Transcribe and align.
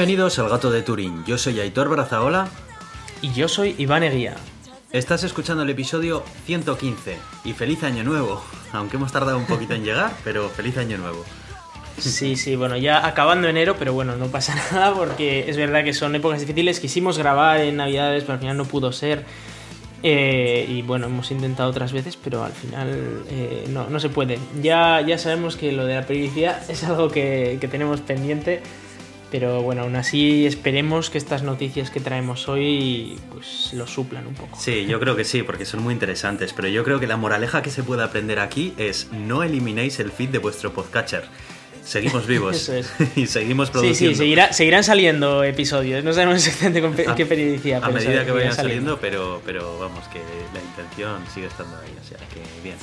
Bienvenidos 0.00 0.38
al 0.38 0.48
Gato 0.48 0.70
de 0.70 0.80
Turín. 0.80 1.26
Yo 1.26 1.36
soy 1.36 1.60
Aitor 1.60 1.90
Brazaola. 1.90 2.48
Y 3.20 3.34
yo 3.34 3.48
soy 3.48 3.74
Iván 3.76 4.02
Eguía. 4.02 4.34
Estás 4.92 5.24
escuchando 5.24 5.62
el 5.62 5.68
episodio 5.68 6.24
115 6.46 7.18
y 7.44 7.52
feliz 7.52 7.82
año 7.82 8.02
nuevo. 8.02 8.42
Aunque 8.72 8.96
hemos 8.96 9.12
tardado 9.12 9.36
un 9.36 9.44
poquito 9.44 9.74
en 9.74 9.84
llegar, 9.84 10.10
pero 10.24 10.48
feliz 10.48 10.78
año 10.78 10.96
nuevo. 10.96 11.22
Sí, 11.98 12.36
sí, 12.36 12.56
bueno, 12.56 12.78
ya 12.78 13.06
acabando 13.06 13.46
enero, 13.46 13.76
pero 13.78 13.92
bueno, 13.92 14.16
no 14.16 14.28
pasa 14.28 14.54
nada 14.72 14.94
porque 14.94 15.50
es 15.50 15.58
verdad 15.58 15.84
que 15.84 15.92
son 15.92 16.14
épocas 16.14 16.40
difíciles. 16.40 16.80
Quisimos 16.80 17.18
grabar 17.18 17.60
en 17.60 17.76
Navidades, 17.76 18.22
pero 18.22 18.32
al 18.32 18.40
final 18.40 18.56
no 18.56 18.64
pudo 18.64 18.92
ser. 18.92 19.26
Eh, 20.02 20.64
y 20.66 20.80
bueno, 20.80 21.08
hemos 21.08 21.30
intentado 21.30 21.68
otras 21.68 21.92
veces, 21.92 22.16
pero 22.16 22.42
al 22.42 22.52
final 22.52 23.22
eh, 23.28 23.66
no, 23.68 23.90
no, 23.90 24.00
se 24.00 24.08
puede. 24.08 24.38
Ya, 24.62 25.02
ya 25.02 25.18
sabemos 25.18 25.56
que 25.56 25.72
lo 25.72 25.84
de 25.84 25.96
la 25.96 26.06
periodicidad 26.06 26.58
es 26.70 26.84
algo 26.84 27.10
que, 27.10 27.58
que 27.60 27.68
tenemos 27.68 28.00
pendiente. 28.00 28.62
Pero 29.30 29.62
bueno, 29.62 29.82
aún 29.82 29.96
así 29.96 30.46
esperemos 30.46 31.08
que 31.08 31.18
estas 31.18 31.42
noticias 31.42 31.90
que 31.90 32.00
traemos 32.00 32.48
hoy 32.48 33.18
pues 33.32 33.72
lo 33.74 33.86
suplan 33.86 34.26
un 34.26 34.34
poco. 34.34 34.58
Sí, 34.58 34.86
yo 34.86 34.98
creo 34.98 35.14
que 35.14 35.24
sí, 35.24 35.42
porque 35.42 35.64
son 35.64 35.82
muy 35.82 35.94
interesantes. 35.94 36.52
Pero 36.52 36.68
yo 36.68 36.82
creo 36.84 36.98
que 36.98 37.06
la 37.06 37.16
moraleja 37.16 37.62
que 37.62 37.70
se 37.70 37.82
puede 37.82 38.02
aprender 38.02 38.40
aquí 38.40 38.74
es 38.76 39.08
no 39.12 39.42
eliminéis 39.42 40.00
el 40.00 40.10
feed 40.10 40.30
de 40.30 40.38
vuestro 40.38 40.72
podcatcher 40.72 41.24
seguimos 41.90 42.26
vivos 42.26 42.70
y 43.16 43.26
seguimos 43.26 43.70
produciendo. 43.70 44.16
Sí, 44.16 44.34
sí, 44.34 44.42
seguirán 44.52 44.84
saliendo 44.84 45.42
episodios. 45.42 46.04
No 46.04 46.12
sabemos 46.12 46.46
exactamente 46.46 46.80
con 46.80 46.94
qué 47.16 47.26
periodicidad. 47.26 47.84
A 47.84 47.90
medida 47.90 48.24
que 48.24 48.30
vayan 48.30 48.54
saliendo, 48.54 48.98
pero, 48.98 49.42
pero 49.44 49.78
vamos, 49.78 50.06
que 50.08 50.20
la 50.54 50.60
intención 50.60 51.22
sigue 51.32 51.46
estando 51.46 51.76
ahí. 51.78 51.94
O 52.00 52.06
sea, 52.06 52.18
que 52.28 52.42
bien. 52.62 52.76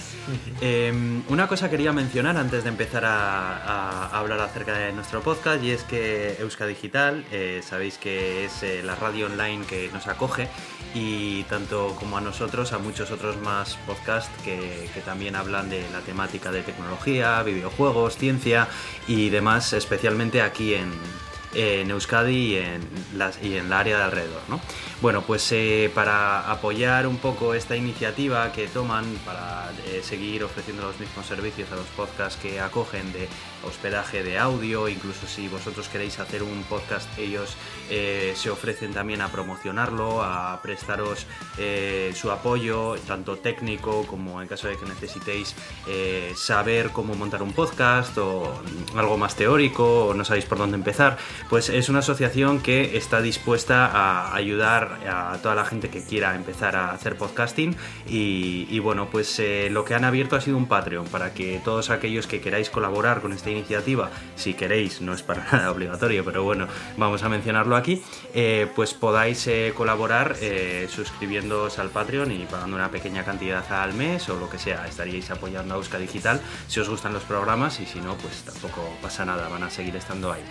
Em, 0.62 1.24
una 1.30 1.48
cosa 1.48 1.70
quería 1.70 1.94
mencionar 1.94 2.36
antes 2.38 2.64
de 2.64 2.70
empezar 2.70 3.04
a, 3.06 4.10
hablar 4.18 4.40
acerca 4.42 4.78
de 4.78 4.92
nuestro 4.92 5.22
podcast 5.22 5.64
y 5.64 5.72
es 5.72 5.84
que 5.84 6.36
Euska 6.40 6.66
Digital, 6.66 7.24
eh, 7.32 7.62
sabéis 7.64 7.98
que 7.98 8.46
es 8.46 8.64
eh, 8.64 8.82
la 8.84 8.96
radio 8.96 9.28
online 9.28 9.66
que 9.66 9.90
nos 9.94 10.08
acoge 10.08 10.48
y 10.94 11.44
tanto 11.44 11.96
como 12.00 12.18
a 12.18 12.22
nosotros, 12.22 12.74
a 12.74 12.78
muchos 12.78 13.12
otros 13.12 13.38
más 13.38 13.78
podcasts 13.86 14.32
que, 14.44 14.90
que 14.94 15.02
también 15.02 15.36
hablan 15.36 15.70
de 15.70 15.86
la 15.92 16.00
temática 16.00 16.52
de 16.52 16.64
tecnología, 16.64 17.42
videojuegos, 17.44 18.18
ciencia 18.18 18.68
y 19.08 19.30
demás, 19.30 19.74
especialmente 19.74 20.42
aquí 20.42 20.74
en, 20.74 20.92
en 21.54 21.90
Euskadi 21.90 22.54
y 22.54 22.56
en, 22.58 22.82
las, 23.16 23.42
y 23.42 23.58
en 23.58 23.70
la 23.70 23.80
área 23.80 23.98
de 23.98 24.04
alrededor. 24.04 24.42
¿no? 24.48 24.60
Bueno, 25.00 25.22
pues 25.22 25.52
eh, 25.52 25.92
para 25.94 26.50
apoyar 26.52 27.06
un 27.06 27.18
poco 27.18 27.54
esta 27.54 27.76
iniciativa 27.76 28.52
que 28.52 28.66
toman 28.66 29.06
para 29.24 29.72
eh, 29.86 30.02
seguir 30.02 30.44
ofreciendo 30.44 30.82
los 30.82 31.00
mismos 31.00 31.28
servicios 31.28 31.72
a 31.72 31.76
los 31.76 31.86
podcasts 31.90 32.40
que 32.42 32.60
acogen 32.60 33.14
de 33.14 33.30
hospedaje 33.64 34.24
de 34.24 34.40
audio, 34.40 34.88
incluso 34.90 35.28
si 35.28 35.50
vosotros 35.50 35.88
queréis 35.88 36.20
hacer 36.20 36.42
un 36.42 36.64
podcast, 36.64 37.08
ellos 37.20 37.56
eh, 37.92 38.34
se 38.36 38.50
ofrecen 38.50 38.92
también 38.92 39.22
a 39.22 39.28
promocionarlo, 39.28 40.24
a 40.24 40.60
prestaros 40.64 41.28
su 42.14 42.32
apoyo, 42.32 42.96
tanto 43.06 43.38
técnico 43.38 44.06
como 44.08 44.42
en 44.42 44.48
caso 44.48 44.68
de 44.68 44.78
que 44.78 44.86
necesitéis 44.86 45.56
saber 46.36 46.92
cómo 46.92 47.16
montar 47.16 47.42
un 47.42 47.54
podcast 47.54 48.18
o 48.18 48.62
algo 48.96 49.18
más 49.18 49.36
teórico 49.36 50.08
o 50.08 50.14
no 50.14 50.24
sabéis 50.24 50.46
por 50.46 50.58
dónde 50.58 50.76
empezar 50.76 51.18
pues 51.50 51.70
es 51.70 51.90
una 51.90 52.00
asociación 52.00 52.62
que 52.62 52.98
está 52.98 53.22
dispuesta 53.22 53.88
a 53.88 54.36
ayudar 54.36 54.87
a 55.08 55.38
toda 55.42 55.56
la 55.56 55.66
gente 55.66 55.90
que 55.90 56.04
quiera 56.04 56.36
empezar 56.36 56.76
a 56.76 56.92
hacer 56.92 57.18
podcasting 57.18 57.76
y, 58.08 58.80
bueno, 58.80 59.10
pues 59.12 59.40
eh, 59.40 59.70
lo 59.72 59.86
que 59.86 59.96
han 59.96 60.06
abierto 60.06 60.36
ha 60.36 60.42
sido 60.42 60.58
un 60.58 60.68
Patreon 60.68 61.06
para 61.08 61.34
que 61.34 61.62
todos 61.64 61.90
aquellos 61.90 62.28
que 62.28 62.42
queráis 62.42 62.70
colaborar 62.70 63.22
con 63.22 63.34
esta 63.34 63.50
iniciativa, 63.50 64.10
si 64.36 64.54
queréis, 64.54 65.02
no 65.02 65.14
es 65.14 65.24
para 65.24 65.46
nada 65.52 65.72
obligatorio, 65.72 66.24
pero 66.24 66.44
bueno, 66.44 66.68
vamos 66.98 67.24
a 67.24 67.30
mencionarlo 67.30 67.76
aquí, 67.76 68.04
eh, 68.34 68.68
pues 68.76 68.94
podáis 68.94 69.46
eh, 69.48 69.74
colaborar 69.76 70.36
suscribiéndoos 70.90 71.80
al 71.80 71.90
Patreon 71.90 72.32
y 72.32 72.46
pagando 72.46 72.76
una 72.76 72.90
pequeña 72.90 73.24
cantidad 73.24 73.66
al 73.72 73.94
mes 73.94 74.30
o 74.30 74.38
lo 74.38 74.50
que 74.50 74.58
sea, 74.58 74.88
estaríais 74.88 75.30
apoyando 75.32 75.74
a 75.74 75.78
Euska 75.78 75.98
Digital 75.98 76.42
si 76.68 76.80
os 76.80 76.90
gustan 76.90 77.14
los 77.14 77.24
programas 77.24 77.80
y 77.80 77.86
si 77.86 78.00
no, 78.00 78.16
pues 78.16 78.44
tampoco 78.44 78.98
pasa 79.02 79.26
nada, 79.26 79.48
van 79.50 79.64
a 79.64 79.70
seguir 79.70 79.96
estando 79.96 80.32
ahí. 80.32 80.44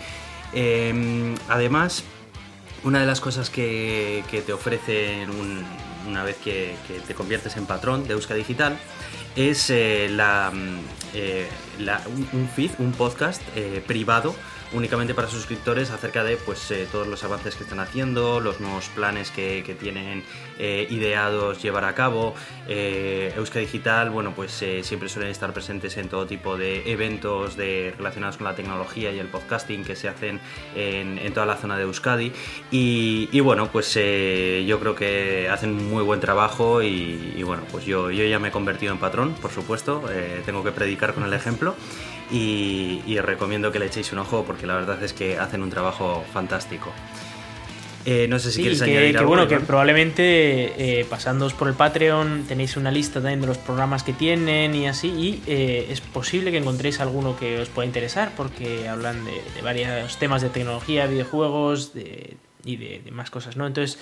Em, 0.53 1.35
además, 1.49 2.03
una 2.83 2.99
de 2.99 3.05
las 3.05 3.19
cosas 3.19 3.49
que, 3.49 4.23
te 4.45 4.53
ofrecen 4.53 5.29
una 6.07 6.23
vez 6.23 6.37
que, 6.37 6.75
te 7.05 7.13
conviertes 7.13 7.57
en 7.57 7.65
patrón 7.65 8.07
de 8.07 8.13
Euska 8.13 8.33
Digital 8.33 8.77
es 9.35 9.69
eh, 9.69 10.09
mm, 10.09 10.77
eh, 11.13 11.47
un, 12.33 12.49
feed, 12.49 12.71
un 12.79 12.91
podcast 12.91 13.41
eh, 13.55 13.83
privado 13.85 14.35
únicamente 14.73 15.13
para 15.13 15.27
suscriptores 15.27 15.91
acerca 15.91 16.23
de 16.23 16.37
pues, 16.37 16.71
eh, 16.71 16.87
todos 16.91 17.07
los 17.07 17.23
avances 17.23 17.55
que 17.55 17.63
están 17.63 17.79
haciendo, 17.79 18.39
los 18.39 18.59
nuevos 18.59 18.89
planes 18.89 19.31
que, 19.31 19.57
tienen 19.79 20.23
eh, 20.59 20.87
ideados 20.89 21.61
llevar 21.61 21.85
a 21.85 21.93
cabo. 21.93 22.33
Eh, 22.67 23.33
Digital, 23.57 24.11
bueno, 24.11 24.33
pues 24.35 24.63
siempre 24.81 25.09
suelen 25.09 25.31
estar 25.31 25.51
presentes 25.51 25.97
en 25.97 26.09
todo 26.09 26.27
tipo 26.27 26.57
de 26.57 26.91
eventos 26.91 27.57
de, 27.57 27.93
relacionados 27.97 28.37
con 28.37 28.45
la 28.45 28.53
tecnología 28.55 29.11
y 29.11 29.17
el 29.17 29.27
podcasting 29.27 29.83
que 29.83 29.95
se 29.95 30.07
hacen 30.07 30.39
en, 30.75 31.33
toda 31.33 31.47
la 31.47 31.55
zona 31.55 31.75
de 31.75 31.83
Euskadi. 31.83 32.31
Y, 32.69 33.39
bueno, 33.39 33.69
pues 33.71 33.95
yo 33.95 34.79
creo 34.79 34.95
que 34.95 35.49
hacen 35.49 35.89
muy 35.89 36.03
buen 36.03 36.19
trabajo 36.19 36.83
y, 36.83 37.41
bueno, 37.43 37.63
pues 37.71 37.85
yo, 37.85 38.11
yo 38.11 38.25
ya 38.25 38.37
me 38.37 38.49
he 38.49 38.51
convertido 38.51 38.93
en 38.93 38.99
patrón, 38.99 39.33
por 39.41 39.51
supuesto, 39.51 40.03
tengo 40.45 40.63
que 40.63 40.71
predicar 40.71 41.13
con 41.13 41.23
el 41.23 41.33
ejemplo 41.33 41.75
y, 42.31 43.19
recomiendo 43.19 43.71
que 43.71 43.79
le 43.79 43.87
echéis 43.87 44.11
un 44.11 44.19
ojo 44.19 44.43
porque 44.45 44.67
la 44.67 44.75
verdad 44.75 45.01
es 45.03 45.13
que 45.13 45.37
hacen 45.37 45.61
un 45.61 45.69
trabajo 45.69 46.23
fantástico. 46.33 46.91
Eh, 48.05 48.25
no 48.29 48.39
sé 48.39 48.51
si 48.53 48.61
quieres 48.61 48.81
añadir 48.81 49.17
que, 49.17 49.25
Bueno, 49.25 49.49
que 49.49 49.59
probablemente 49.59 50.21
eh, 51.01 51.05
pasándoos 51.09 51.53
por 51.53 51.67
el 51.67 51.73
Patreon 51.73 52.45
tenéis 52.47 52.77
una 52.77 52.89
lista 52.89 53.15
también 53.19 53.41
de 53.41 53.47
los 53.47 53.57
programas 53.57 54.03
que 54.03 54.13
tienen 54.13 54.73
y 54.75 54.87
así, 54.87 55.09
y 55.09 55.43
eh, 55.45 55.87
es 55.89 55.99
posible 55.99 56.51
que 56.51 56.57
encontréis 56.57 57.01
alguno 57.01 57.37
que 57.37 57.59
os 57.59 57.67
pueda 57.67 57.85
interesar 57.85 58.31
porque 58.37 58.87
hablan 58.87 59.25
de, 59.25 59.61
varios 59.61 60.17
temas 60.19 60.41
de 60.41 60.47
tecnología, 60.47 61.05
videojuegos 61.05 61.91
y 62.63 62.77
de, 62.77 63.01
más 63.11 63.29
cosas, 63.29 63.57
¿no? 63.57 63.67
Entonces, 63.67 63.99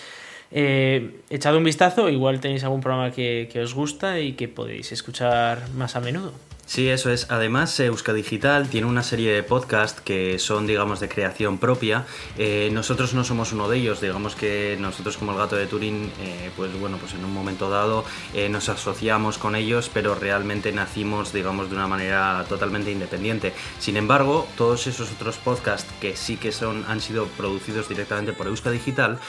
echad 0.52 1.56
un 1.56 1.64
vistazo, 1.64 2.08
igual 2.10 2.40
tenéis 2.40 2.64
algún 2.64 2.82
programa 2.82 3.10
que 3.10 3.60
os 3.60 3.74
gusta 3.74 4.20
y 4.20 4.34
que 4.34 4.48
podéis 4.48 4.92
escuchar 4.92 5.68
más 5.70 5.96
a 5.96 6.00
menudo. 6.00 6.32
Sí, 6.66 6.90
eso 6.90 7.12
es. 7.12 7.28
Además, 7.30 7.80
Euska 7.80 8.12
Digital 8.12 8.68
tiene 8.70 8.88
una 8.88 9.04
serie 9.04 9.32
de 9.32 9.44
podcasts 9.44 10.02
que 10.02 10.40
son, 10.40 10.66
digamos, 10.66 11.00
de 11.00 11.08
creación 11.08 11.60
propia. 11.60 12.06
Eh, 12.40 12.70
nosotros 12.74 13.14
no 13.14 13.24
somos 13.24 13.54
uno 13.54 13.70
de 13.70 13.78
ellos. 13.78 14.02
Digamos 14.02 14.36
que 14.36 14.76
nosotros, 14.80 15.18
como 15.18 15.34
el 15.34 15.38
gato 15.38 15.56
de 15.56 15.68
Turín, 15.68 16.12
eh, 16.22 16.50
pues 16.58 16.78
bueno, 16.80 16.98
pues 16.98 17.14
en 17.14 17.24
un 17.24 17.32
momento 17.32 17.70
dado 17.70 18.04
eh, 18.34 18.50
nos 18.50 18.68
asociamos 18.70 19.38
con 19.38 19.56
ellos, 19.56 19.92
pero 19.94 20.16
realmente 20.16 20.72
nacimos, 20.72 21.32
digamos, 21.32 21.70
de 21.70 21.76
una 21.76 21.88
manera 21.88 22.44
totalmente 22.50 22.92
independiente. 22.92 23.54
Sin 23.80 23.96
embargo, 23.96 24.48
todos 24.58 24.88
esos 24.88 25.12
otros 25.12 25.38
podcasts 25.38 25.94
que 26.02 26.16
sí 26.16 26.36
que 26.36 26.52
son, 26.52 26.84
han 26.88 27.00
sido 27.00 27.28
producidos 27.28 27.88
directamente 27.90 28.34
por 28.34 28.48
Euska 28.48 28.72
Digital, 28.72 29.20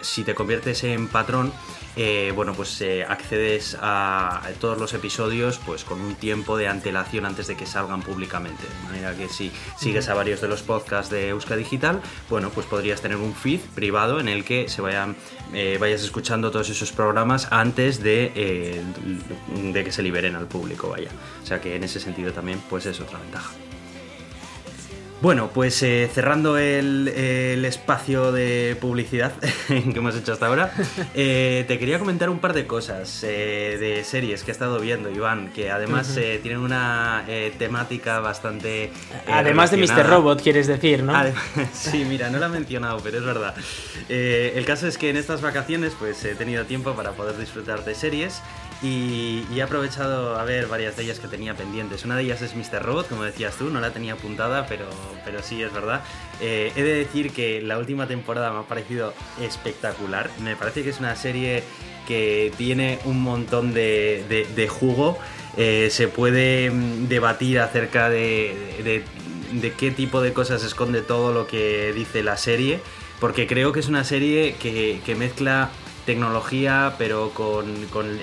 si 0.00 0.24
te 0.24 0.34
conviertes 0.34 0.84
en 0.84 1.08
patrón, 1.08 1.52
bueno, 2.34 2.54
pues 2.54 2.82
accedes 3.08 3.76
a 3.80 4.42
todos 4.60 4.78
los 4.78 4.94
episodios, 4.94 5.58
pues 5.64 5.84
con 5.84 6.00
un 6.00 6.14
tiempo 6.14 6.56
de 6.56 6.68
antelación 6.68 7.26
antes 7.26 7.46
de 7.46 7.56
que 7.56 7.66
salgan 7.66 8.02
públicamente. 8.02 8.62
De 8.64 8.88
manera 8.88 9.16
que 9.16 9.28
si 9.28 9.52
sigues 9.76 10.08
a 10.08 10.14
varios 10.14 10.40
de 10.40 10.48
los 10.48 10.62
podcasts 10.62 11.10
de 11.10 11.28
Euska 11.28 11.56
Digital, 11.56 12.00
bueno, 12.28 12.50
pues 12.50 12.66
podrías 12.66 13.00
tener 13.00 13.18
un 13.18 13.34
feed 13.34 13.60
privado 13.74 14.20
en 14.20 14.28
el 14.28 14.44
que 14.44 14.68
se 14.68 14.82
vayan, 14.82 15.16
eh, 15.52 15.78
vayas 15.80 16.02
escuchando 16.02 16.50
todos 16.50 16.68
esos 16.70 16.92
programas 16.92 17.48
antes 17.50 18.02
de, 18.02 18.32
eh, 18.34 18.82
de 19.72 19.84
que 19.84 19.92
se 19.92 20.02
liberen 20.02 20.36
al 20.36 20.46
público, 20.46 20.88
vaya. 20.88 21.10
O 21.42 21.46
sea 21.46 21.60
que 21.60 21.76
en 21.76 21.84
ese 21.84 22.00
sentido 22.00 22.32
también, 22.32 22.60
pues 22.68 22.86
es 22.86 23.00
otra 23.00 23.18
ventaja. 23.18 23.52
Bueno, 25.22 25.50
pues 25.54 25.80
eh, 25.84 26.10
cerrando 26.12 26.58
el, 26.58 27.06
espacio 27.64 28.32
de 28.32 28.76
publicidad 28.80 29.32
que 29.68 29.94
hemos 29.94 30.16
hecho 30.16 30.32
hasta 30.32 30.48
ahora, 30.48 30.74
eh, 31.14 31.64
te 31.68 31.78
quería 31.78 32.00
comentar 32.00 32.28
un 32.28 32.40
par 32.40 32.54
de 32.54 32.66
cosas 32.66 33.22
eh, 33.22 33.76
de 33.78 34.02
series 34.02 34.42
que 34.42 34.50
he 34.50 34.52
estado 34.52 34.80
viendo, 34.80 35.10
Iván, 35.10 35.52
que 35.52 35.70
además 35.70 36.18
tienen 36.42 36.58
una 36.58 37.24
temática 37.56 38.18
bastante... 38.18 38.90
además 39.28 39.70
de 39.70 39.76
Mr. 39.76 40.08
Robot, 40.08 40.42
quieres 40.42 40.66
decir, 40.66 41.04
¿no? 41.04 41.14
sí, 41.72 42.04
mira, 42.04 42.28
no 42.28 42.38
lo 42.38 42.46
he 42.46 42.48
mencionado, 42.48 42.98
pero 43.00 43.18
es 43.18 43.24
verdad. 43.24 43.54
el 44.08 44.64
caso 44.64 44.88
es 44.88 44.98
que 44.98 45.10
en 45.10 45.16
estas 45.16 45.40
vacaciones 45.40 45.92
pues 45.96 46.24
he 46.24 46.34
tenido 46.34 46.64
tiempo 46.64 46.94
para 46.94 47.12
poder 47.12 47.38
disfrutar 47.38 47.84
de 47.84 47.94
series 47.94 48.42
y, 48.82 49.44
he 49.54 49.62
aprovechado 49.62 50.36
a 50.36 50.44
ver 50.44 50.66
varias 50.66 50.96
de 50.96 51.04
ellas 51.04 51.20
que 51.20 51.28
tenía 51.28 51.54
pendientes. 51.54 52.04
Una 52.04 52.16
de 52.16 52.24
ellas 52.24 52.42
es 52.42 52.54
Mr. 52.56 52.82
Robot, 52.82 53.08
como 53.08 53.22
decías 53.22 53.54
tú, 53.56 53.70
no 53.70 53.80
la 53.80 53.92
tenía 53.92 54.14
apuntada, 54.14 54.66
pero, 54.66 54.86
pero 55.24 55.42
sí 55.42 55.62
es 55.62 55.72
verdad. 55.72 56.02
Eh, 56.40 56.72
he 56.74 56.82
de 56.82 56.94
decir 56.94 57.32
que 57.32 57.62
la 57.62 57.78
última 57.78 58.08
temporada 58.08 58.52
me 58.52 58.60
ha 58.60 58.62
parecido 58.62 59.14
espectacular. 59.40 60.30
Me 60.42 60.56
parece 60.56 60.82
que 60.82 60.90
es 60.90 60.98
una 60.98 61.14
serie 61.14 61.62
que 62.08 62.52
tiene 62.56 62.98
un 63.04 63.22
montón 63.22 63.72
de, 63.72 64.68
jugo. 64.68 65.18
Eh, 65.56 65.88
se 65.90 66.08
puede 66.08 66.70
mm, 66.70 67.08
debatir 67.08 67.60
acerca 67.60 68.08
de, 68.10 69.04
de 69.52 69.72
qué 69.72 69.90
tipo 69.90 70.22
de 70.22 70.32
cosas 70.32 70.64
esconde 70.64 71.02
todo 71.02 71.32
lo 71.32 71.46
que 71.46 71.92
dice 71.92 72.22
la 72.22 72.36
serie, 72.36 72.80
porque 73.20 73.46
creo 73.46 73.72
que 73.72 73.80
es 73.80 73.88
una 73.88 74.04
serie 74.04 74.56
que, 74.60 75.00
que 75.04 75.14
mezcla 75.14 75.70
tecnología, 76.06 76.94
pero 76.98 77.30
con, 77.30 77.66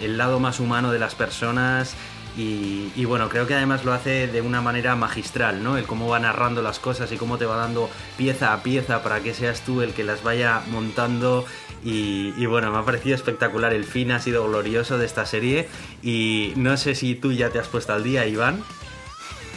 el 0.01 0.17
lado 0.17 0.39
más 0.39 0.59
humano 0.59 0.91
de 0.91 0.99
las 0.99 1.15
personas. 1.15 1.95
Y, 2.37 3.03
bueno, 3.03 3.27
creo 3.27 3.47
que 3.47 3.53
además 3.53 3.83
lo 3.83 3.91
hace 3.91 4.27
de 4.27 4.39
una 4.39 4.61
manera 4.61 4.95
magistral, 4.95 5.61
¿no? 5.61 5.77
El 5.77 5.85
cómo 5.85 6.07
va 6.07 6.19
narrando 6.19 6.61
las 6.61 6.79
cosas 6.79 7.11
y 7.11 7.17
cómo 7.17 7.37
te 7.37 7.45
va 7.45 7.57
dando 7.57 7.89
pieza 8.17 8.53
a 8.53 8.63
pieza 8.63 9.03
para 9.03 9.19
que 9.19 9.33
seas 9.33 9.61
tú 9.61 9.81
el 9.81 9.93
que 9.93 10.05
las 10.05 10.23
vaya 10.23 10.61
montando. 10.71 11.45
Y, 11.83 12.33
y 12.37 12.45
bueno, 12.45 12.71
me 12.71 12.77
ha 12.77 12.85
parecido 12.85 13.15
espectacular. 13.15 13.73
El 13.73 13.83
fin 13.83 14.11
ha 14.11 14.19
sido 14.19 14.47
glorioso 14.47 14.97
de 14.97 15.05
esta 15.05 15.25
serie. 15.25 15.67
Y 16.01 16.53
no 16.55 16.77
sé 16.77 16.95
si 16.95 17.15
tú 17.15 17.33
ya 17.33 17.49
te 17.49 17.59
has 17.59 17.67
puesto 17.67 17.91
al 17.91 18.03
día, 18.03 18.25
Iván. 18.25 18.63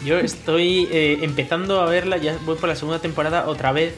Yo 0.05 0.19
estoy 0.19 0.89
eh, 0.91 1.21
empezando 1.23 1.81
a 1.81 1.87
verla, 1.87 2.17
ya 2.17 2.37
voy 2.45 2.57
por 2.57 2.69
la 2.69 2.75
segunda 2.75 2.99
temporada 2.99 3.47
otra 3.47 3.71
vez. 3.71 3.95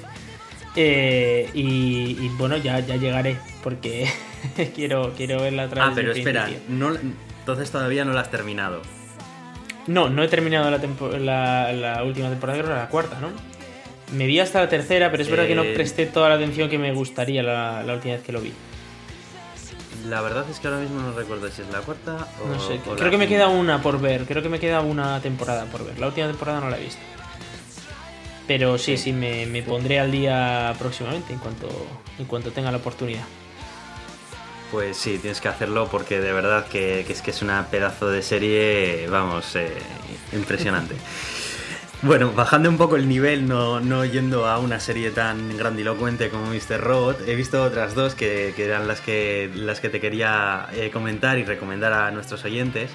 Eh, 0.77 1.49
y, 1.55 2.17
y, 2.21 2.29
bueno, 2.37 2.57
ya, 2.57 2.81
ya 2.81 2.97
llegaré 2.97 3.37
porque 3.63 4.11
quiero, 4.75 5.13
quiero 5.17 5.41
verla 5.41 5.67
otra 5.67 5.85
ah, 5.85 5.89
vez. 5.89 5.93
Ah, 5.93 6.01
pero 6.01 6.13
espera, 6.13 6.51
no, 6.69 6.95
entonces 6.95 7.71
todavía 7.71 8.05
no 8.05 8.13
la 8.13 8.23
has 8.23 8.31
terminado. 8.31 8.83
No, 9.87 10.09
no 10.09 10.23
he 10.23 10.29
terminado 10.29 10.71
la, 10.71 10.79
la, 11.19 11.73
la 11.73 12.03
última 12.05 12.29
temporada, 12.31 12.59
creo 12.59 12.73
que 12.73 12.81
la 12.81 12.89
cuarta, 12.89 13.21
¿no? 13.21 13.29
Me 14.17 14.27
vi 14.27 14.41
hasta 14.41 14.61
la 14.61 14.69
tercera, 14.69 15.11
pero 15.11 15.23
es 15.23 15.31
verdad 15.31 15.47
que 15.47 15.55
no 15.55 15.63
Eh. 15.63 15.75
presté 15.75 16.07
toda 16.07 16.29
la 16.29 16.37
atención 16.37 16.69
que 16.69 16.79
me 16.79 16.93
gustaría 16.93 17.43
la, 17.43 17.83
la 17.83 17.95
última 17.95 18.15
vez 18.15 18.23
que 18.25 18.33
lo 18.33 18.41
vi. 18.41 18.53
La 20.09 20.21
verdad 20.21 20.45
es 20.51 20.59
que 20.61 20.69
ahora 20.69 20.81
mismo 20.81 21.01
no 21.01 21.13
recuerdo 21.13 21.49
si 21.51 21.63
es 21.63 21.69
la 21.71 21.81
cuarta 21.81 22.29
o. 22.43 22.49
No 22.49 22.61
sé, 22.61 22.81
o 22.87 22.91
la 22.91 22.97
creo 22.97 23.11
que 23.11 23.17
me 23.17 23.27
queda 23.29 23.49
una 23.49 23.81
por 23.81 24.01
ver, 24.01 24.25
creo 24.27 24.43
que 24.43 24.49
me 24.51 24.59
queda 24.61 24.81
una 24.83 25.21
temporada 25.21 25.65
por 25.67 25.85
ver. 25.85 25.99
La 25.99 26.09
última 26.09 26.27
temporada 26.27 26.61
no 26.61 26.69
la 26.69 26.77
he 26.79 26.83
visto. 26.85 27.01
Pero 28.47 28.77
sí, 28.79 28.97
sí, 28.97 29.13
me, 29.13 29.47
me 29.47 29.63
pondré 29.63 29.99
al 30.01 30.11
día 30.11 30.75
próximamente 30.79 31.33
en 31.33 31.39
cuanto, 31.39 31.69
en 32.19 32.27
cuanto 32.27 32.51
tenga 32.51 32.71
la 32.71 32.79
oportunidad. 32.79 33.25
Pues 34.71 34.97
sí, 34.97 35.19
tienes 35.19 35.41
que 35.41 35.49
hacerlo 35.49 35.89
porque 35.91 36.21
de 36.21 36.33
verdad 36.33 36.67
que, 36.67 37.05
que 37.07 37.13
es 37.13 37.23
que 37.23 37.31
es 37.31 37.43
una 37.43 37.69
pedazo 37.69 38.09
de 38.09 38.23
serie, 38.23 39.07
vamos, 39.09 39.57
eh, 39.57 39.73
impresionante. 40.33 40.95
Bueno, 42.03 42.33
bajando 42.33 42.69
un 42.69 42.77
poco 42.77 42.97
el 42.97 43.09
nivel, 43.09 43.49
no, 43.49 43.81
no 43.81 44.05
yendo 44.05 44.47
a 44.47 44.59
una 44.59 44.79
serie 44.79 45.11
tan 45.11 45.57
grandilocuente 45.57 46.29
como 46.29 46.49
Mr. 46.49 46.79
Robot, 46.79 47.27
he 47.27 47.35
visto 47.35 47.63
otras 47.63 47.95
dos 47.95 48.15
que, 48.15 48.53
que 48.55 48.67
eran 48.67 48.87
las 48.87 49.01
que, 49.01 49.51
las 49.55 49.81
que 49.81 49.89
te 49.89 50.01
quería 50.01 50.67
eh, 50.75 50.91
comentar 50.91 51.39
y 51.39 51.45
recomendar 51.45 51.95
a 51.95 52.11
nuestros 52.11 52.45
oyentes. 52.45 52.91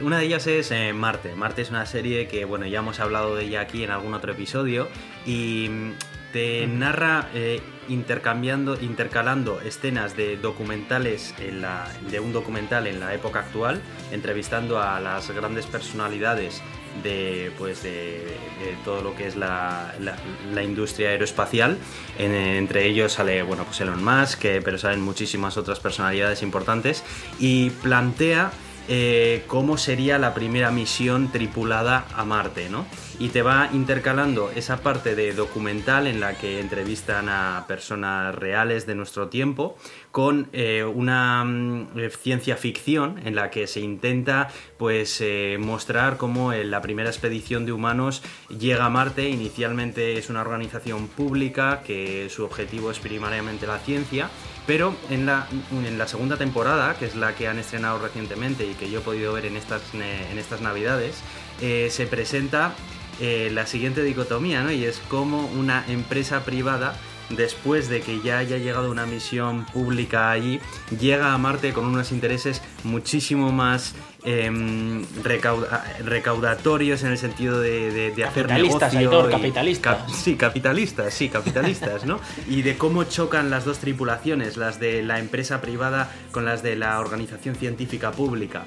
Una 0.00 0.18
de 0.18 0.24
ellas 0.26 0.46
es 0.46 0.70
eh, 0.72 0.92
Marte. 0.92 1.34
Marte 1.36 1.62
es 1.62 1.70
una 1.70 1.86
serie 1.86 2.26
que, 2.26 2.44
bueno, 2.44 2.66
ya 2.66 2.80
hemos 2.80 2.98
hablado 3.00 3.36
de 3.36 3.44
ella 3.44 3.60
aquí 3.60 3.84
en 3.84 3.90
algún 3.90 4.14
otro 4.14 4.32
episodio 4.32 4.88
y 5.26 5.68
mm, 5.70 5.92
te 6.32 6.66
narra 6.66 7.28
eh, 7.34 7.60
intercambiando, 7.88 8.80
intercalando 8.80 9.60
escenas 9.60 10.16
de 10.16 10.36
documentales 10.38 11.34
en 11.38 11.60
la, 11.60 11.86
de 12.10 12.18
un 12.20 12.32
documental 12.32 12.86
en 12.88 12.98
la 13.00 13.14
época 13.14 13.40
actual, 13.40 13.80
entrevistando 14.10 14.80
a 14.80 14.98
las 14.98 15.30
grandes 15.30 15.66
personalidades 15.66 16.62
de 17.02 17.52
pues 17.56 17.82
de, 17.82 17.90
de 17.90 18.76
todo 18.84 19.02
lo 19.02 19.14
que 19.16 19.26
es 19.26 19.34
la, 19.36 19.94
la- 20.00 20.16
la 20.52 20.62
industria 20.62 21.08
aeroespacial 21.08 21.78
En- 22.18 22.34
entre 22.34 22.84
ellos 22.86 23.12
sale 23.14 23.42
bueno 23.42 23.64
pues 23.64 23.80
Elon 23.80 24.04
Musk 24.04 24.40
que- 24.40 24.60
pero 24.60 24.76
salen 24.76 25.00
muchísimas 25.00 25.56
otras 25.56 25.80
personalidades 25.80 26.42
importantes 26.42 27.02
y 27.40 27.70
plantea 27.70 28.52
eh, 28.88 29.44
cómo 29.46 29.76
sería 29.76 30.18
la 30.18 30.34
primera 30.34 30.70
misión 30.70 31.30
tripulada 31.30 32.06
a 32.14 32.24
Marte, 32.24 32.68
¿no? 32.68 32.86
Y 33.18 33.28
te 33.28 33.42
va 33.42 33.68
intercalando 33.72 34.50
esa 34.54 34.78
parte 34.78 35.14
de 35.14 35.32
documental 35.32 36.06
en 36.06 36.20
la 36.20 36.34
que 36.34 36.60
entrevistan 36.60 37.28
a 37.28 37.64
personas 37.68 38.34
reales 38.34 38.86
de 38.86 38.94
nuestro 38.94 39.28
tiempo 39.28 39.76
con 40.12 40.50
eh, 40.52 40.84
una 40.84 41.42
mm, 41.42 41.98
eh, 41.98 42.10
ciencia 42.10 42.56
ficción 42.56 43.18
en 43.24 43.34
la 43.34 43.50
que 43.50 43.66
se 43.66 43.80
intenta 43.80 44.48
pues 44.76 45.20
eh, 45.22 45.56
mostrar 45.58 46.18
cómo 46.18 46.52
eh, 46.52 46.64
la 46.64 46.82
primera 46.82 47.08
expedición 47.08 47.64
de 47.64 47.72
humanos 47.72 48.22
llega 48.48 48.84
a 48.84 48.90
Marte. 48.90 49.30
Inicialmente 49.30 50.18
es 50.18 50.28
una 50.28 50.42
organización 50.42 51.08
pública 51.08 51.82
que 51.84 52.28
su 52.28 52.44
objetivo 52.44 52.90
es 52.90 52.98
primariamente 53.00 53.66
la 53.66 53.78
ciencia 53.78 54.30
pero 54.64 54.94
en 55.10 55.26
la, 55.26 55.48
en 55.72 55.98
la 55.98 56.06
segunda 56.06 56.36
temporada, 56.36 56.96
que 56.96 57.06
es 57.06 57.16
la 57.16 57.34
que 57.34 57.48
han 57.48 57.58
estrenado 57.58 57.98
recientemente 57.98 58.64
y 58.64 58.74
que 58.74 58.88
yo 58.88 59.00
he 59.00 59.02
podido 59.02 59.32
ver 59.32 59.46
en 59.46 59.56
estas, 59.56 59.82
en 59.92 60.38
estas 60.38 60.60
navidades, 60.60 61.20
se 61.58 62.06
presenta 62.06 62.72
la 63.20 63.66
siguiente 63.66 64.04
dicotomía, 64.04 64.62
¿no? 64.62 64.70
Y 64.70 64.84
es 64.84 65.00
como 65.08 65.46
una 65.46 65.84
empresa 65.88 66.44
privada, 66.44 66.94
después 67.36 67.88
de 67.88 68.00
que 68.00 68.20
ya 68.20 68.38
haya 68.38 68.58
llegado 68.58 68.90
una 68.90 69.06
misión 69.06 69.64
pública 69.66 70.30
allí, 70.30 70.60
llega 70.98 71.32
a 71.32 71.38
Marte 71.38 71.72
con 71.72 71.84
unos 71.86 72.12
intereses 72.12 72.62
muchísimo 72.84 73.52
más 73.52 73.94
em, 74.24 75.04
recauda- 75.24 75.82
recaudatorios 76.04 77.02
en 77.02 77.10
el 77.10 77.18
sentido 77.18 77.60
de, 77.60 77.90
de- 77.90 78.10
de 78.12 78.24
hacer 78.24 78.46
Capitalistas, 78.46 78.94
negocio 78.94 79.18
Aitor, 79.18 79.30
y- 79.30 79.34
capitalistas. 79.34 79.96
cap- 79.98 80.08
Sí, 80.10 80.36
capitalistas, 80.36 81.12
sí, 81.14 81.28
capitalistas, 81.28 82.04
¿no? 82.06 82.20
Y 82.48 82.62
de 82.62 82.76
cómo 82.78 83.04
chocan 83.04 83.50
las 83.50 83.64
dos 83.64 83.78
tripulaciones, 83.78 84.56
las 84.56 84.78
de 84.78 85.02
la 85.02 85.18
empresa 85.18 85.60
privada 85.60 86.08
con 86.30 86.44
las 86.44 86.62
de 86.62 86.76
la 86.76 87.00
organización 87.00 87.56
científica 87.56 88.12
pública. 88.12 88.64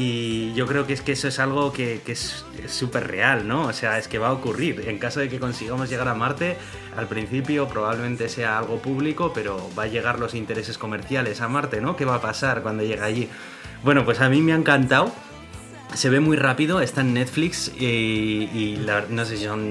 Y 0.00 0.54
yo 0.54 0.68
creo 0.68 0.86
que 0.86 0.92
es 0.92 1.02
que 1.02 1.10
eso 1.10 1.26
es 1.26 1.40
algo 1.40 1.72
que, 1.72 2.00
que 2.06 2.12
es 2.12 2.44
súper 2.68 3.08
real, 3.08 3.48
¿no? 3.48 3.62
O 3.62 3.72
sea, 3.72 3.98
es 3.98 4.06
que 4.06 4.18
va 4.18 4.28
a 4.28 4.32
ocurrir. 4.32 4.84
En 4.86 4.96
caso 5.00 5.18
de 5.18 5.28
que 5.28 5.40
consigamos 5.40 5.90
llegar 5.90 6.06
a 6.06 6.14
Marte, 6.14 6.56
al 6.96 7.08
principio 7.08 7.66
probablemente 7.66 8.28
sea 8.28 8.60
algo 8.60 8.80
público, 8.80 9.32
pero 9.34 9.68
va 9.76 9.82
a 9.82 9.86
llegar 9.88 10.20
los 10.20 10.36
intereses 10.36 10.78
comerciales 10.78 11.40
a 11.40 11.48
Marte, 11.48 11.80
¿no? 11.80 11.96
¿Qué 11.96 12.04
va 12.04 12.14
a 12.14 12.20
pasar 12.20 12.62
cuando 12.62 12.84
llegue 12.84 13.02
allí? 13.02 13.28
Bueno, 13.82 14.04
pues 14.04 14.20
a 14.20 14.28
mí 14.28 14.40
me 14.40 14.52
ha 14.52 14.56
encantado. 14.56 15.12
Se 15.94 16.10
ve 16.10 16.20
muy 16.20 16.36
rápido, 16.36 16.80
está 16.80 17.00
en 17.00 17.14
Netflix 17.14 17.72
y, 17.76 18.78
no 19.08 19.24
sé 19.24 19.36
si 19.36 19.46
son 19.46 19.68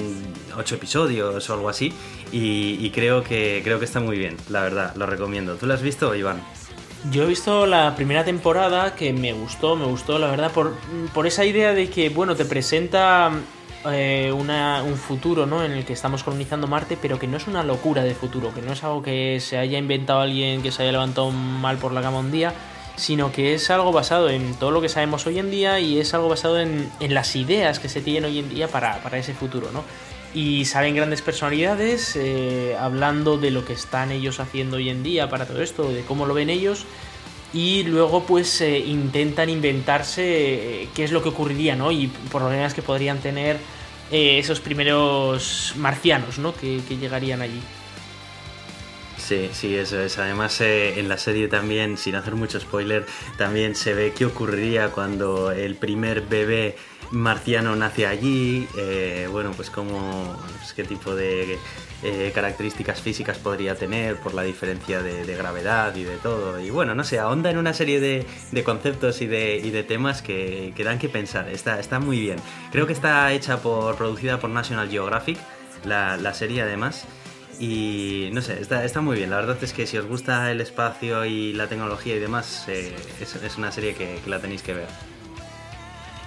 ocho 0.57 0.75
episodios 0.75 1.49
o 1.49 1.53
algo 1.53 1.69
así. 1.69 1.93
Y, 2.33 2.77
y 2.81 2.91
creo, 2.91 3.23
que, 3.23 3.61
creo 3.63 3.79
que 3.79 3.85
está 3.85 4.01
muy 4.01 4.17
bien, 4.17 4.35
la 4.49 4.59
verdad, 4.59 4.93
lo 4.97 5.05
recomiendo. 5.05 5.55
¿Tú 5.55 5.67
lo 5.67 5.73
has 5.73 5.81
visto, 5.81 6.13
Iván? 6.13 6.41
Yo 7.11 7.23
he 7.23 7.25
visto 7.27 7.65
la 7.65 7.95
primera 7.95 8.25
temporada 8.25 8.95
que 8.95 9.13
me 9.13 9.31
gustó, 9.31 9.75
me 9.75 9.85
gustó 9.85 10.19
la 10.19 10.27
verdad 10.27 10.51
por, 10.51 10.75
por 11.13 11.25
esa 11.27 11.45
idea 11.45 11.73
de 11.73 11.89
que, 11.89 12.09
bueno, 12.09 12.35
te 12.35 12.43
presenta 12.43 13.31
eh, 13.89 14.33
una- 14.35 14.83
un 14.83 14.95
futuro, 14.95 15.45
¿no? 15.45 15.63
En 15.63 15.71
el 15.71 15.85
que 15.85 15.93
estamos 15.93 16.23
colonizando 16.23 16.67
Marte, 16.67 16.97
pero 17.01 17.17
que 17.19 17.27
no 17.27 17.37
es 17.37 17.47
una 17.47 17.63
locura 17.63 18.03
de 18.03 18.13
futuro, 18.15 18.53
que 18.53 18.61
no 18.61 18.73
es 18.73 18.83
algo 18.83 19.01
que 19.03 19.39
se 19.39 19.57
haya 19.57 19.77
inventado 19.77 20.19
alguien 20.21 20.61
que 20.61 20.71
se 20.71 20.81
haya 20.83 20.91
levantado 20.91 21.31
mal 21.31 21.77
por 21.77 21.93
la 21.93 22.01
cama 22.01 22.19
un 22.19 22.31
día, 22.31 22.53
sino 22.97 23.31
que 23.31 23.53
es 23.53 23.69
algo 23.69 23.91
basado 23.93 24.29
en 24.29 24.55
todo 24.55 24.71
lo 24.71 24.81
que 24.81 24.89
sabemos 24.89 25.25
hoy 25.27 25.37
en 25.39 25.51
día 25.51 25.79
y 25.79 25.99
es 25.99 26.13
algo 26.15 26.27
basado 26.27 26.59
en, 26.59 26.91
en 26.99 27.13
las 27.13 27.35
ideas 27.35 27.79
que 27.79 27.87
se 27.87 28.01
tienen 28.01 28.25
hoy 28.25 28.39
en 28.39 28.49
día 28.49 28.67
para, 28.67 28.97
para 29.03 29.17
ese 29.19 29.33
futuro, 29.35 29.69
¿no? 29.71 29.83
Y 30.33 30.65
salen 30.65 30.95
grandes 30.95 31.21
personalidades 31.21 32.15
eh, 32.15 32.75
hablando 32.79 33.37
de 33.37 33.49
lo 33.49 33.65
que 33.65 33.73
están 33.73 34.11
ellos 34.11 34.39
haciendo 34.39 34.77
hoy 34.77 34.89
en 34.89 35.01
día 35.01 35.29
para 35.29 35.45
todo 35.45 35.61
esto, 35.61 35.89
de 35.89 36.01
cómo 36.01 36.25
lo 36.25 36.33
ven 36.33 36.49
ellos. 36.49 36.85
Y 37.53 37.83
luego 37.83 38.23
pues 38.23 38.59
eh, 38.61 38.77
intentan 38.77 39.49
inventarse 39.49 40.83
eh, 40.83 40.89
qué 40.93 41.05
es 41.05 41.11
lo 41.11 41.23
que 41.23 41.29
ocurriría, 41.29 41.75
¿no? 41.75 41.91
Y 41.91 42.07
problemas 42.31 42.73
que 42.73 42.81
podrían 42.81 43.19
tener 43.19 43.57
eh, 44.11 44.37
esos 44.37 44.59
primeros 44.59 45.73
marcianos, 45.77 46.39
¿no? 46.39 46.53
Que, 46.53 46.81
que 46.87 46.97
llegarían 46.97 47.41
allí. 47.41 47.61
Sí, 49.17 49.49
sí, 49.53 49.75
eso 49.75 49.99
es. 50.01 50.17
Además, 50.19 50.61
en 50.61 51.09
la 51.09 51.17
serie 51.17 51.47
también, 51.47 51.97
sin 51.97 52.15
hacer 52.15 52.35
mucho 52.35 52.59
spoiler, 52.59 53.05
también 53.37 53.75
se 53.75 53.93
ve 53.93 54.13
qué 54.15 54.25
ocurriría 54.25 54.89
cuando 54.89 55.51
el 55.51 55.75
primer 55.75 56.21
bebé 56.21 56.77
marciano 57.11 57.75
nace 57.75 58.07
allí. 58.07 58.67
eh, 58.77 59.27
bueno, 59.31 59.51
pues 59.55 59.69
cómo, 59.69 60.35
pues, 60.57 60.73
qué 60.73 60.83
tipo 60.83 61.15
de 61.15 61.57
eh, 62.03 62.31
características 62.33 63.01
físicas 63.01 63.37
podría 63.39 63.75
tener 63.75 64.17
por 64.17 64.33
la 64.33 64.43
diferencia 64.43 65.01
de, 65.01 65.25
de 65.25 65.35
gravedad 65.35 65.95
y 65.95 66.03
de 66.03 66.17
todo. 66.17 66.59
Y 66.59 66.69
bueno, 66.69 66.93
no 66.95 67.03
sé, 67.03 67.19
ahonda 67.19 67.49
en 67.49 67.57
una 67.57 67.73
serie 67.73 67.99
de, 67.99 68.63
conceptos 68.63 69.21
y 69.21 69.27
de, 69.27 69.85
temas 69.87 70.21
que, 70.21 70.73
que 70.75 70.83
dan 70.83 70.99
que 70.99 71.09
pensar. 71.09 71.49
Está, 71.49 71.99
muy 71.99 72.19
bien. 72.19 72.37
Creo 72.71 72.85
que 72.87 72.93
está 72.93 73.31
hecha 73.31 73.57
por, 73.61 73.95
producida 73.95 74.39
por 74.39 74.49
National 74.49 74.89
Geographic, 74.89 75.37
la, 75.85 76.33
serie 76.33 76.61
además. 76.61 77.05
Y 77.59 78.29
no 78.33 78.41
sé, 78.41 78.61
está, 78.61 78.85
está 78.85 79.01
muy 79.01 79.17
bien. 79.17 79.31
La 79.31 79.37
verdad 79.37 79.57
es 79.61 79.73
que 79.73 79.87
si 79.87 79.97
os 79.97 80.05
gusta 80.05 80.51
el 80.51 80.61
espacio 80.61 81.25
y 81.25 81.53
la 81.53 81.67
tecnología 81.67 82.15
y 82.15 82.19
demás, 82.19 82.65
eh, 82.67 82.95
es, 83.19 83.35
es 83.35 83.57
una 83.57 83.71
serie 83.71 83.95
que, 83.95 84.19
que 84.23 84.29
la 84.29 84.39
tenéis 84.39 84.61
que 84.61 84.75
ver. 84.75 85.16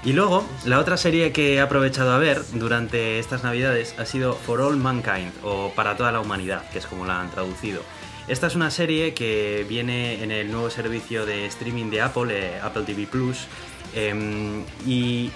Y 0.03 0.15
luego, 0.15 0.47
la 0.65 0.79
otra 0.79 0.97
serie 0.97 1.31
que 1.31 1.55
he 1.55 1.61
aprovechado 1.61 2.13
a 2.13 2.19
ver 2.19 2.41
durante 2.55 3.19
estas 3.19 3.45
navidades 3.45 3.95
ha 3.99 4.07
sido 4.07 4.33
For 4.33 4.63
All 4.63 4.79
Mankind, 4.79 5.31
o 5.43 5.73
Para 5.75 5.97
toda 5.97 6.11
la 6.11 6.21
humanidad, 6.21 6.69
que 6.71 6.79
es 6.79 6.87
como 6.87 7.05
la 7.05 7.21
han 7.21 7.31
traducido. 7.31 7.83
Esta 8.27 8.47
es 8.47 8.55
una 8.55 8.71
serie 8.71 9.13
que 9.13 9.67
viene 9.69 10.23
en 10.23 10.31
el 10.31 10.51
nuevo 10.51 10.71
servicio 10.71 11.27
de 11.27 11.45
streaming 11.47 11.91
de 11.91 12.01
Apple, 12.01 12.29
eh, 12.31 12.61
Apple 12.63 12.85
TV 12.85 13.07
Plus, 13.07 13.47
em, 13.95 14.65
y 14.87 15.31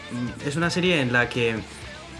es 0.46 0.56
una 0.56 0.70
serie 0.70 1.00
en 1.00 1.12
la 1.12 1.28
que 1.28 1.56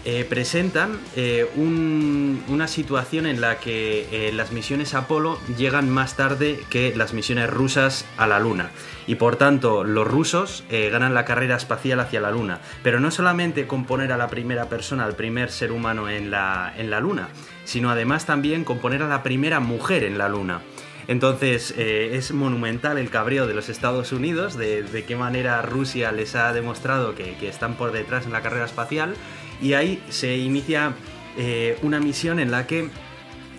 eh, 0.05 0.25
presentan 0.27 0.99
eh, 1.15 1.45
una 1.57 2.67
situación 2.67 3.25
en 3.25 3.41
la 3.41 3.59
que 3.59 4.31
las 4.33 4.51
misiones 4.51 4.93
Apolo 4.93 5.39
llegan 5.57 5.89
más 5.89 6.15
tarde 6.15 6.59
que 6.69 6.95
las 6.95 7.13
misiones 7.13 7.49
rusas 7.49 8.05
a 8.17 8.27
la 8.27 8.39
Luna. 8.39 8.71
Y 9.07 9.15
por 9.15 9.35
tanto, 9.35 9.83
los 9.83 10.07
rusos 10.07 10.63
ganan 10.69 11.13
la 11.13 11.25
carrera 11.25 11.55
espacial 11.55 11.99
hacia 11.99 12.21
la 12.21 12.31
Luna. 12.31 12.59
Pero 12.83 12.99
no 12.99 13.11
solamente 13.11 13.67
con 13.67 13.85
poner 13.85 14.11
a 14.11 14.17
la 14.17 14.29
primera 14.29 14.69
persona, 14.69 15.05
al 15.05 15.15
primer 15.15 15.51
ser 15.51 15.71
humano 15.71 16.09
en 16.09 16.31
la, 16.31 16.73
en 16.77 16.89
la 16.89 16.99
Luna, 16.99 17.29
sino 17.65 17.89
además 17.89 18.25
también 18.25 18.63
con 18.63 18.79
poner 18.79 19.03
a 19.03 19.07
la 19.07 19.23
primera 19.23 19.59
mujer 19.59 20.03
en 20.03 20.17
la 20.17 20.29
Luna. 20.29 20.61
Entonces 21.07 21.73
eh, 21.77 22.11
es 22.13 22.31
monumental 22.31 22.97
el 22.97 23.09
cabreo 23.09 23.47
de 23.47 23.53
los 23.53 23.69
Estados 23.69 24.11
Unidos, 24.11 24.57
de, 24.57 25.03
qué 25.07 25.15
manera 25.15 25.61
Rusia 25.61 26.11
les 26.11 26.35
ha 26.35 26.51
demostrado 26.51 27.13
que, 27.13 27.35
están 27.47 27.75
por 27.75 27.91
detrás 27.91 28.25
en 28.25 28.31
la 28.31 28.41
carrera 28.41 28.65
espacial 28.65 29.15
y 29.61 29.73
ahí 29.73 30.03
se 30.09 30.37
inicia 30.37 30.95
eh, 31.37 31.77
una 31.81 31.99
misión 31.99 32.39
en 32.39 32.51
la 32.51 32.67
que 32.67 32.89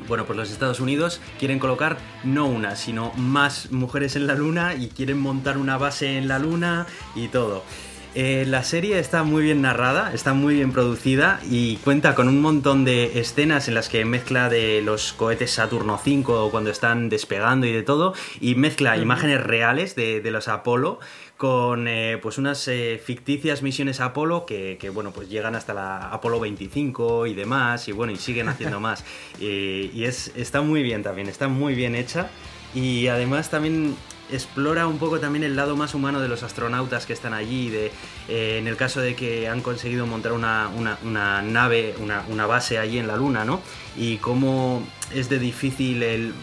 bueno, 0.09 0.25
pues 0.25 0.37
los 0.37 0.53
Estados 0.53 0.79
Unidos 0.79 1.21
quieren 1.39 1.59
colocar 1.59 1.99
no 2.23 2.47
una, 2.47 2.77
sino 2.77 3.13
más 3.17 3.73
mujeres 3.73 4.15
en 4.15 4.29
la 4.29 4.35
Luna 4.35 4.75
y 4.75 4.89
quieren 4.89 5.19
montar 5.19 5.59
una 5.59 5.79
base 5.79 6.17
en 6.17 6.29
la 6.29 6.39
Luna 6.39 6.87
y 7.17 7.29
todo. 7.29 7.65
Eh, 8.19 8.47
la 8.47 8.63
serie 8.63 8.99
está 8.99 9.25
muy 9.25 9.43
bien 9.43 9.61
narrada, 9.61 10.15
está 10.15 10.33
muy 10.33 10.55
bien 10.55 10.73
producida 10.73 11.39
y 11.51 11.77
cuenta 11.77 12.15
con 12.15 12.29
un 12.29 12.41
montón 12.41 12.83
de 12.83 13.21
escenas 13.21 13.69
en 13.69 13.75
las 13.75 13.91
que 13.91 14.07
mezcla 14.07 14.49
de 14.49 14.81
los 14.81 15.13
cohetes 15.13 15.51
Saturno 15.51 16.01
5 16.03 16.51
cuando 16.51 16.71
están 16.71 17.11
despegando 17.11 17.67
y 17.67 17.73
de 17.73 17.83
todo, 17.83 18.15
y 18.41 18.55
mezcla 18.55 18.97
imágenes 18.97 19.45
reales 19.45 19.97
de, 19.97 20.23
los 20.31 20.49
Apolo 20.49 20.99
con 21.37 21.87
eh, 21.89 22.19
pues 22.23 22.39
unas 22.39 22.67
eh, 22.69 23.01
ficticias 23.03 23.63
misiones 23.63 24.01
Apolo 24.01 24.47
que, 24.47 24.79
bueno 24.93 25.11
pues 25.11 25.29
llegan 25.29 25.55
hasta 25.55 25.75
la 25.75 26.09
Apolo 26.11 26.41
25 26.41 27.27
y 27.27 27.35
demás 27.35 27.89
y 27.89 27.93
bueno 27.93 28.13
y 28.13 28.17
siguen 28.17 28.49
haciendo 28.49 28.81
más 28.81 29.05
y 29.41 30.05
es 30.05 30.33
está 30.37 30.63
muy 30.63 30.83
bien 30.83 31.03
también 31.03 31.29
está 31.29 31.49
muy 31.49 31.75
bien 31.75 31.95
hecha 31.95 32.31
y 32.75 33.09
además 33.09 33.51
también 33.51 33.97
explora 34.31 34.87
un 34.87 34.99
poco 34.99 35.21
también 35.21 35.45
el 35.45 35.57
lado 35.57 35.77
más 35.77 35.95
humano 35.95 36.21
de 36.21 36.29
los 36.29 36.43
astronautas 36.43 37.07
que 37.07 37.13
están 37.13 37.33
allí, 37.33 37.71
de, 37.71 37.93
eh, 38.29 38.59
en 38.59 38.67
el 38.67 38.77
caso 38.77 39.01
de 39.01 39.15
que 39.15 39.49
han 39.49 39.61
conseguido 39.61 40.07
montar 40.07 40.33
una, 40.33 40.69
nave, 41.43 41.95
una, 41.99 42.47
base 42.47 42.79
allí 42.79 42.99
en 42.99 43.07
la 43.07 43.17
Luna, 43.17 43.45
¿no? 43.45 43.61
Y 43.97 44.17
cómo 44.19 44.83
es 45.15 45.29
de 45.29 45.39
difícil 45.39 46.03
el 46.03 46.35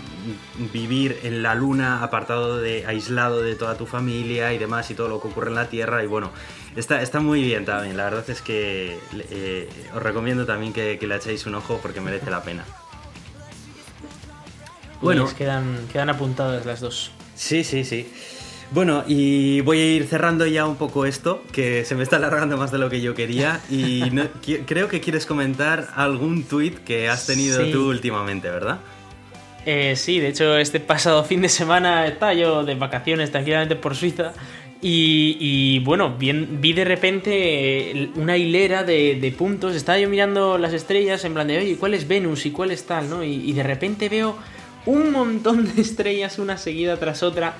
vivir 0.71 1.19
en 1.23 1.43
la 1.43 1.55
Luna 1.55 2.01
apartado 2.01 2.57
de, 2.57 2.85
aislado 2.85 3.41
de 3.41 3.55
toda 3.55 3.77
tu 3.77 3.85
familia 3.85 4.53
y 4.53 4.57
demás 4.57 4.89
y 4.89 4.95
todo 4.95 5.09
lo 5.09 5.21
que 5.21 5.27
ocurre 5.27 5.49
en 5.49 5.55
la 5.55 5.67
Tierra 5.69 6.03
y 6.03 6.07
bueno, 6.07 6.31
está, 6.75 7.01
está 7.01 7.19
muy 7.19 7.43
bien 7.43 7.65
también, 7.65 7.97
la 7.97 8.05
verdad 8.05 8.29
es 8.29 8.41
que 8.41 8.97
eh, 9.13 9.69
os 9.93 10.01
recomiendo 10.01 10.45
también 10.45 10.71
que, 10.71 10.97
le 11.01 11.15
echéis 11.15 11.45
un 11.45 11.55
ojo 11.55 11.79
porque 11.81 11.99
merece 11.99 12.31
la 12.31 12.43
pena. 12.43 12.63
Bueno, 15.01 15.27
quedan, 15.35 15.85
quedan 15.91 16.09
apuntadas 16.09 16.65
las 16.65 16.79
dos. 16.79 17.11
Sí, 17.35 17.65
sí, 17.65 17.83
sí. 17.83 18.09
Bueno, 18.73 19.03
y 19.07 19.61
voy 19.61 19.79
a 19.79 19.85
ir 19.85 20.07
cerrando 20.07 20.47
ya 20.47 20.65
un 20.65 20.77
poco 20.77 21.05
esto, 21.05 21.43
que 21.51 21.85
se 21.85 21.93
me 21.93 22.01
está 22.01 22.15
alargando 22.15 22.57
más 22.57 22.71
de 22.71 22.79
lo 22.79 22.89
que 22.89 23.01
yo 23.01 23.13
quería. 23.13 23.61
Y 23.69 24.01
creo 24.65 24.87
que 24.87 24.99
quieres 24.99 25.27
comentar 25.27 25.89
algún 25.95 26.43
tweet 26.43 26.77
que 26.83 27.07
has 27.07 27.27
tenido 27.27 27.63
tú 27.71 27.89
últimamente, 27.89 28.49
¿verdad? 28.49 28.79
Eh, 29.67 29.95
sí, 29.95 30.19
de 30.19 30.29
hecho, 30.29 30.57
este 30.57 30.79
pasado 30.79 31.23
fin 31.25 31.41
de 31.41 31.49
semana 31.49 32.07
estaba 32.07 32.33
yo 32.33 32.63
de 32.63 32.73
vacaciones 32.73 33.29
tranquilamente 33.29 33.75
por 33.75 33.95
Suiza. 33.95 34.33
Y, 34.81 35.79
bueno, 35.85 36.17
vi, 36.17 36.73
de 36.73 36.83
repente 36.83 38.09
una 38.15 38.37
hilera 38.37 38.83
de, 38.83 39.35
puntos. 39.37 39.75
Estaba 39.75 39.99
yo 39.99 40.09
mirando 40.09 40.57
las 40.57 40.73
estrellas 40.73 41.23
en 41.25 41.35
plan 41.35 41.47
de, 41.47 41.59
oye, 41.59 41.77
¿cuál 41.77 41.93
es 41.93 42.07
Venus 42.07 42.47
y 42.47 42.51
cuál 42.51 42.71
es 42.71 42.85
tal? 42.85 43.07
¿no? 43.07 43.23
y 43.23 43.53
de 43.53 43.63
repente 43.63 44.09
veo 44.09 44.35
un 44.85 45.11
montón 45.11 45.73
de 45.73 45.81
estrellas 45.83 46.39
una 46.39 46.57
seguida 46.57 46.97
tras 46.97 47.23
otra. 47.23 47.53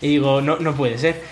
Y 0.00 0.08
digo, 0.08 0.40
no, 0.40 0.56
no 0.56 0.74
puede 0.74 0.98
ser. 0.98 1.22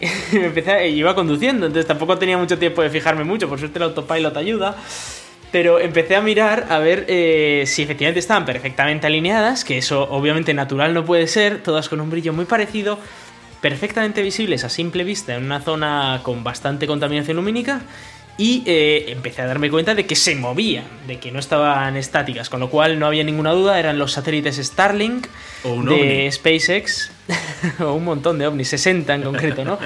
me 0.32 0.46
empecé, 0.46 0.88
iba 0.88 1.14
conduciendo, 1.14 1.66
entonces 1.66 1.86
tampoco 1.86 2.18
tenía 2.18 2.36
mucho 2.36 2.58
tiempo 2.58 2.82
de 2.82 2.90
fijarme 2.90 3.24
mucho, 3.24 3.48
por 3.48 3.58
suerte 3.58 3.78
el 3.78 3.84
autopilot 3.84 4.36
ayuda. 4.36 4.76
Pero 5.52 5.78
empecé 5.78 6.16
a 6.16 6.20
mirar 6.20 6.66
a 6.70 6.80
ver 6.80 7.06
eh, 7.08 7.64
si 7.66 7.82
efectivamente 7.82 8.18
estaban 8.18 8.44
perfectamente 8.44 9.06
alineadas, 9.06 9.64
que 9.64 9.78
eso 9.78 10.02
obviamente 10.10 10.52
natural 10.52 10.92
no 10.92 11.04
puede 11.04 11.28
ser, 11.28 11.62
todas 11.62 11.88
con 11.88 12.00
un 12.00 12.10
brillo 12.10 12.32
muy 12.32 12.44
parecido, 12.44 12.98
perfectamente 13.60 14.22
visibles 14.22 14.64
a 14.64 14.68
simple 14.68 15.04
vista 15.04 15.34
en 15.34 15.44
una 15.44 15.60
zona 15.60 16.20
con 16.22 16.44
bastante 16.44 16.86
contaminación 16.86 17.36
lumínica 17.36 17.80
y 18.38 18.62
eh, 18.66 19.06
empecé 19.08 19.42
a 19.42 19.46
darme 19.46 19.70
cuenta 19.70 19.94
de 19.94 20.04
que 20.04 20.14
se 20.14 20.34
movían, 20.34 20.84
de 21.06 21.18
que 21.18 21.32
no 21.32 21.38
estaban 21.38 21.96
estáticas, 21.96 22.50
con 22.50 22.60
lo 22.60 22.68
cual 22.68 22.98
no 22.98 23.06
había 23.06 23.24
ninguna 23.24 23.52
duda, 23.52 23.78
eran 23.78 23.98
los 23.98 24.12
satélites 24.12 24.56
Starlink 24.56 25.26
de 25.64 26.30
SpaceX, 26.30 27.10
o 27.80 27.92
un 27.94 28.04
montón 28.04 28.38
de 28.38 28.46
ovnis, 28.46 28.68
60 28.68 29.14
en 29.14 29.22
concreto, 29.22 29.64
¿no? 29.64 29.78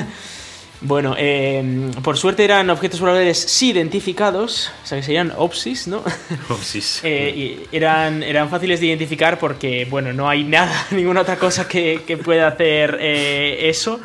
bueno, 0.80 1.14
em, 1.18 1.90
por 2.02 2.16
suerte 2.16 2.44
eran 2.44 2.70
objetos 2.70 3.00
voladores 3.00 3.38
sí 3.38 3.70
identificados, 3.70 4.70
o 4.82 4.86
sea 4.86 4.98
que 4.98 5.04
serían 5.04 5.32
OPSIS, 5.36 5.88
¿no? 5.88 6.02
OPSIS. 6.48 7.00
Eh, 7.04 7.66
y 7.70 7.76
eran, 7.76 8.22
eran 8.22 8.48
fáciles 8.48 8.80
de 8.80 8.86
identificar 8.86 9.38
porque, 9.38 9.86
bueno, 9.88 10.12
no 10.12 10.28
hay 10.28 10.44
nada, 10.44 10.86
ninguna 10.90 11.22
otra 11.22 11.36
cosa 11.36 11.68
que, 11.68 12.02
que 12.06 12.16
pueda 12.16 12.48
hacer 12.48 12.98
eh, 13.00 13.68
eso. 13.68 14.00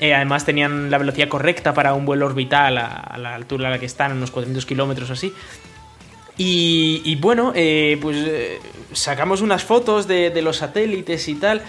Eh, 0.00 0.14
además 0.14 0.46
tenían 0.46 0.90
la 0.90 0.96
velocidad 0.96 1.28
correcta 1.28 1.74
para 1.74 1.92
un 1.92 2.06
vuelo 2.06 2.24
orbital 2.24 2.78
a, 2.78 3.16
la 3.18 3.34
altura 3.34 3.68
a 3.68 3.72
la 3.72 3.78
que 3.78 3.84
están, 3.84 4.12
unos 4.12 4.30
400 4.30 4.64
kilómetros 4.64 5.10
así. 5.10 5.32
Y, 6.42 7.16
bueno, 7.16 7.52
eh, 7.54 7.98
pues 8.00 8.16
eh, 8.16 8.60
sacamos 8.94 9.42
unas 9.42 9.62
fotos 9.62 10.08
de, 10.08 10.40
los 10.40 10.56
satélites 10.56 11.28
y 11.28 11.34
tal. 11.34 11.60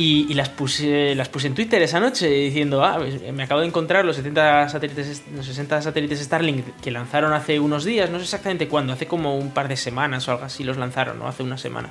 Y, 0.00 0.32
las, 0.34 0.48
puse, 0.48 1.16
las 1.16 1.28
puse 1.28 1.48
en 1.48 1.56
Twitter 1.56 1.82
esa 1.82 1.98
noche 1.98 2.28
diciendo, 2.28 2.84
ah, 2.84 2.98
pues, 2.98 3.20
me 3.32 3.42
acabo 3.42 3.60
de 3.60 3.66
encontrar 3.66 4.04
los 4.04 4.14
70 4.14 4.68
satélites, 4.68 5.24
los 5.34 5.44
60 5.44 5.82
satélites 5.82 6.20
Starlink 6.20 6.64
que 6.80 6.92
lanzaron 6.92 7.32
hace 7.32 7.58
unos 7.58 7.84
días, 7.84 8.08
no 8.08 8.18
sé 8.18 8.22
exactamente 8.22 8.68
cuándo, 8.68 8.92
hace 8.92 9.08
como 9.08 9.36
un 9.36 9.50
par 9.50 9.66
de 9.66 9.76
semanas 9.76 10.28
o 10.28 10.30
algo 10.30 10.44
así 10.44 10.62
los 10.62 10.76
lanzaron, 10.76 11.18
¿no? 11.18 11.26
Hace 11.26 11.42
una 11.42 11.58
semana. 11.58 11.90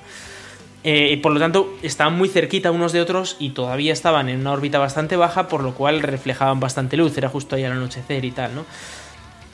Eh, 0.85 1.19
por 1.21 1.33
lo 1.33 1.39
tanto, 1.41 1.75
estaban 1.81 2.17
muy 2.17 2.29
cerquita 2.29 2.71
unos 2.71 2.93
de 2.93 3.01
otros 3.01 3.35
y 3.39 3.49
todavía 3.49 3.91
estaban 3.91 4.29
en 4.29 4.39
una 4.39 4.53
órbita 4.53 4.79
bastante 4.79 5.17
baja, 5.17 5.49
por 5.49 5.61
lo 5.61 5.73
cual 5.73 6.01
reflejaban 6.01 6.61
bastante 6.61 6.95
luz, 6.95 7.17
era 7.17 7.27
justo 7.27 7.57
ahí 7.57 7.65
al 7.65 7.73
anochecer 7.73 8.23
y 8.23 8.31
tal, 8.31 8.55
¿no? 8.55 8.65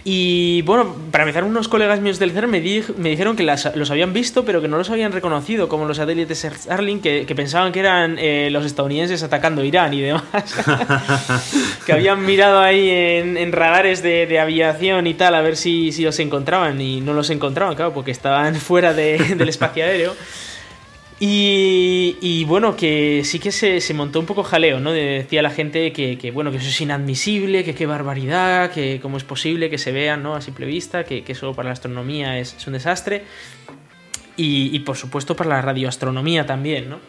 Y 0.05 0.63
bueno, 0.63 0.95
para 1.11 1.23
empezar, 1.23 1.45
unos 1.45 1.69
colegas 1.69 2.01
míos 2.01 2.19
del 2.19 2.31
CERN 2.31 2.51
me, 2.51 2.59
me 2.97 3.09
dijeron 3.09 3.37
que 3.37 3.43
los 3.43 3.89
habían 3.89 4.11
visto, 4.11 4.43
pero 4.43 4.61
que 4.61 4.67
no 4.67 4.77
los 4.77 4.89
habían 4.89 5.13
reconocido 5.13 5.69
como 5.69 5.85
los 5.85 5.95
satélites 5.97 6.41
Starlink, 6.41 7.01
que, 7.01 7.33
pensaban 7.35 7.71
que 7.71 7.79
eran 7.79 8.17
eh, 8.19 8.49
los 8.51 8.65
estadounidenses 8.65 9.23
atacando 9.23 9.63
Irán 9.63 9.93
y 9.93 10.01
demás. 10.01 10.23
que 11.85 11.93
habían 11.93 12.25
mirado 12.25 12.59
ahí 12.59 12.89
en, 12.89 13.51
radares 13.53 14.03
de, 14.03 14.39
aviación 14.39 15.07
y 15.07 15.13
tal 15.13 15.35
a 15.35 15.41
ver 15.41 15.55
si, 15.55 15.93
si 15.93 16.03
los 16.03 16.19
encontraban 16.19 16.81
y 16.81 16.99
no 16.99 17.13
los 17.13 17.29
encontraban, 17.29 17.75
claro, 17.75 17.93
porque 17.93 18.11
estaban 18.11 18.55
fuera 18.57 18.93
del 18.93 19.47
espacio 19.47 19.85
aéreo. 19.85 20.15
Y, 21.25 22.43
bueno, 22.49 22.75
que 22.75 23.21
sí 23.23 23.39
que 23.39 23.53
se, 23.53 23.93
montó 23.93 24.19
un 24.19 24.25
poco 24.25 24.43
jaleo, 24.43 24.81
¿no? 24.81 24.91
Decía 24.91 25.41
la 25.41 25.51
gente 25.51 25.93
que, 25.93 26.31
bueno, 26.33 26.51
que 26.51 26.57
eso 26.57 26.67
es 26.67 26.81
inadmisible, 26.81 27.63
que 27.63 27.73
qué 27.73 27.85
barbaridad, 27.85 28.71
que 28.71 28.99
cómo 29.01 29.15
es 29.15 29.23
posible 29.23 29.69
que 29.69 29.77
se 29.77 29.93
vean, 29.93 30.21
¿no? 30.21 30.35
A 30.35 30.41
simple 30.41 30.65
vista, 30.65 31.05
que, 31.05 31.23
eso 31.25 31.53
para 31.53 31.69
la 31.69 31.73
astronomía 31.73 32.39
es, 32.39 32.67
un 32.67 32.73
desastre. 32.73 33.23
Y, 34.35 34.77
por 34.79 34.97
supuesto 34.97 35.33
para 35.33 35.51
la 35.51 35.61
radioastronomía 35.61 36.45
también, 36.45 36.89
¿no? 36.89 36.99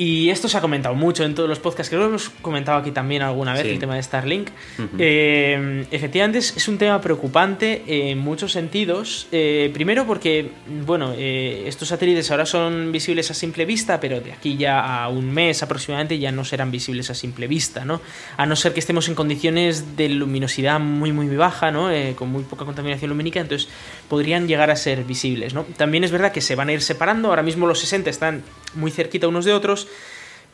Y 0.00 0.30
esto 0.30 0.48
se 0.48 0.56
ha 0.56 0.60
comentado 0.60 0.94
mucho 0.94 1.24
en 1.24 1.34
todos 1.34 1.48
los 1.48 1.58
podcasts, 1.58 1.90
que 1.90 1.96
lo 1.96 2.04
hemos 2.04 2.28
comentado 2.40 2.78
aquí 2.78 2.92
también 2.92 3.20
alguna 3.22 3.52
vez, 3.52 3.66
el 3.66 3.80
tema 3.80 3.96
de 3.96 4.02
Starlink. 4.04 4.48
Eh, 4.96 5.84
efectivamente 5.90 6.38
es, 6.38 6.68
un 6.68 6.78
tema 6.78 7.00
preocupante 7.00 7.82
en 7.84 8.20
muchos 8.20 8.52
sentidos. 8.52 9.26
Eh, 9.32 9.72
primero 9.74 10.06
porque, 10.06 10.52
bueno, 10.86 11.14
eh, 11.16 11.64
estos 11.66 11.88
satélites 11.88 12.30
ahora 12.30 12.46
son 12.46 12.92
visibles 12.92 13.32
a 13.32 13.34
simple 13.34 13.64
vista, 13.64 13.98
pero 13.98 14.20
de 14.20 14.32
aquí 14.32 14.56
ya 14.56 15.02
a 15.02 15.08
un 15.08 15.32
mes 15.32 15.64
aproximadamente 15.64 16.16
ya 16.16 16.30
no 16.30 16.44
serán 16.44 16.70
visibles 16.70 17.10
a 17.10 17.14
simple 17.14 17.48
vista, 17.48 17.84
¿no? 17.84 18.00
A 18.36 18.46
no 18.46 18.54
ser 18.54 18.74
que 18.74 18.78
estemos 18.78 19.08
en 19.08 19.16
condiciones 19.16 19.96
de 19.96 20.10
luminosidad 20.10 20.78
muy, 20.78 21.10
muy 21.10 21.26
baja, 21.34 21.72
¿no? 21.72 21.88
con 22.14 22.30
muy 22.30 22.44
poca 22.44 22.64
contaminación 22.64 23.08
lumínica, 23.08 23.40
entonces 23.40 23.68
podrían 24.08 24.46
llegar 24.46 24.70
a 24.70 24.76
ser 24.76 25.02
visibles, 25.02 25.54
¿no? 25.54 25.64
También 25.76 26.04
es 26.04 26.12
verdad 26.12 26.30
que 26.30 26.40
se 26.40 26.54
van 26.54 26.68
a 26.68 26.72
ir 26.72 26.82
separando, 26.82 27.30
ahora 27.30 27.42
mismo 27.42 27.66
los 27.66 27.80
60 27.80 28.10
están 28.10 28.44
muy 28.74 28.90
cerquita 28.90 29.28
unos 29.28 29.44
de 29.44 29.52
otros, 29.52 29.88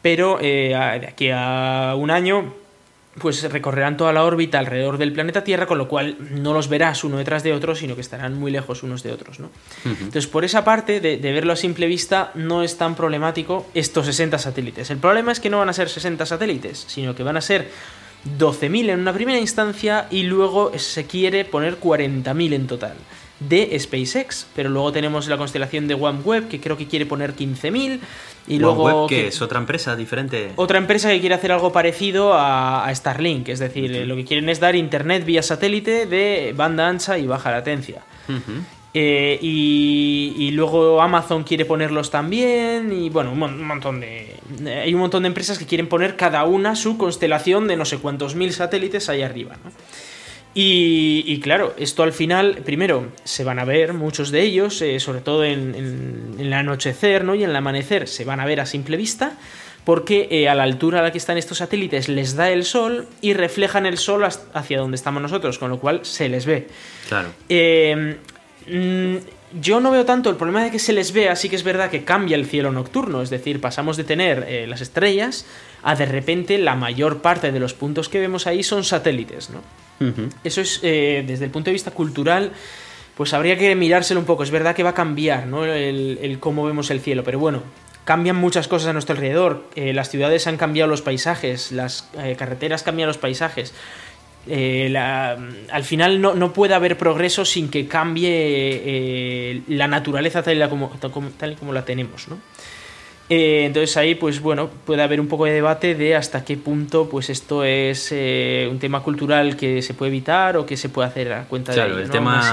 pero 0.02 0.38
eh, 0.40 0.68
de 1.00 1.06
aquí 1.06 1.30
a 1.32 1.94
un 1.96 2.10
año 2.10 2.54
pues 3.18 3.42
recorrerán 3.50 3.96
toda 3.96 4.12
la 4.12 4.24
órbita 4.24 4.58
alrededor 4.58 4.98
del 4.98 5.12
planeta 5.12 5.44
Tierra, 5.44 5.66
con 5.66 5.78
lo 5.78 5.88
cual 5.88 6.16
no 6.18 6.52
los 6.52 6.68
verás 6.68 7.04
uno 7.04 7.18
detrás 7.18 7.42
de 7.42 7.52
otro, 7.52 7.74
sino 7.74 7.94
que 7.94 8.00
estarán 8.00 8.34
muy 8.34 8.50
lejos 8.50 8.82
unos 8.82 9.02
de 9.02 9.12
otros. 9.12 9.38
¿no? 9.38 9.50
Entonces, 9.84 10.26
por 10.26 10.44
esa 10.44 10.64
parte, 10.64 11.00
de, 11.00 11.16
verlo 11.32 11.52
a 11.52 11.56
simple 11.56 11.86
vista, 11.86 12.32
no 12.34 12.62
es 12.62 12.76
tan 12.76 12.96
problemático 12.96 13.66
estos 13.74 14.06
60 14.06 14.38
satélites. 14.38 14.90
El 14.90 14.98
problema 14.98 15.32
es 15.32 15.40
que 15.40 15.50
no 15.50 15.58
van 15.58 15.68
a 15.68 15.72
ser 15.72 15.88
60 15.88 16.26
satélites, 16.26 16.84
sino 16.88 17.14
que 17.14 17.22
van 17.22 17.36
a 17.36 17.40
ser 17.40 17.70
12.000 18.38 18.90
en 18.90 19.00
una 19.00 19.12
primera 19.12 19.38
instancia 19.38 20.08
y 20.10 20.24
luego 20.24 20.76
se 20.78 21.06
quiere 21.06 21.44
poner 21.44 21.78
40.000 21.78 22.52
en 22.52 22.66
total 22.66 22.96
de 23.40 23.78
SpaceX, 23.78 24.46
pero 24.54 24.70
luego 24.70 24.92
tenemos 24.92 25.26
la 25.28 25.36
constelación 25.36 25.88
de 25.88 25.94
OneWeb 25.94 26.48
que 26.48 26.60
creo 26.60 26.76
que 26.76 26.86
quiere 26.86 27.06
poner 27.06 27.34
15.000 27.34 28.00
y 28.46 28.58
luego 28.58 29.06
que 29.06 29.28
es 29.28 29.42
otra 29.42 29.58
empresa 29.58 29.96
diferente. 29.96 30.52
Otra 30.56 30.78
empresa 30.78 31.10
que 31.10 31.20
quiere 31.20 31.34
hacer 31.34 31.52
algo 31.52 31.72
parecido 31.72 32.32
a, 32.34 32.90
Starlink, 32.94 33.48
es 33.48 33.58
decir, 33.58 34.06
lo 34.06 34.16
que 34.16 34.24
quieren 34.24 34.48
es 34.48 34.60
dar 34.60 34.76
internet 34.76 35.24
vía 35.24 35.42
satélite 35.42 36.06
de 36.06 36.52
banda 36.56 36.88
ancha 36.88 37.18
y 37.18 37.26
baja 37.26 37.50
latencia. 37.50 38.02
Eh, 38.96 39.40
y, 39.42 40.52
luego 40.52 41.02
Amazon 41.02 41.42
quiere 41.42 41.64
ponerlos 41.64 42.10
también. 42.10 42.92
Y 42.92 43.10
bueno, 43.10 43.32
un, 43.32 43.66
montón 43.66 44.00
de. 44.00 44.36
Hay 44.82 44.94
un 44.94 45.00
montón 45.00 45.24
de 45.24 45.26
empresas 45.26 45.58
que 45.58 45.66
quieren 45.66 45.88
poner 45.88 46.16
cada 46.16 46.44
una 46.44 46.76
su 46.76 46.96
constelación 46.96 47.66
de 47.66 47.76
no 47.76 47.84
sé 47.84 47.98
cuántos 47.98 48.36
mil 48.36 48.52
satélites 48.52 49.08
ahí 49.08 49.22
arriba. 49.22 49.56
Y, 50.56 51.40
claro, 51.40 51.74
esto 51.78 52.04
al 52.04 52.12
final, 52.12 52.58
primero, 52.64 53.08
se 53.24 53.42
van 53.42 53.58
a 53.58 53.64
ver 53.64 53.92
muchos 53.92 54.30
de 54.30 54.42
ellos, 54.42 54.80
eh, 54.82 55.00
sobre 55.00 55.20
todo 55.20 55.44
en, 55.44 56.36
el 56.38 56.52
anochecer 56.52 57.24
¿no? 57.24 57.34
y 57.34 57.42
en 57.42 57.50
el 57.50 57.56
amanecer, 57.56 58.06
se 58.06 58.24
van 58.24 58.38
a 58.38 58.46
ver 58.46 58.60
a 58.60 58.66
simple 58.66 58.96
vista, 58.96 59.36
porque 59.84 60.28
eh, 60.30 60.48
a 60.48 60.54
la 60.54 60.62
altura 60.62 61.00
a 61.00 61.02
la 61.02 61.10
que 61.10 61.18
están 61.18 61.38
estos 61.38 61.58
satélites 61.58 62.08
les 62.08 62.36
da 62.36 62.50
el 62.50 62.64
sol 62.64 63.08
y 63.20 63.34
reflejan 63.34 63.84
el 63.84 63.98
sol 63.98 64.24
hacia 64.24 64.78
donde 64.78 64.94
estamos 64.94 65.20
nosotros, 65.20 65.58
con 65.58 65.70
lo 65.70 65.80
cual 65.80 66.00
se 66.04 66.28
les 66.28 66.46
ve. 66.46 66.68
Claro. 67.08 67.30
Mm, 68.66 69.16
yo 69.60 69.80
no 69.80 69.90
veo 69.90 70.04
tanto 70.04 70.30
el 70.30 70.36
problema 70.36 70.64
de 70.64 70.70
que 70.70 70.78
se 70.78 70.92
les 70.92 71.12
vea, 71.12 71.36
sí 71.36 71.48
que 71.48 71.56
es 71.56 71.62
verdad 71.62 71.90
que 71.90 72.04
cambia 72.04 72.36
el 72.36 72.46
cielo 72.46 72.72
nocturno, 72.72 73.22
es 73.22 73.30
decir, 73.30 73.60
pasamos 73.60 73.96
de 73.96 74.04
tener 74.04 74.46
eh, 74.48 74.66
las 74.66 74.80
estrellas 74.80 75.46
a 75.82 75.94
de 75.94 76.06
repente 76.06 76.58
la 76.58 76.74
mayor 76.74 77.22
parte 77.22 77.52
de 77.52 77.60
los 77.60 77.74
puntos 77.74 78.08
que 78.08 78.18
vemos 78.18 78.46
ahí 78.46 78.62
son 78.62 78.84
satélites, 78.84 79.50
¿no? 79.50 79.60
Eso 80.42 80.60
es, 80.60 80.80
eh, 80.82 81.24
desde 81.26 81.44
el 81.46 81.50
punto 81.50 81.70
de 81.70 81.72
vista 81.72 81.90
cultural, 81.90 82.52
pues 83.16 83.32
habría 83.32 83.56
que 83.56 83.74
mirárselo 83.74 84.20
un 84.20 84.26
poco, 84.26 84.42
es 84.42 84.50
verdad 84.50 84.74
que 84.74 84.82
va 84.82 84.90
a 84.90 84.94
cambiar, 84.94 85.46
¿no? 85.46 85.64
El, 85.64 86.36
cómo 86.40 86.64
vemos 86.64 86.90
el 86.90 87.00
cielo, 87.00 87.24
pero 87.24 87.38
bueno, 87.38 87.62
cambian 88.04 88.36
muchas 88.36 88.68
cosas 88.68 88.88
a 88.88 88.92
nuestro 88.92 89.14
alrededor, 89.14 89.64
eh, 89.76 89.92
las 89.92 90.10
ciudades 90.10 90.46
han 90.46 90.56
cambiado 90.56 90.90
los 90.90 91.00
paisajes, 91.00 91.72
las 91.72 92.10
carreteras 92.36 92.82
cambian 92.82 93.08
los 93.08 93.18
paisajes, 93.18 93.72
eh, 94.46 94.94
al 94.96 95.84
final 95.84 96.20
no, 96.20 96.52
puede 96.52 96.74
haber 96.74 96.98
progreso 96.98 97.44
sin 97.44 97.70
que 97.70 97.88
cambie 97.88 98.30
eh, 98.30 99.62
la 99.68 99.88
naturaleza 99.88 100.42
tal 100.42 100.62
y 100.62 100.68
como, 100.68 100.90
tal 101.38 101.56
como 101.56 101.72
la 101.72 101.84
tenemos, 101.84 102.28
¿no? 102.28 102.38
Eh, 103.28 103.64
entonces 103.64 103.96
ahí, 103.96 104.14
pues 104.14 104.40
bueno, 104.40 104.68
puede 104.84 105.02
haber 105.02 105.20
un 105.20 105.28
poco 105.28 105.46
de 105.46 105.52
debate 105.52 105.94
de 105.94 106.14
hasta 106.14 106.44
qué 106.44 106.56
punto 106.56 107.08
pues 107.08 107.30
esto 107.30 107.64
es 107.64 108.12
un 108.12 108.78
tema 108.78 109.02
cultural 109.02 109.56
que 109.56 109.80
se 109.80 109.94
puede 109.94 110.10
evitar 110.10 110.56
o 110.56 110.66
que 110.66 110.76
se 110.76 110.90
puede 110.90 111.08
hacer 111.08 111.32
a 111.32 111.44
cuenta 111.44 111.72
de 111.72 111.86
ello, 111.86 111.98
el 111.98 112.10
tema... 112.10 112.52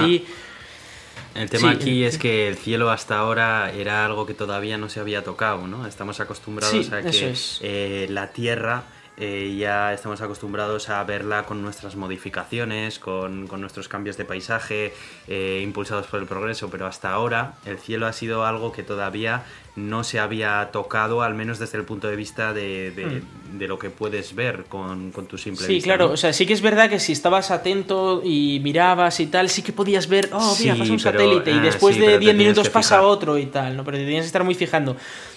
El 1.34 1.48
tema 1.48 1.70
aquí 1.70 2.04
es 2.04 2.18
que 2.18 2.46
el 2.46 2.56
cielo 2.56 2.90
hasta 2.90 3.16
ahora 3.16 3.72
era 3.72 4.04
algo 4.04 4.26
que 4.26 4.34
todavía 4.34 4.76
no 4.76 4.90
se 4.90 5.00
había 5.00 5.24
tocado, 5.24 5.66
¿no? 5.66 5.86
Estamos 5.86 6.20
acostumbrados 6.20 6.92
a 6.92 7.02
que 7.02 8.06
la 8.10 8.32
Tierra 8.32 8.84
eh, 9.18 9.54
ya 9.58 9.92
estamos 9.92 10.22
acostumbrados 10.22 10.88
a 10.88 11.04
verla 11.04 11.44
con 11.44 11.60
nuestras 11.60 11.96
modificaciones, 11.96 12.98
con, 12.98 13.46
nuestros 13.60 13.86
cambios 13.86 14.16
de 14.16 14.24
paisaje, 14.24 14.94
eh, 15.28 15.60
impulsados 15.62 16.06
por 16.06 16.20
el 16.20 16.26
progreso, 16.26 16.70
pero 16.70 16.86
hasta 16.86 17.12
ahora 17.12 17.54
el 17.66 17.78
cielo 17.78 18.06
ha 18.06 18.12
sido 18.12 18.46
algo 18.46 18.72
que 18.72 18.82
todavía 18.82 19.44
no 19.74 20.04
se 20.04 20.18
había 20.18 20.68
tocado, 20.70 21.22
al 21.22 21.34
menos 21.34 21.58
desde 21.58 21.78
el 21.78 21.84
punto 21.84 22.08
de 22.08 22.16
vista 22.16 22.52
de, 22.52 22.92
hmm. 23.54 23.62
lo 23.62 23.78
que 23.78 23.90
puedes 23.90 24.34
ver 24.34 24.64
con, 24.64 25.12
tu 25.12 25.38
simple 25.38 25.66
sí, 25.66 25.74
vista. 25.74 25.84
Sí, 25.84 25.88
claro, 25.88 26.10
o 26.10 26.16
sea, 26.16 26.32
sí 26.32 26.44
que 26.44 26.52
es 26.52 26.60
verdad 26.60 26.90
que 26.90 26.98
si 26.98 27.12
estabas 27.12 27.50
atento 27.50 28.22
y 28.24 28.60
mirabas 28.62 29.20
y 29.20 29.26
tal, 29.26 29.48
sí 29.48 29.62
que 29.62 29.72
podías 29.72 30.08
ver, 30.08 30.28
oh, 30.32 30.56
mira, 30.60 30.76
pasa 30.76 30.92
un 30.92 31.00
satélite 31.00 31.50
y 31.50 31.58
ah, 31.58 31.60
después 31.60 31.98
de 31.98 32.18
10 32.18 32.34
minutos 32.34 32.68
pasa 32.68 33.02
otro 33.02 33.38
y 33.38 33.46
tal, 33.46 33.76
¿no? 33.76 33.84
Pero 33.84 33.96
te 33.96 34.04
tenías 34.04 34.22
que 34.22 34.26
estar 34.26 34.44
muy 34.44 34.54
fijando, 34.54 34.96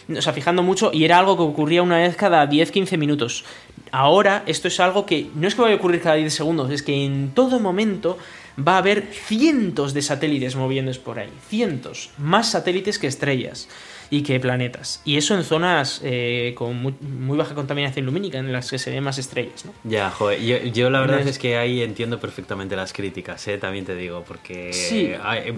o 0.09 0.21
sea, 0.21 0.33
fijando 0.33 0.63
mucho 0.63 0.91
y 0.93 1.03
era 1.05 1.19
algo 1.19 1.35
que 1.37 1.43
ocurría 1.43 1.81
una 1.81 1.97
vez 1.97 2.15
cada 2.15 2.47
10-15 2.47 2.97
minutos. 2.97 3.45
Ahora 3.91 4.43
esto 4.45 4.67
es 4.67 4.79
algo 4.79 5.05
que 5.05 5.29
no 5.35 5.47
es 5.47 5.55
que 5.55 5.61
vaya 5.61 5.75
a 5.75 5.77
ocurrir 5.77 6.01
cada 6.01 6.15
10 6.15 6.33
segundos, 6.33 6.71
es 6.71 6.83
que 6.83 7.05
en 7.05 7.31
todo 7.33 7.59
momento 7.59 8.17
va 8.57 8.75
a 8.75 8.77
haber 8.79 9.07
cientos 9.11 9.93
de 9.93 10.01
satélites 10.01 10.55
moviéndose 10.55 10.99
por 10.99 11.19
ahí, 11.19 11.29
cientos, 11.49 12.11
más 12.17 12.51
satélites 12.51 12.99
que 12.99 13.07
estrellas 13.07 13.67
y 14.09 14.23
que 14.23 14.39
planetas. 14.39 15.01
Y 15.05 15.17
eso 15.17 15.35
en 15.35 15.43
zonas 15.43 16.01
eh, 16.03 16.53
con 16.57 16.81
muy, 16.81 17.37
baja 17.37 17.55
contaminación 17.55 18.05
lumínica, 18.05 18.37
en 18.37 18.51
las 18.51 18.69
que 18.69 18.79
se 18.79 18.91
ven 18.91 19.03
más 19.03 19.17
estrellas. 19.17 19.65
¿no? 19.65 19.73
Ya, 19.83 20.09
joder, 20.11 20.39
yo, 20.71 20.89
la 20.89 20.99
verdad 21.01 21.21
es 21.21 21.39
que 21.39 21.57
ahí 21.57 21.81
entiendo 21.81 22.19
perfectamente 22.19 22.75
las 22.75 22.93
críticas, 22.93 23.47
¿eh? 23.47 23.57
también 23.57 23.85
te 23.85 23.95
digo, 23.95 24.23
porque 24.27 24.73
sí, 24.73 25.11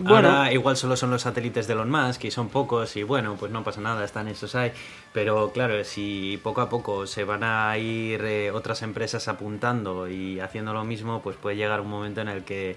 ahora 0.06 0.52
igual 0.52 0.78
solo 0.78 0.96
son 0.96 1.12
los 1.12 1.22
satélites 1.22 1.68
de 1.68 1.74
Elon 1.74 1.90
Musk 1.90 2.26
y 2.26 2.32
son 2.32 2.50
pocos 2.50 2.96
y 2.96 3.04
bueno, 3.04 3.36
pues 3.40 3.52
no 3.52 3.64
pasa 3.64 3.82
nada, 3.82 4.04
están 4.04 4.28
esos 4.28 4.56
ahí. 4.56 4.72
Pero 5.14 5.52
claro, 5.52 5.84
si 5.84 6.40
poco 6.44 6.62
a 6.62 6.70
poco 6.70 7.08
se 7.08 7.24
van 7.24 7.44
a 7.44 7.78
ir 7.78 8.22
eh, 8.24 8.52
otras 8.52 8.82
empresas 8.82 9.28
apuntando 9.28 10.08
y 10.08 10.40
haciendo 10.40 10.74
lo 10.74 10.84
mismo, 10.84 11.22
pues 11.22 11.38
puede 11.38 11.56
llegar 11.56 11.82
un 11.82 11.90
momento 11.90 12.22
en 12.22 12.28
el 12.28 12.44
que 12.44 12.76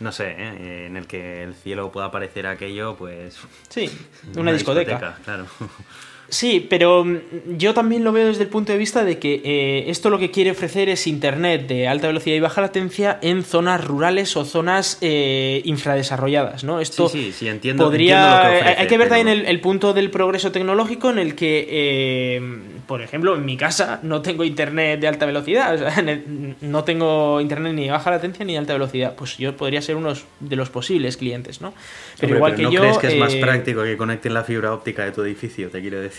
no 0.00 0.12
sé, 0.12 0.30
¿eh? 0.30 0.86
en 0.86 0.96
el 0.96 1.06
que 1.06 1.42
el 1.42 1.54
cielo 1.54 1.90
pueda 1.90 2.06
aparecer 2.06 2.46
aquello, 2.46 2.96
pues... 2.96 3.38
Sí, 3.68 3.90
una, 4.36 4.52
discoteca. 4.52 5.18
Claro. 5.24 5.46
Sí, 6.30 6.66
pero 6.68 7.04
mm, 7.04 7.56
yo 7.56 7.72
también 7.72 8.04
lo 8.04 8.12
veo 8.12 8.26
desde 8.26 8.42
el 8.42 8.48
punto 8.48 8.72
de 8.72 8.78
vista 8.78 9.04
de 9.04 9.18
que 9.18 9.40
eh, 9.44 9.84
esto 9.88 10.10
lo 10.10 10.18
que 10.18 10.30
quiere 10.30 10.50
ofrecer 10.50 10.88
es 10.88 11.06
Internet 11.06 11.66
de 11.66 11.88
alta 11.88 12.06
velocidad 12.06 12.36
y 12.36 12.40
baja 12.40 12.60
latencia 12.60 13.18
en 13.22 13.42
zonas 13.42 13.84
rurales 13.84 14.36
o 14.36 14.44
zonas 14.44 14.98
eh, 15.00 15.62
infradesarrolladas, 15.64 16.64
¿no? 16.64 16.80
Esto 16.80 17.08
sí, 17.08 17.32
sí, 17.32 17.48
entiendo, 17.48 17.84
podría... 17.84 18.46
hay 18.78 18.86
que 18.86 18.98
ver 18.98 19.08
también 19.08 19.28
el, 19.28 19.60
punto 19.60 19.92
del 19.92 20.10
progreso 20.10 20.52
tecnológico 20.52 21.10
en 21.10 21.18
el 21.18 21.34
que, 21.34 21.66
eh, 21.70 22.42
por 22.86 23.00
ejemplo, 23.00 23.34
en 23.34 23.44
mi 23.44 23.56
casa 23.56 24.00
no 24.02 24.20
tengo 24.20 24.44
Internet 24.44 25.00
de 25.00 25.08
alta 25.08 25.24
velocidad, 25.24 25.78
no 26.60 26.84
tengo 26.84 27.40
Internet 27.40 27.72
ni 27.74 27.84
de 27.86 27.90
baja 27.90 28.10
latencia 28.10 28.44
ni 28.44 28.52
de 28.52 28.58
alta 28.58 28.74
velocidad. 28.74 29.14
Pues 29.16 29.38
yo 29.38 29.56
podría 29.56 29.80
ser 29.80 29.96
uno 29.96 30.12
de 30.40 30.56
los 30.56 30.68
posibles 30.68 31.16
clientes, 31.16 31.60
¿no? 31.60 31.72
Pero 32.20 32.36
igual 32.36 32.54
que 32.54 32.62
¿no 32.62 32.70
crees 32.70 32.98
que 32.98 33.06
es 33.08 33.16
más 33.16 33.34
práctico 33.36 33.82
que 33.82 33.96
conecten 33.96 34.34
la 34.34 34.44
fibra 34.44 34.72
óptica 34.72 35.04
de 35.04 35.12
tu 35.12 35.22
edificio, 35.22 35.70
te 35.70 35.80
quiero 35.80 36.00
decir? 36.00 36.17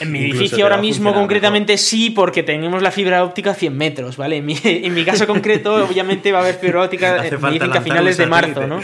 En 0.00 0.12
mi 0.12 0.20
edificio 0.20 0.64
ahora 0.64 0.76
mismo 0.76 1.12
concretamente 1.12 1.76
sí, 1.76 2.10
porque 2.10 2.42
tenemos 2.42 2.82
la 2.82 2.90
fibra 2.90 3.24
óptica 3.24 3.50
a 3.50 3.54
100 3.54 3.76
metros, 3.76 4.16
¿vale? 4.16 4.36
En 4.36 4.94
mi, 4.94 5.04
caso 5.04 5.26
concreto, 5.26 5.74
obviamente 5.88 6.30
va 6.30 6.38
a 6.38 6.42
haber 6.42 6.54
fibra 6.56 6.82
óptica 6.82 7.16
a 7.16 7.80
finales 7.80 8.16
de 8.16 8.26
marzo, 8.26 8.66
¿no? 8.66 8.80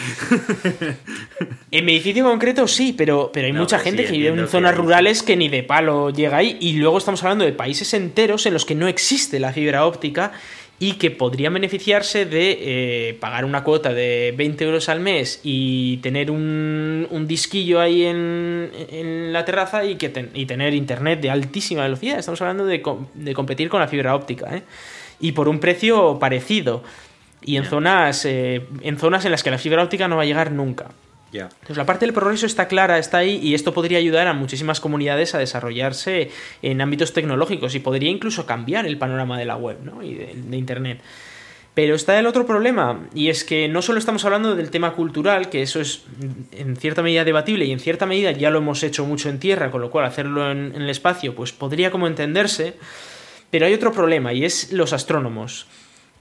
en 1.70 1.84
mi 1.84 1.92
edificio 1.92 2.24
concreto 2.24 2.66
sí, 2.66 2.94
pero, 2.96 3.30
pero 3.32 3.46
hay 3.46 3.52
mucha 3.52 3.78
gente 3.78 4.04
que 4.04 4.12
vive 4.12 4.28
en 4.28 4.48
zonas 4.48 4.76
rurales 4.76 5.22
que 5.22 5.36
ni 5.36 5.48
de 5.48 5.62
palo 5.62 6.10
llega 6.10 6.38
ahí. 6.38 6.56
Y 6.60 6.72
luego 6.74 6.98
estamos 6.98 7.22
hablando 7.22 7.44
de 7.44 7.52
países 7.52 7.94
enteros 7.94 8.46
en 8.46 8.54
los 8.54 8.64
que 8.64 8.74
no 8.74 8.88
existe 8.88 9.38
la 9.38 9.52
fibra 9.52 9.86
óptica 9.86 10.32
y 10.78 10.94
que 10.94 11.10
podrían 11.10 11.54
beneficiarse 11.54 12.26
de 12.26 12.58
eh, 12.60 13.14
pagar 13.14 13.44
una 13.44 13.62
cuota 13.62 13.94
de 13.94 14.34
20 14.36 14.64
euros 14.64 14.88
al 14.88 15.00
mes 15.00 15.40
y 15.44 15.98
tener 15.98 16.30
un, 16.30 17.06
un 17.10 17.26
disquillo 17.26 17.80
ahí 17.80 18.04
en, 18.04 18.70
en, 18.90 19.32
la 19.32 19.44
terraza 19.44 19.84
y, 19.84 19.96
que 19.96 20.30
y 20.34 20.46
tener 20.46 20.74
internet 20.74 21.20
de 21.20 21.30
altísima 21.30 21.82
velocidad. 21.82 22.18
Estamos 22.18 22.40
hablando 22.42 22.66
de, 22.66 22.82
de 23.14 23.34
competir 23.34 23.68
con 23.68 23.80
la 23.80 23.88
fibra 23.88 24.14
óptica 24.14 24.56
¿eh? 24.56 24.62
y 25.20 25.32
por 25.32 25.48
un 25.48 25.60
precio 25.60 26.18
parecido 26.18 26.82
y 27.44 27.56
en 27.56 27.64
zonas, 27.64 28.24
eh, 28.24 28.66
en 28.82 28.98
zonas 28.98 29.24
en 29.24 29.30
las 29.30 29.42
que 29.42 29.50
la 29.50 29.58
fibra 29.58 29.82
óptica 29.82 30.08
no 30.08 30.16
va 30.16 30.22
a 30.22 30.26
llegar 30.26 30.50
nunca. 30.50 30.90
La 31.68 31.86
parte 31.86 32.06
del 32.06 32.14
progreso 32.14 32.46
está 32.46 32.68
clara, 32.68 32.98
está 32.98 33.18
ahí 33.18 33.38
y 33.42 33.54
esto 33.54 33.74
podría 33.74 33.98
ayudar 33.98 34.26
a 34.26 34.32
muchísimas 34.32 34.80
comunidades 34.80 35.34
a 35.34 35.38
desarrollarse 35.38 36.30
en 36.62 36.80
ámbitos 36.80 37.12
tecnológicos 37.12 37.74
y 37.74 37.80
podría 37.80 38.10
incluso 38.10 38.46
cambiar 38.46 38.86
el 38.86 38.98
panorama 38.98 39.38
de 39.38 39.44
la 39.44 39.56
web 39.56 39.78
y 40.02 40.14
de, 40.14 40.56
Internet. 40.56 41.00
Pero 41.74 41.96
está 41.96 42.16
el 42.20 42.26
otro 42.26 42.46
problema, 42.46 43.08
y 43.14 43.30
es 43.30 43.42
que 43.42 43.66
no 43.66 43.82
solo 43.82 43.98
estamos 43.98 44.24
hablando 44.24 44.54
del 44.54 44.70
tema 44.70 44.92
cultural, 44.92 45.50
que 45.50 45.62
eso 45.62 45.80
es 45.80 46.04
en 46.52 46.76
cierta 46.76 47.02
medida 47.02 47.24
debatible 47.24 47.64
y 47.64 47.72
en 47.72 47.80
cierta 47.80 48.06
medida 48.06 48.30
ya 48.30 48.50
lo 48.50 48.58
hemos 48.58 48.84
hecho 48.84 49.04
mucho 49.04 49.28
en 49.28 49.40
tierra, 49.40 49.72
con 49.72 49.80
lo 49.80 49.90
cual 49.90 50.04
hacerlo 50.04 50.52
en, 50.52 50.72
en 50.76 50.82
el 50.82 50.90
espacio 50.90 51.34
pues 51.34 51.50
podría 51.50 51.90
como 51.90 52.06
entenderse, 52.06 52.74
pero 53.50 53.66
hay 53.66 53.74
otro 53.74 53.90
problema 53.90 54.32
y 54.32 54.44
es 54.44 54.72
los 54.72 54.92
astrónomos. 54.92 55.66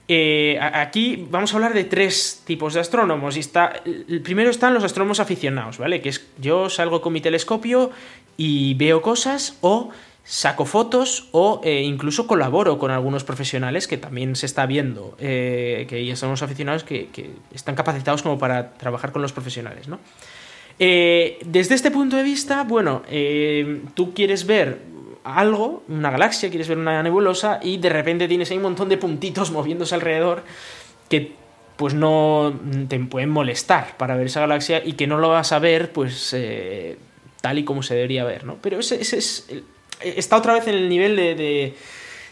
Eh, 0.06 0.58
aquí 0.60 1.26
vamos 1.30 1.52
a 1.52 1.56
hablar 1.56 1.72
de 1.72 1.84
tres 1.84 2.42
tipos 2.44 2.74
de 2.74 2.80
astrónomos. 2.80 3.36
Y 3.36 3.40
está, 3.40 3.72
el 3.84 4.20
primero 4.22 4.50
están 4.50 4.74
los 4.74 4.84
astrónomos 4.84 5.20
aficionados, 5.20 5.78
¿vale? 5.78 6.00
Que 6.00 6.10
es 6.10 6.26
yo 6.38 6.68
salgo 6.68 7.00
con 7.00 7.12
mi 7.12 7.20
telescopio 7.20 7.90
y 8.36 8.74
veo 8.74 9.00
cosas 9.00 9.56
o 9.60 9.90
saco 10.24 10.64
fotos 10.64 11.28
o 11.32 11.60
eh, 11.64 11.82
incluso 11.82 12.26
colaboro 12.26 12.78
con 12.78 12.90
algunos 12.90 13.24
profesionales 13.24 13.86
que 13.86 13.98
también 13.98 14.36
se 14.36 14.46
está 14.46 14.64
viendo, 14.64 15.16
eh, 15.18 15.86
que 15.88 16.04
ya 16.04 16.16
somos 16.16 16.42
aficionados 16.42 16.82
que, 16.82 17.10
están 17.54 17.74
capacitados 17.74 18.22
como 18.22 18.38
para 18.38 18.72
trabajar 18.72 19.12
con 19.12 19.20
los 19.20 19.32
profesionales, 19.32 19.88
¿no? 19.88 20.00
desde 20.76 21.74
este 21.74 21.92
punto 21.92 22.16
de 22.16 22.24
vista, 22.24 22.64
bueno, 22.64 23.02
tú 23.94 24.12
quieres 24.12 24.44
ver 24.44 24.80
algo, 25.24 25.82
una 25.88 26.10
galaxia, 26.10 26.50
quieres 26.50 26.68
ver 26.68 26.78
una 26.78 27.02
nebulosa 27.02 27.58
y 27.62 27.78
de 27.78 27.88
repente 27.88 28.28
tienes 28.28 28.50
ahí 28.50 28.58
un 28.58 28.64
montón 28.64 28.88
de 28.88 28.98
puntitos 28.98 29.50
moviéndose 29.52 29.94
alrededor 29.94 30.44
que 31.08 31.32
pues 31.76 31.92
no 31.94 32.54
te 32.88 32.98
pueden 33.00 33.30
molestar 33.30 33.96
para 33.96 34.14
ver 34.14 34.26
esa 34.26 34.40
galaxia 34.40 34.80
y 34.84 34.92
que 34.92 35.08
no 35.08 35.18
lo 35.18 35.30
vas 35.30 35.50
a 35.50 35.58
ver 35.58 35.90
pues 35.92 36.32
eh, 36.32 36.98
tal 37.40 37.58
y 37.58 37.64
como 37.64 37.82
se 37.82 37.94
debería 37.94 38.24
ver, 38.24 38.44
¿no? 38.44 38.58
Pero 38.60 38.78
ese, 38.78 39.00
es, 39.00 39.48
está 40.00 40.36
otra 40.36 40.52
vez 40.52 40.68
en 40.68 40.74
el 40.74 40.88
nivel 40.88 41.16
de 41.16 41.34
de 41.34 41.74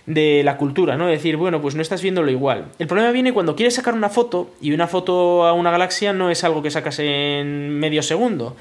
la 0.06 0.56
cultura, 0.56 0.96
¿no? 0.96 1.06
decir, 1.06 1.36
bueno, 1.36 1.62
pues 1.62 1.74
no 1.74 1.82
estás 1.82 2.02
viéndolo 2.02 2.30
igual. 2.30 2.66
El 2.78 2.86
problema 2.86 3.12
viene 3.12 3.32
cuando 3.32 3.54
quieres 3.54 3.74
sacar 3.74 3.94
una 3.94 4.08
foto 4.08 4.50
y 4.60 4.72
una 4.72 4.88
foto 4.88 5.44
a 5.44 5.52
una 5.52 5.70
galaxia 5.70 6.12
no 6.12 6.30
es 6.30 6.42
algo 6.42 6.62
que 6.62 6.70
sacas 6.70 6.98
en 6.98 7.78
medio 7.78 8.02
segundo. 8.02 8.56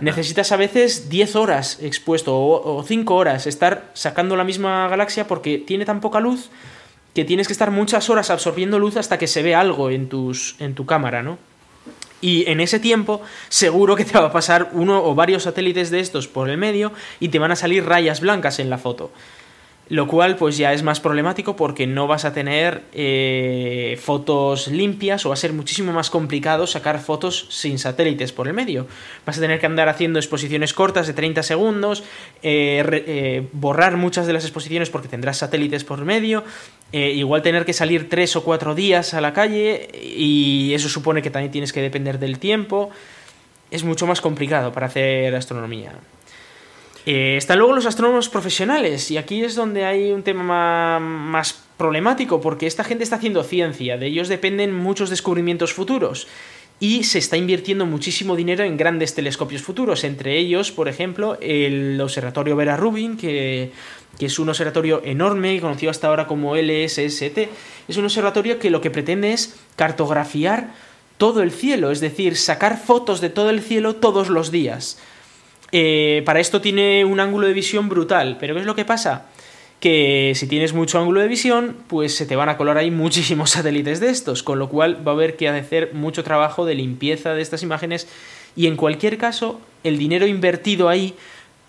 Necesitas 0.00 0.52
a 0.52 0.56
veces 0.56 1.08
10 1.08 1.36
horas 1.36 1.78
expuesto 1.82 2.38
o, 2.38 2.82
5 2.86 3.14
horas 3.14 3.46
estar 3.46 3.90
sacando 3.94 4.36
la 4.36 4.44
misma 4.44 4.88
galaxia 4.88 5.26
porque 5.26 5.58
tiene 5.58 5.84
tan 5.84 6.00
poca 6.00 6.20
luz 6.20 6.50
que 7.14 7.24
tienes 7.24 7.46
que 7.46 7.52
estar 7.52 7.70
muchas 7.70 8.08
horas 8.10 8.30
absorbiendo 8.30 8.78
luz 8.78 8.96
hasta 8.96 9.18
que 9.18 9.26
se 9.26 9.42
ve 9.42 9.54
algo 9.54 9.90
en, 9.90 10.08
tus, 10.08 10.56
en 10.60 10.74
tu 10.74 10.86
cámara, 10.86 11.22
¿no? 11.22 11.38
Y 12.22 12.48
en 12.48 12.60
ese 12.60 12.78
tiempo 12.78 13.20
seguro 13.48 13.96
que 13.96 14.04
te 14.04 14.16
va 14.16 14.26
a 14.26 14.32
pasar 14.32 14.70
uno 14.72 15.04
o 15.04 15.14
varios 15.14 15.42
satélites 15.42 15.90
de 15.90 16.00
estos 16.00 16.28
por 16.28 16.48
el 16.48 16.56
medio 16.56 16.92
y 17.18 17.28
te 17.28 17.38
van 17.38 17.50
a 17.50 17.56
salir 17.56 17.84
rayas 17.84 18.20
blancas 18.20 18.60
en 18.60 18.70
la 18.70 18.78
foto 18.78 19.10
lo 19.92 20.06
cual 20.06 20.36
pues 20.36 20.56
ya 20.56 20.72
es 20.72 20.82
más 20.82 21.00
problemático 21.00 21.54
porque 21.54 21.86
no 21.86 22.06
vas 22.06 22.24
a 22.24 22.32
tener 22.32 22.80
eh, 22.94 24.00
fotos 24.02 24.68
limpias 24.68 25.26
o 25.26 25.28
va 25.28 25.34
a 25.34 25.36
ser 25.36 25.52
muchísimo 25.52 25.92
más 25.92 26.08
complicado 26.08 26.66
sacar 26.66 26.98
fotos 26.98 27.46
sin 27.50 27.78
satélites 27.78 28.32
por 28.32 28.48
el 28.48 28.54
medio. 28.54 28.86
Vas 29.26 29.36
a 29.36 29.42
tener 29.42 29.60
que 29.60 29.66
andar 29.66 29.90
haciendo 29.90 30.18
exposiciones 30.18 30.72
cortas 30.72 31.06
de 31.06 31.12
30 31.12 31.42
segundos, 31.42 32.04
eh, 32.42 32.82
eh, 33.06 33.46
borrar 33.52 33.98
muchas 33.98 34.26
de 34.26 34.32
las 34.32 34.44
exposiciones 34.44 34.88
porque 34.88 35.08
tendrás 35.08 35.36
satélites 35.36 35.84
por 35.84 36.02
medio, 36.06 36.42
igual 36.90 37.42
tener 37.42 37.66
que 37.66 37.74
salir 37.74 38.08
3 38.08 38.36
o 38.36 38.44
4 38.44 38.74
días 38.74 39.12
a 39.12 39.20
la 39.20 39.34
calle 39.34 39.90
y 40.02 40.72
eso 40.72 40.88
supone 40.88 41.20
que 41.20 41.28
también 41.28 41.52
tienes 41.52 41.70
que 41.70 41.82
depender 41.82 42.18
del 42.18 42.38
tiempo. 42.38 42.88
Es 43.70 43.84
mucho 43.84 44.06
más 44.06 44.22
complicado 44.22 44.72
para 44.72 44.86
hacer 44.86 45.34
astronomía. 45.34 45.92
Eh, 47.04 47.36
están 47.36 47.58
luego 47.58 47.74
los 47.74 47.86
astrónomos 47.86 48.28
profesionales 48.28 49.10
y 49.10 49.16
aquí 49.16 49.42
es 49.42 49.56
donde 49.56 49.84
hay 49.84 50.12
un 50.12 50.22
tema 50.22 51.00
más 51.00 51.60
problemático 51.76 52.40
porque 52.40 52.68
esta 52.68 52.84
gente 52.84 53.02
está 53.02 53.16
haciendo 53.16 53.42
ciencia, 53.42 53.96
de 53.96 54.06
ellos 54.06 54.28
dependen 54.28 54.72
muchos 54.72 55.10
descubrimientos 55.10 55.72
futuros 55.72 56.28
y 56.78 57.04
se 57.04 57.18
está 57.18 57.36
invirtiendo 57.36 57.86
muchísimo 57.86 58.34
dinero 58.34 58.64
en 58.64 58.76
grandes 58.76 59.14
telescopios 59.14 59.62
futuros, 59.62 60.02
entre 60.02 60.36
ellos, 60.36 60.72
por 60.72 60.88
ejemplo, 60.88 61.38
el 61.40 62.00
Observatorio 62.00 62.56
Vera 62.56 62.76
Rubin, 62.76 63.16
que, 63.16 63.70
que 64.18 64.26
es 64.26 64.38
un 64.40 64.48
observatorio 64.48 65.00
enorme, 65.04 65.60
conocido 65.60 65.92
hasta 65.92 66.08
ahora 66.08 66.26
como 66.26 66.56
LSST. 66.56 67.38
Es 67.86 67.96
un 67.96 68.04
observatorio 68.04 68.58
que 68.58 68.70
lo 68.70 68.80
que 68.80 68.90
pretende 68.90 69.32
es 69.32 69.54
cartografiar 69.76 70.72
todo 71.18 71.42
el 71.42 71.52
cielo, 71.52 71.92
es 71.92 72.00
decir, 72.00 72.36
sacar 72.36 72.76
fotos 72.76 73.20
de 73.20 73.30
todo 73.30 73.50
el 73.50 73.60
cielo 73.60 73.94
todos 73.94 74.28
los 74.28 74.50
días. 74.50 74.98
Eh, 75.72 76.22
para 76.26 76.38
esto 76.38 76.60
tiene 76.60 77.04
un 77.06 77.18
ángulo 77.18 77.46
de 77.46 77.54
visión 77.54 77.88
brutal, 77.88 78.36
pero 78.38 78.54
¿qué 78.54 78.60
es 78.60 78.66
lo 78.66 78.76
que 78.76 78.84
pasa? 78.84 79.26
Que 79.80 80.32
si 80.36 80.46
tienes 80.46 80.74
mucho 80.74 80.98
ángulo 80.98 81.20
de 81.20 81.28
visión, 81.28 81.78
pues 81.88 82.14
se 82.14 82.26
te 82.26 82.36
van 82.36 82.50
a 82.50 82.58
colar 82.58 82.76
ahí 82.76 82.90
muchísimos 82.92 83.50
satélites 83.50 83.98
de 83.98 84.10
estos, 84.10 84.42
con 84.42 84.58
lo 84.58 84.68
cual 84.68 85.06
va 85.06 85.12
a 85.12 85.14
haber 85.14 85.36
que 85.36 85.48
hacer 85.48 85.94
mucho 85.94 86.22
trabajo 86.22 86.66
de 86.66 86.74
limpieza 86.74 87.32
de 87.34 87.40
estas 87.40 87.62
imágenes 87.62 88.06
y 88.54 88.66
en 88.66 88.76
cualquier 88.76 89.16
caso 89.16 89.60
el 89.82 89.96
dinero 89.96 90.26
invertido 90.26 90.90
ahí 90.90 91.14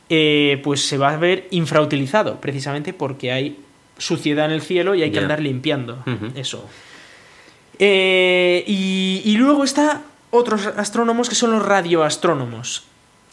eh, 0.10 0.60
pues 0.64 0.86
se 0.86 0.98
va 0.98 1.12
a 1.12 1.18
ver 1.18 1.48
infrautilizado, 1.52 2.42
precisamente 2.42 2.92
porque 2.92 3.32
hay 3.32 3.58
suciedad 3.98 4.46
en 4.46 4.52
el 4.52 4.62
cielo 4.62 4.96
y 4.96 5.02
hay 5.02 5.12
que 5.12 5.20
andar 5.20 5.40
limpiando 5.40 6.04
eso. 6.36 6.68
Eh, 7.80 8.64
y, 8.68 9.22
y 9.24 9.38
luego 9.38 9.64
está 9.64 10.04
otros 10.30 10.68
astrónomos 10.68 11.30
que 11.30 11.36
son 11.36 11.52
los 11.52 11.66
radioastrónomos. 11.66 12.84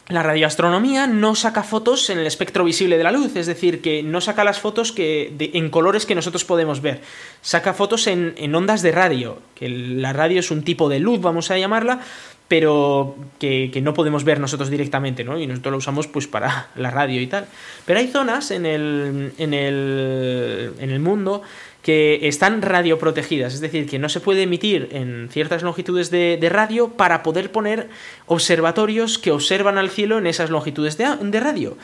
La 0.09 0.25
radioastronomía 0.25 1.07
no 1.07 1.37
saca 1.37 1.63
fotos 1.63 2.11
en 2.11 2.19
el 2.19 2.27
espectro 2.27 2.65
visible 2.65 2.99
de 2.99 3.05
la 3.05 3.13
luz, 3.13 3.37
es 3.37 3.47
decir, 3.47 3.81
que 3.81 4.03
no 4.03 4.21
saca 4.21 4.43
las 4.43 4.59
fotos 4.59 4.91
que, 4.91 5.33
en 5.39 5.71
colores 5.71 6.05
que 6.05 6.17
nosotros 6.17 6.45
podemos 6.45 6.83
ver. 6.83 7.01
Saca 7.43 7.75
fotos 7.75 8.09
en, 8.09 8.55
ondas 8.55 8.83
de 8.83 8.91
radio, 8.91 9.39
que 9.55 9.69
la 9.69 10.13
radio 10.13 10.41
es 10.41 10.51
un 10.51 10.65
tipo 10.65 10.89
de 10.89 10.99
luz, 10.99 11.21
vamos 11.21 11.53
a 11.53 11.59
llamarla, 11.59 12.01
pero 12.49 13.15
que, 13.39 13.71
no 13.85 13.95
podemos 13.95 14.25
ver 14.25 14.41
nosotros 14.41 14.69
directamente, 14.69 15.23
¿no? 15.23 15.39
Y 15.39 15.47
nosotros 15.47 15.71
lo 15.71 15.79
usamos 15.79 16.09
pues 16.09 16.27
para 16.27 16.71
la 16.75 16.91
radio 16.91 17.21
y 17.21 17.29
tal. 17.29 17.47
Pero 17.87 18.01
hay 18.01 18.09
zonas 18.09 18.51
en 18.51 18.67
el, 18.67 19.33
en 19.39 19.55
el, 19.55 20.73
en 20.81 20.91
el 20.91 20.99
mundo 20.99 21.43
que 21.83 22.29
están 22.29 22.61
radioprotegidas, 22.61 23.55
es 23.55 23.61
decir, 23.61 23.88
que 23.88 23.99
no 23.99 24.09
se 24.09 24.21
puede 24.21 24.43
emitir 24.43 24.88
en 24.93 25.29
ciertas 25.31 25.62
longitudes 25.62 26.11
de, 26.11 26.38
radio 26.51 26.88
para 26.88 27.23
poder 27.23 27.53
poner 27.53 27.88
observatorios 28.27 29.19
que 29.19 29.31
observan 29.31 29.79
al 29.79 29.88
cielo 29.88 30.19
en 30.19 30.27
esas 30.27 30.51
longitudes 30.51 30.99
de, 30.99 31.40
radio, 31.40 31.79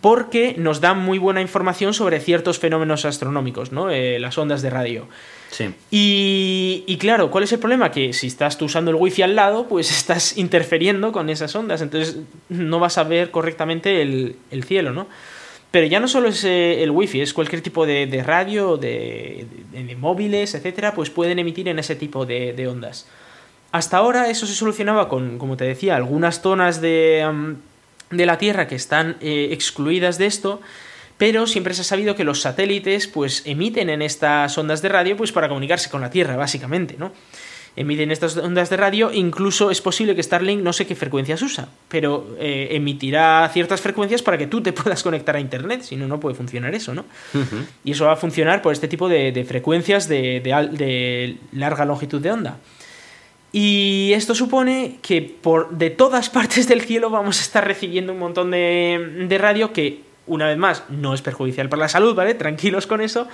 porque 0.00 0.54
nos 0.56 0.80
dan 0.80 0.98
muy 0.98 1.18
buena 1.18 1.40
información 1.40 1.94
sobre 1.94 2.20
ciertos 2.20 2.58
fenómenos 2.58 3.04
astronómicos, 3.04 3.72
¿no? 3.72 3.90
Eh, 3.90 4.18
las 4.20 4.38
ondas 4.38 4.62
de 4.62 4.70
radio. 4.70 5.08
Sí. 5.50 5.72
Y, 5.90 6.96
claro, 6.98 7.30
¿cuál 7.30 7.44
es 7.44 7.52
el 7.52 7.58
problema? 7.58 7.90
Que 7.90 8.12
si 8.12 8.26
estás 8.26 8.58
tú 8.58 8.66
usando 8.66 8.90
el 8.90 8.96
wifi 8.96 9.22
al 9.22 9.34
lado, 9.36 9.66
pues 9.68 9.90
estás 9.96 10.36
interfiriendo 10.36 11.12
con 11.12 11.28
esas 11.28 11.54
ondas, 11.56 11.80
entonces 11.82 12.18
no 12.48 12.78
vas 12.78 12.98
a 12.98 13.04
ver 13.04 13.30
correctamente 13.30 14.02
el, 14.02 14.36
el 14.50 14.64
cielo, 14.64 14.92
¿no? 14.92 15.08
Pero 15.74 15.88
ya 15.88 15.98
no 15.98 16.06
solo 16.06 16.28
es 16.28 16.44
eh, 16.44 16.84
el 16.84 16.92
wifi, 16.92 17.20
es 17.20 17.34
cualquier 17.34 17.60
tipo 17.60 17.84
de, 17.84 18.22
radio, 18.24 18.76
de, 18.76 19.44
móviles, 19.98 20.54
etcétera, 20.54 20.94
pues 20.94 21.10
pueden 21.10 21.40
emitir 21.40 21.66
en 21.66 21.80
ese 21.80 21.96
tipo 21.96 22.24
de, 22.24 22.68
ondas. 22.68 23.08
Hasta 23.72 23.96
ahora 23.96 24.30
eso 24.30 24.46
se 24.46 24.54
solucionaba 24.54 25.08
con, 25.08 25.36
como 25.36 25.56
te 25.56 25.64
decía, 25.64 25.96
algunas 25.96 26.42
zonas 26.42 26.80
de, 26.80 27.56
la 28.10 28.38
Tierra 28.38 28.68
que 28.68 28.76
están 28.76 29.16
eh, 29.20 29.48
excluidas 29.50 30.16
de 30.16 30.26
esto, 30.26 30.60
pero 31.18 31.44
siempre 31.48 31.74
se 31.74 31.80
ha 31.80 31.84
sabido 31.84 32.14
que 32.14 32.22
los 32.22 32.40
satélites 32.40 33.08
pues 33.08 33.42
emiten 33.44 33.90
en 33.90 34.00
estas 34.00 34.56
ondas 34.56 34.80
de 34.80 34.90
radio 34.90 35.16
pues 35.16 35.32
para 35.32 35.48
comunicarse 35.48 35.90
con 35.90 36.02
la 36.02 36.10
Tierra, 36.10 36.36
básicamente, 36.36 36.94
¿no? 36.96 37.10
Emiten 37.76 38.10
estas 38.10 38.36
ondas 38.36 38.70
de 38.70 38.76
radio, 38.76 39.12
incluso 39.12 39.70
es 39.70 39.80
posible 39.80 40.14
que 40.14 40.22
Starlink 40.22 40.62
no 40.62 40.72
sé 40.72 40.86
qué 40.86 40.94
frecuencias 40.94 41.42
usa, 41.42 41.68
pero 41.88 42.36
eh, 42.38 42.68
emitirá 42.72 43.48
ciertas 43.52 43.80
frecuencias 43.80 44.22
para 44.22 44.38
que 44.38 44.46
tú 44.46 44.62
te 44.62 44.72
puedas 44.72 45.02
conectar 45.02 45.36
a 45.36 45.40
Internet, 45.40 45.82
si 45.82 45.96
no, 45.96 46.06
no 46.06 46.20
puede 46.20 46.36
funcionar 46.36 46.74
eso, 46.74 46.94
¿no? 46.94 47.04
Y 47.84 47.92
eso 47.92 48.04
va 48.06 48.12
a 48.12 48.16
funcionar 48.16 48.62
por 48.62 48.72
este 48.72 48.88
tipo 48.88 49.08
de, 49.08 49.44
frecuencias 49.46 50.08
de, 50.08 51.38
larga 51.52 51.84
longitud 51.84 52.20
de 52.20 52.30
onda. 52.30 52.58
Y 53.52 54.10
esto 54.14 54.34
supone 54.34 54.98
que 55.00 55.22
por 55.22 55.70
de 55.70 55.90
todas 55.90 56.30
partes 56.30 56.68
del 56.68 56.82
cielo 56.82 57.10
vamos 57.10 57.38
a 57.38 57.42
estar 57.42 57.66
recibiendo 57.66 58.12
un 58.12 58.18
montón 58.18 58.50
de, 58.50 59.26
de 59.28 59.38
radio 59.38 59.72
que, 59.72 60.02
una 60.26 60.46
vez 60.46 60.58
más, 60.58 60.84
no 60.88 61.12
es 61.12 61.22
perjudicial 61.22 61.68
para 61.68 61.80
la 61.80 61.88
salud, 61.88 62.14
¿vale? 62.14 62.34
Tranquilos 62.34 62.86
con 62.86 63.00
eso, 63.00 63.28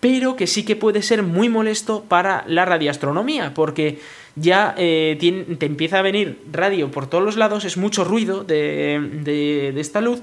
pero 0.00 0.36
que 0.36 0.46
sí 0.46 0.64
que 0.64 0.76
puede 0.76 1.02
ser 1.02 1.22
muy 1.22 1.48
molesto 1.48 2.04
para 2.04 2.44
la 2.46 2.64
radioastronomía, 2.64 3.52
porque 3.54 3.98
ya 4.36 4.74
eh, 4.78 5.16
te 5.58 5.66
empieza 5.66 5.98
a 5.98 6.02
venir 6.02 6.40
radio 6.52 6.90
por 6.90 7.08
todos 7.08 7.24
los 7.24 7.36
lados, 7.36 7.64
es 7.64 7.76
mucho 7.76 8.04
ruido 8.04 8.44
de, 8.44 9.72
esta 9.76 10.00
luz, 10.00 10.20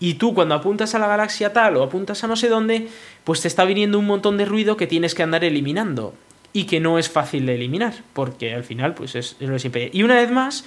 y 0.00 0.14
tú 0.14 0.34
cuando 0.34 0.54
apuntas 0.54 0.94
a 0.94 0.98
la 0.98 1.08
galaxia 1.08 1.52
tal 1.52 1.76
o 1.76 1.82
apuntas 1.82 2.22
a 2.24 2.28
no 2.28 2.36
sé 2.36 2.48
dónde, 2.48 2.88
pues 3.24 3.42
te 3.42 3.48
está 3.48 3.64
viniendo 3.64 3.98
un 3.98 4.06
montón 4.06 4.38
de 4.38 4.44
ruido 4.44 4.76
que 4.76 4.86
tienes 4.86 5.14
que 5.14 5.22
andar 5.22 5.44
eliminando, 5.44 6.14
y 6.52 6.64
que 6.64 6.80
no 6.80 6.98
es 6.98 7.10
fácil 7.10 7.44
de 7.46 7.54
eliminar, 7.54 7.94
porque 8.14 8.54
al 8.54 8.64
final 8.64 8.94
pues 8.94 9.14
es, 9.14 9.36
lo 9.40 9.52
de 9.52 9.58
siempre. 9.58 9.90
Y 9.92 10.02
una 10.02 10.14
vez 10.14 10.30
más, 10.30 10.64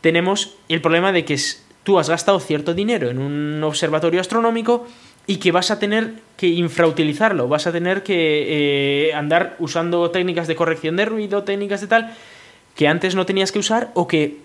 tenemos 0.00 0.54
el 0.68 0.80
problema 0.80 1.10
de 1.10 1.24
que 1.24 1.36
tú 1.82 1.98
has 1.98 2.08
gastado 2.08 2.38
cierto 2.38 2.74
dinero 2.74 3.10
en 3.10 3.18
un 3.18 3.62
observatorio 3.64 4.20
astronómico, 4.20 4.86
y 5.26 5.36
que 5.36 5.52
vas 5.52 5.70
a 5.70 5.78
tener 5.78 6.14
que 6.36 6.48
infrautilizarlo, 6.48 7.48
vas 7.48 7.66
a 7.66 7.72
tener 7.72 8.02
que 8.02 9.08
eh, 9.08 9.14
andar 9.14 9.56
usando 9.58 10.10
técnicas 10.10 10.46
de 10.46 10.54
corrección 10.54 10.96
de 10.96 11.04
ruido, 11.04 11.42
técnicas 11.42 11.80
de 11.80 11.86
tal, 11.88 12.14
que 12.74 12.88
antes 12.88 13.14
no 13.14 13.26
tenías 13.26 13.52
que 13.52 13.58
usar 13.58 13.90
o 13.94 14.06
que 14.06 14.38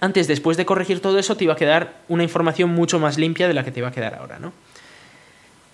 antes, 0.00 0.28
después 0.28 0.56
de 0.56 0.66
corregir 0.66 1.00
todo 1.00 1.18
eso, 1.18 1.36
te 1.36 1.44
iba 1.44 1.54
a 1.54 1.56
quedar 1.56 1.94
una 2.08 2.22
información 2.22 2.70
mucho 2.70 2.98
más 2.98 3.18
limpia 3.18 3.48
de 3.48 3.54
la 3.54 3.64
que 3.64 3.72
te 3.72 3.82
va 3.82 3.88
a 3.88 3.92
quedar 3.92 4.14
ahora, 4.14 4.38
¿no? 4.38 4.52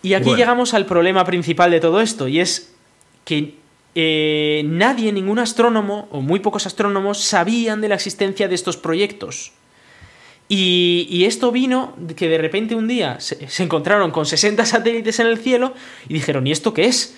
Y 0.03 0.14
aquí 0.14 0.35
llegamos 0.35 0.75
al 0.75 0.85
problema 0.85 1.25
principal 1.25 1.71
de 1.71 1.81
todo 1.81 2.01
esto, 2.01 2.29
y 2.29 2.38
es 2.38 2.75
que 3.25 3.55
eh, 3.95 4.62
nadie, 4.67 5.12
ningún 5.12 5.38
astrónomo, 5.38 6.09
o 6.11 6.21
muy 6.21 6.40
pocos 6.40 6.67
astrónomos, 6.67 7.21
sabían 7.21 7.81
de 7.81 7.88
la 7.88 7.95
existencia 7.95 8.49
de 8.49 8.55
estos 8.55 8.77
proyectos. 8.77 9.53
Y, 10.48 11.24
esto 11.24 11.50
vino 11.50 11.96
que 12.16 12.28
de 12.28 12.38
repente 12.38 12.74
un 12.74 12.87
día 12.87 13.18
se, 13.20 13.48
encontraron 13.62 14.11
con 14.11 14.26
60 14.26 14.66
satélites 14.66 15.18
en 15.20 15.26
el 15.26 15.38
cielo 15.38 15.74
y 16.09 16.14
dijeron, 16.14 16.46
¿y 16.46 16.52
esto 16.52 16.74
qué 16.74 16.85
es? 16.85 17.16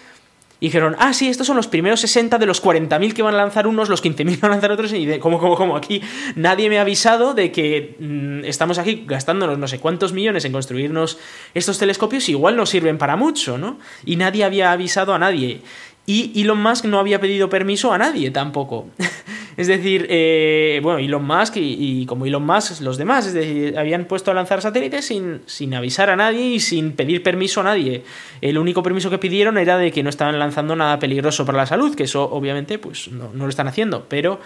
Y 0.59 0.67
dijeron, 0.67 0.97
ah, 0.99 1.13
sí, 1.13 1.29
estos 1.29 1.47
son 1.47 1.57
los 1.57 1.67
primeros 1.67 2.01
60 2.01 2.39
de 2.39 2.47
los 2.47 2.63
40.000 2.63 3.13
que 3.13 3.23
van 3.23 3.35
a 3.35 3.39
lanzar 3.39 3.67
unos, 3.67 3.91
los 3.91 4.03
15.000 4.03 4.41
van 4.41 4.53
a 4.53 4.55
lanzar 4.55 4.73
otros. 4.73 4.93
Y 4.95 5.05
de, 5.05 5.19
¿cómo, 5.19 5.39
cómo, 5.39 5.55
cómo? 5.55 5.77
Aquí 5.77 6.01
nadie 6.35 6.71
me 6.71 6.79
ha 6.79 6.83
avisado 6.83 7.35
de 7.35 7.53
que 7.53 7.97
mm, 7.99 8.45
estamos 8.45 8.79
aquí 8.79 9.05
gastándonos 9.07 9.59
no 9.59 9.69
sé 9.69 9.81
cuántos 9.81 10.15
millones 10.15 10.47
en 10.47 10.53
construirnos 10.53 11.19
estos 11.53 11.79
telescopios, 11.79 12.29
igual 12.31 12.57
no 12.57 12.65
sirven 12.65 12.97
para 12.97 13.17
mucho, 13.17 13.59
¿no? 13.59 13.79
Y 14.07 14.17
nadie 14.17 14.45
había 14.45 14.73
avisado 14.73 15.13
a 15.13 15.19
nadie. 15.19 15.61
Y 16.07 16.41
Elon 16.41 16.63
Musk 16.63 16.85
no 16.85 17.01
había 17.01 17.21
pedido 17.21 17.49
permiso 17.49 17.93
a 17.93 17.99
nadie 17.99 18.31
tampoco. 18.31 18.87
es 19.57 19.67
decir, 19.67 20.07
eh, 20.09 20.79
bueno, 20.81 21.01
Elon 21.01 21.27
Musk 21.27 21.57
y, 21.57 22.07
como 22.07 22.27
Elon 22.27 22.47
Musk 22.47 22.81
los 22.81 22.97
demás, 22.97 23.27
es 23.27 23.35
decir, 23.35 23.77
habían 23.77 24.05
puesto 24.05 24.31
a 24.31 24.35
lanzar 24.35 24.63
satélites 24.63 25.07
sin, 25.07 25.43
sin 25.47 25.75
avisar 25.75 26.09
a 26.11 26.17
nadie 26.17 26.43
y 26.43 26.61
sin 26.61 26.93
pedir 26.93 27.25
permiso 27.25 27.61
a 27.61 27.65
nadie. 27.65 28.05
El 28.41 28.57
único 28.57 28.85
permiso 28.85 29.11
que 29.11 29.19
pidieron 29.19 29.59
era 29.59 29.79
de 29.79 29.91
que 29.91 30.05
no 30.05 30.09
estaban 30.09 30.39
lanzando 30.39 30.77
nada 30.77 31.01
peligroso 31.01 31.45
para 31.45 31.59
la 31.59 31.67
salud, 31.67 31.97
que 31.97 32.05
eso 32.05 32.23
obviamente 32.31 32.79
pues 32.79 33.09
no, 33.09 33.33
no 33.35 33.45
lo 33.45 33.51
están 33.51 33.67
haciendo, 33.67 34.07
pero 34.09 34.39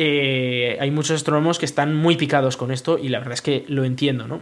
eh, 0.00 0.78
hay 0.80 0.92
muchos 0.92 1.16
astrónomos 1.16 1.58
que 1.58 1.66
están 1.66 1.94
muy 1.94 2.16
picados 2.16 2.56
con 2.56 2.70
esto 2.70 2.98
y 2.98 3.08
la 3.08 3.18
verdad 3.18 3.34
es 3.34 3.42
que 3.42 3.64
lo 3.66 3.84
entiendo, 3.84 4.28
¿no? 4.28 4.40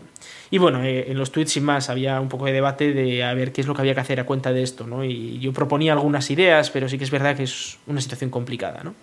Y 0.50 0.58
bueno, 0.58 0.84
eh, 0.84 1.10
en 1.10 1.16
los 1.16 1.32
tweets 1.32 1.52
sin 1.52 1.64
más 1.64 1.88
había 1.88 2.20
un 2.20 2.28
poco 2.28 2.44
de 2.44 2.52
debate 2.52 2.92
de 2.92 3.24
a 3.24 3.32
ver 3.32 3.52
qué 3.52 3.62
es 3.62 3.66
lo 3.66 3.74
que 3.74 3.80
había 3.80 3.94
que 3.94 4.00
hacer 4.00 4.20
a 4.20 4.26
cuenta 4.26 4.52
de 4.52 4.62
esto, 4.62 4.86
¿no? 4.86 5.02
Y 5.02 5.38
yo 5.38 5.54
proponía 5.54 5.94
algunas 5.94 6.30
ideas, 6.30 6.70
pero 6.70 6.90
sí 6.90 6.98
que 6.98 7.04
es 7.04 7.10
verdad 7.10 7.34
que 7.36 7.44
es 7.44 7.78
una 7.86 8.02
situación 8.02 8.28
complicada, 8.28 8.82
¿no? 8.84 8.94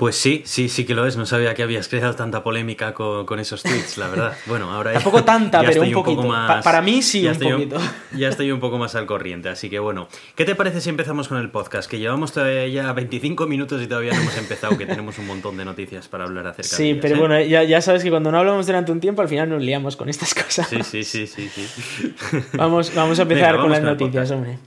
Pues 0.00 0.16
sí, 0.16 0.40
sí, 0.46 0.70
sí 0.70 0.86
que 0.86 0.94
lo 0.94 1.06
es. 1.06 1.18
No 1.18 1.26
sabía 1.26 1.52
que 1.52 1.62
habías 1.62 1.86
creado 1.86 2.14
tanta 2.14 2.42
polémica 2.42 2.94
con, 2.94 3.38
esos 3.38 3.62
tweets, 3.62 3.98
la 3.98 4.08
verdad. 4.08 4.32
Bueno, 4.46 4.72
ahora 4.72 4.94
Tampoco 4.94 5.24
tanta, 5.24 5.60
pero 5.60 5.82
un 5.82 5.92
poquito. 5.92 6.22
más, 6.22 6.64
para 6.64 6.80
mí 6.80 7.02
sí, 7.02 7.28
un 7.28 7.38
poquito. 7.38 7.76
ya 8.16 8.28
estoy 8.28 8.50
un 8.50 8.60
poco 8.60 8.78
más 8.78 8.94
al 8.94 9.04
corriente, 9.04 9.50
así 9.50 9.68
que 9.68 9.78
bueno. 9.78 10.08
¿Qué 10.36 10.46
te 10.46 10.54
parece 10.54 10.80
si 10.80 10.88
empezamos 10.88 11.28
con 11.28 11.36
el 11.36 11.50
podcast? 11.50 11.90
Que 11.90 11.98
llevamos 11.98 12.32
ya 12.32 12.90
25 12.94 13.46
minutos 13.46 13.82
y 13.82 13.88
todavía 13.88 14.14
no 14.14 14.22
hemos 14.22 14.38
empezado, 14.38 14.78
que 14.78 14.86
tenemos 14.86 15.18
un 15.18 15.26
montón 15.26 15.58
de 15.58 15.66
noticias 15.66 16.08
para 16.08 16.24
hablar 16.24 16.46
acerca 16.46 16.76
sí, 16.76 16.88
de 16.88 16.94
Sí, 16.94 16.98
pero 17.02 17.16
¿eh? 17.16 17.18
bueno, 17.18 17.40
ya, 17.42 17.62
ya, 17.64 17.82
sabes 17.82 18.02
que 18.02 18.08
cuando 18.08 18.32
no 18.32 18.38
hablamos 18.38 18.66
durante 18.66 18.92
un 18.92 19.00
tiempo, 19.00 19.20
al 19.20 19.28
final 19.28 19.50
nos 19.50 19.60
liamos 19.60 19.96
con 19.96 20.08
estas 20.08 20.32
cosas. 20.32 20.66
Sí, 20.66 20.82
sí, 20.82 21.04
sí, 21.04 21.26
sí. 21.26 21.46
sí. 21.50 22.14
Vamos, 22.54 22.94
vamos 22.94 23.18
a 23.18 23.22
empezar 23.22 23.58
con 23.58 23.70
las 23.70 23.82
noticias, 23.82 24.30
hombre. 24.30 24.58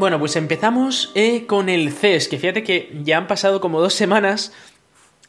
Bueno, 0.00 0.18
pues 0.18 0.34
empezamos 0.36 1.12
eh, 1.14 1.44
con 1.44 1.68
el 1.68 1.92
CES, 1.92 2.28
que 2.28 2.38
fíjate 2.38 2.62
que 2.62 2.90
ya 3.04 3.18
han 3.18 3.26
pasado 3.26 3.60
como 3.60 3.82
dos 3.82 3.92
semanas, 3.92 4.50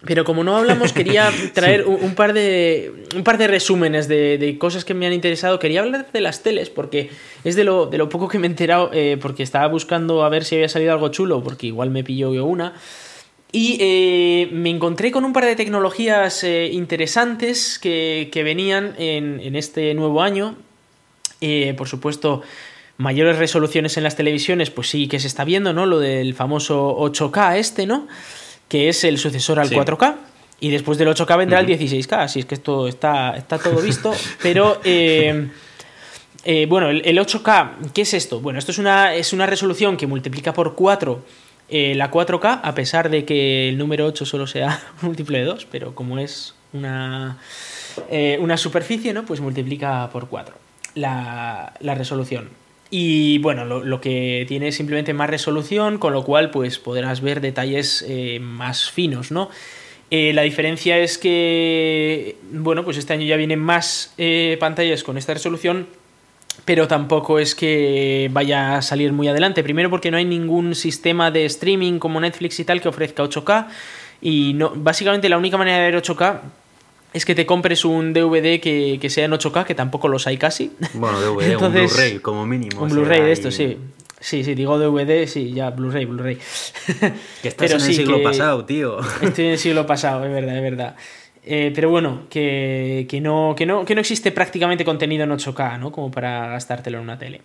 pero 0.06 0.24
como 0.24 0.46
no 0.46 0.56
hablamos, 0.56 0.94
quería 0.94 1.30
traer 1.54 1.86
un, 1.86 2.16
par 2.16 2.32
de, 2.32 3.06
un 3.14 3.26
par 3.26 3.38
de 3.38 3.50
resúmenes 3.50 4.08
de, 4.08 4.56
cosas 4.62 4.86
que 4.86 4.94
me 4.94 5.06
han 5.06 5.12
interesado. 5.12 5.60
Quería 5.60 5.82
hablar 5.82 6.10
de 6.14 6.22
las 6.22 6.42
teles, 6.42 6.70
porque 6.70 7.10
es 7.44 7.58
de 7.58 7.66
lo, 7.66 7.88
de 7.88 7.98
lo 7.98 8.08
poco 8.08 8.30
que 8.30 8.40
me 8.40 8.48
he 8.48 8.50
enterado, 8.50 8.92
eh, 8.94 9.18
porque 9.22 9.44
estaba 9.44 9.68
buscando 9.68 10.24
a 10.24 10.30
ver 10.30 10.46
si 10.46 10.56
había 10.56 10.70
salido 10.70 10.94
algo 10.94 11.10
chulo, 11.10 11.44
porque 11.44 11.68
igual 11.68 11.90
me 11.90 12.06
pilló 12.06 12.34
yo 12.34 12.46
una. 12.46 12.74
Y 13.52 13.78
eh, 13.82 14.48
me 14.54 14.70
encontré 14.70 15.12
con 15.12 15.26
un 15.26 15.34
par 15.34 15.44
de 15.44 15.58
tecnologías 15.58 16.46
interesantes 16.46 17.78
que, 17.78 18.30
que 18.32 18.44
venían 18.44 18.96
en, 18.98 19.42
en, 19.42 19.58
este 19.58 19.94
nuevo 19.96 20.22
año. 20.22 20.56
por 21.76 21.90
supuesto, 21.90 22.44
mayores 23.02 23.38
resoluciones 23.38 23.98
en 23.98 24.04
las 24.04 24.16
televisiones, 24.16 24.70
pues 24.70 24.90
sí 24.90 25.08
que 25.08 25.20
se 25.20 25.28
está 25.28 25.44
viendo, 25.44 25.74
¿no? 25.74 25.86
Lo 25.86 26.00
del 26.00 26.34
famoso 26.36 26.96
8K 26.98 27.58
este, 27.58 27.86
¿no? 27.86 28.08
Que 28.68 28.90
es 28.90 29.04
el 29.04 29.18
sucesor 29.18 29.60
al 29.60 29.70
4K. 29.70 30.16
Y 30.60 30.70
después 30.70 30.98
del 31.00 31.08
8K 31.08 31.38
vendrá 31.38 31.60
el 31.60 31.68
16K, 31.68 32.20
así 32.20 32.40
es 32.40 32.46
que 32.46 32.56
esto 32.56 32.88
está, 32.88 33.36
está 33.36 33.58
todo 33.58 33.82
visto. 33.82 34.14
pero, 34.44 34.80
eh, 34.84 35.48
eh, 36.46 36.68
bueno, 36.70 36.90
el, 36.90 37.18
8K, 37.18 37.92
¿qué 37.94 38.04
es 38.04 38.14
esto? 38.14 38.40
Bueno, 38.40 38.60
esto 38.60 38.72
es 38.72 38.78
una, 38.78 39.16
es 39.16 39.34
una 39.34 39.48
resolución 39.48 39.98
que 39.98 40.06
multiplica 40.06 40.54
por 40.54 40.76
4 40.76 41.26
eh, 41.70 41.96
la 41.96 42.12
4K, 42.12 42.60
a 42.64 42.76
pesar 42.76 43.10
de 43.10 43.26
que 43.26 43.70
el 43.70 43.78
número 43.80 44.06
8 44.06 44.26
solo 44.26 44.46
sea 44.46 44.80
múltiplo 45.02 45.38
de 45.38 45.46
2, 45.46 45.68
pero 45.72 45.96
como 45.96 46.20
es 46.20 46.54
una, 46.74 47.40
una 48.40 48.58
superficie, 48.58 49.14
¿no? 49.14 49.26
Pues 49.26 49.42
multiplica 49.42 50.08
por 50.14 50.28
4 50.28 50.54
la, 50.94 51.74
la 51.80 51.96
resolución. 51.96 52.61
Y 52.94 53.38
bueno, 53.38 53.64
lo, 53.64 54.02
que 54.02 54.44
tiene 54.50 54.68
es 54.68 54.76
simplemente 54.76 55.14
más 55.14 55.30
resolución, 55.30 55.98
con 55.98 56.12
lo 56.12 56.26
cual 56.26 56.52
pues 56.52 56.78
podrás 56.78 57.22
ver 57.22 57.40
detalles 57.40 58.04
eh, 58.06 58.40
más 58.42 58.92
finos, 58.92 59.32
¿no? 59.32 59.50
Eh, 60.12 60.34
la 60.34 60.42
diferencia 60.42 60.98
es 60.98 61.18
que, 61.18 62.36
bueno, 62.52 62.84
pues 62.84 62.98
este 62.98 63.14
año 63.14 63.26
ya 63.26 63.38
vienen 63.38 63.60
más 63.60 64.14
eh, 64.18 64.58
pantallas 64.60 65.04
con 65.04 65.18
esta 65.18 65.34
resolución, 65.34 65.88
pero 66.66 66.90
tampoco 66.90 67.40
es 67.40 67.56
que 67.56 68.30
vaya 68.34 68.76
a 68.76 68.82
salir 68.82 69.14
muy 69.14 69.30
adelante. 69.30 69.64
Primero 69.64 69.90
porque 69.90 70.12
no 70.12 70.18
hay 70.18 70.26
ningún 70.26 70.76
sistema 70.76 71.32
de 71.32 71.46
streaming 71.46 71.98
como 71.98 72.20
Netflix 72.20 72.60
y 72.60 72.66
tal 72.66 72.82
que 72.82 72.90
ofrezca 72.90 73.24
8K. 73.24 73.68
Y 74.22 74.54
no, 74.54 74.74
básicamente 74.76 75.30
la 75.30 75.38
única 75.38 75.58
manera 75.58 75.78
de 75.78 75.92
ver 75.92 76.04
8K 76.04 76.42
es 77.14 77.26
que 77.26 77.36
te 77.36 77.46
compres 77.46 77.84
un 77.86 78.14
DVD 78.14 78.60
que, 78.60 79.10
sea 79.10 79.26
en 79.26 79.32
8K, 79.32 79.66
que 79.66 79.76
tampoco 79.76 80.08
los 80.08 80.28
hay 80.28 80.38
casi. 80.38 80.72
Bueno, 80.94 81.20
DVD, 81.20 81.58
un 81.62 81.74
Blu-ray 81.74 82.20
como 82.20 82.46
mínimo. 82.46 82.82
Un 82.82 82.90
Blu-ray 82.90 83.22
de 83.22 83.32
esto, 83.32 83.52
sí. 83.52 83.78
Sí, 84.20 84.44
sí, 84.44 84.54
digo 84.54 84.78
DVD, 84.78 85.26
sí, 85.28 85.52
ya, 85.52 85.72
Blu-ray, 85.72 86.06
Blu-ray. 86.06 86.38
Que 87.42 87.48
estás 87.48 87.72
en 87.72 87.78
el 87.78 87.94
siglo 87.94 88.22
pasado, 88.22 88.66
tío. 88.66 89.00
Estoy 89.22 89.46
en 89.46 89.52
el 89.52 89.58
siglo 89.58 89.86
pasado, 89.88 90.24
es 90.26 90.32
verdad, 90.32 90.56
es 90.56 90.62
verdad. 90.62 90.96
Eh, 91.44 91.72
pero 91.74 91.90
bueno, 91.90 92.24
que, 92.30 93.08
no, 93.22 93.56
que, 93.58 93.66
no, 93.66 93.84
que 93.84 93.96
no 93.96 94.02
existe 94.02 94.32
prácticamente 94.32 94.86
contenido 94.86 95.24
en 95.24 95.32
8K, 95.32 95.80
¿no? 95.80 95.92
Como 95.92 96.12
para 96.12 96.48
gastártelo 96.50 97.00
en 97.00 97.04
una 97.04 97.18
tele. 97.18 97.42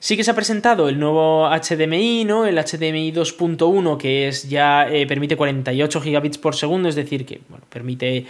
Sí 0.00 0.16
que 0.16 0.24
se 0.24 0.30
ha 0.30 0.34
presentado 0.34 0.88
el 0.88 0.98
nuevo 0.98 1.48
HDMI, 1.48 2.24
¿no? 2.24 2.46
El 2.46 2.56
HDMI 2.56 3.12
2.1, 3.12 3.96
que 3.96 4.28
es 4.28 4.48
ya 4.48 4.88
eh, 4.88 5.06
permite 5.06 5.36
48 5.36 6.00
gigabits 6.00 6.38
por 6.38 6.54
segundo, 6.54 6.88
es 6.88 6.94
decir, 6.94 7.26
que 7.26 7.40
bueno, 7.48 7.64
permite 7.68 8.26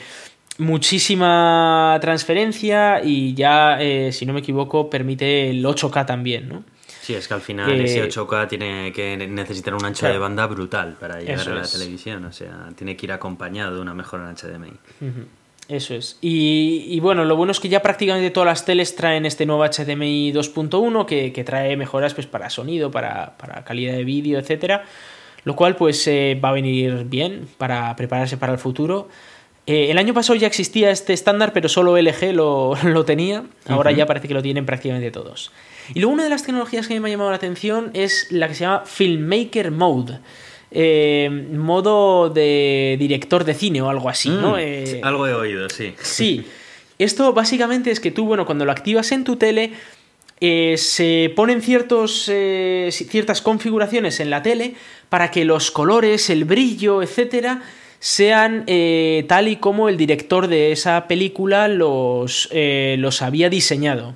muchísima 0.59 1.97
transferencia 2.01 3.01
y 3.03 3.35
ya, 3.35 3.81
eh, 3.81 4.13
si 4.13 4.27
no 4.27 4.33
me 4.33 4.41
equivoco, 4.41 4.91
permite 4.91 5.51
el 5.51 5.65
8K 5.65 6.05
también, 6.05 6.49
¿no? 6.49 6.65
Sí, 7.01 7.15
es 7.15 7.27
que 7.27 7.35
al 7.35 7.41
final 7.41 7.81
ese 7.81 8.07
8K 8.07 8.45
eh, 8.45 8.47
tiene 8.49 8.93
que 8.93 9.17
necesitar 9.17 9.75
un 9.75 9.85
ancho 9.85 10.07
de 10.07 10.19
banda 10.19 10.47
brutal 10.47 10.97
para 11.01 11.19
llegar 11.21 11.49
a 11.49 11.55
la 11.55 11.63
televisión, 11.63 12.25
o 12.27 12.33
sea, 12.33 12.69
tiene 12.77 12.97
que 12.97 13.07
ir 13.07 13.13
acompañado 13.13 13.77
de 13.77 13.81
una 13.81 13.95
mejora 13.95 14.29
en 14.29 14.37
HDMI. 14.37 14.73
Eso 15.69 15.95
es. 15.95 16.19
Y, 16.23 16.99
bueno, 17.01 17.27
lo 17.27 17.37
bueno 17.37 17.53
es 17.53 17.61
que 17.61 17.69
ya 17.69 17.83
prácticamente 17.83 18.31
todas 18.31 18.47
las 18.47 18.65
teles 18.65 18.97
traen 18.97 19.27
este 19.27 19.45
nuevo 19.45 19.65
HDMI 19.65 20.33
2.1 20.33 21.05
que, 21.07 21.45
trae 21.45 21.77
mejoras 21.77 22.15
pues, 22.15 22.27
para 22.27 22.49
sonido, 22.49 22.91
para, 22.91 23.37
calidad 23.65 23.93
de 23.93 24.05
vídeo, 24.05 24.39
etcétera. 24.39 24.85
Lo 25.45 25.57
cual 25.57 25.77
pues 25.77 26.07
eh, 26.09 26.39
va 26.43 26.51
a 26.51 26.53
venir 26.53 27.05
bien 27.05 27.49
para 27.59 27.95
prepararse 27.97 28.37
para 28.37 28.53
el 28.53 28.59
futuro. 28.59 29.09
Eh, 29.69 29.91
el 29.91 29.99
año 29.99 30.15
pasado 30.15 30.35
ya 30.35 30.47
existía 30.47 30.91
este 30.91 31.13
estándar, 31.13 31.53
pero 31.53 31.69
solo 31.69 31.99
LG 31.99 32.33
lo, 32.33 33.05
tenía. 33.05 33.45
Ahora 33.67 33.93
ya 33.93 34.07
parece 34.07 34.27
que 34.27 34.33
lo 34.35 34.43
tienen 34.43 34.65
prácticamente 34.65 35.11
todos. 35.11 35.53
Y 35.95 36.01
luego 36.01 36.15
una 36.15 36.25
de 36.25 36.31
las 36.31 36.43
tecnologías 36.43 36.89
que 36.89 36.99
me 36.99 37.09
ha 37.09 37.11
llamado 37.11 37.31
la 37.31 37.37
atención 37.37 37.91
es 37.93 38.33
la 38.33 38.49
que 38.49 38.55
se 38.55 38.61
llama 38.63 38.85
Filmmaker 38.87 39.71
Mode. 39.71 40.21
Eh, 40.71 41.29
modo 41.53 42.31
de 42.31 42.97
director 42.99 43.45
de 43.45 43.55
cine 43.55 43.81
o 43.81 43.89
algo 43.89 44.09
así, 44.09 44.31
¿no? 44.31 44.53
Mm, 44.53 44.59
eh, 44.59 45.01
algo 45.03 45.27
he 45.27 45.35
oído, 45.35 45.69
sí. 45.69 45.95
Sí. 46.01 46.47
Esto 46.99 47.33
básicamente 47.35 47.91
es 47.91 48.01
que 48.01 48.11
tú, 48.11 48.25
bueno, 48.25 48.47
cuando 48.47 48.65
lo 48.65 48.73
activas 48.73 49.13
en 49.13 49.25
tu 49.25 49.37
tele, 49.37 49.73
se 50.41 51.33
ponen 51.37 51.63
ciertos, 51.63 52.31
ciertas 52.91 53.43
configuraciones 53.43 54.21
en 54.21 54.31
la 54.31 54.43
tele 54.43 54.75
para 55.09 55.31
que 55.31 55.45
los 55.45 55.71
colores, 55.71 56.29
el 56.29 56.45
brillo, 56.45 57.03
etcétera, 57.03 57.63
sean 58.01 58.65
eh, 58.67 59.25
tal 59.29 59.49
y 59.49 59.57
como 59.57 59.89
el 59.89 59.97
director 59.97 60.49
de 60.49 60.73
esa 60.73 61.07
película 61.09 61.69
los, 61.69 62.49
eh, 62.53 62.97
los 62.99 63.23
había 63.23 63.51
diseñado. 63.51 64.15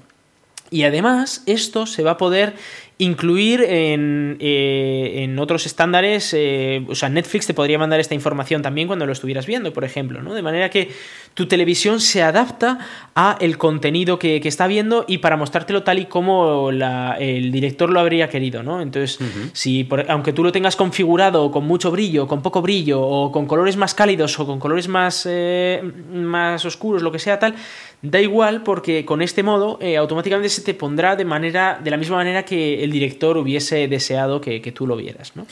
Y 0.71 0.85
además 0.85 1.43
esto 1.47 1.87
se 1.87 2.03
va 2.03 2.13
a 2.13 2.17
poder 2.17 2.55
incluir 3.03 3.63
en, 3.63 4.37
eh, 4.41 5.23
en 5.25 5.39
otros 5.39 5.67
estándares, 5.67 6.33
eh, 6.35 6.85
o 6.89 6.95
sea, 6.95 7.09
Netflix 7.09 7.47
te 7.47 7.55
podría 7.55 7.79
mandar 7.79 8.01
esta 8.01 8.15
información 8.15 8.63
también 8.63 8.87
cuando 8.87 9.07
lo 9.07 9.13
estuvieras 9.13 9.47
viendo, 9.47 9.73
por 9.73 9.85
ejemplo, 9.85 10.23
¿no? 10.23 10.35
De 10.35 10.43
manera 10.43 10.71
que 10.71 10.91
tu 11.35 11.47
televisión 11.47 12.01
se 12.01 12.23
adapta 12.23 12.79
a 13.15 13.37
el 13.41 13.59
contenido 13.59 14.19
que, 14.19 14.41
está 14.43 14.67
viendo 14.67 15.05
y 15.09 15.19
para 15.19 15.37
mostrártelo 15.37 15.83
tal 15.83 15.99
y 15.99 16.07
como 16.07 16.71
el 16.71 17.53
director 17.53 17.89
lo 17.91 18.01
habría 18.01 18.29
querido, 18.29 18.63
¿no? 18.63 18.83
Entonces, 18.83 19.19
si 19.53 19.89
aunque 20.09 20.33
tú 20.33 20.45
lo 20.45 20.53
tengas 20.53 20.77
configurado 20.77 21.51
con 21.51 21.65
mucho 21.65 21.91
brillo, 21.91 22.27
con 22.27 22.43
poco 22.43 22.61
brillo, 22.61 23.01
o 23.01 23.33
con 23.33 23.47
colores 23.47 23.77
más 23.77 23.95
cálidos 23.95 24.39
o 24.39 24.47
con 24.47 24.59
colores 24.59 24.89
más, 24.89 25.27
eh, 25.29 25.83
más 26.13 26.65
oscuros, 26.65 27.03
lo 27.03 27.13
que 27.13 27.19
sea 27.19 27.39
tal, 27.39 27.55
Da 28.03 28.21
igual 28.21 28.65
porque 28.65 29.05
con 29.05 29.23
este 29.23 29.45
modo 29.45 29.79
eh, 29.81 29.97
automáticamente 29.97 30.49
se 30.49 30.63
te 30.63 30.75
pondrá 30.75 31.15
de, 31.15 31.25
manera, 31.25 31.81
de 31.83 31.89
la 31.91 31.97
misma 31.97 32.17
manera 32.17 32.45
que 32.45 32.83
el 32.83 32.91
director 32.91 33.37
hubiese 33.37 33.87
deseado 33.87 34.41
que, 34.41 34.61
tú 34.75 34.89
lo 34.89 34.97
vieras, 34.97 35.37
¿no? 35.37 35.47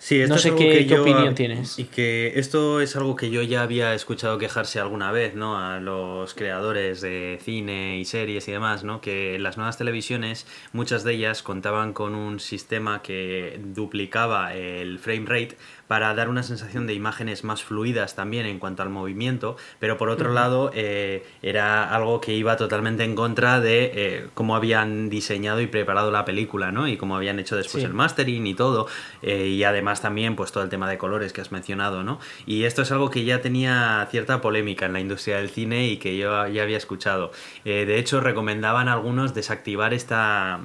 Sí, 0.00 0.20
esto 0.20 0.28
no 0.28 0.36
es 0.36 0.42
sé 0.42 0.48
algo 0.50 0.60
qué, 0.60 0.68
que 0.70 0.78
qué 0.78 0.94
yo- 0.94 1.02
opinión 1.02 1.34
tienes. 1.34 1.76
Y 1.76 1.84
que 1.84 2.34
esto 2.36 2.80
es 2.80 2.94
algo 2.94 3.16
que 3.16 3.30
yo 3.30 3.42
ya 3.42 3.62
había 3.62 3.94
escuchado 3.94 4.38
quejarse 4.38 4.78
alguna 4.78 5.10
vez, 5.10 5.34
¿no? 5.34 5.58
A 5.58 5.80
los 5.80 6.34
creadores 6.34 7.00
de 7.00 7.40
cine 7.42 7.98
y 7.98 8.04
series 8.04 8.46
y 8.46 8.52
demás, 8.52 8.84
¿no? 8.84 9.00
Que 9.00 9.40
las 9.40 9.56
nuevas 9.56 9.76
televisiones, 9.76 10.46
muchas 10.72 11.02
de 11.02 11.14
ellas 11.14 11.42
contaban 11.42 11.94
con 11.94 12.14
un 12.14 12.38
sistema 12.38 13.02
que 13.02 13.58
duplicaba 13.74 14.54
el 14.54 15.00
frame 15.00 15.26
rate 15.26 15.56
para 15.88 16.14
dar 16.14 16.28
una 16.28 16.42
sensación 16.42 16.86
de 16.86 16.94
imágenes 16.94 17.44
más 17.44 17.64
fluidas 17.64 18.14
también 18.14 18.46
en 18.46 18.58
cuanto 18.58 18.82
al 18.82 18.90
movimiento, 18.90 19.56
pero 19.80 19.96
por 19.96 20.10
otro 20.10 20.32
lado 20.32 20.70
eh, 20.74 21.26
era 21.42 21.92
algo 21.94 22.20
que 22.20 22.34
iba 22.34 22.56
totalmente 22.56 23.04
en 23.04 23.14
contra 23.14 23.58
de 23.60 23.90
eh, 23.94 24.26
cómo 24.34 24.54
habían 24.54 25.08
diseñado 25.08 25.60
y 25.62 25.66
preparado 25.66 26.10
la 26.10 26.24
película, 26.26 26.70
¿no? 26.72 26.86
Y 26.86 26.96
cómo 26.98 27.16
habían 27.16 27.38
hecho 27.38 27.56
después 27.56 27.82
Sí. 27.82 27.86
el 27.86 27.94
mastering 27.94 28.46
y 28.46 28.54
todo, 28.54 28.86
eh, 29.22 29.46
y 29.46 29.64
además 29.64 30.02
también 30.02 30.36
pues 30.36 30.52
todo 30.52 30.62
el 30.62 30.68
tema 30.68 30.88
de 30.90 30.98
colores 30.98 31.32
que 31.32 31.40
has 31.40 31.52
mencionado, 31.52 32.02
¿no? 32.02 32.20
Y 32.46 32.64
esto 32.64 32.82
es 32.82 32.92
algo 32.92 33.10
que 33.10 33.24
ya 33.24 33.40
tenía 33.40 34.06
cierta 34.10 34.40
polémica 34.40 34.86
en 34.86 34.92
la 34.92 35.00
industria 35.00 35.38
del 35.38 35.48
cine 35.48 35.88
y 35.88 35.96
que 35.96 36.16
yo 36.18 36.46
ya 36.48 36.62
había 36.62 36.76
escuchado. 36.76 37.32
De 37.64 37.98
hecho, 37.98 38.20
recomendaban 38.20 38.88
a 38.88 38.92
algunos 38.92 39.32
desactivar 39.34 39.94
esta, 39.94 40.60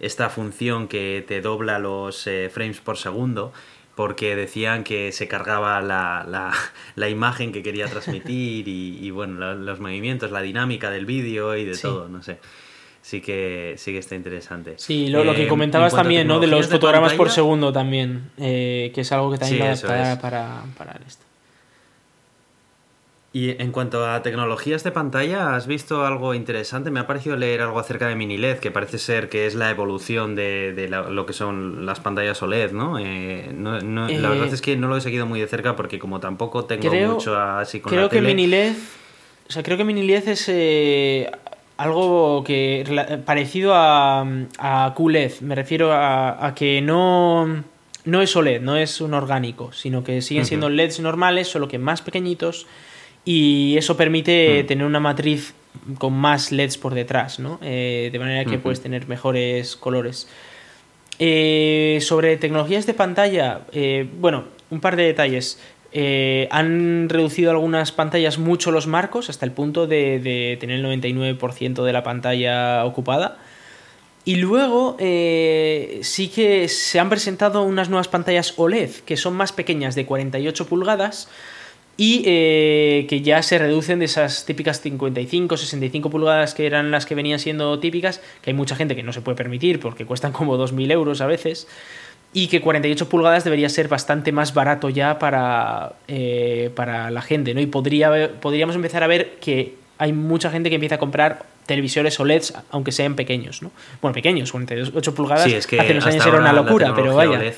esta 0.00 0.30
función 0.30 0.88
que 0.88 1.24
te 1.26 1.40
dobla 1.40 1.78
los 1.78 2.26
eh, 2.26 2.50
frames 2.52 2.80
por 2.80 2.96
segundo 2.96 3.52
porque 3.94 4.34
decían 4.36 4.84
que 4.84 5.12
se 5.12 5.28
cargaba 5.28 5.80
la, 5.82 6.24
la- 6.28 6.52
la 6.96 7.08
imagen 7.08 7.52
que 7.52 7.62
quería 7.62 7.86
transmitir 7.86 8.66
y, 8.68 8.98
y, 9.00 9.10
bueno, 9.10 9.54
los 9.54 9.80
movimientos, 9.80 10.30
la 10.30 10.40
dinámica 10.42 10.90
del 10.90 11.06
vídeo 11.06 11.56
y 11.56 11.64
de 11.64 11.74
Sí. 11.74 11.82
todo, 11.82 12.08
no 12.08 12.22
sé. 12.22 12.38
Sí 13.02 13.20
que, 13.20 13.74
sí 13.78 13.90
que 13.92 13.98
está 13.98 14.14
interesante. 14.14 14.74
Sí, 14.76 15.08
lo, 15.08 15.24
lo 15.24 15.32
Eh, 15.32 15.36
que 15.36 15.42
en 15.42 15.48
comentabas 15.48 15.92
también, 15.94 16.28
¿no? 16.28 16.38
De 16.38 16.46
los 16.46 16.68
de 16.68 16.72
fotogramas 16.76 17.14
por 17.14 17.30
segundo 17.30 17.72
también, 17.72 18.30
eh, 18.38 18.92
que 18.94 19.00
es 19.00 19.10
algo 19.12 19.30
que 19.32 19.38
también 19.38 19.76
Sí, 19.76 19.86
va 19.86 19.94
a 19.94 19.96
adaptar 19.96 20.12
es. 20.12 20.18
para, 20.20 20.62
para 20.78 21.00
esto. 21.06 21.24
Y 23.34 23.50
en 23.62 23.72
cuanto 23.72 24.06
a 24.06 24.22
tecnologías 24.22 24.84
de 24.84 24.90
pantalla, 24.90 25.54
¿has 25.56 25.66
visto 25.66 26.04
algo 26.04 26.34
interesante? 26.34 26.90
Me 26.90 27.00
ha 27.00 27.06
parecido 27.06 27.34
leer 27.34 27.62
algo 27.62 27.78
acerca 27.78 28.06
de 28.06 28.14
mini 28.14 28.36
LED, 28.36 28.58
que 28.58 28.70
parece 28.70 28.98
ser 28.98 29.30
que 29.30 29.46
es 29.46 29.54
la 29.54 29.70
evolución 29.70 30.34
de, 30.34 30.74
de 30.74 30.88
la- 30.90 31.08
lo 31.08 31.24
que 31.24 31.32
son 31.32 31.86
las 31.86 31.98
pantallas 32.00 32.42
OLED, 32.42 32.72
¿no? 32.72 32.98
Eh, 32.98 33.48
no- 33.54 33.80
no- 33.80 34.06
la 34.08 34.12
Eh, 34.12 34.20
verdad 34.20 34.52
es 34.52 34.60
que 34.60 34.76
no 34.76 34.86
lo 34.88 34.98
he 34.98 35.00
seguido 35.00 35.24
muy 35.24 35.40
de 35.40 35.46
cerca 35.46 35.74
porque 35.76 35.98
como 35.98 36.20
tampoco 36.20 36.66
tengo 36.66 36.90
Creo- 36.90 37.12
mucho 37.14 37.40
así 37.40 37.80
con 37.80 37.88
creo 37.90 38.02
la 38.02 38.08
que 38.10 38.16
tele... 38.16 38.28
mini 38.34 38.46
LED, 38.48 38.74
o 39.48 39.52
sea, 39.52 39.62
creo 39.62 39.78
que 39.78 39.84
mini 39.84 40.02
LED 40.02 40.28
es 40.28 40.44
eh, 40.50 41.30
algo 41.78 42.44
que 42.44 42.84
parecido 43.24 43.72
a, 43.74 44.26
a 44.58 44.94
QLED. 44.94 45.40
Me 45.40 45.54
refiero 45.54 45.90
a, 45.90 46.46
a 46.46 46.54
que 46.54 46.82
no, 46.82 47.64
no 48.04 48.20
es 48.20 48.36
OLED, 48.36 48.60
no 48.60 48.76
es 48.76 49.00
un 49.00 49.14
orgánico, 49.14 49.72
sino 49.72 50.04
que 50.04 50.20
siguen 50.20 50.44
siendo. 50.44 50.68
LEDs 50.68 51.00
normales, 51.00 51.48
solo 51.48 51.66
que 51.66 51.78
más 51.78 52.02
pequeñitos. 52.02 52.66
Y 53.24 53.76
eso 53.76 53.96
permite 53.96 54.62
Mm. 54.62 54.66
tener 54.66 54.86
una 54.86 55.00
matriz 55.00 55.54
con 55.98 56.12
más 56.12 56.52
LEDs 56.52 56.76
por 56.76 56.94
detrás, 56.94 57.38
¿no? 57.38 57.58
Eh, 57.62 58.10
de 58.12 58.18
manera 58.18 58.44
que 58.44 58.58
puedes 58.58 58.80
tener 58.82 59.08
mejores 59.08 59.76
colores. 59.76 60.28
Eh, 61.18 61.98
sobre 62.00 62.36
tecnologías 62.36 62.84
de 62.86 62.94
pantalla, 62.94 63.60
eh, 63.72 64.08
bueno, 64.18 64.44
un 64.70 64.80
par 64.80 64.96
de 64.96 65.04
detalles. 65.04 65.60
Eh, 65.92 66.48
han 66.50 67.08
reducido 67.08 67.50
algunas 67.50 67.92
pantallas 67.92 68.38
mucho 68.38 68.70
los 68.72 68.86
marcos 68.86 69.28
hasta 69.30 69.44
el 69.44 69.52
punto 69.52 69.86
de, 69.86 70.18
de 70.18 70.56
tener 70.58 70.78
el 70.78 70.84
99% 70.84 71.84
de 71.84 71.92
la 71.92 72.02
pantalla 72.02 72.84
ocupada. 72.84 73.38
Y 74.24 74.36
luego 74.36 74.96
sí 74.98 76.28
que 76.34 76.68
se 76.68 77.00
han 77.00 77.10
presentado 77.10 77.62
unas 77.64 77.88
nuevas 77.88 78.08
pantallas 78.08 78.54
OLED 78.56 78.90
que 79.04 79.16
son 79.16 79.34
más 79.34 79.52
pequeñas, 79.52 79.94
de 79.96 80.06
48 80.06 80.66
pulgadas, 80.66 81.28
y 81.96 82.22
eh, 82.26 83.06
que 83.08 83.20
ya 83.20 83.42
se 83.42 83.58
reducen 83.58 83.98
de 83.98 84.06
esas 84.06 84.44
típicas 84.44 84.80
55, 84.80 85.56
65 85.56 86.10
pulgadas 86.10 86.54
que 86.54 86.66
eran 86.66 86.90
las 86.90 87.06
que 87.06 87.14
venían 87.14 87.38
siendo 87.38 87.78
típicas, 87.78 88.20
que 88.40 88.50
hay 88.50 88.54
mucha 88.54 88.76
gente 88.76 88.96
que 88.96 89.02
no 89.02 89.12
se 89.12 89.20
puede 89.20 89.36
permitir 89.36 89.78
porque 89.78 90.06
cuestan 90.06 90.32
como 90.32 90.56
2.000 90.56 90.90
euros 90.90 91.20
a 91.20 91.26
veces, 91.26 91.68
y 92.32 92.48
que 92.48 92.60
48 92.60 93.08
pulgadas 93.08 93.44
debería 93.44 93.68
ser 93.68 93.88
bastante 93.88 94.32
más 94.32 94.54
barato 94.54 94.88
ya 94.88 95.18
para, 95.18 95.92
eh, 96.08 96.70
para 96.74 97.10
la 97.10 97.20
gente, 97.20 97.52
¿no? 97.52 97.60
Y 97.60 97.66
podría, 97.66 98.32
podríamos 98.40 98.74
empezar 98.74 99.02
a 99.02 99.06
ver 99.06 99.34
que 99.40 99.74
hay 99.98 100.14
mucha 100.14 100.50
gente 100.50 100.70
que 100.70 100.76
empieza 100.76 100.94
a 100.94 100.98
comprar 100.98 101.44
televisores 101.66 102.18
OLEDs, 102.18 102.54
aunque 102.70 102.90
sean 102.90 103.16
pequeños, 103.16 103.62
¿no? 103.62 103.70
Bueno, 104.00 104.14
pequeños, 104.14 104.50
48 104.50 105.14
pulgadas, 105.14 105.44
Sí, 105.44 105.54
es 105.54 105.66
que 105.66 105.78
hace 105.78 105.92
unos 105.92 106.06
años 106.06 106.26
era 106.26 106.38
una 106.38 106.54
locura, 106.54 106.94
pero 106.94 107.14
vaya. 107.14 107.38
OLED 107.38 107.54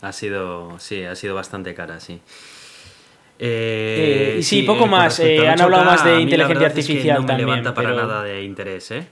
ha 0.00 0.12
sido, 0.12 0.78
sí, 0.78 1.04
ha 1.04 1.16
sido 1.16 1.34
bastante 1.34 1.74
cara, 1.74 2.00
sí. 2.00 2.20
Eh, 3.38 4.36
y 4.38 4.42
sí, 4.42 4.60
eh, 4.60 4.66
poco 4.66 4.86
más, 4.86 5.18
eh, 5.20 5.38
al 5.40 5.46
han 5.54 5.60
hablado 5.60 5.84
8K, 5.84 5.90
más 5.90 6.04
de 6.04 6.20
inteligencia 6.20 6.46
verdad 6.48 6.78
es 6.78 6.86
que 6.86 6.92
artificial 6.92 7.20
no 7.20 7.26
me 7.32 7.38
levanta 7.38 7.74
para 7.74 7.88
pero- 7.90 8.06
nada 8.06 8.22
de 8.24 8.42
interés, 8.42 8.90
¿eh? 8.90 9.06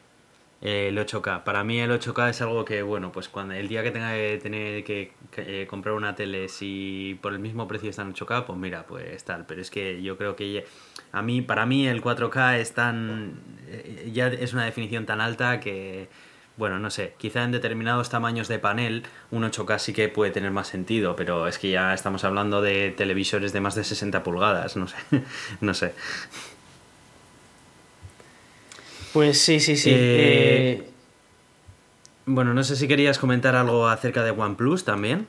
Eh, 0.62 0.88
El 0.88 0.98
8K. 0.98 1.44
Para 1.44 1.62
mí 1.64 1.78
el 1.80 1.90
8K 1.92 2.30
es 2.30 2.40
algo 2.40 2.64
que, 2.64 2.80
bueno, 2.82 3.12
pues 3.12 3.28
cuando 3.28 3.52
el 3.54 3.68
día 3.68 3.82
que 3.82 3.90
tenga 3.90 4.14
que 4.14 4.40
tener 4.42 4.82
que, 4.84 5.12
que, 5.30 5.62
eh, 5.62 5.66
comprar 5.66 5.94
una 5.94 6.14
tele, 6.14 6.48
si 6.48 7.18
por 7.20 7.34
el 7.34 7.38
mismo 7.38 7.68
precio 7.68 7.90
está 7.90 8.02
en 8.02 8.14
8K, 8.14 8.46
pues 8.46 8.58
mira, 8.58 8.84
pues 8.86 9.22
tal. 9.24 9.44
Pero 9.46 9.60
es 9.60 9.70
que 9.70 10.02
yo 10.02 10.16
creo 10.16 10.34
que 10.34 10.52
ya- 10.54 10.62
a 11.12 11.20
mí, 11.22 11.42
para 11.42 11.66
mí 11.66 11.86
el 11.86 12.00
4K 12.00 12.58
es 12.58 12.72
tan, 12.72 13.34
eh, 13.68 14.10
ya 14.12 14.28
es 14.28 14.54
una 14.54 14.64
definición 14.64 15.04
tan 15.04 15.20
alta 15.20 15.60
que, 15.60 16.08
bueno, 16.56 16.78
no 16.78 16.90
sé, 16.90 17.14
quizá 17.18 17.44
en 17.44 17.52
determinados 17.52 18.08
tamaños 18.08 18.48
de 18.48 18.58
panel 18.58 19.04
un 19.30 19.42
8K 19.44 19.78
sí 19.78 19.92
que 19.92 20.08
puede 20.08 20.30
tener 20.30 20.50
más 20.50 20.68
sentido, 20.68 21.14
pero 21.16 21.46
es 21.48 21.58
que 21.58 21.70
ya 21.70 21.92
estamos 21.94 22.24
hablando 22.24 22.62
de 22.62 22.94
televisores 22.96 23.52
de 23.52 23.60
más 23.60 23.74
de 23.74 23.84
60 23.84 24.22
pulgadas, 24.22 24.76
no 24.76 24.88
sé, 24.88 24.96
no 25.60 25.74
sé. 25.74 25.92
Pues 29.12 29.40
sí, 29.40 29.60
sí, 29.60 29.76
sí. 29.76 29.90
Eh, 29.90 30.72
eh, 30.82 30.90
Bueno, 32.26 32.54
no 32.54 32.64
sé 32.64 32.76
si 32.76 32.88
querías 32.88 33.18
comentar 33.18 33.54
algo 33.56 33.88
acerca 33.88 34.24
de 34.24 34.30
OnePlus 34.32 34.84
también. 34.84 35.26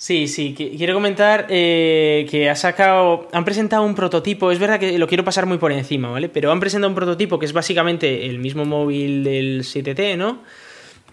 Sí, 0.00 0.28
sí, 0.28 0.54
qui- 0.56 0.76
quiero 0.78 0.94
comentar 0.94 1.46
eh, 1.48 2.24
que 2.30 2.48
ha 2.48 2.54
sacado, 2.54 3.28
han 3.32 3.44
presentado 3.44 3.82
un 3.82 3.96
prototipo, 3.96 4.52
es 4.52 4.60
verdad 4.60 4.78
que 4.78 4.96
lo 4.96 5.08
quiero 5.08 5.24
pasar 5.24 5.44
muy 5.46 5.58
por 5.58 5.72
encima, 5.72 6.08
¿vale? 6.08 6.28
Pero 6.28 6.52
han 6.52 6.60
presentado 6.60 6.88
un 6.88 6.94
prototipo 6.94 7.40
que 7.40 7.46
es 7.46 7.52
básicamente 7.52 8.26
el 8.26 8.38
mismo 8.38 8.64
móvil 8.64 9.24
del 9.24 9.64
7T, 9.64 10.16
¿no? 10.16 10.38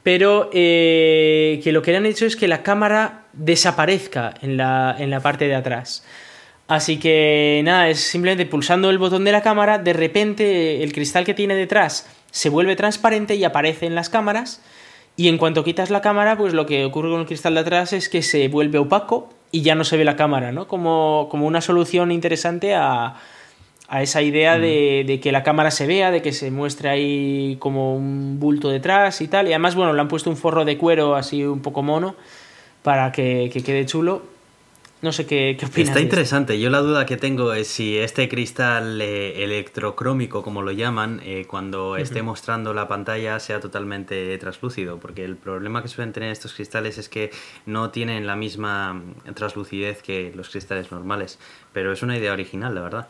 Pero 0.04 0.52
eh, 0.54 1.60
que 1.63 1.71
lo 1.71 1.82
que 1.82 1.95
han 1.98 2.06
hecho 2.06 2.28
es 2.28 2.36
que 2.36 2.48
la 2.48 2.62
cámara 2.62 3.24
desaparezca 3.34 4.36
en 4.43 4.56
la, 4.56 4.95
en 5.00 5.10
la 5.10 5.19
parte 5.19 5.48
de 5.48 5.56
atrás. 5.56 6.06
Así 6.67 6.98
que 7.00 7.62
nada, 7.65 7.89
es 7.89 8.02
simplemente 8.02 8.45
pulsando 8.45 8.91
el 8.91 9.00
botón 9.00 9.24
de 9.24 9.32
la 9.32 9.41
cámara, 9.41 9.80
de 9.80 9.93
repente 9.93 10.84
el 10.84 10.93
cristal 10.93 11.26
que 11.26 11.34
tiene 11.34 11.56
detrás 11.56 12.08
se 12.30 12.50
vuelve 12.50 12.76
transparente 12.76 13.34
y 13.34 13.43
aparece 13.45 13.88
en 13.88 13.95
las 13.95 14.10
cámaras. 14.10 14.62
Y 15.17 15.30
en 15.30 15.38
cuanto 15.38 15.63
quitas 15.63 15.89
la 15.89 16.01
cámara, 16.01 16.38
pues 16.38 16.54
lo 16.54 16.65
que 16.65 16.84
ocurre 16.84 17.10
con 17.10 17.21
el 17.21 17.25
cristal 17.25 17.54
de 17.54 17.62
atrás 17.62 17.93
es 17.93 18.10
que 18.10 18.21
se 18.21 18.47
vuelve 18.49 18.80
opaco 18.80 19.30
y 19.51 19.62
ya 19.62 19.75
no 19.75 19.86
se 19.86 19.95
ve 19.95 20.04
la 20.04 20.17
cámara, 20.17 20.51
¿no? 20.51 20.67
Como, 20.67 21.28
como 21.32 21.47
una 21.47 21.62
solución 21.62 22.12
interesante 22.12 22.75
a, 22.75 23.15
a 23.88 24.01
esa 24.01 24.21
idea 24.21 24.58
de, 24.58 25.06
de 25.08 25.19
que 25.21 25.32
la 25.32 25.43
cámara 25.43 25.71
se 25.71 25.88
vea, 25.88 26.12
de 26.12 26.21
que 26.21 26.34
se 26.34 26.51
muestre 26.51 26.89
ahí 26.89 27.56
como 27.60 27.95
un 27.95 28.39
bulto 28.39 28.69
detrás 28.69 29.21
y 29.21 29.28
tal. 29.30 29.47
Y 29.47 29.54
además, 29.54 29.75
bueno, 29.75 29.93
le 29.93 30.01
han 30.01 30.10
puesto 30.10 30.30
un 30.30 30.38
forro 30.38 30.65
de 30.65 30.78
cuero 30.78 31.15
así 31.15 31.45
un 31.45 31.62
poco 31.62 31.82
mono 31.82 32.15
para 32.84 33.13
que, 33.13 33.49
que 33.54 33.63
quede 33.63 33.86
chulo. 33.86 34.35
No 35.06 35.12
sé 35.12 35.28
qué, 35.28 35.56
qué 35.60 35.68
opinas. 35.68 35.89
Está 35.89 36.02
interesante. 36.02 36.60
Yo 36.60 36.72
la 36.72 36.80
duda 36.80 37.06
que 37.06 37.15
tengo 37.15 37.54
es 37.54 37.68
si 37.68 37.96
este 37.96 38.28
cristal 38.28 39.00
eh, 39.00 39.44
electrocrómico, 39.44 40.41
como 40.41 40.63
lo 40.63 40.72
llaman, 40.72 41.22
eh, 41.24 41.46
cuando 41.48 41.96
esté 41.96 42.24
mostrando 42.24 42.74
la 42.74 42.88
pantalla 42.88 43.39
sea 43.39 43.60
totalmente 43.60 44.36
translúcido. 44.39 44.98
Porque 45.00 45.24
el 45.24 45.36
problema 45.36 45.84
que 45.84 45.89
suelen 45.89 46.12
tener 46.12 46.32
estos 46.32 46.56
cristales 46.56 46.98
es 46.98 47.08
que 47.08 47.30
no 47.68 47.91
tienen 47.91 48.26
la 48.26 48.36
misma 48.36 49.00
translucidez 49.36 50.02
que 50.02 50.34
los 50.36 50.50
cristales 50.50 50.92
normales. 50.92 51.38
Pero 51.71 51.94
es 51.94 52.02
una 52.02 52.17
idea 52.17 52.34
original, 52.34 52.73
la 52.73 52.82
verdad. 52.82 53.08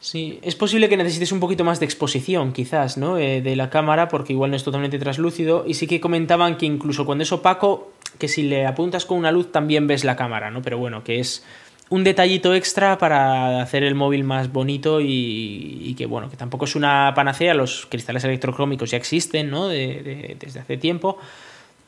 Sí, 0.00 0.38
es 0.42 0.54
posible 0.54 0.88
que 0.88 0.96
necesites 0.96 1.32
un 1.32 1.40
poquito 1.40 1.64
más 1.64 1.80
de 1.80 1.86
exposición, 1.86 2.52
quizás, 2.52 2.98
¿no? 2.98 3.18
Eh, 3.18 3.40
de 3.40 3.56
la 3.56 3.68
cámara, 3.68 4.06
porque 4.08 4.32
igual 4.32 4.50
no 4.50 4.56
es 4.56 4.62
totalmente 4.62 4.98
translúcido. 4.98 5.64
Y 5.66 5.74
sí 5.74 5.88
que 5.88 6.00
comentaban 6.00 6.56
que 6.56 6.66
incluso 6.66 7.04
cuando 7.04 7.24
es 7.24 7.32
opaco, 7.32 7.90
que 8.18 8.28
si 8.28 8.42
le 8.42 8.66
apuntas 8.66 9.04
con 9.06 9.18
una 9.18 9.30
luz 9.32 9.52
también 9.52 9.86
ves 9.86 10.04
la 10.04 10.16
cámara, 10.16 10.50
¿no? 10.50 10.62
Pero 10.62 10.78
bueno, 10.78 11.04
que 11.04 11.20
es 11.20 11.44
un 11.90 12.04
detallito 12.04 12.54
extra 12.54 12.98
para 12.98 13.62
hacer 13.62 13.82
el 13.82 13.94
móvil 13.94 14.22
más 14.24 14.52
bonito 14.52 15.00
y, 15.00 15.80
y 15.84 15.94
que, 15.94 16.04
bueno, 16.06 16.28
que 16.28 16.36
tampoco 16.36 16.66
es 16.66 16.76
una 16.76 17.12
panacea. 17.14 17.54
Los 17.54 17.86
cristales 17.86 18.22
electrocrómicos 18.24 18.90
ya 18.90 18.98
existen, 18.98 19.50
¿no? 19.50 19.68
De- 19.68 20.02
de- 20.02 20.36
desde 20.38 20.60
hace 20.60 20.76
tiempo. 20.76 21.16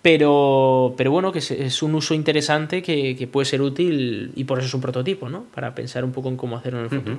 Pero, 0.02 0.94
pero 0.96 1.10
bueno, 1.10 1.30
que 1.30 1.40
es, 1.40 1.50
es 1.50 1.82
un 1.82 1.94
uso 1.94 2.14
interesante 2.14 2.82
que, 2.82 3.14
que 3.16 3.26
puede 3.26 3.44
ser 3.44 3.60
útil 3.60 4.32
y 4.34 4.44
por 4.44 4.58
eso 4.58 4.68
es 4.68 4.72
un 4.74 4.80
prototipo, 4.80 5.28
¿no? 5.28 5.44
Para 5.54 5.74
pensar 5.74 6.04
un 6.04 6.12
poco 6.12 6.30
en 6.30 6.36
cómo 6.38 6.56
hacerlo 6.56 6.78
en 6.78 6.84
el 6.86 6.90
futuro. 6.90 7.18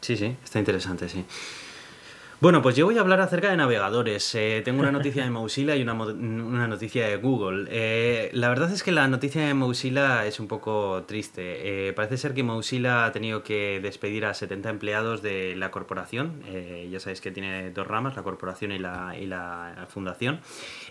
Sí, 0.00 0.16
sí, 0.16 0.34
está 0.42 0.58
interesante, 0.58 1.08
sí. 1.10 1.22
Bueno, 2.38 2.60
pues 2.60 2.76
yo 2.76 2.84
voy 2.84 2.98
a 2.98 3.00
hablar 3.00 3.22
acerca 3.22 3.50
de 3.50 3.56
navegadores. 3.56 4.34
Eh, 4.34 4.60
tengo 4.62 4.80
una 4.80 4.92
noticia 4.92 5.24
de 5.24 5.30
Mozilla 5.30 5.74
y 5.74 5.80
una, 5.80 5.94
una 5.94 6.68
noticia 6.68 7.08
de 7.08 7.16
Google. 7.16 7.66
Eh, 7.70 8.28
la 8.34 8.50
verdad 8.50 8.70
es 8.70 8.82
que 8.82 8.92
la 8.92 9.08
noticia 9.08 9.46
de 9.46 9.54
Mozilla 9.54 10.26
es 10.26 10.38
un 10.38 10.46
poco 10.46 11.04
triste. 11.08 11.88
Eh, 11.88 11.94
parece 11.94 12.18
ser 12.18 12.34
que 12.34 12.42
Mozilla 12.42 13.06
ha 13.06 13.12
tenido 13.12 13.42
que 13.42 13.80
despedir 13.82 14.26
a 14.26 14.34
70 14.34 14.68
empleados 14.68 15.22
de 15.22 15.56
la 15.56 15.70
corporación. 15.70 16.42
ya 16.90 17.00
sabéis 17.00 17.22
que 17.22 17.30
tiene 17.30 17.70
dos 17.70 17.86
ramas, 17.86 18.16
la 18.16 18.22
corporación 18.22 18.70
y 18.70 18.78
la, 18.78 19.16
y 19.18 19.24
la 19.24 19.86
fundación. 19.88 20.40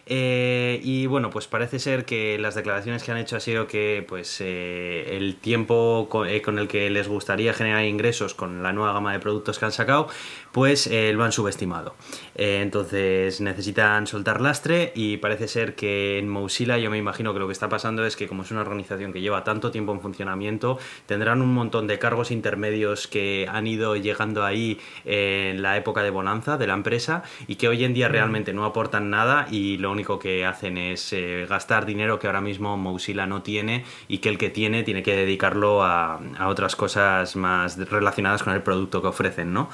y 0.08 1.06
bueno, 1.06 1.30
pues 1.30 1.46
parece 1.46 1.78
ser 1.78 2.06
que 2.06 2.40
las 2.40 2.56
declaraciones 2.56 3.04
que 3.04 3.12
han 3.12 3.18
hecho 3.18 3.36
ha 3.38 3.40
sido 3.40 3.68
que 3.68 4.04
pues 4.08 4.42
el 4.42 5.36
tiempo 5.40 6.08
con, 6.10 6.28
el 6.28 6.68
que 6.68 6.90
les 6.90 7.08
gustaría 7.08 7.54
generar 7.54 7.86
ingresos 7.86 8.34
con 8.34 8.64
la 8.64 8.74
nueva 8.74 8.94
gama 8.94 9.14
de 9.14 9.20
productos 9.20 9.60
que 9.60 9.66
han 9.66 9.72
sacado, 9.72 10.08
pues 10.52 10.90
lo 10.92 11.24
han 11.24 11.35
subestimado. 11.36 11.96
Eh, 12.36 12.62
entonces 12.62 13.42
necesitan 13.42 14.08
soltar 14.08 14.42
lastre 14.42 14.92
y 14.96 15.18
parece 15.18 15.48
ser 15.48 15.76
que 15.76 16.18
en 16.18 16.30
Mozilla 16.30 16.78
yo 16.78 16.90
me 16.90 16.98
imagino 16.98 17.34
que 17.34 17.40
lo 17.40 17.48
que 17.48 17.54
está 17.54 17.70
pasando 17.70 18.06
es 18.06 18.16
que 18.16 18.28
como 18.28 18.44
es 18.44 18.52
una 18.52 18.62
organización 18.62 19.14
que 19.14 19.22
lleva 19.22 19.44
tanto 19.44 19.72
tiempo 19.72 19.94
en 19.94 20.02
funcionamiento, 20.02 20.80
tendrán 21.06 21.42
un 21.42 21.54
montón 21.54 21.88
de 21.88 22.00
cargos 22.00 22.32
intermedios 22.32 23.08
que 23.08 23.48
han 23.52 23.68
ido 23.68 23.96
llegando 23.96 24.44
ahí 24.44 24.80
en 25.06 25.62
la 25.62 25.78
época 25.78 26.02
de 26.04 26.10
bonanza 26.10 26.58
de 26.58 26.68
la 26.68 26.74
empresa 26.74 27.24
y 27.48 27.56
que 27.56 27.68
hoy 27.68 27.84
en 27.84 27.94
día 27.94 28.08
realmente 28.08 28.54
no 28.54 28.66
aportan 28.66 29.10
nada 29.10 29.48
y 29.52 29.78
lo 29.78 29.92
único 29.92 30.20
que 30.20 30.46
hacen 30.46 30.78
es 30.78 31.14
eh, 31.14 31.46
gastar 31.50 31.86
dinero 31.86 32.20
que 32.20 32.28
ahora 32.28 32.42
mismo 32.42 32.78
Mozilla 32.78 33.26
no 33.26 33.42
tiene 33.42 33.84
y 34.08 34.20
que 34.20 34.30
el 34.30 34.38
que 34.38 34.50
tiene 34.50 34.84
tiene 34.84 35.04
que 35.04 35.16
dedicarlo 35.16 35.84
a, 35.84 36.20
otras 36.48 36.76
cosas 36.76 37.36
más 37.36 37.78
relacionadas 37.90 38.44
con 38.44 38.54
el 38.54 38.62
producto 38.62 39.02
que 39.02 39.08
ofrecen, 39.08 39.54
¿no? 39.54 39.70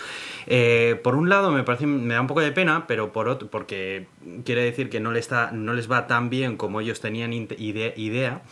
Eh, 0.48 1.00
por 1.04 1.16
un 1.16 1.30
lado 1.30 1.51
me 1.52 1.64
parece 1.64 1.86
me 1.88 2.14
da 2.14 2.22
un 2.22 2.28
poco 2.28 2.42
de 2.42 2.52
pena, 2.52 2.86
pero 2.88 3.12
por 3.12 3.28
otro, 3.28 3.50
porque 3.50 4.08
quiere 4.44 4.64
decir 4.64 4.90
que 4.90 5.00
no, 5.00 5.12
le 5.12 5.20
está, 5.20 5.52
no 5.52 5.74
les 5.74 5.92
va 5.92 6.08
tan 6.08 6.30
bien 6.30 6.58
como 6.58 6.82
ellos 6.82 7.02
tenían 7.02 7.34
idea 7.34 8.44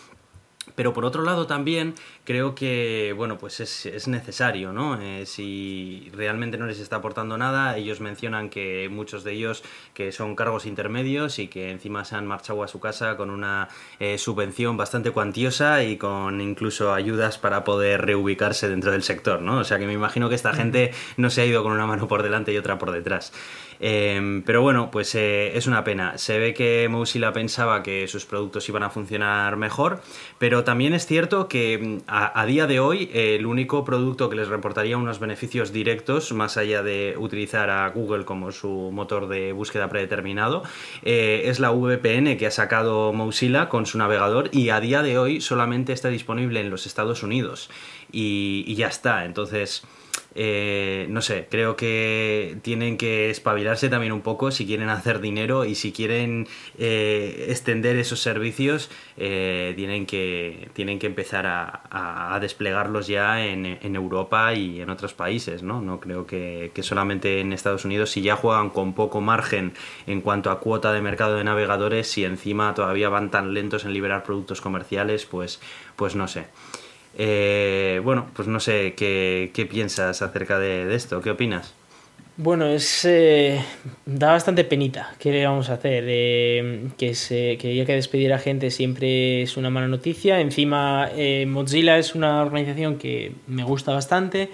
pero 0.80 0.93
por 0.93 1.03
otro 1.03 1.23
lado 1.23 1.45
también 1.45 1.93
creo 2.23 2.55
que, 2.55 3.13
bueno, 3.17 3.38
pues 3.38 3.59
es, 3.59 4.07
necesario, 4.07 4.71
¿no? 4.71 4.97
Eh, 5.01 5.25
si 5.25 6.09
realmente 6.13 6.57
no 6.57 6.67
les 6.67 6.80
está 6.80 6.95
aportando 6.95 7.38
nada, 7.38 7.75
ellos 7.75 7.99
mencionan 7.99 8.49
que 8.49 8.88
muchos 8.89 9.25
de 9.25 9.34
ellos 9.34 9.61
que 9.93 10.13
son 10.13 10.38
cargos 10.38 10.65
intermedios 10.65 11.38
y 11.38 11.49
que 11.49 11.71
encima 11.71 12.05
se 12.05 12.15
han 12.15 12.25
marchado 12.25 12.63
a 12.63 12.69
su 12.69 12.80
casa 12.80 13.17
con 13.17 13.30
una 13.30 13.67
eh, 13.99 14.17
subvención 14.17 14.77
bastante 14.77 15.11
cuantiosa 15.11 15.84
y 15.84 15.97
con 15.97 16.39
incluso 16.39 16.93
ayudas 16.93 17.38
para 17.38 17.65
poder 17.65 18.05
reubicarse 18.05 18.69
dentro 18.69 18.93
del 18.93 19.03
sector, 19.03 19.41
¿no? 19.41 19.57
O 19.57 19.65
sea 19.65 19.80
que 19.80 19.86
me 19.86 19.91
imagino 19.91 20.30
que 20.30 20.36
esta 20.36 20.53
gente 20.53 20.93
no 21.17 21.30
se 21.30 21.41
ha 21.41 21.45
ido 21.45 21.61
con 21.61 21.73
una 21.73 21.88
mano 21.88 22.07
por 22.07 22.23
delante 22.23 22.53
y 22.53 22.57
otra 22.57 22.77
por 22.77 22.91
detrás. 22.91 23.34
Em, 23.80 24.43
pero 24.43 24.61
bueno, 24.61 24.91
pues 24.91 25.15
eh, 25.15 25.57
es 25.57 25.65
una 25.67 25.84
pena. 25.84 26.17
Se 26.17 26.38
ve 26.38 26.53
que 26.53 26.88
Mozilla 26.89 27.32
pensaba 27.32 27.82
que 27.82 28.07
sus 28.07 28.25
productos 28.25 28.67
iban 28.67 28.84
a 28.84 28.89
funcionar 28.89 29.55
mejor, 29.55 30.01
pero 30.38 30.63
también 30.63 30.93
es 30.93 31.05
cierto 31.05 31.47
que 31.47 31.77
mm, 31.77 31.97
a, 32.07 32.45
día 32.45 32.67
de 32.67 32.80
hoy 32.80 33.09
el 33.13 33.45
único 33.45 33.86
producto 33.86 34.30
que 34.30 34.36
les 34.36 34.49
reportaría 34.49 34.97
unos 34.97 35.19
beneficios 35.19 35.71
directos, 35.71 36.34
más 36.34 36.57
allá 36.57 36.84
de 36.84 37.15
utilizar 37.17 37.69
a 37.69 37.88
Google 37.89 38.25
como 38.25 38.51
su 38.51 38.91
motor 38.91 39.27
de 39.27 39.53
búsqueda 39.53 39.89
predeterminado, 39.89 40.63
eh, 41.03 41.43
es 41.45 41.59
la 41.59 41.71
VPN 41.71 42.38
que 42.38 42.47
ha 42.47 42.51
sacado 42.51 43.13
Mozilla 43.13 43.69
con 43.69 43.86
su 43.86 43.97
navegador 43.97 44.49
y 44.51 44.69
a 44.69 44.80
día 44.82 45.01
de 45.03 45.17
hoy 45.17 45.41
solamente 45.41 45.93
está 45.93 46.09
disponible 46.09 46.59
en 46.59 46.69
los 46.69 46.86
Estados 46.86 47.23
Unidos. 47.23 47.69
y 48.11 48.73
ya 48.75 48.88
está. 48.88 49.25
Entonces 49.25 49.84
eh, 50.36 51.07
no 51.09 51.21
sé, 51.21 51.47
creo 51.49 51.75
que 51.75 52.57
tienen 52.61 52.97
que 52.97 53.30
espabilarse 53.30 53.89
también 53.89 54.11
un 54.11 54.21
poco 54.21 54.51
si 54.51 54.65
quieren 54.65 54.89
hacer 54.89 55.21
dinero 55.21 55.65
y 55.65 55.73
si 55.73 55.91
quieren 55.91 56.47
eh, 56.77 57.47
extender 57.49 57.95
esos 57.97 58.21
servicios, 58.21 58.91
eh, 59.17 59.73
tienen, 59.75 60.05
que, 60.05 60.69
tienen 60.73 60.99
que 60.99 61.07
empezar 61.07 61.45
a, 61.47 62.38
desplegarlos 62.39 63.07
ya 63.07 63.45
en, 63.45 63.65
Europa 63.95 64.53
y 64.53 64.82
en 64.82 64.89
otros 64.89 65.13
países, 65.13 65.63
¿no? 65.63 65.82
No 65.82 65.99
creo 65.99 66.25
que, 66.25 66.71
solamente 66.82 67.41
en 67.41 67.51
Estados 67.51 67.84
Unidos, 67.86 68.11
si 68.11 68.21
ya 68.21 68.36
juegan 68.36 68.69
con 68.69 68.93
poco 68.93 69.19
margen 69.19 69.73
en 70.07 70.21
cuanto 70.21 70.51
a 70.51 70.59
cuota 70.59 70.93
de 70.93 71.01
mercado 71.01 71.36
de 71.36 71.43
navegadores, 71.43 72.07
si 72.09 72.23
encima 72.23 72.73
todavía 72.73 73.09
van 73.09 73.32
tan 73.32 73.53
lentos 73.53 73.84
en 73.84 73.93
liberar 73.93 74.23
productos 74.23 74.61
comerciales, 74.61 75.25
pues, 75.25 75.59
pues 75.95 76.15
no 76.15 76.27
sé. 76.27 76.45
Eh, 77.22 77.99
bueno, 78.01 78.28
pues 78.34 78.47
no 78.47 78.61
sé 78.61 78.93
¿qué, 78.95 79.67
piensas 79.70 80.22
acerca 80.22 80.57
de, 80.57 80.95
esto, 80.95 81.20
¿qué 81.20 81.32
opinas? 81.32 81.74
Bueno, 82.38 82.67
es 82.67 83.03
eh, 83.03 83.61
da 84.05 84.32
bastante 84.32 84.63
penita. 84.63 85.13
¿Qué 85.20 85.34
le 85.34 85.45
vamos 85.45 85.70
a 85.70 85.74
hacer? 85.74 86.05
Eh, 86.07 86.88
que, 86.97 87.13
se, 87.15 87.57
que 87.57 87.72
haya 87.72 87.86
que 87.86 87.95
despedir 87.95 88.32
a 88.32 88.39
gente 88.39 88.72
siempre 88.72 89.41
es 89.41 89.57
una 89.57 89.70
mala 89.70 89.89
noticia. 89.89 90.39
Encima, 90.39 91.09
Mozilla 91.45 91.97
es 91.97 92.15
una 92.15 92.41
organización 92.41 92.97
que 92.97 93.34
me 93.47 93.65
gusta 93.65 93.91
bastante. 93.91 94.49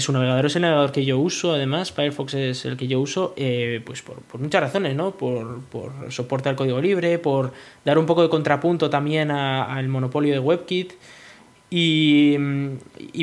su 0.00 0.12
navegador 0.12 0.44
es 0.44 0.56
el 0.56 0.62
navegador 0.62 0.92
que 0.92 1.06
yo 1.06 1.18
uso, 1.18 1.54
además, 1.54 1.90
Firefox 1.90 2.34
es 2.34 2.66
el 2.66 2.76
que 2.76 2.86
yo 2.86 3.00
uso, 3.00 3.34
pues 3.86 4.02
por, 4.02 4.20
muchas 4.38 4.60
razones, 4.60 4.94
¿no? 4.94 5.12
Por, 5.12 5.62
soporte 6.10 6.50
al 6.50 6.56
código 6.56 6.82
libre, 6.82 7.18
por 7.18 7.54
dar 7.82 7.96
un 7.96 8.04
poco 8.04 8.22
de 8.22 8.28
contrapunto 8.28 8.90
también 8.90 9.30
al 9.30 9.88
monopolio 9.88 10.34
de 10.34 10.40
WebKit. 10.40 10.92
Y, 11.70 12.36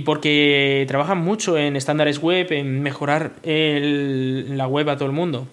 porque 0.06 0.86
trabajan 0.88 1.18
mucho 1.18 1.58
en 1.58 1.76
estándares 1.76 2.20
web, 2.20 2.52
en 2.52 2.82
mejorar 2.82 3.34
la 3.44 4.68
web 4.68 4.90
a 4.90 4.98
todo 4.98 5.08
el 5.08 5.16
mundo. 5.16 5.48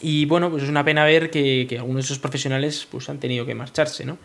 Y 0.00 0.26
bueno, 0.26 0.50
pues 0.50 0.64
es 0.64 0.68
una 0.68 0.84
pena 0.84 1.04
ver 1.04 1.30
que, 1.30 1.66
algunos 1.78 2.04
de 2.04 2.06
esos 2.06 2.18
profesionales 2.18 2.86
pues, 2.90 3.08
han 3.08 3.18
tenido 3.18 3.46
que 3.46 3.54
marcharse, 3.54 4.04
¿no? 4.04 4.18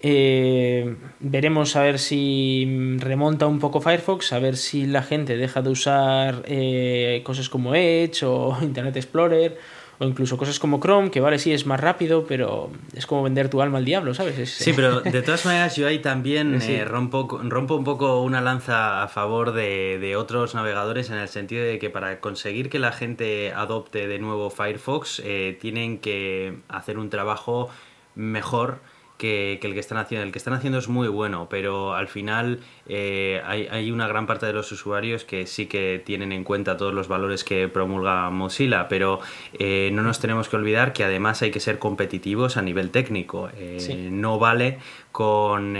Eh, 0.00 0.94
veremos 1.18 1.74
a 1.74 1.82
ver 1.82 1.98
si 1.98 2.96
remonta 2.98 3.48
un 3.48 3.58
poco 3.58 3.80
Firefox, 3.80 4.32
a 4.32 4.38
ver 4.38 4.56
si 4.56 4.86
la 4.86 5.02
gente 5.02 5.36
deja 5.36 5.60
de 5.60 5.70
usar 5.70 6.44
eh, 6.46 7.20
cosas 7.24 7.48
como 7.48 7.74
Edge 7.74 8.24
o 8.24 8.56
Internet 8.62 8.96
Explorer 8.96 9.58
o 10.00 10.04
incluso 10.04 10.36
cosas 10.36 10.58
como 10.58 10.80
Chrome, 10.80 11.10
que 11.10 11.20
vale, 11.20 11.38
sí, 11.38 11.52
es 11.52 11.66
más 11.66 11.80
rápido, 11.80 12.24
pero 12.26 12.70
es 12.94 13.06
como 13.06 13.22
vender 13.24 13.48
tu 13.48 13.60
alma 13.60 13.78
al 13.78 13.84
diablo, 13.84 14.14
¿sabes? 14.14 14.50
sí, 14.50 14.72
pero 14.74 15.00
de 15.02 15.22
todas 15.22 15.44
maneras 15.44 15.74
yo 15.76 15.88
ahí 15.88 15.98
también 15.98 16.60
eh, 16.62 16.84
rompo, 16.84 17.40
rompo 17.42 17.74
un 17.74 17.84
poco 17.84 18.22
una 18.22 18.40
lanza 18.40 19.02
a 19.02 19.08
favor 19.08 19.52
de, 19.52 19.98
de, 19.98 20.16
otros 20.16 20.54
navegadores 20.54 21.10
en 21.10 21.16
el 21.16 21.28
sentido 21.28 21.64
de 21.64 21.78
que 21.78 21.90
para 21.90 22.20
conseguir 22.20 22.70
que 22.70 22.78
la 22.78 22.92
gente 22.92 23.52
adopte 23.52 24.06
de 24.06 24.18
nuevo 24.18 24.50
Firefox 24.50 25.20
eh, 25.24 25.58
tienen 25.60 25.98
que 25.98 26.58
hacer 26.68 26.98
un 26.98 27.10
trabajo 27.10 27.68
mejor 28.14 28.80
que, 29.18 29.58
el 29.60 29.74
que 29.74 29.80
están 29.80 29.98
haciendo. 29.98 30.24
El 30.24 30.32
que 30.32 30.38
están 30.38 30.54
haciendo 30.54 30.78
es 30.78 30.88
muy 30.88 31.08
bueno, 31.08 31.48
pero 31.50 31.94
al 31.94 32.08
final 32.08 32.60
eh, 32.86 33.42
hay, 33.44 33.90
una 33.90 34.08
gran 34.08 34.26
parte 34.26 34.46
de 34.46 34.52
los 34.54 34.72
usuarios 34.72 35.24
que 35.24 35.46
sí 35.46 35.66
que 35.66 36.00
tienen 36.04 36.32
en 36.32 36.44
cuenta 36.44 36.76
todos 36.76 36.94
los 36.94 37.08
valores 37.08 37.44
que 37.44 37.68
promulga 37.68 38.30
Mozilla, 38.30 38.88
pero 38.88 39.20
eh, 39.58 39.90
no 39.92 40.02
nos 40.02 40.20
tenemos 40.20 40.48
que 40.48 40.56
olvidar 40.56 40.92
que 40.92 41.04
además 41.04 41.42
hay 41.42 41.50
que 41.50 41.60
ser 41.60 41.78
competitivos 41.78 42.56
a 42.56 42.62
nivel 42.62 42.90
técnico. 42.90 43.50
Eh, 43.54 44.08
no 44.10 44.38
vale 44.38 44.78
con 45.12 45.76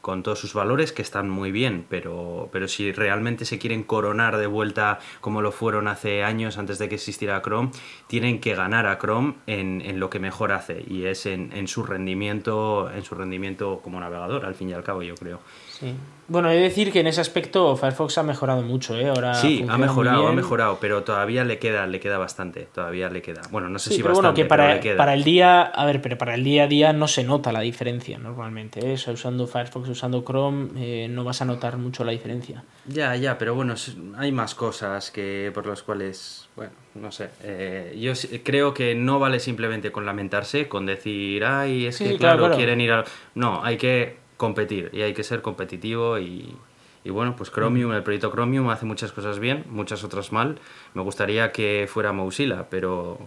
con 0.00 0.22
todos 0.22 0.38
sus 0.38 0.54
valores 0.54 0.92
que 0.92 1.02
están 1.02 1.28
muy 1.28 1.52
bien, 1.52 1.84
pero, 1.88 2.48
pero 2.52 2.68
si 2.68 2.92
realmente 2.92 3.44
se 3.44 3.58
quieren 3.58 3.82
coronar 3.82 4.36
de 4.36 4.46
vuelta 4.46 4.98
como 5.20 5.42
lo 5.42 5.52
fueron 5.52 5.88
hace 5.88 6.22
años 6.24 6.58
antes 6.58 6.78
de 6.78 6.88
que 6.88 6.94
existiera 6.94 7.42
Chrome, 7.42 7.70
tienen 8.06 8.40
que 8.40 8.54
ganar 8.54 8.86
a 8.86 8.98
Chrome 8.98 9.34
en, 9.46 9.82
en 9.82 10.00
lo 10.00 10.10
que 10.10 10.18
mejor 10.18 10.52
hace 10.52 10.84
y 10.86 11.04
es 11.04 11.26
en, 11.26 11.52
en, 11.52 11.68
su 11.68 11.82
rendimiento, 11.82 12.90
en 12.90 13.04
su 13.04 13.14
rendimiento 13.14 13.80
como 13.82 14.00
navegador, 14.00 14.46
al 14.46 14.54
fin 14.54 14.70
y 14.70 14.72
al 14.72 14.84
cabo, 14.84 15.02
yo 15.02 15.14
creo. 15.14 15.40
Sí. 15.80 15.94
Bueno, 16.30 16.48
he 16.48 16.54
de 16.54 16.60
decir 16.60 16.92
que 16.92 17.00
en 17.00 17.08
ese 17.08 17.20
aspecto 17.20 17.76
Firefox 17.76 18.18
ha 18.18 18.22
mejorado 18.22 18.62
mucho, 18.62 18.96
¿eh? 18.96 19.08
Ahora 19.08 19.34
sí, 19.34 19.66
ha 19.68 19.76
mejorado, 19.76 20.28
ha 20.28 20.32
mejorado, 20.32 20.78
pero 20.80 21.02
todavía 21.02 21.42
le 21.42 21.58
queda, 21.58 21.88
le 21.88 21.98
queda 21.98 22.18
bastante, 22.18 22.68
todavía 22.72 23.08
le 23.08 23.20
queda. 23.20 23.42
Bueno, 23.50 23.68
no 23.68 23.80
sé 23.80 23.90
si 23.90 23.96
pero 23.96 24.10
bastante, 24.10 24.44
bueno, 24.44 24.80
que 24.80 24.88
para, 24.88 24.96
para 24.96 25.14
el 25.14 25.24
día, 25.24 25.62
a 25.62 25.84
ver, 25.86 26.00
pero 26.00 26.16
para 26.18 26.36
el 26.36 26.44
día 26.44 26.64
a 26.64 26.66
día 26.68 26.92
no 26.92 27.08
se 27.08 27.24
nota 27.24 27.50
la 27.50 27.62
diferencia 27.62 28.16
normalmente, 28.18 28.78
¿eh? 28.78 28.96
usando 29.12 29.48
Firefox, 29.48 29.88
usando 29.88 30.22
Chrome, 30.22 30.68
eh, 30.76 31.08
no 31.10 31.24
vas 31.24 31.42
a 31.42 31.46
notar 31.46 31.78
mucho 31.78 32.04
la 32.04 32.12
diferencia. 32.12 32.62
Ya, 32.86 33.16
ya, 33.16 33.36
pero 33.36 33.56
bueno, 33.56 33.74
hay 34.16 34.30
más 34.30 34.54
cosas 34.54 35.10
que 35.10 35.50
por 35.52 35.66
las 35.66 35.82
cuales, 35.82 36.48
bueno, 36.54 36.70
no 36.94 37.10
sé. 37.10 37.30
Eh, 37.42 37.98
yo 38.00 38.12
creo 38.44 38.72
que 38.72 38.94
no 38.94 39.18
vale 39.18 39.40
simplemente 39.40 39.90
con 39.90 40.06
lamentarse, 40.06 40.68
con 40.68 40.86
decir, 40.86 41.44
ay, 41.44 41.86
es 41.86 41.98
que 41.98 42.16
claro, 42.16 42.52
quieren 42.54 42.80
ir 42.80 42.92
a... 42.92 43.04
No, 43.34 43.64
hay 43.64 43.76
que 43.76 44.29
competir 44.40 44.88
y 44.94 45.02
hay 45.02 45.12
que 45.12 45.22
ser 45.22 45.42
competitivo 45.42 46.18
y, 46.18 46.56
bueno, 47.04 47.36
pues 47.36 47.52
Chromium, 47.52 47.92
el 47.92 48.02
proyecto 48.02 48.30
Chromium 48.30 48.70
hace 48.70 48.86
muchas 48.86 49.12
cosas 49.12 49.38
bien, 49.38 49.66
muchas 49.68 50.02
otras 50.02 50.32
mal. 50.32 50.58
Me 50.94 51.02
gustaría 51.02 51.52
que 51.52 51.86
fuera 51.92 52.12
Mozilla, 52.12 52.70
pero, 52.70 53.18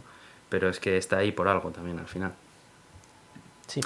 pero 0.50 0.70
es 0.70 0.80
que 0.80 0.98
está 0.98 1.18
ahí 1.20 1.32
por 1.32 1.48
algo 1.48 1.70
también 1.70 2.00
al 2.00 2.08
final. 2.08 2.34
Sí. 3.68 3.82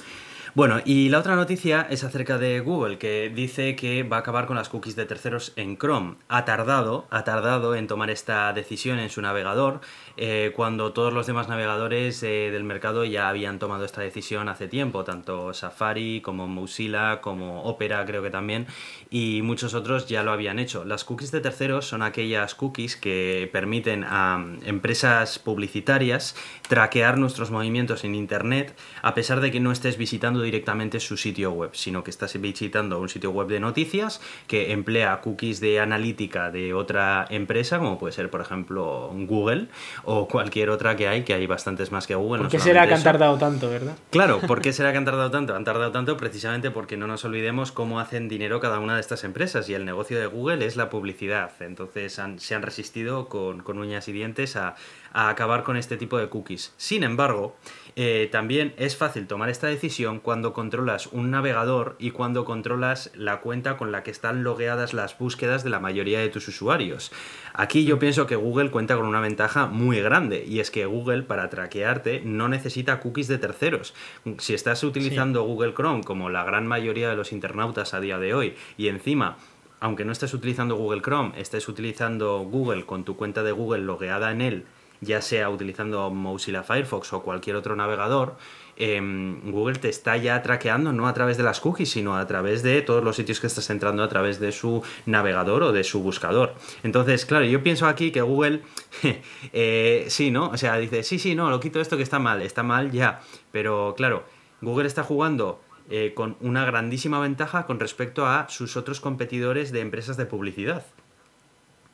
Bueno, 0.57 0.81
y 0.83 1.09
la 1.09 1.19
otra 1.19 1.35
noticia 1.35 1.85
es 1.87 2.03
acerca 2.03 2.39
de 2.39 2.61
Google, 2.61 2.97
que 2.97 3.29
dice 3.29 3.75
que 3.75 4.01
va 4.01 4.17
a 4.17 4.19
acabar 4.21 4.47
con 4.47 4.55
las 4.55 4.69
cookies 4.69 4.95
de 4.95 5.05
terceros 5.05 5.53
en 5.55 5.77
Chrome. 5.77 6.15
Ha 6.29 6.45
tardado, 6.45 7.05
ha 7.11 7.23
tardado 7.23 7.75
en 7.75 7.85
tomar 7.85 8.09
esta 8.09 8.51
decisión 8.53 8.97
en 8.97 9.11
su 9.11 9.21
navegador, 9.21 9.81
eh, 10.19 10.53
cuando 10.55 10.93
todos 10.93 11.13
los 11.13 11.27
demás 11.27 11.47
navegadores 11.47 12.23
eh, 12.23 12.49
del 12.51 12.63
mercado 12.63 13.05
ya 13.05 13.29
habían 13.29 13.59
tomado 13.59 13.85
esta 13.85 14.01
decisión 14.01 14.49
hace 14.49 14.67
tiempo, 14.67 15.03
tanto 15.03 15.53
Safari 15.53 16.21
como 16.21 16.47
Mozilla, 16.47 17.21
como 17.21 17.61
Opera 17.65 18.03
creo 18.07 18.23
que 18.23 18.31
también, 18.31 18.65
y 19.11 19.43
muchos 19.43 19.75
otros 19.75 20.07
ya 20.07 20.23
lo 20.23 20.31
habían 20.31 20.57
hecho. 20.57 20.85
Las 20.85 21.03
cookies 21.03 21.29
de 21.29 21.41
terceros 21.41 21.85
son 21.85 22.01
aquellas 22.01 22.55
cookies 22.55 22.95
que 22.95 23.47
permiten 23.53 24.03
a 24.03 24.43
empresas 24.65 25.37
publicitarias 25.37 26.35
traquear 26.67 27.19
nuestros 27.19 27.51
movimientos 27.51 28.03
en 28.03 28.15
Internet 28.15 28.75
a 29.03 29.13
pesar 29.13 29.39
de 29.39 29.51
que 29.51 29.59
no 29.59 29.71
estés 29.71 29.99
visitando 29.99 30.46
directamente 30.47 30.99
su 30.99 31.17
sitio 31.17 31.51
web, 31.51 31.71
sino 31.73 32.03
que 32.03 32.11
estás 32.11 32.39
visitando 32.39 32.99
un 32.99 33.09
sitio 33.09 33.31
web 33.31 33.47
de 33.47 33.59
noticias 33.59 34.21
que 34.47 34.71
emplea 34.71 35.19
cookies 35.21 35.59
de 35.59 35.79
analítica 35.79 36.51
de 36.51 36.73
otra 36.73 37.25
empresa, 37.29 37.79
como 37.79 37.99
puede 37.99 38.13
ser, 38.13 38.29
por 38.29 38.41
ejemplo, 38.41 39.11
Google 39.13 39.67
o 40.03 40.27
cualquier 40.27 40.69
otra 40.69 40.95
que 40.95 41.07
hay, 41.07 41.23
que 41.23 41.33
hay 41.33 41.45
bastantes 41.47 41.91
más 41.91 42.07
que 42.07 42.15
Google. 42.15 42.43
¿Por 42.43 42.51
qué 42.51 42.59
será 42.59 42.87
que 42.87 42.93
han 42.93 43.03
tardado 43.03 43.37
tanto, 43.37 43.69
verdad? 43.69 43.95
Claro, 44.09 44.39
¿por 44.39 44.61
qué 44.61 44.73
será 44.77 44.91
que 44.91 44.97
han 44.97 45.05
tardado 45.05 45.31
tanto? 45.31 45.55
Han 45.55 45.65
tardado 45.65 45.91
tanto 45.91 46.17
precisamente 46.17 46.71
porque 46.71 46.97
no 46.97 47.07
nos 47.07 47.25
olvidemos 47.25 47.71
cómo 47.71 47.99
hacen 47.99 48.29
dinero 48.29 48.59
cada 48.59 48.79
una 48.79 48.95
de 48.95 49.01
estas 49.01 49.23
empresas 49.23 49.67
y 49.69 49.73
el 49.73 49.85
negocio 49.85 50.19
de 50.19 50.27
Google 50.27 50.65
es 50.65 50.75
la 50.75 50.89
publicidad. 50.89 51.51
Entonces 51.59 52.19
se 52.37 52.55
han 52.55 52.61
resistido 52.61 53.27
con, 53.27 53.63
uñas 53.77 54.07
y 54.07 54.11
dientes 54.11 54.55
a, 54.55 54.75
a 55.17 55.29
acabar 55.29 55.63
con 55.63 55.77
este 55.77 55.97
tipo 55.97 56.19
de 56.19 56.29
cookies. 56.29 56.75
Sin 56.77 57.01
embargo, 57.01 57.55
eh, 57.95 58.29
también 58.31 58.75
es 58.77 58.95
fácil 58.95 59.25
tomar 59.25 59.49
esta 59.49 59.65
decisión 59.65 60.19
cuando 60.19 60.53
controlas 60.53 61.07
un 61.07 61.31
navegador 61.31 61.95
y 61.97 62.11
cuando 62.11 62.45
controlas 62.45 63.09
la 63.15 63.41
cuenta 63.41 63.77
con 63.77 63.91
la 63.91 64.03
que 64.03 64.11
están 64.11 64.43
logueadas 64.43 64.93
las 64.93 65.17
búsquedas 65.17 65.63
de 65.63 65.71
la 65.71 65.79
mayoría 65.79 66.19
de 66.19 66.29
tus 66.29 66.47
usuarios. 66.47 67.11
Aquí 67.55 67.83
yo 67.83 67.97
pienso 67.97 68.27
que 68.27 68.35
Google 68.35 68.69
cuenta 68.69 68.95
con 68.95 69.07
una 69.07 69.19
ventaja 69.19 69.65
muy 69.65 70.01
grande 70.01 70.45
y 70.45 70.59
es 70.59 70.69
que 70.69 70.85
Google 70.85 71.23
para 71.23 71.49
traquearte 71.49 72.21
no 72.23 72.47
necesita 72.47 72.99
cookies 72.99 73.27
de 73.27 73.39
terceros. 73.39 73.95
Si 74.37 74.53
estás 74.53 74.83
utilizando 74.83 75.41
Google 75.45 75.73
Chrome 75.73 76.03
como 76.03 76.29
la 76.29 76.43
gran 76.43 76.67
mayoría 76.67 77.09
de 77.09 77.15
los 77.15 77.31
internautas 77.31 77.95
a 77.95 77.99
día 77.99 78.19
de 78.19 78.35
hoy 78.35 78.53
y 78.77 78.89
encima 78.89 79.37
aunque 79.79 80.05
no 80.05 80.11
estés 80.11 80.33
utilizando 80.33 80.75
Google 80.75 81.01
Chrome, 81.01 81.39
estés 81.39 81.67
utilizando 81.67 82.39
Google 82.39 82.85
con 82.85 83.03
tu 83.03 83.15
cuenta 83.15 83.43
de 83.43 83.51
Google 83.51 83.83
logueada 83.83 84.31
en 84.31 84.41
él 84.41 84.65
ya 85.01 85.21
sea 85.21 85.49
utilizando 85.49 86.09
Mozilla 86.09 86.63
Firefox 86.63 87.13
o 87.13 87.21
cualquier 87.21 87.55
otro 87.55 87.75
navegador, 87.75 88.37
em, 88.75 89.51
Google 89.51 89.79
te 89.79 89.89
está 89.89 90.17
ya 90.17 90.41
traqueando 90.41 90.93
no 90.93 91.07
a 91.07 91.13
través 91.13 91.37
de 91.37 91.43
las 91.43 91.59
cookies, 91.59 91.89
sino 91.89 92.15
a 92.17 92.25
través 92.27 92.63
de 92.63 92.81
todos 92.81 93.03
los 93.03 93.15
sitios 93.15 93.39
que 93.39 93.47
estás 93.47 93.69
entrando 93.69 94.03
a 94.03 94.09
través 94.09 94.39
de 94.39 94.51
su 94.51 94.83
navegador 95.05 95.63
o 95.63 95.71
de 95.71 95.83
su 95.83 96.01
buscador. 96.01 96.55
Entonces, 96.83 97.25
claro, 97.25 97.45
yo 97.45 97.63
pienso 97.63 97.87
aquí 97.87 98.11
que 98.11 98.21
Google, 98.21 98.61
eh, 99.53 100.05
sí, 100.09 100.31
¿no? 100.31 100.49
O 100.49 100.57
sea, 100.57 100.77
dice, 100.77 101.03
sí, 101.03 101.19
sí, 101.19 101.35
no, 101.35 101.49
lo 101.49 101.59
quito 101.59 101.79
esto 101.79 101.97
que 101.97 102.03
está 102.03 102.19
mal, 102.19 102.41
está 102.41 102.63
mal 102.63 102.91
ya. 102.91 103.21
Pero 103.51 103.93
claro, 103.97 104.23
Google 104.61 104.87
está 104.87 105.03
jugando 105.03 105.61
eh, 105.89 106.13
con 106.13 106.35
una 106.41 106.65
grandísima 106.65 107.19
ventaja 107.19 107.65
con 107.65 107.79
respecto 107.79 108.25
a 108.25 108.49
sus 108.49 108.75
otros 108.75 108.99
competidores 108.99 109.71
de 109.71 109.79
empresas 109.79 110.17
de 110.17 110.25
publicidad. 110.25 110.85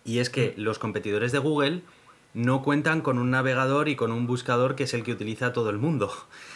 Y 0.04 0.20
es 0.20 0.30
que 0.30 0.54
los 0.58 0.80
competidores 0.80 1.32
de 1.32 1.40
Google 1.40 1.82
no 2.34 2.64
cuentan 2.64 3.02
con 3.02 3.20
un 3.20 3.32
navegador 3.32 3.90
y 3.90 3.96
con 3.96 4.12
un 4.12 4.26
buscador 4.26 4.76
que 4.76 4.84
es 4.84 4.94
el 4.94 5.04
que 5.04 5.12
utiliza 5.12 5.54
todo 5.54 5.70
el 5.70 5.78
mundo. 5.78 6.12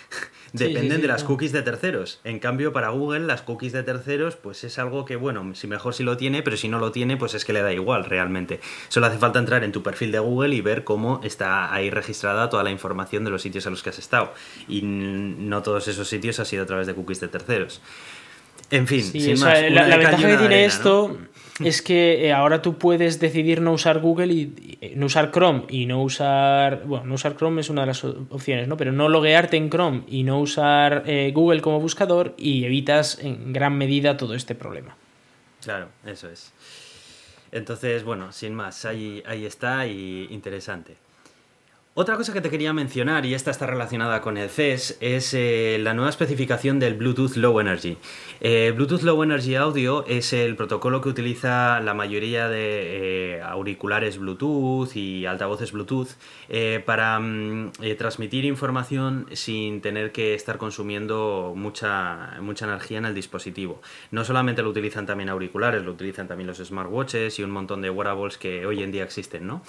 Dependen 0.54 1.02
de 1.02 1.08
las 1.08 1.24
cookies 1.24 1.52
de 1.52 1.62
terceros. 1.62 2.20
En 2.24 2.40
cambio, 2.40 2.74
para 2.74 2.90
Google, 2.90 3.22
las 3.22 3.42
cookies 3.42 3.74
de 3.74 3.84
terceros, 3.84 4.38
pues 4.38 4.64
es 4.64 4.80
algo 4.80 5.06
que, 5.06 5.16
bueno, 5.16 5.54
si 5.54 5.68
mejor 5.68 5.94
si 5.94 6.04
lo 6.04 6.18
tiene, 6.18 6.42
pero 6.42 6.58
si 6.58 6.68
no 6.68 6.80
lo 6.80 6.92
tiene, 6.92 7.18
pues 7.18 7.34
es 7.34 7.46
que 7.46 7.54
le 7.54 7.62
da 7.62 7.74
igual 7.74 8.06
realmente. 8.06 8.60
Solo 8.88 9.08
hace 9.08 9.18
falta 9.18 9.40
entrar 9.40 9.64
en 9.64 9.72
tu 9.72 9.84
perfil 9.84 10.12
de 10.12 10.20
Google 10.20 10.56
y 10.56 10.62
ver 10.62 10.84
cómo 10.84 11.20
está 11.24 11.74
ahí 11.74 11.90
registrada 11.90 12.50
toda 12.50 12.64
la 12.64 12.72
información 12.72 13.24
de 13.24 13.30
los 13.30 13.42
sitios 13.42 13.68
a 13.68 13.70
los 13.70 13.84
que 13.84 13.90
has 13.90 14.00
estado. 14.00 14.34
Y 14.68 14.82
no 14.84 15.62
todos 15.62 15.88
esos 15.88 16.08
sitios 16.08 16.40
ha 16.40 16.46
sido 16.46 16.64
a 16.64 16.66
través 16.66 16.88
de 16.88 16.96
cookies 16.96 17.20
de 17.20 17.28
terceros. 17.28 17.82
En 18.72 18.88
fin, 18.88 19.04
sin 19.04 19.40
más, 19.40 19.62
la, 19.70 19.98
ventaja 19.98 20.28
que 20.28 20.38
tiene 20.38 20.66
esto 20.66 21.18
es 21.60 21.82
que 21.82 22.28
eh, 22.28 22.34
ahora 22.34 22.62
tú 22.62 22.78
puedes 22.78 23.20
decidir 23.20 23.62
no 23.62 23.74
usar 23.74 24.00
Google 24.00 24.34
y, 24.34 24.94
no 24.96 25.08
usar 25.08 25.32
Chrome 25.32 25.64
y 25.70 25.86
no 25.86 26.04
usar. 26.04 26.84
Bueno, 26.86 27.06
no 27.06 27.16
usar 27.16 27.36
Chrome 27.36 27.62
es 27.62 27.70
una 27.70 27.82
de 27.82 27.88
las 27.88 28.04
opciones, 28.04 28.68
¿no? 28.68 28.78
Pero 28.78 28.92
no 28.92 29.10
loguearte 29.10 29.58
en 29.58 29.70
Chrome 29.70 30.04
y 30.08 30.24
no 30.24 30.40
usar 30.40 31.04
eh, 31.06 31.32
Google 31.34 31.62
como 31.62 31.80
buscador 31.80 32.36
y 32.38 32.66
evitas 32.66 33.20
en 33.20 33.54
gran 33.54 33.78
medida 33.78 34.18
todo 34.18 34.36
este 34.36 34.56
problema. 34.56 34.96
Claro, 35.64 35.90
eso 36.06 36.30
es. 36.30 36.54
Entonces, 37.52 38.04
bueno, 38.04 38.32
sin 38.32 38.54
más, 38.54 38.86
ahí, 38.86 39.24
ahí 39.26 39.46
está 39.46 39.88
y 39.88 40.28
interesante. 40.30 41.07
Otra 42.00 42.16
cosa 42.16 42.32
que 42.32 42.42
te 42.42 42.52
quería 42.52 42.74
mencionar, 42.74 43.26
y 43.26 43.34
esta 43.34 43.50
está 43.50 43.66
relacionada 43.66 44.22
con 44.22 44.38
el 44.38 44.52
CES, 44.52 45.00
es 45.02 45.34
eh, 45.34 45.80
la 45.82 45.96
nueva 45.96 46.12
especificación 46.12 46.78
del 46.78 46.94
Bluetooth 46.94 47.38
Low 47.38 47.60
Energy. 47.60 47.98
Eh, 48.40 48.72
Bluetooth 48.76 49.02
Low 49.02 49.24
Energy 49.24 49.56
Audio 49.56 50.06
es 50.06 50.32
el 50.32 50.56
protocolo 50.56 51.02
que 51.02 51.10
utiliza 51.10 51.80
la 51.80 51.96
mayoría 51.96 52.50
de 52.50 53.38
eh, 53.38 53.42
auriculares 53.42 54.20
Bluetooth 54.20 54.96
y 54.96 55.26
altavoces 55.26 55.72
Bluetooth 55.72 56.10
para 56.86 57.20
mm, 57.20 57.72
transmitir 57.98 58.46
información 58.46 59.26
sin 59.34 59.82
tener 59.82 60.12
que 60.12 60.36
estar 60.36 60.60
consumiendo 60.60 61.54
mucha, 61.56 62.38
mucha 62.42 62.66
energía 62.66 63.00
en 63.00 63.06
el 63.06 63.16
dispositivo. 63.16 63.82
No 64.12 64.24
solamente 64.24 64.62
lo 64.62 64.70
utilizan 64.70 65.08
también 65.08 65.30
auriculares, 65.30 65.84
lo 65.84 65.94
utilizan 65.94 66.28
también 66.28 66.46
los 66.46 66.60
smartwatches 66.60 67.40
y 67.40 67.44
un 67.44 67.50
montón 67.50 67.82
de 67.82 67.90
wearables 67.90 68.38
que 68.38 68.68
hoy 68.68 68.84
en 68.84 68.92
día 68.92 69.04
existen. 69.04 69.48
¿no? 69.48 69.64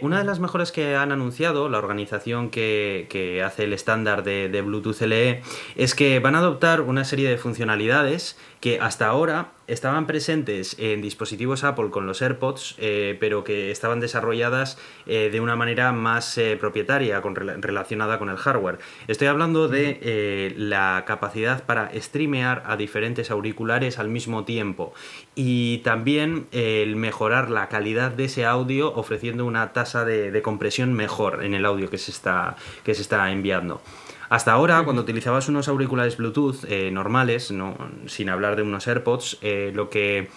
una 0.00 0.18
de 0.18 0.24
las 0.24 0.40
mejores 0.40 0.72
que 0.72 0.96
han 0.96 1.12
anunciado 1.12 1.35
la 1.40 1.78
organización 1.78 2.50
que, 2.50 3.42
hace 3.44 3.64
el 3.64 3.72
estándar 3.72 4.22
de, 4.22 4.62
Bluetooth 4.62 5.00
LE, 5.02 5.42
es 5.76 5.94
que 5.94 6.18
van 6.18 6.34
a 6.34 6.38
adoptar 6.38 6.80
una 6.80 7.04
serie 7.04 7.28
de 7.28 7.38
funcionalidades 7.38 8.38
que 8.66 8.80
hasta 8.80 9.06
ahora 9.06 9.52
estaban 9.68 10.08
presentes 10.08 10.74
en 10.80 11.00
dispositivos 11.00 11.62
Apple 11.62 11.90
con 11.90 12.04
los 12.04 12.20
AirPods, 12.20 12.74
eh, 12.78 13.16
pero 13.20 13.44
que 13.44 13.70
estaban 13.70 14.00
desarrolladas 14.00 14.76
eh, 15.06 15.28
de 15.30 15.38
una 15.38 15.54
manera 15.54 15.92
más 15.92 16.36
eh, 16.36 16.56
propietaria, 16.58 17.22
con, 17.22 17.36
relacionada 17.36 18.18
con 18.18 18.28
el 18.28 18.36
hardware. 18.36 18.80
Estoy 19.06 19.28
hablando 19.28 19.68
de 19.68 20.52
la 20.56 21.04
capacidad 21.06 21.62
para 21.62 21.92
streamear 21.94 22.64
a 22.66 22.76
diferentes 22.76 23.30
auriculares 23.30 24.00
al 24.00 24.08
mismo 24.08 24.44
tiempo 24.44 24.92
y 25.36 25.78
también 25.84 26.48
el 26.50 26.96
mejorar 26.96 27.50
la 27.50 27.68
calidad 27.68 28.10
de 28.10 28.24
ese 28.24 28.46
audio 28.46 28.92
ofreciendo 28.96 29.44
una 29.44 29.72
tasa 29.72 30.04
de, 30.04 30.32
de 30.32 30.42
compresión 30.42 30.92
mejor 30.92 31.44
en 31.44 31.54
el 31.54 31.64
audio 31.66 31.88
que 31.88 31.98
se 31.98 32.10
está, 32.10 32.56
que 32.82 32.96
se 32.96 33.02
está 33.02 33.30
enviando. 33.30 33.80
Hasta 34.28 34.52
ahora, 34.52 34.82
cuando 34.84 35.02
utilizabas 35.02 35.48
unos 35.48 35.68
auriculares 35.68 36.16
Bluetooth 36.16 36.64
eh, 36.68 36.90
normales, 36.90 37.50
no, 37.50 37.76
sin 38.06 38.28
hablar 38.28 38.56
de 38.56 38.62
unos 38.62 38.86
AirPods, 38.86 39.38
eh, 39.42 39.72
lo 39.74 39.90
que 39.90 40.28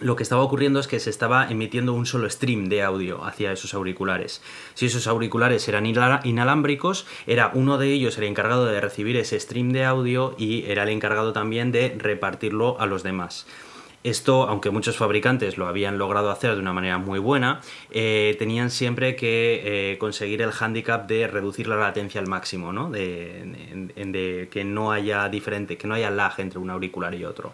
lo 0.00 0.14
que 0.14 0.22
estaba 0.22 0.42
ocurriendo 0.42 0.78
es 0.78 0.86
que 0.86 1.00
se 1.00 1.10
estaba 1.10 1.50
emitiendo 1.50 1.92
un 1.92 2.06
solo 2.06 2.30
stream 2.30 2.68
de 2.68 2.82
audio 2.82 3.24
hacia 3.24 3.50
esos 3.50 3.74
auriculares. 3.74 4.42
Si 4.74 4.86
esos 4.86 5.08
auriculares 5.08 5.66
eran 5.66 5.86
inalámbricos, 5.86 7.04
era 7.26 7.50
uno 7.52 7.78
de 7.78 7.92
ellos 7.92 8.16
el 8.16 8.24
encargado 8.24 8.64
de 8.66 8.80
recibir 8.80 9.16
ese 9.16 9.40
stream 9.40 9.72
de 9.72 9.84
audio 9.84 10.36
y 10.38 10.64
era 10.70 10.84
el 10.84 10.90
encargado 10.90 11.32
también 11.32 11.72
de 11.72 11.96
repartirlo 11.98 12.80
a 12.80 12.86
los 12.86 13.02
demás. 13.02 13.46
Esto, 14.08 14.48
aunque 14.48 14.70
muchos 14.70 14.96
fabricantes 14.96 15.58
lo 15.58 15.66
habían 15.66 15.98
logrado 15.98 16.30
hacer 16.30 16.54
de 16.54 16.60
una 16.60 16.72
manera 16.72 16.96
muy 16.96 17.18
buena, 17.18 17.60
eh, 17.90 18.36
tenían 18.38 18.70
siempre 18.70 19.16
que 19.16 19.92
eh, 19.92 19.98
conseguir 19.98 20.40
el 20.40 20.50
hándicap 20.50 21.06
de 21.06 21.26
reducir 21.26 21.68
la 21.68 21.76
latencia 21.76 22.18
al 22.18 22.26
máximo, 22.26 22.72
¿no? 22.72 22.90
De, 22.90 24.48
que 24.50 24.64
no 24.64 24.92
haya 24.92 25.28
diferente, 25.28 25.76
que 25.76 25.86
no 25.86 25.94
haya 25.94 26.10
lag 26.10 26.32
entre 26.38 26.58
un 26.58 26.70
auricular 26.70 27.14
y 27.14 27.26
otro. 27.26 27.52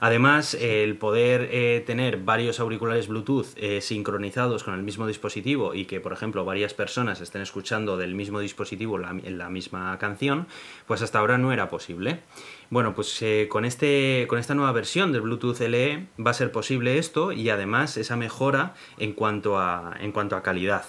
Además, 0.00 0.54
el 0.54 0.96
poder 0.96 1.48
eh, 1.50 1.82
tener 1.86 2.18
varios 2.18 2.60
auriculares 2.60 3.08
Bluetooth 3.08 3.46
sincronizados 3.80 4.64
con 4.64 4.74
el 4.74 4.82
mismo 4.82 5.06
dispositivo 5.06 5.74
y 5.74 5.84
que, 5.84 6.00
por 6.00 6.12
ejemplo, 6.12 6.44
varias 6.44 6.74
personas 6.74 7.20
estén 7.20 7.42
escuchando 7.42 7.96
del 7.96 8.14
mismo 8.14 8.40
dispositivo 8.40 8.98
en 9.00 9.38
la 9.38 9.48
misma 9.48 9.98
canción, 9.98 10.46
pues 10.86 11.02
hasta 11.02 11.18
ahora 11.18 11.38
no 11.38 11.52
era 11.52 11.68
posible. 11.68 12.20
Bueno, 12.70 12.94
pues 12.94 13.22
eh, 13.22 13.46
con, 13.48 13.64
este, 13.64 14.26
con 14.28 14.38
esta 14.38 14.54
nueva 14.54 14.72
versión 14.72 15.10
del 15.10 15.22
Bluetooth 15.22 15.58
LE 15.60 16.06
va 16.24 16.32
a 16.32 16.34
ser 16.34 16.52
posible 16.52 16.98
esto 16.98 17.32
y 17.32 17.48
además 17.48 17.96
esa 17.96 18.16
mejora 18.16 18.74
en 18.98 19.14
cuanto 19.14 19.58
a, 19.58 19.96
en 20.00 20.12
cuanto 20.12 20.36
a 20.36 20.42
calidad. 20.42 20.84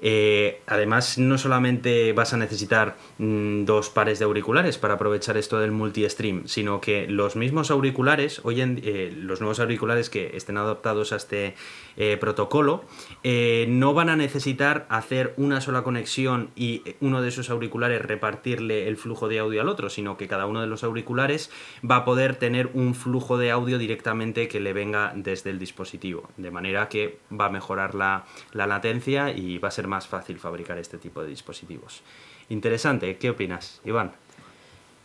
Eh, 0.00 0.60
además, 0.66 1.18
no 1.18 1.38
solamente 1.38 2.12
vas 2.12 2.32
a 2.32 2.36
necesitar 2.36 2.96
mm, 3.18 3.64
dos 3.64 3.90
pares 3.90 4.18
de 4.18 4.24
auriculares 4.24 4.78
para 4.78 4.94
aprovechar 4.94 5.36
esto 5.36 5.58
del 5.58 5.72
multi-stream, 5.72 6.46
sino 6.46 6.80
que 6.80 7.06
los 7.06 7.36
mismos 7.36 7.70
auriculares, 7.70 8.40
hoy 8.44 8.60
en 8.60 8.80
eh, 8.84 9.12
los 9.16 9.40
nuevos 9.40 9.60
auriculares 9.60 10.10
que 10.10 10.36
estén 10.36 10.56
adaptados 10.56 11.12
a 11.12 11.16
este 11.16 11.54
eh, 11.96 12.16
protocolo, 12.18 12.84
no 13.24 13.94
van 13.94 14.08
a 14.08 14.16
necesitar 14.16 14.86
hacer 14.88 15.34
una 15.36 15.60
sola 15.60 15.82
conexión 15.82 16.50
y 16.54 16.82
uno 17.00 17.22
de 17.22 17.28
esos 17.28 17.50
auriculares 17.50 18.02
repartirle 18.02 18.88
el 18.88 18.96
flujo 18.96 19.28
de 19.28 19.38
audio 19.38 19.60
al 19.60 19.68
otro, 19.68 19.88
sino 19.90 20.16
que 20.16 20.28
cada 20.28 20.46
uno 20.46 20.60
de 20.60 20.66
los 20.66 20.84
auriculares 20.84 21.50
va 21.88 21.96
a 21.96 22.04
poder 22.04 22.36
tener 22.36 22.70
un 22.74 22.94
flujo 22.94 23.38
de 23.38 23.50
audio 23.50 23.78
directamente 23.78 24.48
que 24.48 24.60
le 24.60 24.72
venga 24.72 25.12
desde 25.14 25.50
el 25.50 25.58
dispositivo, 25.58 26.28
de 26.36 26.50
manera 26.50 26.88
que 26.88 27.18
va 27.32 27.46
a 27.46 27.50
mejorar 27.50 27.94
la, 27.94 28.26
la 28.52 28.66
latencia 28.66 29.30
y 29.30 29.58
va 29.58 29.68
a 29.68 29.70
ser 29.70 29.83
más 29.86 30.06
fácil 30.06 30.38
fabricar 30.38 30.78
este 30.78 30.98
tipo 30.98 31.22
de 31.22 31.28
dispositivos. 31.28 32.02
Interesante, 32.48 33.16
¿qué 33.16 33.30
opinas, 33.30 33.80
Iván? 33.84 34.12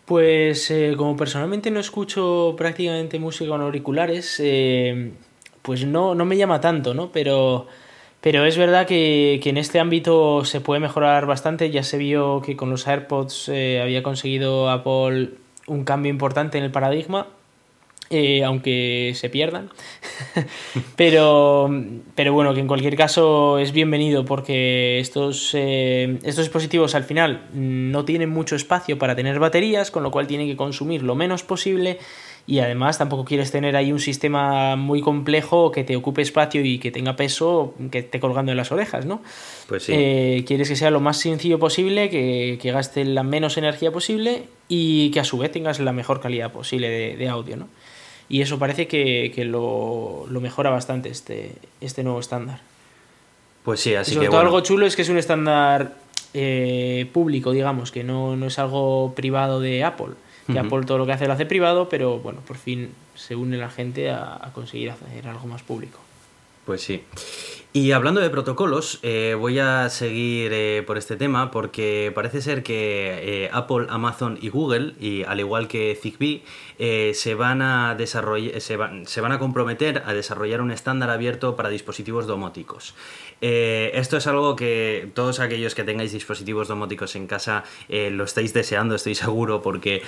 Pues 0.06 0.72
eh, 0.72 0.96
como 0.98 1.16
personalmente 1.16 1.70
no 1.72 1.80
escucho 1.80 2.56
prácticamente 2.58 3.20
música 3.20 3.52
con 3.52 3.62
auriculares, 3.62 4.40
eh, 4.40 5.12
pues 5.62 5.86
no, 5.86 6.16
no 6.16 6.26
me 6.26 6.36
llama 6.36 6.60
tanto, 6.62 6.94
¿no? 6.94 7.12
Pero, 7.12 7.68
pero 8.22 8.46
es 8.46 8.58
verdad 8.58 8.88
que, 8.88 9.40
en 9.44 9.58
este 9.58 9.80
ámbito 9.80 10.44
se 10.46 10.62
puede 10.62 10.80
mejorar 10.80 11.26
bastante. 11.28 11.70
Ya 11.70 11.84
se 11.84 11.98
vio 11.98 12.42
que 12.42 12.58
con 12.58 12.72
los 12.72 12.88
AirPods 12.88 13.50
eh, 13.50 13.82
había 13.82 14.02
conseguido 14.02 14.70
Apple 14.70 15.32
un 15.68 15.84
cambio 15.84 16.10
importante 16.10 16.58
en 16.58 16.64
el 16.64 16.72
paradigma 16.72 17.28
eh, 18.10 18.43
aunque 18.43 19.14
se 19.16 19.30
pierdan. 19.30 19.70
pero, 20.95 21.70
pero 22.16 22.34
bueno, 22.34 22.53
que 22.53 22.60
en 22.60 22.68
cualquier 22.68 22.95
caso 22.95 23.60
es 23.60 23.72
bienvenido 23.72 24.26
porque 24.26 24.99
estos, 24.99 25.51
eh, 25.53 26.18
estos 26.24 26.45
dispositivos 26.45 26.95
al 26.95 27.03
final 27.03 27.47
no 27.53 28.05
tienen 28.05 28.30
mucho 28.30 28.55
espacio 28.55 28.97
para 28.97 29.16
tener 29.16 29.39
baterías, 29.39 29.91
con 29.91 30.03
lo 30.03 30.12
cual 30.12 30.28
tienen 30.28 30.47
que 30.47 30.57
consumir 30.57 31.03
lo 31.03 31.16
menos 31.16 31.43
posible 31.43 31.99
y 32.47 32.62
además 32.62 32.97
tampoco 32.97 33.26
quieres 33.26 33.51
tener 33.51 33.76
ahí 33.76 33.91
un 33.91 33.99
sistema 33.99 34.76
muy 34.76 35.01
complejo 35.01 35.72
que 35.72 35.84
te 35.84 35.95
ocupe 35.95 36.24
espacio 36.24 36.66
y 36.66 36.80
que 36.80 36.89
tenga 36.89 37.16
peso 37.16 37.76
que 37.91 37.99
esté 37.99 38.20
colgando 38.20 38.51
en 38.51 38.57
las 38.57 38.72
orejas, 38.72 39.05
¿no? 39.05 39.22
Pues 39.68 39.84
sí. 39.84 39.93
Eh, 39.95 40.43
quieres 40.47 40.68
que 40.68 40.76
sea 40.76 40.89
lo 40.89 40.99
más 40.99 41.18
sencillo 41.18 41.60
posible, 41.60 42.10
que, 42.10 42.57
que, 42.60 42.72
gaste 42.72 43.05
la 43.05 43.22
menos 43.22 43.57
energía 43.57 43.91
posible 43.91 44.45
y 44.68 45.12
que 45.12 45.20
a 45.20 45.26
su 45.26 45.38
vez 45.38 45.51
tengas 45.51 45.80
la 45.80 45.93
mejor 45.93 46.22
calidad 46.22 46.51
posible 46.51 46.89
de, 46.89 47.18
de 47.18 47.30
audio, 47.30 47.55
¿no? 47.55 47.68
Y 48.30 48.42
eso 48.42 48.60
parece 48.60 48.88
que, 48.88 49.44
lo, 49.46 50.28
mejora 50.30 50.70
bastante 50.70 51.10
este, 51.10 51.56
este 51.82 52.04
nuevo 52.04 52.20
estándar. 52.20 52.62
Pues 53.64 53.82
sí, 53.82 53.96
así 53.96 54.12
y 54.12 54.14
sobre 54.16 54.28
que. 54.28 54.32
Todo 54.32 54.42
algo 54.42 54.62
chulo 54.62 54.86
es 54.86 54.96
que 54.96 55.02
es 55.02 55.10
un 55.10 55.18
estándar 55.18 55.96
eh, 56.34 57.10
público, 57.12 57.52
digamos, 57.52 57.92
que 57.92 58.04
no, 58.04 58.34
es 58.46 58.60
algo 58.60 59.14
privado 59.16 59.60
de 59.60 59.84
Apple. 59.84 60.14
Que 60.52 60.58
Apple 60.58 60.82
todo 60.84 60.98
lo 60.98 61.06
que 61.06 61.12
hace 61.12 61.28
lo 61.28 61.34
hace 61.34 61.46
privado, 61.46 61.90
pero 61.90 62.18
bueno, 62.18 62.40
por 62.40 62.58
fin 62.58 62.90
se 63.14 63.36
une 63.36 63.58
la 63.58 63.70
gente 63.70 64.10
a 64.10 64.50
conseguir 64.52 64.90
hacer 64.90 65.28
algo 65.28 65.46
más 65.46 65.62
público. 65.62 66.00
Pues 66.66 66.82
sí. 66.82 67.04
Y 67.72 67.91
hablando 67.91 68.20
de 68.20 68.32
protocolos, 68.32 68.97
eh, 69.03 69.36
voy 69.38 69.59
a 69.59 69.89
seguir 69.89 70.51
eh, 70.53 70.84
por 70.88 70.97
este 70.97 71.17
tema 71.17 71.51
porque 71.51 72.11
parece 72.15 72.41
ser 72.41 72.63
que 72.63 73.43
eh, 73.45 73.49
Apple, 73.53 73.86
Amazon 73.89 74.39
y 74.41 74.49
Google, 74.49 74.95
y 74.99 75.22
al 75.22 75.39
igual 75.39 75.67
que 75.67 75.95
Zigbee, 76.01 76.41
se 77.13 77.36
van 77.36 77.61
a 77.61 77.93
desarrollar, 77.93 78.59
se, 78.59 78.78
se, 79.05 79.22
van 79.22 79.32
a 79.32 79.38
comprometer 79.38 80.01
a 80.03 80.13
desarrollar 80.13 80.61
un 80.61 80.72
estándar 80.72 81.11
abierto 81.11 81.55
para 81.55 81.70
dispositivos 81.70 82.26
domóticos. 82.26 82.95
esto 83.41 84.17
es 84.17 84.28
algo 84.28 84.55
que 84.55 85.09
todos 85.13 85.41
aquellos 85.41 85.76
que 85.76 85.84
tengáis 85.84 86.13
dispositivos 86.13 86.70
domóticos 86.70 87.17
en 87.17 87.28
casa 87.28 87.65
lo 87.89 88.24
estáis 88.24 88.53
deseando, 88.53 88.95
estoy 88.95 89.13
seguro, 89.13 89.61
porque 89.61 90.01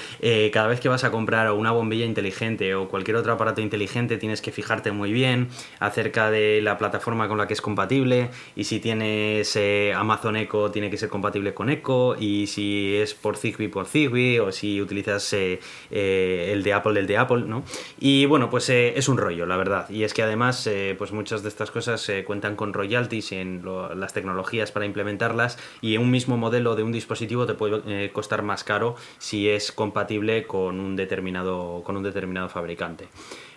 cada 0.54 0.68
vez 0.68 0.80
que 0.80 0.88
vas 0.88 1.04
a 1.04 1.12
comprar 1.12 1.52
una 1.52 1.72
bombilla 1.72 2.06
inteligente 2.06 2.74
o 2.74 2.88
cualquier 2.88 3.18
otro 3.18 3.34
aparato 3.34 3.60
inteligente 3.60 4.18
tienes 4.18 4.42
que 4.42 4.54
fijarte 4.54 4.94
muy 4.94 5.12
bien 5.12 5.50
acerca 5.80 6.32
de 6.32 6.62
la 6.62 6.78
plataforma 6.78 7.28
con 7.28 7.38
la 7.38 7.48
que 7.48 7.51
es 7.54 7.62
compatible 7.62 8.30
y 8.56 8.64
si 8.64 8.80
tienes 8.80 9.56
eh, 9.56 9.94
Amazon 9.96 10.36
Echo 10.36 10.72
tiene 10.72 10.90
que 10.90 10.98
ser 10.98 11.10
compatible 11.10 11.54
con 11.54 11.70
Echo 11.70 12.16
y 12.20 12.48
si 12.48 12.96
es 12.96 13.14
por 13.14 13.38
Zigbee 13.38 13.70
por 13.70 13.88
Zigbee 13.88 14.40
o 14.40 14.52
si 14.52 14.82
utilizas 14.82 15.34
eh, 15.34 15.60
eh, 15.90 16.50
el 16.54 16.64
de 16.64 16.74
Apple 16.74 17.00
el 17.00 17.08
de 17.08 17.18
Apple, 17.18 17.44
¿no? 17.48 17.64
Y 18.00 18.26
bueno, 18.26 18.50
pues 18.50 18.70
es 18.70 19.08
un 19.10 19.18
rollo, 19.18 19.46
la 19.46 19.58
verdad. 19.58 19.90
Y 19.90 20.04
es 20.04 20.14
que 20.14 20.24
además 20.24 20.70
pues 20.98 21.12
muchas 21.12 21.44
de 21.44 21.50
estas 21.50 21.72
cosas 21.72 22.12
cuentan 22.26 22.56
con 22.56 22.74
royalties 22.74 23.32
en 23.32 23.64
las 23.96 24.14
tecnologías 24.14 24.72
para 24.72 24.86
implementarlas 24.86 25.58
y 25.82 25.98
un 25.98 26.12
mismo 26.12 26.38
modelo 26.38 26.76
de 26.76 26.84
un 26.84 26.92
dispositivo 26.92 27.46
te 27.46 27.54
puede 27.54 28.12
costar 28.12 28.44
más 28.44 28.64
caro 28.64 28.96
si 29.18 29.50
es 29.50 29.72
compatible 29.72 30.46
con 30.48 30.80
un 30.80 30.96
determinado, 30.96 31.82
con 31.84 31.98
un 31.98 32.04
determinado 32.04 32.50
fabricante. 32.50 33.08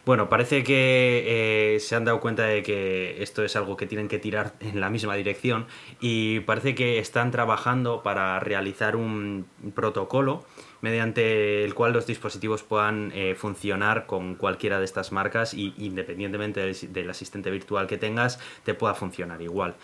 Bueno, 0.07 0.29
parece 0.29 0.63
que 0.65 1.77
eh, 1.77 1.81
se 1.81 1.97
han 1.97 2.05
dado 2.05 2.21
cuenta 2.21 2.45
de 2.45 2.63
que 2.63 3.23
esto 3.23 3.43
es 3.43 3.57
algo 3.57 3.79
que 3.79 3.87
tienen 3.87 4.09
que 4.09 4.19
tirar 4.19 4.53
en 4.61 4.79
la 4.79 4.91
misma 4.91 5.15
dirección 5.15 5.67
y 5.99 6.41
parece 6.41 6.75
que 6.75 6.99
están 6.99 7.31
trabajando 7.31 8.03
para 8.03 8.39
realizar 8.39 8.97
un 8.97 9.47
protocolo 9.75 10.45
mediante 10.83 11.65
el 11.65 11.75
cual 11.75 11.95
los 11.95 12.07
dispositivos 12.07 12.63
puedan 12.63 13.13
eh, 13.15 13.35
funcionar 13.35 14.05
con 14.05 14.35
cualquiera 14.35 14.79
de 14.79 14.85
estas 14.85 15.11
marcas 15.11 15.55
y 15.55 15.73
independientemente 15.79 16.61
del, 16.61 17.09
asistente 17.09 17.51
virtual 17.51 17.87
que 17.87 17.97
tengas, 17.97 18.39
te 18.65 18.75
pueda 18.75 18.93
funcionar 18.93 19.41
igual. 19.41 19.75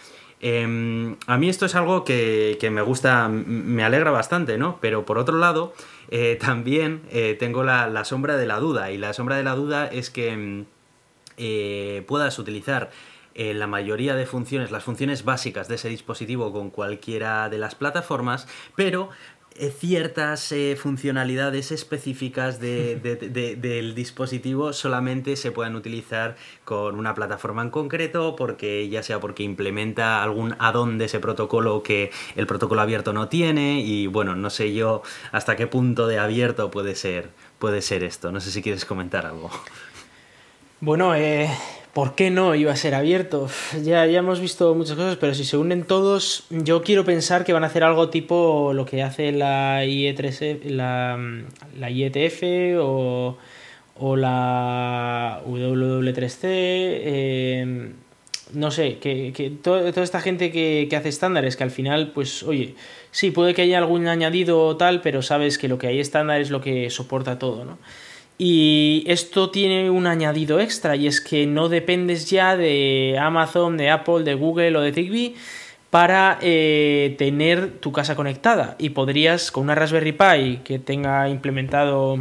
Em, 0.43 1.17
a 1.27 1.37
mí 1.37 1.51
esto 1.51 1.67
es 1.67 1.75
algo 1.75 2.05
que, 2.05 2.57
me 2.73 2.81
gusta, 2.81 3.29
me 3.29 3.85
alegra 3.85 4.11
bastante, 4.11 4.57
¿no? 4.57 4.79
Pero 4.81 5.05
por 5.05 5.19
otro 5.19 5.39
lado, 5.39 5.75
eh, 6.11 6.37
también 6.41 7.03
eh, 7.11 7.37
tengo 7.39 7.63
la, 7.63 8.05
sombra 8.05 8.37
de 8.37 8.47
la 8.47 8.59
duda. 8.59 8.91
Y 8.91 8.99
la 8.99 9.13
sombra 9.13 9.37
de 9.37 9.45
la 9.45 9.55
duda 9.55 9.87
es 9.87 10.11
que 10.11 10.31
em, 10.31 10.65
eh, 11.37 12.05
puedas 12.07 12.39
utilizar 12.39 12.91
la 13.33 13.67
mayoría 13.67 14.17
de 14.17 14.27
funciones, 14.27 14.71
las 14.71 14.85
funciones 14.85 15.25
básicas 15.25 15.67
de 15.67 15.77
ese 15.77 15.89
dispositivo 15.89 16.53
con 16.53 16.69
cualquiera 16.69 17.49
de 17.49 17.57
las 17.57 17.75
plataformas, 17.75 18.47
pero 18.77 19.09
ciertas 19.69 20.51
eh, 20.53 20.77
funcionalidades 20.81 21.71
específicas 21.73 22.59
del 22.61 23.95
dispositivo 23.95 24.73
solamente 24.73 25.37
se 25.37 25.53
pueden 25.53 25.77
utilizar 25.77 26.37
con 26.65 26.99
una 26.99 27.15
plataforma 27.15 27.63
en 27.63 27.71
concreto, 27.71 28.37
porque 28.37 28.89
ya 28.89 29.03
sea 29.03 29.21
porque 29.21 29.43
implementa 29.43 30.23
algún 30.23 30.57
add-on 30.59 30.97
de 30.97 31.05
ese 31.05 31.21
protocolo 31.21 31.83
que 31.83 32.11
el 32.37 32.47
protocolo 32.47 32.81
abierto 32.81 33.13
no 33.13 33.29
tiene, 33.29 33.81
y 33.81 34.07
bueno, 34.07 34.35
no 34.35 34.49
sé 34.49 34.73
yo 34.73 35.03
hasta 35.33 35.57
qué 35.57 35.67
punto 35.67 36.07
de 36.07 36.19
abierto 36.19 36.71
puede 36.71 36.95
ser, 36.95 37.29
puede 37.59 37.83
ser 37.83 38.03
esto. 38.05 38.33
No 38.33 38.41
sé 38.41 38.51
si 38.51 38.63
quieres 38.63 38.85
comentar 38.85 39.27
algo. 39.27 39.51
Bueno, 40.81 41.15
eh, 41.15 41.51
¿Por 41.93 42.15
qué 42.15 42.31
no 42.31 42.55
iba 42.55 42.73
a 42.73 42.77
ser 42.77 42.95
abierto? 42.95 43.49
Ya, 43.83 44.07
ya 44.07 44.21
hemos 44.21 44.41
visto 44.41 44.75
muchas 44.77 44.97
cosas, 44.97 45.17
pero 45.17 45.35
si 45.35 45.45
se 45.45 45.57
unen 45.57 45.83
todos, 45.83 46.45
yo 46.51 46.83
quiero 46.83 47.05
pensar 47.05 47.45
que 47.45 47.53
van 47.53 47.65
a 47.65 47.67
hacer 47.67 47.83
algo 47.83 48.11
tipo 48.11 48.73
lo 48.75 48.87
que 48.87 49.03
hace 49.03 49.33
la 49.33 49.85
IE3, 49.85 50.65
la, 50.67 51.19
la 51.77 51.91
IETF 51.91 52.79
o, 52.81 53.37
o 53.99 54.17
la 54.17 55.43
W3C. 55.47 56.39
Eh, 56.45 57.93
no 58.53 58.71
sé, 58.71 58.99
que, 58.99 59.33
que 59.33 59.51
toda 59.51 60.03
esta 60.03 60.21
gente 60.21 60.51
que, 60.51 60.87
que, 60.91 60.97
hace 60.97 61.09
estándares, 61.09 61.57
que 61.57 61.65
al 61.65 61.71
final, 61.71 62.13
pues, 62.13 62.43
oye, 62.43 62.75
sí, 63.11 63.31
puede 63.31 63.55
que 63.55 63.63
haya 63.63 63.79
algún 63.79 64.09
añadido 64.09 64.65
o 64.65 64.77
tal, 64.77 65.01
pero 65.03 65.23
sabes 65.23 65.59
que 65.59 65.69
lo 65.69 65.79
que 65.79 65.87
hay 65.87 66.01
estándar 66.01 66.41
es 66.41 66.51
lo 66.51 66.61
que 66.61 66.91
soporta 66.91 67.39
todo, 67.39 67.65
¿no? 67.65 67.79
Y 68.43 69.05
esto 69.07 69.51
tiene 69.51 69.91
un 69.91 70.07
añadido 70.07 70.61
extra 70.61 70.97
y 70.97 71.07
es 71.07 71.21
que 71.21 71.47
no 71.47 71.69
dependes 71.69 72.31
ya 72.31 72.57
de 72.57 73.19
Amazon, 73.21 73.77
de 73.77 73.91
Apple, 73.91 74.23
de 74.25 74.33
Google 74.33 74.79
o 74.79 74.81
de 74.81 74.95
Zigbee 74.95 75.35
para 75.91 76.39
eh, 76.41 77.17
tener 77.19 77.81
tu 77.81 77.93
casa 77.93 78.17
conectada 78.17 78.77
y 78.79 78.91
podrías 78.91 79.51
con 79.51 79.65
una 79.65 79.75
Raspberry 79.75 80.13
Pi 80.13 80.61
que 80.65 80.79
tenga 80.79 81.29
implementado 81.29 82.19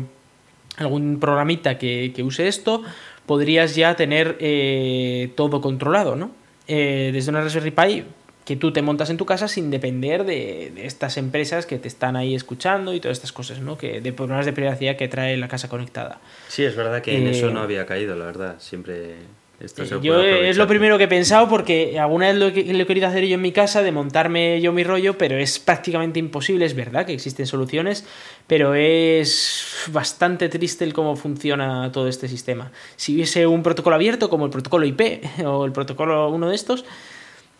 algún 0.75 1.21
programita 1.21 1.77
que, 1.77 2.13
use 2.21 2.49
esto, 2.49 2.83
podrías 3.25 3.77
ya 3.77 3.95
tener 3.95 4.35
eh, 4.41 5.31
todo 5.37 5.61
controlado, 5.61 6.17
¿no? 6.17 6.31
Eh, 6.67 7.11
desde 7.13 7.31
una 7.31 7.39
Raspberry 7.39 7.71
Pi 7.71 8.03
que 8.49 8.55
tú 8.55 8.73
te 8.73 8.81
montas 8.81 9.11
en 9.11 9.17
tu 9.17 9.27
casa 9.27 9.47
sin 9.47 9.69
depender 9.69 10.23
de, 10.23 10.73
estas 10.83 11.17
empresas 11.17 11.67
que 11.67 11.77
te 11.77 11.87
están 11.87 12.15
ahí 12.15 12.33
escuchando 12.33 12.95
y 12.95 12.99
todas 12.99 13.15
estas 13.15 13.31
cosas, 13.31 13.59
¿no? 13.59 13.77
Que 13.77 14.01
de 14.01 14.11
problemas 14.11 14.47
de 14.47 14.53
privacidad 14.53 14.95
que 14.95 15.07
trae 15.07 15.37
la 15.37 15.47
casa 15.47 15.69
conectada. 15.69 16.19
Sí, 16.47 16.63
es 16.63 16.75
verdad 16.75 16.99
que 17.03 17.15
en 17.15 17.27
eso 17.27 17.51
no 17.51 17.59
eh, 17.59 17.63
había 17.65 17.85
caído, 17.85 18.15
la 18.15 18.25
verdad. 18.25 18.55
Siempre 18.57 19.17
esto 19.59 19.85
se 19.85 20.01
yo 20.01 20.19
es 20.23 20.57
lo 20.57 20.65
primero 20.65 20.97
que 20.97 21.03
he 21.03 21.07
pensado 21.07 21.47
porque 21.47 21.99
alguna 21.99 22.31
vez 22.31 22.37
lo, 22.37 22.47
he 22.47 22.85
querido 22.87 23.05
hacer 23.05 23.23
yo 23.27 23.35
en 23.35 23.41
mi 23.41 23.51
casa 23.51 23.83
de 23.83 23.91
montarme 23.91 24.59
yo 24.61 24.73
mi 24.73 24.83
rollo, 24.83 25.15
pero 25.15 25.37
es 25.37 25.59
prácticamente 25.59 26.17
imposible, 26.17 26.65
es 26.65 26.73
verdad 26.73 27.05
que 27.05 27.13
existen 27.13 27.45
soluciones, 27.45 28.03
pero 28.47 28.73
es 28.73 29.85
bastante 29.91 30.49
triste 30.49 30.85
el 30.85 30.93
cómo 30.93 31.15
funciona 31.15 31.91
todo 31.91 32.07
este 32.07 32.27
sistema. 32.27 32.71
Si 32.95 33.13
hubiese 33.13 33.45
un 33.45 33.61
protocolo 33.61 33.95
abierto 33.95 34.27
como 34.27 34.45
el 34.45 34.51
protocolo 34.51 34.87
IP 34.87 35.23
o 35.45 35.65
el 35.65 35.71
protocolo 35.71 36.31
uno 36.31 36.49
de 36.49 36.55
estos, 36.55 36.83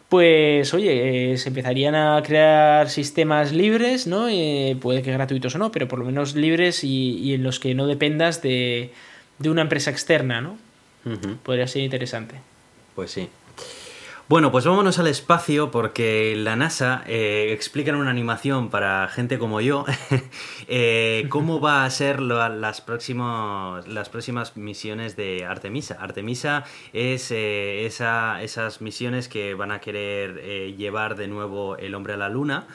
pues 0.10 0.74
oye, 0.74 1.34
eh, 1.34 1.38
se 1.38 1.50
empezarían 1.50 1.94
a 1.94 2.22
crear 2.24 2.90
sistemas 2.90 3.52
libres, 3.52 4.08
¿no? 4.08 4.28
Eh, 4.28 4.76
puede 4.82 5.04
que 5.04 5.12
gratuitos 5.12 5.54
o 5.54 5.60
no, 5.60 5.72
pero 5.72 5.88
por 5.88 6.00
lo 6.00 6.06
menos 6.06 6.36
libres 6.36 6.84
y, 6.84 7.34
en 7.36 7.44
los 7.44 7.60
que 7.60 7.76
no 7.76 7.86
dependas 7.86 8.42
de, 8.42 8.92
de 9.38 9.50
una 9.50 9.62
empresa 9.62 9.92
externa, 9.92 10.42
¿no? 10.42 10.58
Podría 11.44 11.68
ser 11.68 11.84
interesante. 11.84 12.36
Pues 12.96 13.12
sí. 13.12 13.30
Bueno, 14.30 14.52
pues 14.52 14.64
vámonos 14.64 15.00
al 15.00 15.08
espacio 15.08 15.72
porque 15.72 16.36
la 16.38 16.56
NASA 16.56 17.04
eh, 17.08 17.48
explica 17.52 17.90
en 17.90 17.96
una 17.96 18.12
animación 18.12 18.70
para 18.70 19.08
gente 19.08 19.40
como 19.40 19.60
yo 19.60 19.86
eh, 20.68 21.26
cómo 21.30 21.60
va 21.60 21.84
a 21.84 21.90
ser 21.90 22.22
las, 22.22 22.52
las 22.52 22.82
próximas 24.10 24.56
misiones 24.56 25.16
de 25.16 25.46
Artemisa. 25.46 25.98
Artemisa 26.00 26.64
es 26.94 27.32
eh, 27.32 27.88
esas 27.88 28.82
misiones 28.82 29.30
que 29.30 29.56
van 29.56 29.72
a 29.72 29.82
querer 29.82 30.76
llevar 30.78 31.16
de 31.16 31.28
nuevo 31.28 31.76
el 31.78 31.96
hombre 31.96 32.14
a 32.14 32.18
la 32.18 32.30
Luna. 32.30 32.68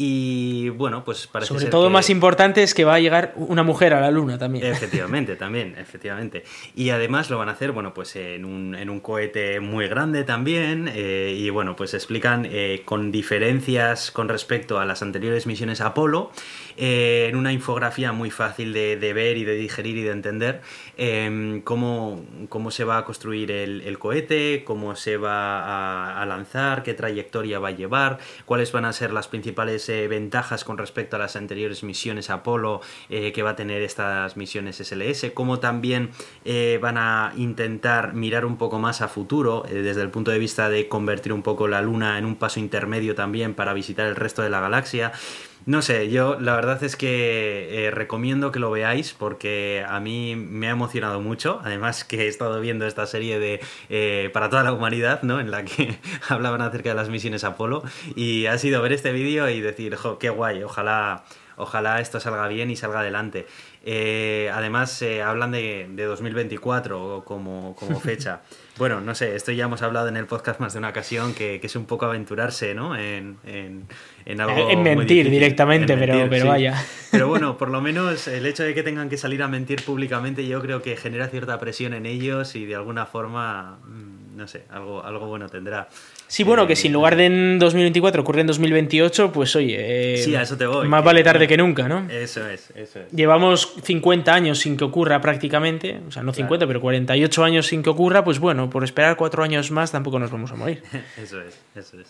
Y 0.00 0.68
bueno, 0.68 1.02
pues 1.02 1.26
parece 1.26 1.48
Sobre 1.48 1.66
todo 1.66 1.90
más 1.90 2.08
importante 2.08 2.62
es 2.62 2.72
que 2.72 2.84
va 2.84 2.94
a 2.94 3.00
llegar 3.00 3.32
una 3.34 3.64
mujer 3.64 3.94
a 3.94 4.00
la 4.00 4.12
luna 4.12 4.38
también. 4.38 4.64
Efectivamente, 4.64 5.34
también, 5.36 5.74
efectivamente. 5.76 6.44
Y 6.76 6.90
además 6.90 7.30
lo 7.30 7.38
van 7.38 7.48
a 7.48 7.52
hacer, 7.52 7.72
bueno, 7.72 7.92
pues 7.94 8.14
en 8.14 8.44
un, 8.44 8.76
en 8.76 8.90
un 8.90 9.00
cohete 9.00 9.58
muy 9.58 9.88
grande 9.88 10.22
también. 10.22 10.88
Eh, 10.94 11.34
y 11.36 11.50
bueno, 11.50 11.74
pues 11.74 11.94
explican 11.94 12.46
eh, 12.48 12.82
con 12.84 13.10
diferencias 13.10 14.12
con 14.12 14.28
respecto 14.28 14.78
a 14.78 14.84
las 14.84 15.02
anteriores 15.02 15.48
misiones 15.48 15.80
Apolo, 15.80 16.30
eh, 16.76 17.26
en 17.28 17.34
una 17.34 17.52
infografía 17.52 18.12
muy 18.12 18.30
fácil 18.30 18.72
de, 18.72 18.94
ver 19.12 19.36
y 19.36 19.42
de 19.42 19.56
digerir 19.56 19.96
y 19.96 20.02
de 20.02 20.12
entender 20.12 20.60
em, 20.98 21.62
cómo, 21.62 22.24
cómo, 22.50 22.70
se 22.70 22.84
va 22.84 22.98
a 22.98 23.04
construir 23.04 23.50
el, 23.50 23.98
cohete, 23.98 24.64
cómo 24.64 24.94
se 24.96 25.16
va 25.16 26.20
a 26.20 26.26
lanzar, 26.26 26.82
qué 26.82 26.92
trayectoria 26.92 27.58
va 27.58 27.68
a 27.68 27.70
llevar, 27.70 28.18
cuáles 28.44 28.72
van 28.72 28.84
a 28.84 28.92
ser 28.92 29.12
las 29.12 29.28
principales 29.28 29.88
eh, 29.88 30.08
ventajas 30.08 30.64
con 30.64 30.76
respecto 30.76 31.16
a 31.16 31.18
las 31.18 31.36
anteriores 31.36 31.82
misiones 31.82 32.30
Apolo 32.30 32.80
eh, 33.08 33.32
que 33.32 33.42
va 33.42 33.50
a 33.50 33.56
tener 33.56 33.82
estas 33.82 34.36
misiones 34.36 34.76
SLS, 34.76 35.30
como 35.32 35.60
también 35.60 36.10
eh, 36.44 36.78
van 36.82 36.98
a 36.98 37.32
intentar 37.36 38.14
mirar 38.14 38.44
un 38.44 38.58
poco 38.58 38.78
más 38.78 39.00
a 39.00 39.08
futuro 39.08 39.64
desde 39.70 40.02
el 40.02 40.10
punto 40.10 40.30
de 40.30 40.38
vista 40.38 40.68
de 40.68 40.88
convertir 40.88 41.32
un 41.32 41.42
poco 41.42 41.68
la 41.68 41.80
Luna 41.80 42.18
en 42.18 42.24
un 42.24 42.36
paso 42.36 42.60
intermedio 42.60 43.14
también 43.14 43.54
para 43.54 43.72
visitar 43.72 44.06
el 44.06 44.16
resto 44.16 44.42
de 44.42 44.50
la 44.50 44.60
galaxia. 44.60 45.12
No 45.68 45.82
sé, 45.82 46.08
yo 46.08 46.40
la 46.40 46.56
verdad 46.56 46.82
es 46.82 46.96
que 46.96 47.90
recomiendo 47.92 48.50
que 48.52 48.58
lo 48.58 48.70
veáis 48.70 49.12
porque 49.12 49.84
a 49.86 50.00
mí 50.00 50.34
me 50.34 50.68
ha 50.68 50.70
emocionado 50.70 51.20
mucho. 51.20 51.60
Además 51.62 52.04
que 52.04 52.22
he 52.22 52.26
estado 52.26 52.58
viendo 52.62 52.86
esta 52.86 53.04
serie 53.06 53.38
de 53.38 54.30
Para 54.32 54.48
toda 54.48 54.62
la 54.62 54.72
humanidad, 54.72 55.20
¿no? 55.24 55.40
En 55.40 55.50
la 55.50 55.66
que 55.66 55.98
hablaban 56.30 56.62
acerca 56.62 56.88
de 56.88 56.94
las 56.94 57.10
misiones 57.10 57.44
Apolo. 57.44 57.82
Y 58.16 58.46
ha 58.46 58.56
sido 58.56 58.80
ver 58.80 58.94
este 58.94 59.12
vídeo 59.12 59.46
y 59.50 59.60
decir, 59.60 59.94
jo, 59.96 60.18
qué 60.18 60.30
guay, 60.30 60.62
ojalá, 60.62 61.24
ojalá 61.56 62.00
esto 62.00 62.18
salga 62.18 62.48
bien 62.48 62.70
y 62.70 62.76
salga 62.76 63.00
adelante. 63.00 63.46
Eh, 63.90 64.50
además, 64.52 65.00
eh, 65.00 65.22
hablan 65.22 65.50
de, 65.50 65.88
2024 65.96 67.22
como, 67.24 67.74
como 67.74 67.98
fecha. 68.00 68.42
bueno, 68.76 69.00
no 69.00 69.14
sé, 69.14 69.34
esto 69.34 69.50
ya 69.50 69.64
hemos 69.64 69.80
hablado 69.80 70.08
en 70.08 70.18
el 70.18 70.26
podcast 70.26 70.60
más 70.60 70.74
de 70.74 70.80
una 70.80 70.90
ocasión, 70.90 71.32
que, 71.32 71.58
es 71.62 71.74
un 71.74 71.86
poco 71.86 72.04
aventurarse, 72.04 72.74
¿no? 72.74 72.94
En, 72.94 73.38
algo. 74.38 74.68
En 74.70 74.82
mentir 74.82 75.30
directamente, 75.30 75.96
pero, 75.96 76.26
pero 76.28 76.48
vaya. 76.48 76.84
Pero 77.10 77.28
bueno, 77.28 77.56
por 77.56 77.70
lo 77.70 77.80
menos 77.80 78.28
el 78.28 78.44
hecho 78.44 78.62
de 78.62 78.74
que 78.74 78.82
tengan 78.82 79.08
que 79.08 79.16
salir 79.16 79.42
a 79.42 79.48
mentir 79.48 79.82
públicamente, 79.82 80.46
yo 80.46 80.60
creo 80.60 80.82
que 80.82 80.94
genera 80.98 81.28
cierta 81.28 81.58
presión 81.58 81.94
en 81.94 82.04
ellos 82.04 82.56
y 82.56 82.66
de 82.66 82.74
alguna 82.74 83.06
forma, 83.06 83.78
mm, 83.86 84.36
no 84.36 84.46
sé, 84.46 84.64
algo, 84.68 85.02
algo 85.02 85.28
bueno 85.28 85.48
tendrá. 85.48 85.88
Sí, 86.28 86.44
bueno, 86.44 86.66
que 86.66 86.76
si 86.76 86.88
en 86.88 86.92
lugar 86.92 87.16
de 87.16 87.24
en 87.24 87.58
2024 87.58 88.20
ocurre 88.20 88.42
en 88.42 88.46
2028, 88.48 89.32
pues 89.32 89.56
oye, 89.56 90.14
eh, 90.14 90.18
sí, 90.18 90.36
a 90.36 90.42
eso 90.42 90.58
te 90.58 90.66
voy. 90.66 90.86
más 90.86 91.02
vale 91.02 91.24
tarde 91.24 91.48
que 91.48 91.56
nunca, 91.56 91.88
¿no? 91.88 92.08
Eso 92.10 92.46
es, 92.46 92.70
eso 92.74 93.00
es. 93.00 93.10
Llevamos 93.12 93.74
50 93.82 94.32
años 94.32 94.58
sin 94.58 94.76
que 94.76 94.84
ocurra 94.84 95.20
prácticamente, 95.22 96.00
o 96.06 96.12
sea, 96.12 96.22
no 96.22 96.34
50, 96.34 96.66
pero 96.66 96.82
48 96.82 97.44
años 97.44 97.66
sin 97.66 97.82
que 97.82 97.88
ocurra, 97.88 98.24
pues 98.24 98.38
bueno, 98.38 98.68
por 98.68 98.84
esperar 98.84 99.16
cuatro 99.16 99.42
años 99.42 99.70
más 99.70 99.90
tampoco 99.90 100.18
nos 100.18 100.30
vamos 100.30 100.52
a 100.52 100.56
morir. 100.56 100.82
eso 101.22 101.40
es, 101.40 101.58
eso 101.74 101.98
es. 101.98 102.06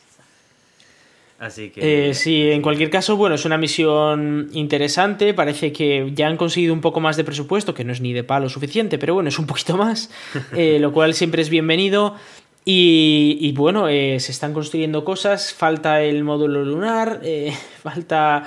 Así 1.38 1.70
que... 1.70 2.08
Eh, 2.08 2.14
sí, 2.14 2.50
en 2.50 2.62
cualquier 2.62 2.90
caso, 2.90 3.16
bueno, 3.16 3.36
es 3.36 3.44
una 3.44 3.56
misión 3.56 4.48
interesante. 4.52 5.34
Parece 5.34 5.72
que 5.72 6.10
ya 6.12 6.26
han 6.26 6.36
conseguido 6.36 6.74
un 6.74 6.80
poco 6.80 6.98
más 6.98 7.16
de 7.16 7.22
presupuesto, 7.22 7.74
que 7.74 7.84
no 7.84 7.92
es 7.92 8.00
ni 8.00 8.12
de 8.12 8.24
palo 8.24 8.48
suficiente, 8.48 8.98
pero 8.98 9.14
bueno, 9.14 9.28
es 9.28 9.38
un 9.38 9.46
poquito 9.46 9.76
más, 9.76 10.10
eh, 10.52 10.78
lo 10.80 10.92
cual 10.92 11.14
siempre 11.14 11.42
es 11.42 11.48
bienvenido. 11.48 12.16
Y, 12.64 13.52
bueno, 13.52 13.88
eh, 13.88 14.20
se 14.20 14.30
están 14.30 14.52
construyendo 14.52 15.04
cosas, 15.04 15.54
falta 15.54 16.02
el 16.02 16.22
módulo 16.22 16.64
lunar, 16.64 17.20
eh, 17.24 17.54
falta 17.82 18.44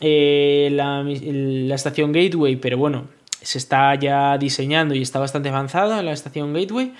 eh, 0.00 0.68
la, 0.72 1.04
estación 1.74 2.12
Gateway, 2.12 2.56
pero 2.56 2.76
bueno, 2.76 3.08
se 3.40 3.58
está 3.58 3.94
ya 3.94 4.36
diseñando 4.36 4.94
y 4.94 5.02
está 5.02 5.18
bastante 5.18 5.48
avanzada 5.48 6.02
la 6.02 6.12
estación 6.12 6.52
Gateway. 6.52 6.92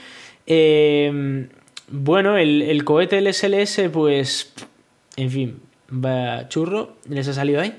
bueno, 1.89 2.37
el, 2.39 2.63
el 2.63 2.85
cohete 2.85 3.21
LSLS, 3.21 3.91
pues, 3.93 4.55
en 5.17 5.31
fin, 5.31 5.61
churro, 6.49 6.97
les 7.09 7.29
ha 7.29 7.33
salido 7.33 7.61
ahí. 7.61 7.75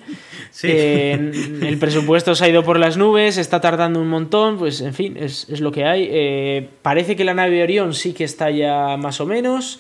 el 0.64 1.78
presupuesto 1.80 2.36
se 2.36 2.45
ha 2.45 2.49
ido 2.49 2.64
por 2.64 2.80
las 2.80 2.97
nubes, 2.97 3.38
está 3.38 3.62
tardando 3.62 3.99
un 3.99 4.08
montón, 4.08 4.58
pues 4.58 4.82
en 4.82 4.93
fin, 4.93 5.18
es, 5.18 5.47
lo 5.60 5.72
que 5.72 5.86
hay. 5.86 6.08
Eh, 6.10 6.70
parece 6.82 7.16
que 7.16 7.24
la 7.24 7.34
nave 7.34 7.62
Orión 7.64 7.93
sí 7.93 8.14
que 8.14 8.24
está 8.24 8.49
ya 8.49 8.97
más 8.97 9.20
o 9.20 9.26
menos. 9.26 9.80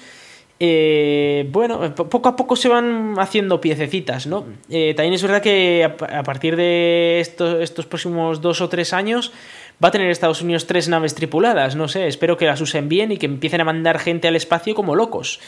Eh, 0.59 1.47
bueno, 1.51 1.93
poco 1.93 2.29
a 2.29 2.35
poco 2.35 2.55
se 2.55 2.67
van 2.67 3.15
haciendo 3.19 3.61
piececitas, 3.61 4.25
¿no? 4.25 4.45
Eh, 4.69 4.95
también 4.95 5.13
es 5.13 5.21
verdad 5.21 5.41
que 5.41 5.83
a, 5.83 6.23
partir 6.23 6.55
de 6.55 7.19
estos, 7.19 7.61
estos 7.61 7.85
próximos 7.85 8.41
dos 8.41 8.59
o 8.61 8.67
tres 8.67 8.91
años 8.91 9.31
va 9.83 9.89
a 9.89 9.91
tener 9.91 10.09
Estados 10.09 10.41
Unidos 10.41 10.65
tres 10.65 10.89
naves 10.89 11.13
tripuladas, 11.13 11.75
no 11.75 11.87
sé, 11.87 12.07
espero 12.07 12.37
que 12.37 12.47
las 12.47 12.59
usen 12.59 12.89
bien 12.89 13.11
y 13.11 13.17
que 13.17 13.27
empiecen 13.27 13.61
a 13.61 13.65
mandar 13.65 13.99
gente 13.99 14.27
al 14.27 14.35
espacio 14.35 14.73
como 14.73 14.95
locos. 14.95 15.39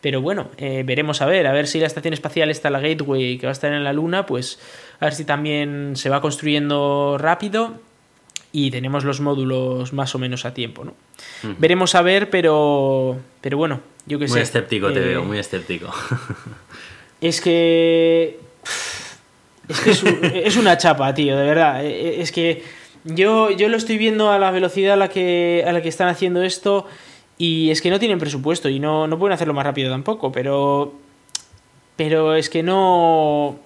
Pero 0.00 0.20
bueno, 0.22 0.48
eh, 0.58 0.84
veremos 0.86 1.22
a 1.22 1.26
ver, 1.26 1.46
a 1.46 1.52
ver 1.52 1.66
si 1.66 1.80
la 1.80 1.86
estación 1.86 2.14
espacial 2.14 2.50
está 2.50 2.70
la 2.70 2.80
Gateway 2.80 3.38
que 3.38 3.46
va 3.46 3.50
a 3.50 3.52
estar 3.52 3.72
en 3.72 3.82
la 3.82 3.92
Luna, 3.92 4.26
pues 4.26 4.60
a 5.00 5.06
ver 5.06 5.14
si 5.14 5.24
también 5.24 5.96
se 5.96 6.08
va 6.08 6.20
construyendo 6.20 7.16
rápido 7.18 7.74
y 8.52 8.70
tenemos 8.70 9.04
los 9.04 9.20
módulos 9.20 9.92
más 9.92 10.14
o 10.14 10.18
menos 10.18 10.44
a 10.44 10.54
tiempo, 10.54 10.84
¿no? 10.84 10.94
Veremos 11.58 11.94
a 11.94 12.02
ver, 12.02 12.30
pero 12.30 13.18
pero 13.40 13.58
bueno, 13.58 13.80
yo 14.06 14.18
que 14.18 14.28
sé. 14.28 14.34
Muy 14.34 14.42
escéptico 14.42 14.92
te 14.92 15.00
veo, 15.00 15.24
muy 15.24 15.38
escéptico. 15.38 15.92
Es 17.20 17.40
que 17.40 18.38
es 19.68 19.80
que 19.80 20.42
es, 20.46 20.56
una 20.56 20.78
chapa, 20.78 21.12
tío, 21.14 21.36
de 21.36 21.44
verdad. 21.44 21.84
E, 21.84 21.88
e, 21.88 22.22
es 22.22 22.30
que 22.30 22.62
yo, 23.04 23.50
yo 23.50 23.68
lo 23.68 23.76
estoy 23.76 23.98
viendo 23.98 24.30
a 24.30 24.38
la 24.38 24.50
velocidad 24.50 24.94
a 24.94 24.96
la 24.96 25.08
que, 25.08 25.64
a 25.66 25.72
la 25.72 25.82
que 25.82 25.88
están 25.88 26.08
haciendo 26.08 26.42
esto 26.42 26.86
y 27.38 27.70
es 27.70 27.80
que 27.80 27.90
no 27.90 28.00
tienen 28.00 28.18
presupuesto 28.18 28.68
y 28.68 28.80
no, 28.80 29.08
pueden 29.18 29.32
hacerlo 29.32 29.54
más 29.54 29.64
rápido 29.64 29.90
tampoco, 29.90 30.32
pero. 30.32 30.92
Pero 31.96 32.34
es 32.34 32.50
que 32.50 32.62
no. 32.62 33.56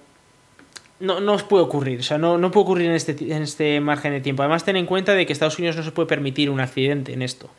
No, 0.99 1.19
no 1.19 1.33
os 1.33 1.43
puede 1.43 1.63
ocurrir, 1.63 1.99
o 1.99 2.03
sea, 2.03 2.17
no, 2.17 2.37
no 2.37 2.51
puede 2.51 2.63
ocurrir 2.63 2.87
en 2.87 2.95
este, 2.95 3.11
en 3.11 3.41
este 3.41 3.81
margen 3.81 4.13
de 4.13 4.21
tiempo. 4.21 4.43
Además, 4.43 4.63
ten 4.63 4.77
en 4.77 4.85
cuenta 4.85 5.13
de 5.15 5.25
que 5.25 5.33
Estados 5.33 5.57
Unidos 5.57 5.75
no 5.75 5.83
se 5.83 5.91
puede 5.91 6.07
permitir 6.07 6.49
un 6.49 6.61
accidente 6.61 7.11
en 7.11 7.21
esto. 7.21 7.49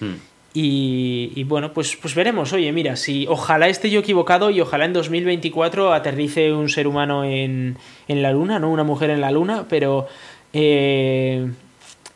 Hmm. 0.00 0.14
Y, 0.54 1.44
bueno, 1.44 1.72
pues, 1.72 1.94
pues 1.94 2.16
veremos. 2.16 2.52
Oye, 2.52 2.72
mira, 2.72 2.96
si 2.96 3.26
ojalá 3.28 3.68
esté 3.68 3.90
yo 3.90 4.00
equivocado 4.00 4.50
y 4.50 4.60
ojalá 4.60 4.86
en 4.86 4.92
2024 4.92 5.92
aterrice 5.92 6.52
un 6.52 6.68
ser 6.68 6.88
humano 6.88 7.22
en, 7.22 7.76
en 8.08 8.22
la 8.22 8.32
Luna, 8.32 8.58
no 8.58 8.68
una 8.68 8.82
mujer 8.82 9.10
en 9.10 9.20
la 9.20 9.30
Luna, 9.30 9.66
pero 9.68 10.08
eh, 10.52 11.48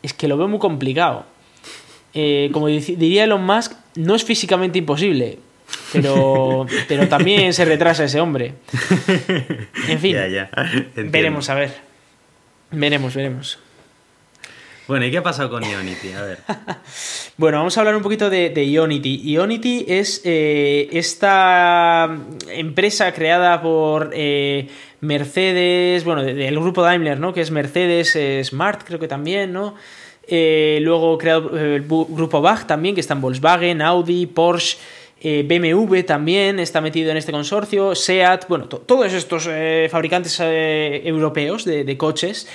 es 0.01 0.13
que 0.13 0.27
lo 0.27 0.35
veo 0.35 0.49
muy 0.49 0.59
complicado. 0.59 1.25
Eh, 2.13 2.49
como 2.51 2.67
diría 2.67 3.23
Elon 3.23 3.43
Musk, 3.43 3.73
no 3.95 4.15
es 4.15 4.23
físicamente 4.23 4.77
imposible, 4.77 5.39
pero, 5.91 6.67
pero 6.87 7.07
también 7.07 7.53
se 7.53 7.65
retrasa 7.65 8.03
ese 8.03 8.19
hombre. 8.19 8.53
En 9.87 9.99
fin, 9.99 10.15
veremos 10.95 11.49
a 11.49 11.55
ver. 11.55 11.73
Veremos, 12.71 13.13
veremos. 13.15 13.59
Bueno, 14.87 15.05
¿y 15.05 15.11
qué 15.11 15.17
ha 15.17 15.23
pasado 15.23 15.49
con 15.49 15.63
Ionity? 15.63 16.11
A 16.11 16.21
ver. 16.23 16.39
bueno, 17.37 17.59
vamos 17.59 17.77
a 17.77 17.79
hablar 17.79 17.95
un 17.95 18.03
poquito 18.03 18.29
de, 18.29 18.51
Ionity. 18.65 19.21
Ionity 19.23 19.85
es 19.87 20.21
eh, 20.25 20.89
esta 20.91 22.09
empresa 22.49 23.13
creada 23.13 23.61
por 23.61 24.11
eh, 24.13 24.67
Mercedes, 24.99 26.03
bueno, 26.03 26.23
del 26.23 26.59
grupo 26.59 26.81
Daimler, 26.81 27.19
¿no? 27.19 27.33
Que 27.33 27.41
es 27.41 27.51
Mercedes 27.51 28.17
Smart, 28.45 28.83
creo 28.83 28.99
que 28.99 29.07
también, 29.07 29.53
¿no? 29.53 29.75
Eh, 30.27 30.79
luego 30.81 31.17
creado 31.17 31.57
eh, 31.57 31.75
el 31.75 31.83
grupo 31.83 32.41
Bach 32.41 32.65
también, 32.65 32.95
que 32.95 33.01
está 33.01 33.13
en 33.13 33.21
Volkswagen, 33.21 33.81
Audi, 33.81 34.25
Porsche. 34.25 34.77
Eh, 35.25 35.45
BMW 35.47 36.01
también 36.01 36.59
está 36.59 36.81
metido 36.81 37.11
en 37.11 37.17
este 37.17 37.31
consorcio, 37.31 37.95
SEAT, 37.95 38.45
bueno, 38.49 38.65
todos 38.67 39.13
estos 39.13 39.47
fabricantes 39.89 40.37
europeos 40.41 41.63
de, 41.63 41.97
coches 41.97 42.45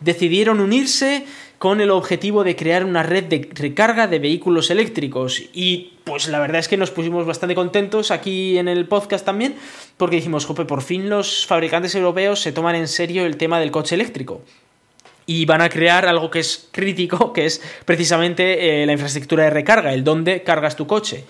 decidieron 0.00 0.60
unirse 0.60 1.24
con 1.58 1.80
el 1.80 1.90
objetivo 1.90 2.44
de 2.44 2.54
crear 2.54 2.84
una 2.84 3.02
red 3.02 3.24
de 3.24 3.48
recarga 3.54 4.08
de 4.08 4.18
vehículos 4.18 4.70
eléctricos. 4.70 5.42
Y 5.54 5.94
pues 6.04 6.28
la 6.28 6.38
verdad 6.38 6.58
es 6.58 6.68
que 6.68 6.76
nos 6.76 6.90
pusimos 6.90 7.24
bastante 7.24 7.54
contentos 7.54 8.10
aquí 8.10 8.58
en 8.58 8.68
el 8.68 8.86
podcast 8.86 9.24
también, 9.24 9.54
porque 9.96 10.16
dijimos, 10.16 10.44
jope, 10.44 10.66
por 10.66 10.82
fin 10.82 11.08
los 11.08 11.46
fabricantes 11.46 11.94
europeos 11.94 12.42
se 12.42 12.52
toman 12.52 12.74
en 12.74 12.88
serio 12.88 13.24
el 13.24 13.38
tema 13.38 13.58
del 13.58 13.70
coche 13.70 13.94
eléctrico 13.94 14.42
y 15.28 15.44
van 15.44 15.60
a 15.60 15.68
crear 15.68 16.06
algo 16.06 16.30
que 16.30 16.40
es 16.40 16.68
crítico, 16.72 17.32
que 17.34 17.44
es 17.44 17.62
precisamente 17.84 18.82
eh, 18.82 18.86
la 18.86 18.92
infraestructura 18.92 19.44
de 19.44 19.50
recarga, 19.50 19.92
el 19.92 20.02
dónde 20.02 20.42
cargas 20.42 20.74
tu 20.74 20.86
coche. 20.86 21.24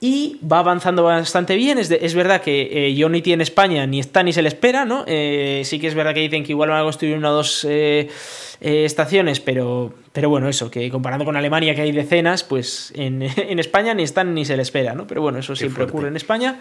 Y 0.00 0.38
va 0.44 0.60
avanzando 0.60 1.02
bastante 1.02 1.56
bien. 1.56 1.78
Es, 1.78 1.90
es 1.90 2.14
verdad 2.14 2.40
que 2.40 2.68
eh, 2.70 3.04
Unity 3.04 3.32
en 3.32 3.40
España 3.40 3.84
ni 3.86 3.98
está 3.98 4.22
ni 4.22 4.32
se 4.32 4.42
le 4.42 4.48
espera, 4.48 4.84
¿no? 4.84 5.02
Eh, 5.08 5.62
sí 5.64 5.80
que 5.80 5.88
es 5.88 5.94
verdad 5.94 6.14
que 6.14 6.20
dicen 6.20 6.44
que 6.44 6.52
igual 6.52 6.68
van 6.68 6.80
a 6.80 6.84
construir 6.84 7.16
una 7.16 7.32
o 7.32 7.34
dos 7.34 7.66
eh, 7.68 8.08
estaciones, 8.60 9.40
pero, 9.40 9.92
pero 10.12 10.28
bueno, 10.28 10.48
eso, 10.48 10.70
que 10.70 10.88
comparando 10.90 11.24
con 11.24 11.36
Alemania, 11.36 11.74
que 11.74 11.80
hay 11.80 11.90
decenas, 11.90 12.44
pues 12.44 12.92
en, 12.94 13.22
en 13.36 13.58
España 13.58 13.92
ni 13.94 14.04
están 14.04 14.34
ni 14.34 14.44
se 14.44 14.56
le 14.56 14.62
espera, 14.62 14.94
¿no? 14.94 15.06
Pero 15.08 15.22
bueno, 15.22 15.38
eso 15.38 15.56
siempre 15.56 15.84
ocurre 15.84 16.08
en 16.08 16.16
España. 16.16 16.60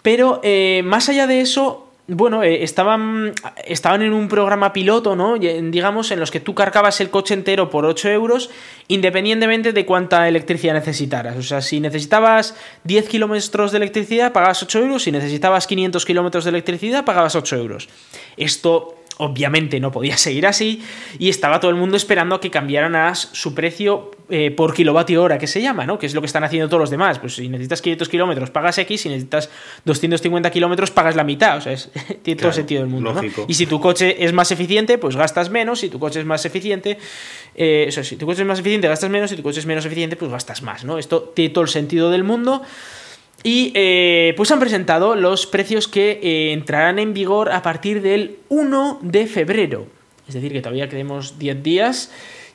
Pero 0.00 0.40
más 0.82 1.10
allá 1.10 1.26
de 1.26 1.42
eso, 1.42 1.89
bueno, 2.12 2.42
eh, 2.42 2.64
estaban, 2.64 3.32
estaban 3.64 4.02
en 4.02 4.12
un 4.12 4.28
programa 4.28 4.72
piloto, 4.72 5.14
¿no? 5.14 5.38
Digamos, 5.38 6.10
en 6.10 6.18
los 6.18 6.30
que 6.30 6.40
tú 6.40 6.54
cargabas 6.54 7.00
el 7.00 7.08
coche 7.08 7.34
entero 7.34 7.70
por 7.70 7.86
8 7.86 8.08
euros, 8.10 8.50
independientemente 8.88 9.72
de 9.72 9.86
cuánta 9.86 10.26
electricidad 10.26 10.74
necesitaras. 10.74 11.36
O 11.36 11.42
sea, 11.42 11.60
si 11.60 11.78
necesitabas 11.78 12.56
10 12.84 13.08
kilómetros 13.08 13.70
de 13.70 13.78
electricidad, 13.78 14.32
pagabas 14.32 14.62
8 14.62 14.78
euros. 14.80 15.04
Si 15.04 15.12
necesitabas 15.12 15.66
500 15.66 16.04
kilómetros 16.04 16.44
de 16.44 16.50
electricidad, 16.50 17.04
pagabas 17.04 17.36
8 17.36 17.56
euros. 17.56 17.88
Esto 18.36 18.99
obviamente 19.20 19.80
no 19.80 19.92
podía 19.92 20.16
seguir 20.16 20.46
así 20.46 20.82
y 21.18 21.28
estaba 21.28 21.60
todo 21.60 21.70
el 21.70 21.76
mundo 21.76 21.96
esperando 21.96 22.34
a 22.34 22.40
que 22.40 22.50
cambiaran 22.50 22.96
a 22.96 23.14
su 23.14 23.54
precio 23.54 24.10
eh, 24.32 24.52
por 24.52 24.74
kilovatio 24.74 25.22
hora, 25.22 25.38
que 25.38 25.48
se 25.48 25.60
llama, 25.60 25.86
¿no? 25.86 25.98
Que 25.98 26.06
es 26.06 26.14
lo 26.14 26.20
que 26.20 26.26
están 26.26 26.44
haciendo 26.44 26.68
todos 26.68 26.80
los 26.80 26.90
demás. 26.90 27.18
Pues 27.18 27.34
si 27.34 27.48
necesitas 27.48 27.82
500 27.82 28.08
kilómetros, 28.08 28.50
pagas 28.50 28.78
X, 28.78 29.00
si 29.00 29.08
necesitas 29.08 29.50
250 29.84 30.50
kilómetros, 30.50 30.92
pagas 30.92 31.16
la 31.16 31.24
mitad. 31.24 31.58
O 31.58 31.60
sea, 31.60 31.72
es, 31.72 31.90
tiene 32.22 32.40
todo 32.40 32.52
sentido 32.52 32.80
del 32.80 32.90
mundo. 32.90 33.12
¿no? 33.12 33.22
Y 33.48 33.54
si 33.54 33.66
tu 33.66 33.80
coche 33.80 34.24
es 34.24 34.32
más 34.32 34.52
eficiente, 34.52 34.98
pues 34.98 35.16
gastas 35.16 35.50
menos. 35.50 35.80
Si 35.80 35.88
tu 35.88 35.98
coche 35.98 36.20
es 36.20 36.26
más 36.26 36.44
eficiente, 36.44 36.98
eh, 37.56 37.86
o 37.88 37.92
sea, 37.92 38.04
si 38.04 38.16
tu 38.16 38.24
coche 38.24 38.42
es 38.42 38.46
más 38.46 38.60
eficiente, 38.60 38.86
gastas 38.86 39.10
menos. 39.10 39.30
Si 39.30 39.36
tu 39.36 39.42
coche 39.42 39.58
es 39.58 39.66
menos 39.66 39.84
eficiente, 39.84 40.14
pues 40.14 40.30
gastas 40.30 40.62
más, 40.62 40.84
¿no? 40.84 40.98
Esto 40.98 41.32
tiene 41.34 41.52
todo 41.52 41.64
el 41.64 41.70
sentido 41.70 42.10
del 42.10 42.22
mundo. 42.22 42.62
Y 43.42 43.72
eh, 43.74 44.34
pues 44.36 44.50
han 44.50 44.60
presentado 44.60 45.14
los 45.14 45.46
precios 45.46 45.88
que 45.88 46.20
eh, 46.22 46.52
entrarán 46.52 46.98
en 46.98 47.14
vigor 47.14 47.50
a 47.50 47.62
partir 47.62 48.02
del 48.02 48.36
1 48.48 48.98
de 49.02 49.26
febrero. 49.26 49.86
Es 50.28 50.34
decir, 50.34 50.52
que 50.52 50.60
todavía 50.60 50.88
tenemos 50.88 51.38
10 51.38 51.62
días. 51.62 52.12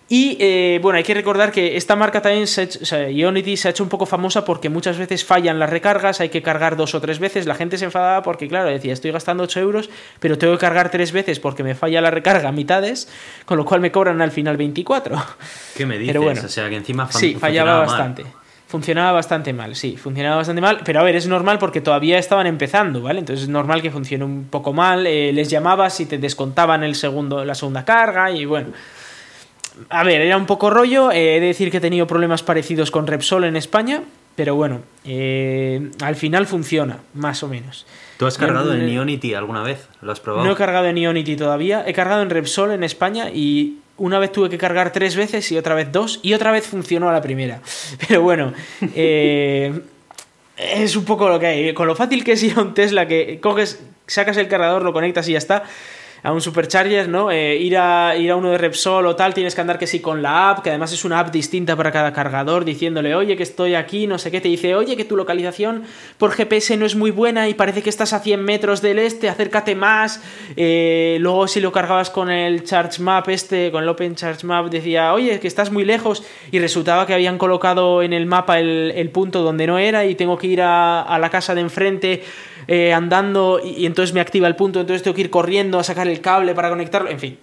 Y 0.07 0.37
eh, 0.39 0.79
bueno, 0.83 0.97
hay 0.97 1.03
que 1.03 1.15
recordar 1.15 1.51
que 1.51 1.77
esta 1.77 1.95
marca 1.95 2.21
también, 2.21 2.45
se 2.45 3.11
Ionity, 3.11 3.57
se 3.57 3.67
ha 3.67 3.71
hecho 3.71 3.81
un 3.81 3.89
poco 3.89 4.05
famosa 4.05 4.45
porque 4.45 4.69
muchas 4.69 4.99
veces 4.99 5.25
fallan 5.25 5.57
las 5.57 5.71
recargas, 5.71 6.21
hay 6.21 6.29
que 6.29 6.43
cargar 6.43 6.77
dos 6.77 6.93
o 6.93 7.01
tres 7.01 7.17
veces. 7.17 7.47
La 7.47 7.55
gente 7.55 7.79
se 7.79 7.85
enfadaba 7.85 8.21
porque, 8.21 8.47
claro, 8.47 8.69
decía, 8.69 8.93
estoy 8.93 9.09
gastando 9.09 9.43
8 9.45 9.59
euros, 9.61 9.89
pero 10.19 10.37
tengo 10.37 10.53
que 10.53 10.59
cargar 10.59 10.91
tres 10.91 11.11
veces 11.11 11.39
porque 11.39 11.63
me 11.63 11.73
falla 11.73 12.01
la 12.01 12.11
recarga 12.11 12.49
a 12.49 12.51
mitades, 12.51 13.09
con 13.45 13.57
lo 13.57 13.65
cual 13.65 13.81
me 13.81 13.91
cobran 13.91 14.21
al 14.21 14.29
final 14.29 14.57
24. 14.57 15.15
¿Qué 15.75 15.87
me 15.87 15.97
dices? 15.97 16.13
Pero 16.13 16.21
bueno, 16.21 16.41
o 16.45 16.49
sea, 16.49 16.69
que 16.69 16.75
encima 16.75 17.11
Sí, 17.11 17.33
fallaba 17.33 17.79
bastante. 17.79 18.25
Funcionaba 18.67 19.11
bastante 19.11 19.53
mal, 19.53 19.75
sí, 19.75 19.95
funcionaba 19.95 20.37
bastante 20.37 20.59
mal, 20.59 20.79
pero 20.83 20.99
a 20.99 21.03
ver, 21.03 21.15
es 21.15 21.27
normal 21.27 21.59
porque 21.59 21.81
todavía 21.81 22.17
estaban 22.17 22.47
empezando, 22.47 23.01
¿vale? 23.01 23.19
Entonces 23.19 23.43
es 23.43 23.49
normal 23.49 23.81
que 23.81 23.91
funcione 23.91 24.25
un 24.25 24.45
poco 24.45 24.73
mal, 24.73 25.05
eh, 25.05 25.31
les 25.31 25.49
llamabas 25.49 25.99
y 25.99 26.07
te 26.07 26.17
descontaban 26.17 26.83
el 26.83 26.95
segundo, 26.95 27.45
la 27.45 27.55
segunda 27.55 27.85
carga 27.85 28.31
y 28.31 28.45
bueno... 28.45 28.69
A 29.89 30.05
ver, 30.05 30.21
era 30.21 30.37
un 30.37 30.45
poco 30.45 30.69
rollo, 30.69 31.11
eh, 31.11 31.35
he 31.35 31.39
de 31.41 31.47
decir 31.47 31.69
que 31.69 31.77
he 31.77 31.81
tenido 31.81 32.07
problemas 32.07 32.43
parecidos 32.43 32.91
con 32.91 33.07
Repsol 33.07 33.43
en 33.43 33.57
España, 33.57 34.03
pero 34.35 34.55
bueno, 34.55 34.81
eh, 35.03 35.91
al 36.01 36.15
final 36.15 36.47
funciona, 36.47 36.99
más 37.13 37.43
o 37.43 37.49
menos. 37.49 37.85
¿Tú 38.17 38.25
has 38.25 38.37
cargado 38.37 38.73
en 38.73 38.87
Ionity 38.87 39.33
alguna 39.33 39.63
vez? 39.63 39.89
¿Lo 40.01 40.13
has 40.13 40.21
probado? 40.21 40.45
No 40.45 40.53
he 40.53 40.55
cargado 40.55 40.87
en 40.87 40.97
Ionity 40.97 41.35
todavía, 41.35 41.83
he 41.85 41.93
cargado 41.93 42.21
en 42.21 42.29
Repsol 42.29 42.71
en 42.71 42.83
España 42.83 43.29
y 43.29 43.79
una 43.97 44.19
vez 44.19 44.31
tuve 44.31 44.49
que 44.49 44.57
cargar 44.57 44.91
tres 44.91 45.15
veces 45.15 45.51
y 45.51 45.57
otra 45.57 45.75
vez 45.75 45.91
dos, 45.91 46.19
y 46.21 46.33
otra 46.33 46.51
vez 46.51 46.67
funcionó 46.67 47.09
a 47.09 47.13
la 47.13 47.21
primera. 47.21 47.61
Pero 48.07 48.21
bueno, 48.21 48.53
eh, 48.95 49.79
es 50.57 50.95
un 50.95 51.05
poco 51.05 51.29
lo 51.29 51.39
que 51.39 51.47
hay. 51.47 51.73
Con 51.73 51.87
lo 51.87 51.95
fácil 51.95 52.23
que 52.23 52.33
es 52.33 52.43
ir 52.43 52.57
a 52.57 52.61
un 52.61 52.73
Tesla, 52.73 53.07
que 53.07 53.39
coges, 53.39 53.81
sacas 54.07 54.37
el 54.37 54.47
cargador, 54.47 54.83
lo 54.83 54.93
conectas 54.93 55.27
y 55.27 55.33
ya 55.33 55.37
está 55.37 55.63
a 56.23 56.31
un 56.31 56.41
supercharger, 56.41 57.07
¿no? 57.07 57.31
Eh, 57.31 57.57
ir, 57.57 57.77
a, 57.77 58.15
ir 58.17 58.31
a 58.31 58.35
uno 58.35 58.51
de 58.51 58.57
Repsol 58.57 59.05
o 59.05 59.15
tal, 59.15 59.33
tienes 59.33 59.55
que 59.55 59.61
andar 59.61 59.77
que 59.77 59.87
sí 59.87 59.99
con 59.99 60.21
la 60.21 60.49
app, 60.49 60.63
que 60.63 60.69
además 60.69 60.91
es 60.91 61.05
una 61.05 61.19
app 61.19 61.31
distinta 61.31 61.75
para 61.75 61.91
cada 61.91 62.13
cargador, 62.13 62.65
diciéndole, 62.65 63.15
oye, 63.15 63.37
que 63.37 63.43
estoy 63.43 63.75
aquí, 63.75 64.07
no 64.07 64.17
sé 64.17 64.31
qué, 64.31 64.41
te 64.41 64.47
dice, 64.47 64.75
oye, 64.75 64.97
que 64.97 65.05
tu 65.05 65.15
localización 65.15 65.83
por 66.17 66.31
GPS 66.31 66.77
no 66.77 66.85
es 66.85 66.95
muy 66.95 67.11
buena 67.11 67.47
y 67.47 67.53
parece 67.53 67.81
que 67.81 67.89
estás 67.89 68.13
a 68.13 68.19
100 68.19 68.43
metros 68.43 68.81
del 68.81 68.99
este, 68.99 69.29
acércate 69.29 69.75
más. 69.75 70.21
Eh, 70.57 71.17
luego 71.19 71.47
si 71.47 71.59
lo 71.59 71.71
cargabas 71.71 72.09
con 72.09 72.29
el 72.29 72.63
Charge 72.63 73.01
Map 73.01 73.29
este, 73.29 73.71
con 73.71 73.83
el 73.83 73.89
Open 73.89 74.15
Charge 74.15 74.45
Map, 74.45 74.69
decía, 74.69 75.13
oye, 75.13 75.39
que 75.39 75.47
estás 75.47 75.71
muy 75.71 75.85
lejos 75.85 76.23
y 76.51 76.59
resultaba 76.59 77.05
que 77.05 77.13
habían 77.13 77.37
colocado 77.37 78.01
en 78.01 78.13
el 78.13 78.25
mapa 78.25 78.59
el, 78.59 79.09
punto 79.13 79.43
donde 79.43 79.67
no 79.67 79.77
era 79.77 80.05
y 80.05 80.15
tengo 80.15 80.37
que 80.37 80.47
ir 80.47 80.61
a, 80.61 81.01
a 81.01 81.19
la 81.19 81.29
casa 81.29 81.53
de 81.53 81.61
enfrente 81.61 82.23
eh, 82.67 82.93
andando 82.93 83.61
y, 83.63 83.85
entonces 83.85 84.13
me 84.13 84.21
activa 84.21 84.47
el 84.47 84.55
punto, 84.55 84.79
entonces 84.79 85.03
tengo 85.03 85.15
que 85.15 85.21
ir 85.21 85.29
corriendo 85.29 85.79
a 85.79 85.83
sacar 85.83 86.07
el 86.07 86.21
cable 86.21 86.53
para 86.53 86.69
conectarlo, 86.69 87.09
en 87.09 87.19
fin. 87.19 87.37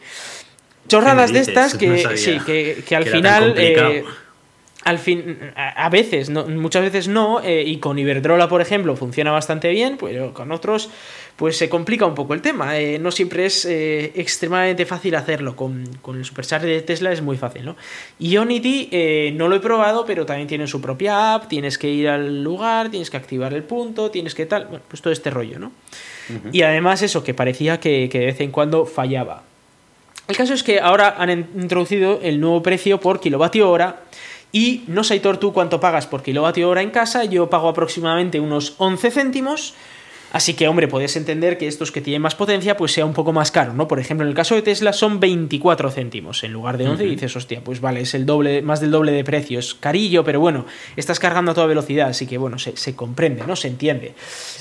Chorradas 0.89 1.33
de 1.33 1.41
estas 1.41 1.75
que, 1.75 2.17
sí, 2.17 2.39
que, 2.45 2.97
al 2.97 3.05
final 3.05 3.55
al 4.85 4.99
fin, 4.99 5.39
a 5.55 5.89
veces, 5.91 6.29
muchas 6.31 6.83
veces 6.83 7.07
no, 7.07 7.41
eh, 7.41 7.63
y 7.65 7.77
con 7.77 7.99
Iberdrola, 7.99 8.49
por 8.49 8.61
ejemplo, 8.61 8.97
funciona 8.97 9.31
bastante 9.31 9.69
bien, 9.71 9.97
pero 9.97 10.35
con 10.35 10.51
otros, 10.51 10.91
pues 11.37 11.57
se 11.57 11.69
complica 11.69 12.05
un 12.05 12.17
poco 12.17 12.35
el 12.35 12.43
tema. 12.43 12.77
Eh, 12.79 12.99
no 12.99 13.13
siempre 13.13 13.47
es 13.47 13.65
eh, 13.65 14.13
extremadamente 14.17 14.85
fácil 14.85 15.15
hacerlo. 15.15 15.55
Con, 15.55 15.85
el 16.09 16.25
Supercharger 16.25 16.69
de 16.69 16.83
Tesla 16.83 17.13
es 17.13 17.23
muy 17.23 17.37
fácil, 17.37 17.65
¿no? 17.65 17.77
Ionity 18.19 19.33
no 19.35 19.49
lo 19.49 19.57
he 19.57 19.61
probado, 19.61 20.05
pero 20.05 20.27
también 20.27 20.49
tiene 20.49 20.67
su 20.67 20.81
propia 20.81 21.35
app, 21.35 21.49
tienes 21.49 21.79
que 21.79 21.89
ir 21.89 22.09
al 22.09 22.43
lugar, 22.43 22.91
tienes 22.91 23.09
que 23.09 23.17
activar 23.17 23.55
el 23.55 23.63
punto, 23.63 24.11
tienes 24.11 24.35
que 24.35 24.47
tal, 24.47 24.67
bueno, 24.67 24.85
pues 24.89 25.01
todo 25.01 25.13
este 25.13 25.31
rollo, 25.31 25.61
¿no? 25.61 25.73
Y 26.51 26.63
además 26.63 27.03
eso, 27.03 27.23
que 27.23 27.35
parecía 27.35 27.79
que, 27.79 28.09
que 28.11 28.19
de 28.21 28.27
vez 28.27 28.41
en 28.41 28.51
cuando 28.51 28.85
fallaba. 28.87 29.43
El 30.29 30.37
caso 30.37 30.55
es 30.55 30.63
que 30.63 30.81
ahora 30.81 31.17
han 31.19 31.31
introducido 31.31 32.21
el 32.23 32.41
nuevo 32.41 32.63
precio 32.63 33.01
por 33.01 33.21
kilovatio 33.21 33.69
hora 33.69 34.01
y 34.53 34.85
no 34.87 35.03
sé, 35.03 35.19
tú 35.19 35.53
cuánto 35.53 35.81
pagas 35.81 36.07
por 36.07 36.23
kilovatio 36.23 36.69
hora 36.69 36.83
en 36.83 36.91
casa, 36.91 37.25
yo 37.25 37.49
pago 37.49 37.69
aproximadamente 37.69 38.39
unos 38.39 38.75
11 38.77 39.11
céntimos. 39.11 39.75
Así 40.33 40.55
que, 40.55 40.67
hombre, 40.67 40.89
puedes 40.89 41.15
entender 41.17 41.59
que 41.59 41.69
estos 41.69 41.93
que 41.93 42.01
tienen 42.01 42.23
más 42.23 42.35
potencia, 42.35 42.75
pues 42.79 42.93
sea 42.93 43.05
un 43.05 43.13
poco 43.13 43.35
más 43.35 43.51
caro, 43.51 43.75
¿no? 43.75 43.87
Por 43.87 44.01
ejemplo, 44.01 44.25
en 44.25 44.31
el 44.31 44.35
caso 44.35 44.55
de 44.55 44.63
Tesla 44.63 44.95
son 44.95 45.21
24 45.21 45.91
céntimos 45.91 46.43
en 46.43 46.55
lugar 46.55 46.79
de 46.79 46.89
11 46.89 47.05
y 47.05 47.11
dices, 47.11 47.37
hostia, 47.37 47.61
pues 47.63 47.83
vale, 47.83 48.01
es 48.01 48.15
el 48.15 48.25
doble, 48.25 48.63
más 48.63 48.81
del 48.81 48.91
doble 48.91 49.13
de 49.13 49.25
precio, 49.25 49.59
es 49.59 49.75
carillo, 49.75 50.25
pero 50.25 50.41
bueno, 50.41 50.65
estás 50.97 51.21
cargando 51.21 51.53
a 51.53 51.55
toda 51.55 51.67
velocidad, 51.67 52.09
así 52.09 52.27
que 52.27 52.39
bueno, 52.39 52.59
se, 52.59 52.97
comprende, 52.97 53.45
¿no? 53.47 53.57
Se 53.57 53.69
entiende. 53.69 54.15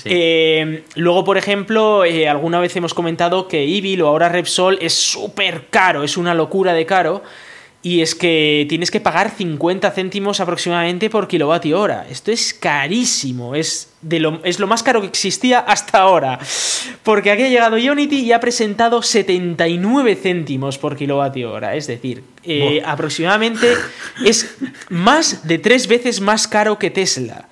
Eh, 0.03 0.83
luego, 0.95 1.23
por 1.23 1.37
ejemplo, 1.37 2.03
eh, 2.03 2.27
alguna 2.27 2.59
vez 2.59 2.75
hemos 2.75 2.93
comentado 2.93 3.47
que 3.47 3.63
Evil 3.63 4.01
o 4.01 4.07
ahora 4.07 4.27
Repsol 4.27 4.77
es 4.81 4.93
súper 4.93 5.67
caro, 5.69 6.03
es 6.03 6.17
una 6.17 6.33
locura 6.33 6.73
de 6.73 6.85
caro. 6.85 7.23
Y 7.83 8.01
es 8.01 8.13
que 8.13 8.67
tienes 8.69 8.91
que 8.91 8.99
pagar 8.99 9.31
50 9.31 9.89
céntimos 9.91 10.39
aproximadamente 10.39 11.09
por 11.09 11.27
kilovatio 11.27 11.79
hora. 11.79 12.05
Esto 12.07 12.31
es 12.31 12.53
carísimo. 12.53 13.55
Es, 13.55 13.89
de 14.03 14.19
lo, 14.19 14.39
es 14.43 14.59
lo 14.59 14.67
más 14.67 14.83
caro 14.83 15.01
que 15.01 15.07
existía 15.07 15.59
hasta 15.59 15.99
ahora. 15.99 16.37
Porque 17.01 17.31
aquí 17.31 17.41
ha 17.41 17.49
llegado 17.49 17.77
Unity 17.77 18.19
y 18.19 18.33
ha 18.33 18.39
presentado 18.39 19.01
79 19.01 20.15
céntimos 20.15 20.77
por 20.77 20.95
kilovatio 20.95 21.51
hora. 21.51 21.75
Es 21.75 21.87
decir, 21.87 22.23
eh, 22.43 22.83
aproximadamente 22.85 23.67
es 24.23 24.55
más 24.89 25.47
de 25.47 25.57
tres 25.57 25.87
veces 25.87 26.21
más 26.21 26.47
caro 26.47 26.77
que 26.77 26.91
Tesla. 26.91 27.47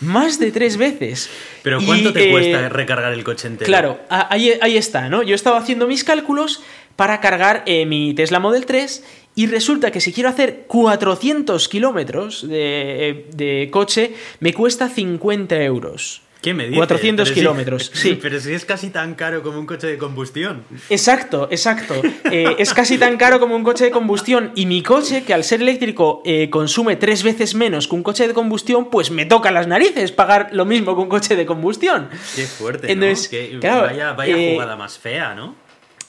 Más 0.00 0.38
de 0.38 0.52
tres 0.52 0.76
veces. 0.76 1.30
Pero 1.62 1.80
¿cuánto 1.84 2.12
te 2.12 2.30
cuesta 2.30 2.60
eh, 2.60 2.68
recargar 2.68 3.12
el 3.12 3.24
coche 3.24 3.48
entero? 3.48 3.66
Claro, 3.66 4.00
ahí, 4.08 4.52
ahí, 4.60 4.76
está, 4.76 5.08
¿no? 5.08 5.22
Yo 5.22 5.34
estaba 5.34 5.58
haciendo 5.58 5.86
mis 5.86 6.04
cálculos 6.04 6.62
para 6.96 7.20
cargar 7.20 7.62
eh, 7.66 7.86
mi 7.86 8.14
Tesla 8.14 8.38
Model 8.38 8.66
3 8.66 9.02
y 9.36 9.46
resulta 9.46 9.90
que 9.90 10.00
si 10.00 10.12
quiero 10.12 10.28
hacer 10.28 10.64
400 10.68 11.68
kilómetros 11.68 12.46
de, 12.48 13.68
coche, 13.72 14.14
me 14.40 14.52
cuesta 14.54 14.88
50 14.88 15.62
euros. 15.62 16.20
¿Qué 16.40 16.52
me 16.52 16.64
dices? 16.64 16.76
400 16.76 17.32
kilómetros, 17.32 17.90
sí. 17.94 18.18
Pero 18.22 18.38
si 18.38 18.52
es 18.52 18.66
casi 18.66 18.90
tan 18.90 19.14
caro 19.14 19.42
como 19.42 19.58
un 19.58 19.64
coche 19.64 19.86
de 19.86 19.96
combustión. 19.96 20.62
Exacto, 20.90 21.48
exacto. 21.50 21.94
Eh, 22.30 22.56
es 22.58 22.74
casi 22.74 22.98
tan 22.98 23.16
caro 23.16 23.40
como 23.40 23.56
un 23.56 23.64
coche 23.64 23.84
de 23.84 23.90
combustión. 23.90 24.52
Y 24.54 24.66
mi 24.66 24.82
coche, 24.82 25.24
que 25.24 25.32
al 25.32 25.42
ser 25.42 25.62
eléctrico 25.62 26.20
eh, 26.26 26.50
consume 26.50 26.96
tres 26.96 27.22
veces 27.22 27.54
menos 27.54 27.88
que 27.88 27.94
un 27.94 28.02
coche 28.02 28.28
de 28.28 28.34
combustión, 28.34 28.90
pues 28.90 29.10
me 29.10 29.24
toca 29.24 29.50
las 29.50 29.66
narices 29.66 30.12
pagar 30.12 30.50
lo 30.52 30.66
mismo 30.66 30.94
que 30.94 31.00
un 31.00 31.08
coche 31.08 31.34
de 31.34 31.46
combustión. 31.46 32.10
Qué 32.36 32.44
fuerte, 32.44 32.92
Entonces, 32.92 33.30
¿no? 33.62 33.80
vaya, 33.80 34.12
vaya 34.12 34.36
eh, 34.36 34.52
jugada 34.52 34.76
más 34.76 34.98
fea, 34.98 35.34
¿no? 35.34 35.63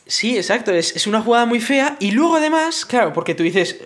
Sí, 0.07 0.37
exacto, 0.37 0.71
es, 0.71 0.95
es, 0.95 1.07
una 1.07 1.21
jugada 1.21 1.45
muy 1.45 1.59
fea 1.59 1.97
y 1.99 2.11
luego 2.11 2.35
además, 2.35 2.85
claro, 2.85 3.11
porque 3.11 3.33
tú 3.33 3.43
dices, 3.43 3.79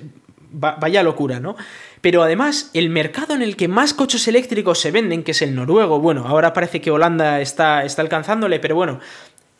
vaya 0.51 1.03
locura, 1.03 1.39
¿no? 1.39 1.55
Pero 2.01 2.23
además, 2.23 2.71
el 2.73 2.89
mercado 2.89 3.35
en 3.35 3.41
el 3.41 3.55
que 3.55 3.67
más 3.67 3.93
coches 3.93 4.27
eléctricos 4.27 4.79
se 4.79 4.91
venden, 4.91 5.23
que 5.23 5.31
es 5.31 5.41
el 5.41 5.55
noruego, 5.55 5.99
bueno, 5.99 6.25
ahora 6.27 6.53
parece 6.53 6.81
que 6.81 6.91
Holanda 6.91 7.41
está, 7.41 7.83
está 7.83 8.01
alcanzándole, 8.01 8.59
pero 8.59 8.75
bueno, 8.75 8.99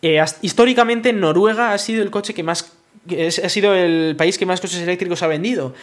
eh, 0.01 0.23
históricamente 0.41 1.11
Noruega 1.11 1.73
ha 1.73 1.77
sido 1.77 2.01
el 2.01 2.11
coche 2.11 2.33
que 2.33 2.43
más. 2.43 2.71
ha 3.43 3.49
sido 3.49 3.73
el 3.73 4.15
país 4.17 4.37
que 4.37 4.45
más 4.45 4.61
coches 4.61 4.79
eléctricos 4.79 5.21
ha 5.23 5.27
vendido. 5.27 5.73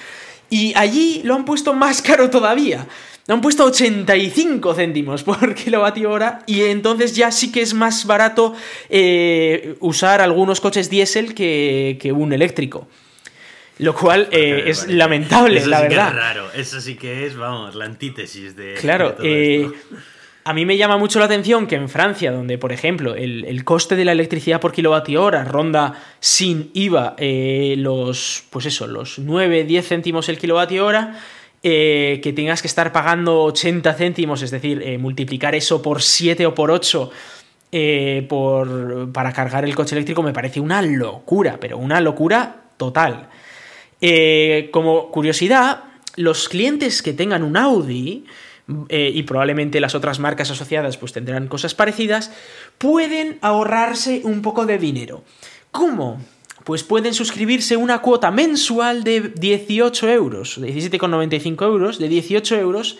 Y 0.50 0.72
allí 0.76 1.22
lo 1.24 1.34
han 1.34 1.44
puesto 1.44 1.74
más 1.74 2.02
caro 2.02 2.30
todavía. 2.30 2.86
Lo 3.26 3.34
han 3.34 3.40
puesto 3.40 3.64
85 3.64 4.74
céntimos 4.74 5.24
por 5.24 5.54
kilovatio 5.56 6.10
hora 6.10 6.42
y 6.46 6.62
entonces 6.62 7.16
ya 7.16 7.32
sí 7.32 7.50
que 7.50 7.60
es 7.60 7.74
más 7.74 8.06
barato 8.06 8.54
eh, 8.88 9.76
usar 9.80 10.20
algunos 10.20 10.60
coches 10.60 10.88
diésel 10.88 11.34
que, 11.34 11.98
que 12.00 12.12
un 12.12 12.32
eléctrico. 12.32 12.86
Lo 13.78 13.94
cual 13.94 14.28
eh, 14.30 14.64
es 14.66 14.88
lamentable, 14.88 15.58
eso 15.58 15.68
la 15.68 15.78
sí 15.78 15.82
verdad. 15.88 16.04
Que 16.12 16.16
es 16.16 16.22
raro, 16.22 16.52
eso 16.54 16.80
sí 16.80 16.94
que 16.94 17.26
es, 17.26 17.36
vamos, 17.36 17.74
la 17.74 17.84
antítesis 17.84 18.56
de. 18.56 18.74
Claro, 18.74 19.10
de 19.10 19.16
todo 19.16 19.26
eh, 19.26 19.62
esto. 19.62 19.96
a 20.46 20.52
mí 20.52 20.64
me 20.64 20.76
llama 20.76 20.96
mucho 20.96 21.18
la 21.18 21.24
atención 21.24 21.66
que 21.66 21.74
en 21.74 21.88
Francia, 21.88 22.30
donde, 22.30 22.56
por 22.56 22.70
ejemplo, 22.70 23.16
el, 23.16 23.64
coste 23.64 23.96
de 23.96 24.04
la 24.04 24.12
electricidad 24.12 24.60
por 24.60 24.70
kilovatio 24.70 25.24
hora 25.24 25.42
ronda 25.42 26.00
sin 26.20 26.70
IVA 26.72 27.16
eh, 27.18 27.74
los, 27.76 28.44
pues 28.50 28.66
eso, 28.66 28.86
los 28.86 29.18
9, 29.18 29.64
10 29.64 29.88
céntimos 29.88 30.28
el 30.28 30.38
kilovatio 30.38 30.86
hora, 30.86 31.18
eh, 31.64 32.20
que 32.22 32.32
tengas 32.32 32.62
que 32.62 32.68
estar 32.68 32.92
pagando 32.92 33.42
80 33.42 33.92
céntimos, 33.94 34.40
es 34.42 34.52
decir, 34.52 34.80
eh, 34.84 34.98
multiplicar 34.98 35.56
eso 35.56 35.82
por 35.82 36.00
7 36.00 36.46
o 36.46 36.54
por 36.54 36.70
8 36.70 37.10
eh, 37.72 38.24
por, 38.28 39.10
para 39.10 39.32
cargar 39.32 39.64
el 39.64 39.74
coche 39.74 39.96
eléctrico 39.96 40.22
me 40.22 40.32
parece 40.32 40.60
una 40.60 40.80
locura, 40.80 41.58
pero 41.60 41.76
una 41.76 42.00
locura 42.00 42.66
total. 42.76 43.30
Como 44.70 45.10
curiosidad, 45.10 45.82
los 46.14 46.48
clientes 46.48 47.02
que 47.02 47.14
tengan 47.14 47.42
un 47.42 47.56
Audi, 47.56 48.26
eh, 48.88 49.12
y 49.14 49.22
probablemente 49.22 49.80
las 49.80 49.94
otras 49.94 50.18
marcas 50.18 50.50
asociadas 50.50 50.96
pues 50.96 51.12
tendrán 51.12 51.46
cosas 51.46 51.74
parecidas, 51.74 52.32
pueden 52.78 53.38
ahorrarse 53.40 54.22
un 54.24 54.42
poco 54.42 54.66
de 54.66 54.78
dinero. 54.78 55.22
¿Cómo? 55.70 56.20
Pues 56.64 56.82
pueden 56.82 57.14
suscribirse 57.14 57.76
una 57.76 58.00
cuota 58.00 58.32
mensual 58.32 59.04
de 59.04 59.20
18 59.20 60.08
euros, 60.08 60.60
17,95 60.60 61.64
euros, 61.64 61.98
de 61.98 62.08
18 62.08 62.56
euros, 62.56 62.98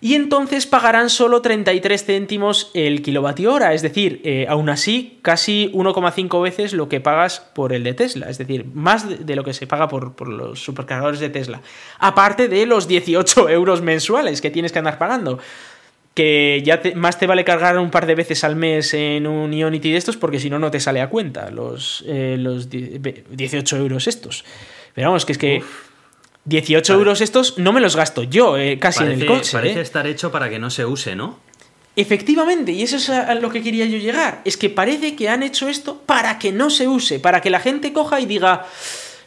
y 0.00 0.14
entonces 0.14 0.66
pagarán 0.66 1.08
solo 1.10 1.40
33 1.40 2.04
céntimos 2.04 2.70
el 2.74 3.02
kilovatio 3.02 3.52
hora, 3.52 3.72
es 3.72 3.82
decir, 3.82 4.20
eh, 4.24 4.46
aún 4.48 4.68
así 4.68 5.18
casi 5.22 5.70
1,5 5.72 6.42
veces 6.42 6.72
lo 6.72 6.88
que 6.88 7.00
pagas 7.00 7.40
por 7.40 7.72
el 7.72 7.82
de 7.84 7.94
Tesla, 7.94 8.28
es 8.28 8.38
decir, 8.38 8.66
más 8.74 9.26
de, 9.26 9.36
lo 9.36 9.44
que 9.44 9.54
se 9.54 9.66
paga 9.66 9.88
por, 9.88 10.14
por, 10.14 10.28
los 10.28 10.60
supercargadores 10.60 11.20
de 11.20 11.30
Tesla, 11.30 11.62
aparte 11.98 12.48
de 12.48 12.66
los 12.66 12.88
18 12.88 13.48
euros 13.48 13.80
mensuales 13.80 14.40
que 14.40 14.50
tienes 14.50 14.72
que 14.72 14.78
andar 14.78 14.98
pagando. 14.98 15.38
Que 16.14 16.62
ya 16.64 16.80
más 16.94 17.18
te 17.18 17.26
vale 17.26 17.44
cargar 17.44 17.78
un 17.78 17.90
par 17.90 18.06
de 18.06 18.14
veces 18.14 18.42
al 18.42 18.56
mes 18.56 18.94
en 18.94 19.26
un 19.26 19.52
Ionity 19.52 19.92
de 19.92 19.98
estos, 19.98 20.16
porque 20.16 20.40
si 20.40 20.48
no, 20.48 20.58
no 20.58 20.70
te 20.70 20.80
sale 20.80 21.02
a 21.02 21.10
cuenta 21.10 21.50
los, 21.50 22.02
eh, 22.06 22.36
los 22.38 22.70
18 22.70 23.76
euros 23.76 24.06
estos. 24.06 24.42
Pero 24.94 25.08
vamos, 25.08 25.26
que 25.26 25.32
es 25.32 25.38
que. 25.38 25.62
18 26.46 26.92
vale. 26.92 27.00
euros 27.00 27.20
estos 27.20 27.58
no 27.58 27.72
me 27.72 27.80
los 27.80 27.96
gasto 27.96 28.22
yo 28.22 28.56
eh, 28.56 28.78
casi 28.78 29.00
parece, 29.00 29.14
en 29.14 29.20
el 29.20 29.26
coche. 29.26 29.52
Parece 29.52 29.78
eh. 29.80 29.82
estar 29.82 30.06
hecho 30.06 30.32
para 30.32 30.48
que 30.48 30.58
no 30.58 30.70
se 30.70 30.84
use, 30.84 31.14
¿no? 31.14 31.38
Efectivamente, 31.96 32.72
y 32.72 32.82
eso 32.82 32.96
es 32.96 33.08
a 33.08 33.34
lo 33.34 33.50
que 33.50 33.62
quería 33.62 33.86
yo 33.86 33.96
llegar. 33.96 34.42
Es 34.44 34.58
que 34.58 34.68
parece 34.68 35.16
que 35.16 35.30
han 35.30 35.42
hecho 35.42 35.66
esto 35.66 36.02
para 36.04 36.38
que 36.38 36.52
no 36.52 36.68
se 36.68 36.86
use, 36.88 37.18
para 37.18 37.40
que 37.40 37.48
la 37.48 37.58
gente 37.58 37.94
coja 37.94 38.20
y 38.20 38.26
diga, 38.26 38.66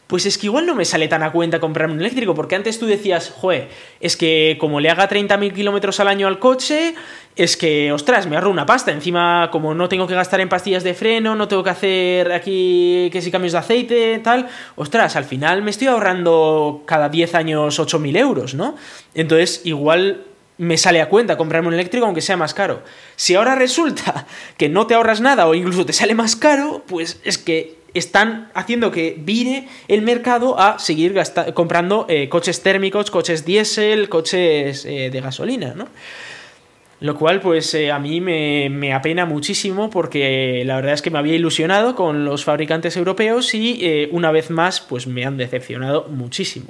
pues 0.09 0.25
es 0.25 0.39
que 0.39 0.47
igual 0.47 0.65
no 0.65 0.73
me 0.73 0.85
sale 0.85 1.07
tan 1.07 1.21
a 1.21 1.31
cuenta 1.31 1.59
comprarme 1.59 1.93
un 1.93 1.99
eléctrico, 1.99 2.33
porque 2.33 2.55
antes 2.55 2.79
tú 2.79 2.87
decías, 2.87 3.29
joder, 3.29 3.69
es 3.99 4.17
que 4.17 4.57
como 4.59 4.79
le 4.79 4.89
haga 4.89 5.07
30.000 5.07 5.53
kilómetros 5.53 5.99
al 5.99 6.07
año 6.07 6.25
al 6.25 6.39
coche, 6.39 6.95
es 7.35 7.55
que, 7.55 7.91
ostras, 7.91 8.25
me 8.25 8.35
ahorro 8.35 8.49
una 8.49 8.65
pasta. 8.65 8.91
Encima, 8.91 9.49
como 9.51 9.75
no 9.75 9.87
tengo 9.87 10.07
que 10.07 10.15
gastar 10.15 10.41
en 10.41 10.49
pastillas 10.49 10.83
de 10.83 10.95
freno, 10.95 11.35
no 11.35 11.47
tengo 11.47 11.63
que 11.63 11.69
hacer 11.69 12.31
aquí 12.31 13.09
que 13.11 13.21
si 13.21 13.29
cambios 13.29 13.51
de 13.51 13.59
aceite, 13.59 14.19
tal, 14.23 14.47
ostras, 14.75 15.15
al 15.15 15.25
final 15.25 15.61
me 15.61 15.69
estoy 15.69 15.85
ahorrando 15.85 16.81
cada 16.87 17.09
10 17.09 17.35
años 17.35 17.79
8.000 17.79 18.17
euros, 18.17 18.55
¿no? 18.55 18.75
Entonces, 19.13 19.61
igual 19.65 20.23
me 20.57 20.77
sale 20.79 21.01
a 21.01 21.07
cuenta 21.07 21.37
comprarme 21.37 21.67
un 21.67 21.75
eléctrico 21.75 22.07
aunque 22.07 22.21
sea 22.21 22.35
más 22.35 22.55
caro. 22.55 22.81
Si 23.15 23.35
ahora 23.35 23.53
resulta 23.53 24.25
que 24.57 24.69
no 24.69 24.87
te 24.87 24.95
ahorras 24.95 25.21
nada 25.21 25.45
o 25.45 25.53
incluso 25.53 25.85
te 25.85 25.93
sale 25.93 26.15
más 26.15 26.35
caro, 26.35 26.83
pues 26.87 27.21
es 27.23 27.37
que 27.37 27.78
están 27.93 28.49
haciendo 28.53 28.91
que 28.91 29.15
vire 29.17 29.67
el 29.87 30.01
mercado 30.01 30.59
a 30.59 30.79
seguir 30.79 31.15
comprando 31.53 32.05
eh, 32.09 32.29
coches 32.29 32.61
térmicos, 32.61 33.11
coches 33.11 33.45
diésel, 33.45 34.09
coches 34.09 34.85
eh, 34.85 35.09
de 35.11 35.21
gasolina, 35.21 35.73
¿no? 35.75 35.87
Lo 37.01 37.15
cual, 37.15 37.39
pues 37.39 37.73
eh, 37.75 37.91
a 37.91 37.99
mí 37.99 38.19
me, 38.19 38.69
me, 38.69 38.93
apena 38.93 39.25
muchísimo 39.25 39.89
porque 39.89 40.63
la 40.65 40.75
verdad 40.75 40.93
es 40.93 41.01
que 41.01 41.09
me 41.09 41.17
había 41.17 41.33
ilusionado 41.33 41.95
con 41.95 42.25
los 42.25 42.43
fabricantes 42.43 42.97
europeos 42.97 43.53
y 43.53 44.09
una 44.11 44.31
vez 44.31 44.49
más, 44.49 44.81
pues 44.81 45.07
me 45.07 45.25
han 45.25 45.37
decepcionado 45.37 46.07
muchísimo. 46.09 46.67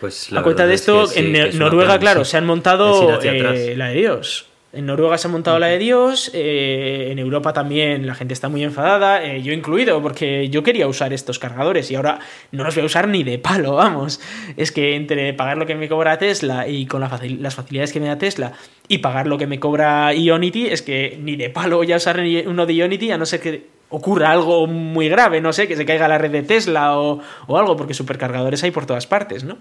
Pues 0.00 0.32
a 0.32 0.42
cuenta 0.44 0.64
de 0.64 0.74
esto, 0.74 1.04
es 1.04 1.12
que 1.12 1.20
sí, 1.20 1.26
en 1.26 1.58
Noruega, 1.58 1.94
pena, 1.94 2.00
claro, 2.00 2.24
sí. 2.24 2.30
se 2.30 2.36
han 2.36 2.46
montado 2.46 3.18
la 3.20 3.88
de 3.88 3.94
Dios. 3.94 4.47
En 4.70 4.84
Noruega 4.84 5.16
se 5.16 5.28
ha 5.28 5.30
montado 5.30 5.58
la 5.58 5.68
de 5.68 5.78
Dios, 5.78 6.30
eh, 6.34 7.08
en 7.10 7.18
Europa 7.18 7.54
también 7.54 8.06
la 8.06 8.14
gente 8.14 8.34
está 8.34 8.50
muy 8.50 8.62
enfadada, 8.62 9.24
eh, 9.24 9.42
yo 9.42 9.54
incluido, 9.54 10.02
porque 10.02 10.50
yo 10.50 10.62
quería 10.62 10.86
usar 10.86 11.14
estos 11.14 11.38
cargadores 11.38 11.90
y 11.90 11.94
ahora 11.94 12.18
no 12.52 12.64
los 12.64 12.74
voy 12.74 12.82
a 12.82 12.86
usar 12.86 13.08
ni 13.08 13.24
de 13.24 13.38
palo, 13.38 13.76
vamos. 13.76 14.20
Es 14.58 14.70
que 14.70 14.94
entre 14.94 15.32
pagar 15.32 15.56
lo 15.56 15.64
que 15.64 15.74
me 15.74 15.88
cobra 15.88 16.18
Tesla 16.18 16.68
y 16.68 16.84
con 16.84 17.00
la 17.00 17.08
facil 17.08 17.42
las 17.42 17.54
facilidades 17.54 17.94
que 17.94 18.00
me 18.00 18.08
da 18.08 18.18
Tesla 18.18 18.52
y 18.88 18.98
pagar 18.98 19.26
lo 19.26 19.38
que 19.38 19.46
me 19.46 19.58
cobra 19.58 20.12
Ionity, 20.12 20.66
es 20.66 20.82
que 20.82 21.18
ni 21.18 21.36
de 21.36 21.48
palo 21.48 21.78
voy 21.78 21.90
a 21.90 21.96
usar 21.96 22.20
uno 22.46 22.66
de 22.66 22.74
Ionity, 22.74 23.10
a 23.10 23.16
no 23.16 23.24
ser 23.24 23.40
que 23.40 23.68
ocurra 23.88 24.30
algo 24.30 24.66
muy 24.66 25.08
grave, 25.08 25.40
no 25.40 25.54
sé, 25.54 25.66
que 25.66 25.76
se 25.76 25.86
caiga 25.86 26.08
la 26.08 26.18
red 26.18 26.30
de 26.30 26.42
Tesla 26.42 26.98
o, 26.98 27.22
o 27.46 27.56
algo, 27.56 27.74
porque 27.78 27.94
supercargadores 27.94 28.62
hay 28.64 28.70
por 28.70 28.84
todas 28.84 29.06
partes, 29.06 29.44
¿no? 29.44 29.56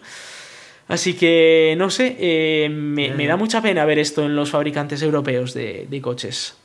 Así 0.87 1.15
que, 1.15 1.75
no 1.77 1.89
sé, 1.89 2.15
eh, 2.19 2.69
me, 2.69 3.13
me, 3.13 3.27
da 3.27 3.35
mucha 3.35 3.61
pena 3.61 3.83
ver 3.85 3.99
esto 3.99 4.25
en 4.25 4.35
los 4.35 4.51
fabricantes 4.51 5.01
europeos 5.01 5.53
de, 5.53 5.85
de 5.89 6.01
coches. 6.01 6.57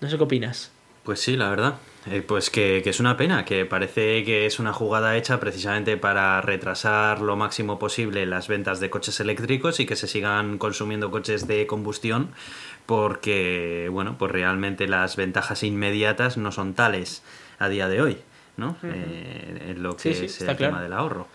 No 0.00 0.10
sé 0.10 0.16
qué 0.16 0.22
opinas. 0.24 0.72
Pues 1.04 1.20
sí, 1.20 1.36
la 1.36 1.50
verdad. 1.50 1.74
Eh, 2.10 2.22
pues 2.26 2.48
que, 2.48 2.80
que, 2.82 2.90
es 2.90 2.98
una 2.98 3.16
pena, 3.18 3.44
que 3.44 3.66
parece 3.66 4.24
que 4.24 4.46
es 4.46 4.58
una 4.58 4.72
jugada 4.72 5.16
hecha 5.18 5.38
precisamente 5.38 5.98
para 5.98 6.40
retrasar 6.40 7.20
lo 7.20 7.36
máximo 7.36 7.78
posible 7.78 8.24
las 8.24 8.48
ventas 8.48 8.80
de 8.80 8.88
coches 8.88 9.20
eléctricos 9.20 9.80
y 9.80 9.86
que 9.86 9.96
se 9.96 10.06
sigan 10.06 10.56
consumiendo 10.56 11.10
coches 11.10 11.46
de 11.46 11.66
combustión 11.66 12.30
porque, 12.86 13.88
bueno, 13.92 14.16
pues 14.18 14.32
realmente 14.32 14.88
las 14.88 15.16
ventajas 15.16 15.62
inmediatas 15.62 16.38
no 16.38 16.52
son 16.52 16.72
tales 16.72 17.22
a 17.58 17.68
día 17.68 17.86
de 17.88 18.00
hoy, 18.00 18.18
¿no? 18.56 18.76
Uh 18.82 18.86
-huh. 18.86 18.92
eh, 18.94 19.66
en 19.68 19.82
lo 19.82 19.94
que 19.96 20.14
sí, 20.14 20.24
es 20.24 20.40
el 20.40 20.56
claro. 20.56 20.58
tema 20.58 20.82
del 20.82 20.94
ahorro. 20.94 21.28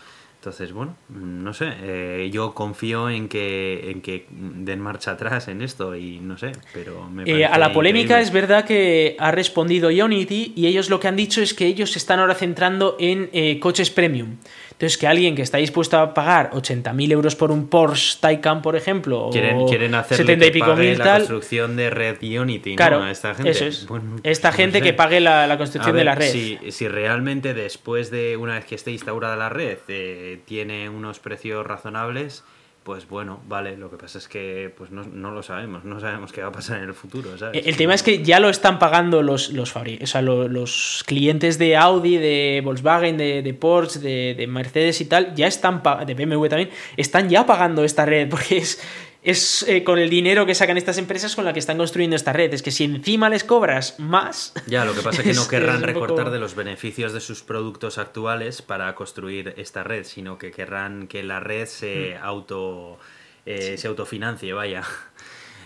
Entonces, 0.46 0.74
bueno, 0.74 0.96
no 1.10 1.56
sé, 1.56 1.74
eh, 1.82 2.30
yo 2.32 2.54
confío 2.54 3.10
en 3.10 3.30
que, 3.30 3.89
en 3.89 4.04
que 4.04 4.28
den 4.30 4.80
marcha 4.80 5.14
atrás 5.14 5.48
en 5.48 5.64
esto 5.64 5.96
y 5.96 6.20
no 6.20 6.38
sé, 6.38 6.52
pero 6.72 7.10
me 7.10 7.24
eh, 7.24 7.48
A 7.48 7.58
la 7.58 7.74
polémica 7.74 8.04
increíble. 8.04 8.24
es 8.26 8.32
verdad 8.32 8.64
que 8.64 9.16
ha 9.18 9.32
respondido 9.32 9.89
Ionity 9.89 10.54
y 10.56 10.68
ellos 10.68 10.91
lo 10.91 11.00
que 11.00 11.08
han 11.08 11.16
dicho 11.16 11.41
es 11.41 11.56
que 11.56 11.66
ellos 11.66 11.93
se 11.93 11.98
están 11.98 12.20
ahora 12.20 12.36
centrando 12.36 12.96
en 13.00 13.32
eh, 13.34 13.60
coches 13.60 13.89
premium. 13.89 14.36
Entonces, 14.76 14.97
que 14.97 15.07
alguien 15.07 15.36
que 15.36 15.41
está 15.41 15.57
dispuesto 15.57 15.97
a 15.97 16.13
pagar 16.13 16.51
80.000 16.51 17.11
euros 17.13 17.38
por 17.38 17.49
un 17.49 17.69
Porsche 17.69 18.17
Taycan, 18.19 18.61
por 18.61 18.76
ejemplo, 18.76 19.30
quieren, 19.32 19.55
o 19.55 19.65
quieren 19.67 19.95
hacer 19.95 20.17
70 20.17 20.45
y 20.47 20.51
pico 20.51 20.76
mil 20.76 20.97
la 20.97 21.03
tal. 21.05 21.17
construcción 21.19 21.78
de 21.78 21.89
red 21.89 22.17
Unity, 22.21 22.76
claro, 22.76 22.99
¿no? 22.99 23.07
Esta 23.07 23.34
gente. 23.34 23.51
Eso 23.51 23.63
es. 23.63 23.88
Bueno, 23.88 24.17
esta 24.23 24.51
no 24.51 24.57
gente 24.57 24.80
sé. 24.80 24.84
que 24.84 24.93
pague 24.93 25.21
la, 25.21 25.47
la 25.47 25.57
construcción 25.57 25.93
ver, 25.93 26.01
de 26.01 26.05
la 26.05 26.15
red. 26.15 26.30
Si, 26.30 26.59
si, 26.71 26.89
realmente 26.89 27.53
después 27.53 28.11
de 28.11 28.36
una 28.36 28.55
vez 28.55 28.65
que 28.65 28.76
esté 28.76 28.91
instaurada 28.91 29.38
la 29.38 29.47
red 29.47 29.78
eh, 29.88 30.41
tiene 30.43 30.89
unos 30.89 31.19
precios 31.19 31.65
razonables, 31.65 32.43
pues 32.86 33.10
bueno, 33.10 33.42
vale, 33.48 33.78
lo 33.78 33.90
que 33.90 33.98
pasa 33.98 34.20
es 34.20 34.28
que 34.28 34.72
pues 34.78 34.92
no, 34.92 35.02
no, 35.04 35.32
lo 35.32 35.42
sabemos, 35.42 35.86
no 35.86 36.00
sabemos 36.00 36.32
qué 36.32 36.44
va 36.44 36.50
a 36.50 36.52
pasar 36.52 36.78
en 36.78 36.84
el 36.84 36.94
futuro. 36.94 37.36
¿sabes? 37.36 37.66
El 37.66 37.76
tema 37.78 37.96
es 37.96 38.04
que 38.04 38.22
ya 38.24 38.40
lo 38.40 38.48
están 38.48 38.78
pagando 38.78 39.24
los, 39.24 39.52
los, 39.54 39.76
o 39.76 40.06
sea, 40.06 40.22
los, 40.22 40.52
los 40.52 41.04
clientes 41.08 41.58
de 41.58 41.78
Audi, 41.78 42.18
de 42.18 42.62
Volkswagen, 42.64 43.18
de, 43.18 43.42
de 43.42 43.54
Porsche, 43.56 44.00
de, 44.00 44.36
de, 44.38 44.46
Mercedes 44.46 45.02
y 45.02 45.06
tal, 45.06 45.34
ya 45.34 45.48
están, 45.48 45.82
de 46.06 46.14
BMW 46.14 46.46
también, 46.46 46.70
están 46.96 47.28
ya 47.28 47.48
pagando 47.48 47.84
esta 47.84 48.06
red, 48.06 48.30
porque 48.30 48.58
es, 48.58 48.80
es 49.26 49.65
eh, 49.67 49.84
con 49.84 49.99
el 49.99 50.09
dinero 50.09 50.45
que 50.45 50.55
sacan 50.55 50.78
estas 50.78 50.97
empresas 50.97 51.36
con 51.36 51.45
la 51.45 51.53
que 51.53 51.59
están 51.59 51.78
construyendo 51.78 52.15
esta 52.15 52.32
red. 52.32 52.53
Es 52.53 52.61
que 52.61 52.71
si 52.71 52.84
encima 52.84 53.30
les 53.30 53.43
cobras 53.43 53.99
más. 53.99 54.53
Ya, 54.67 54.86
lo 54.86 54.93
que 54.93 55.01
pasa 55.01 55.21
es 55.21 55.28
que 55.28 55.34
no 55.36 55.47
querrán 55.47 55.82
recortar 55.82 56.26
poco... 56.26 56.32
de 56.32 56.39
los 56.39 56.55
beneficios 56.55 57.13
de 57.13 57.19
sus 57.19 57.43
productos 57.43 57.97
actuales 57.97 58.61
para 58.61 58.93
construir 58.95 59.53
esta 59.57 59.84
red, 59.84 60.03
sino 60.03 60.38
que 60.38 60.51
querrán 60.51 61.07
que 61.07 61.23
la 61.23 61.39
red 61.39 61.65
se 61.65 62.17
mm. 62.19 62.23
auto. 62.23 62.99
Eh, 63.45 63.73
sí. 63.73 63.78
se 63.78 63.88
autofinancie, 63.88 64.53
vaya. 64.53 64.84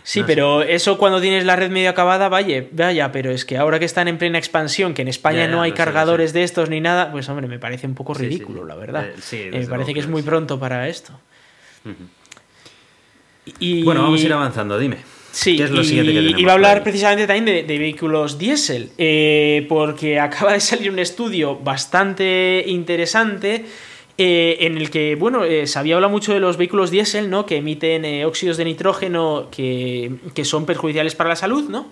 Sí, 0.04 0.24
pero 0.26 0.64
eso 0.64 0.98
cuando 0.98 1.22
tienes 1.22 1.46
la 1.46 1.56
red 1.56 1.70
medio 1.70 1.90
acabada, 1.90 2.30
vaya, 2.30 2.66
vaya, 2.72 3.12
pero 3.12 3.32
es 3.32 3.46
que 3.46 3.58
ahora 3.58 3.78
que 3.78 3.86
están 3.86 4.08
en 4.08 4.18
plena 4.18 4.38
expansión, 4.40 4.94
que 4.94 5.04
en 5.04 5.08
España 5.08 5.48
no 5.48 5.62
hay 5.62 5.74
cargadores 5.74 6.34
de 6.34 6.44
estos 6.44 6.70
ni 6.70 6.82
nada, 6.82 7.12
pues 7.12 7.30
hombre, 7.30 7.48
me 7.48 7.60
parece 7.60 7.86
un 7.86 7.96
poco 7.96 8.14
ridículo, 8.14 8.66
la 8.66 8.76
verdad. 8.76 9.08
Eh, 9.32 9.52
me 9.54 9.68
parece 9.68 9.94
que 9.94 10.00
es 10.00 10.08
muy 10.08 10.24
pronto 10.24 10.60
para 10.60 10.88
esto. 10.88 11.14
Y... 13.60 13.84
Bueno, 13.84 14.04
vamos 14.04 14.22
a 14.22 14.26
ir 14.26 14.34
avanzando, 14.34 14.78
dime. 14.78 14.98
Sí, 15.32 15.62
es 15.62 15.70
lo 15.70 15.84
siguiente 15.84 16.12
que 16.12 16.20
tenemos 16.20 16.42
iba 16.42 16.52
a 16.52 16.56
hablar 16.56 16.84
precisamente 16.84 17.28
también 17.28 17.68
de, 17.68 17.78
vehículos 17.78 18.38
diésel, 18.38 18.90
eh, 18.98 19.66
porque 19.70 20.20
acaba 20.20 20.54
de 20.54 20.60
salir 20.60 20.92
un 20.92 21.00
estudio 21.00 21.56
bastante 21.58 22.64
interesante 22.68 23.66
eh, 24.18 24.58
en 24.62 24.78
el 24.78 24.90
que, 24.90 25.16
bueno, 25.16 25.46
eh, 25.46 25.68
se 25.68 25.80
había 25.80 25.96
hablado 25.96 26.12
mucho 26.12 26.34
de 26.34 26.40
los 26.40 26.58
vehículos 26.58 26.92
diésel, 26.92 27.30
¿no? 27.30 27.46
Que 27.46 27.58
emiten 27.58 28.26
óxidos 28.26 28.58
de 28.58 28.66
nitrógeno 28.66 29.48
que, 29.52 30.12
son 30.44 30.66
perjudiciales 30.66 31.16
para 31.16 31.30
la 31.30 31.36
salud, 31.36 31.70
¿no? 31.70 31.88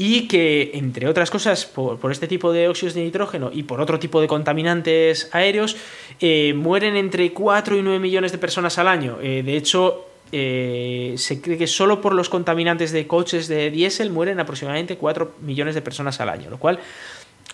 Y 0.00 0.28
que, 0.28 0.70
entre 0.74 1.08
otras 1.08 1.30
cosas, 1.30 1.66
por, 1.66 1.98
por, 1.98 2.12
este 2.12 2.28
tipo 2.28 2.52
de 2.52 2.68
óxidos 2.68 2.94
de 2.94 3.02
nitrógeno 3.02 3.50
y 3.52 3.64
por 3.64 3.80
otro 3.80 3.98
tipo 3.98 4.20
de 4.20 4.28
contaminantes 4.28 5.28
aéreos, 5.32 5.76
mueren 6.54 6.96
entre 6.96 7.32
4 7.32 7.76
y 7.76 7.82
9 7.82 7.98
millones 7.98 8.30
de 8.30 8.38
personas 8.38 8.78
al 8.78 8.86
año. 8.86 9.18
de 9.20 9.56
hecho, 9.56 10.08
eh, 10.32 11.14
se 11.16 11.40
cree 11.40 11.56
que 11.58 11.66
solo 11.66 12.00
por 12.00 12.14
los 12.14 12.28
contaminantes 12.28 12.92
de 12.92 13.06
coches 13.06 13.48
de 13.48 13.70
diésel 13.70 14.10
mueren 14.10 14.40
aproximadamente 14.40 14.96
4 14.96 15.36
millones 15.42 15.74
de 15.74 15.82
personas 15.82 16.20
al 16.20 16.28
año, 16.28 16.50
lo 16.50 16.58
cual 16.58 16.78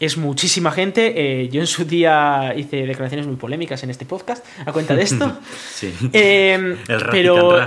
es 0.00 0.16
muchísima 0.16 0.72
gente. 0.72 1.14
Eh, 1.16 1.48
yo 1.48 1.60
en 1.60 1.66
su 1.66 1.84
día 1.84 2.54
hice 2.56 2.86
declaraciones 2.86 3.26
muy 3.26 3.36
polémicas 3.36 3.82
en 3.82 3.90
este 3.90 4.04
podcast 4.04 4.44
a 4.66 4.72
cuenta 4.72 4.94
de 4.94 5.02
esto. 5.02 5.38
sí. 5.72 5.92
Eh, 6.12 6.76
El 6.88 7.04
pero, 7.10 7.58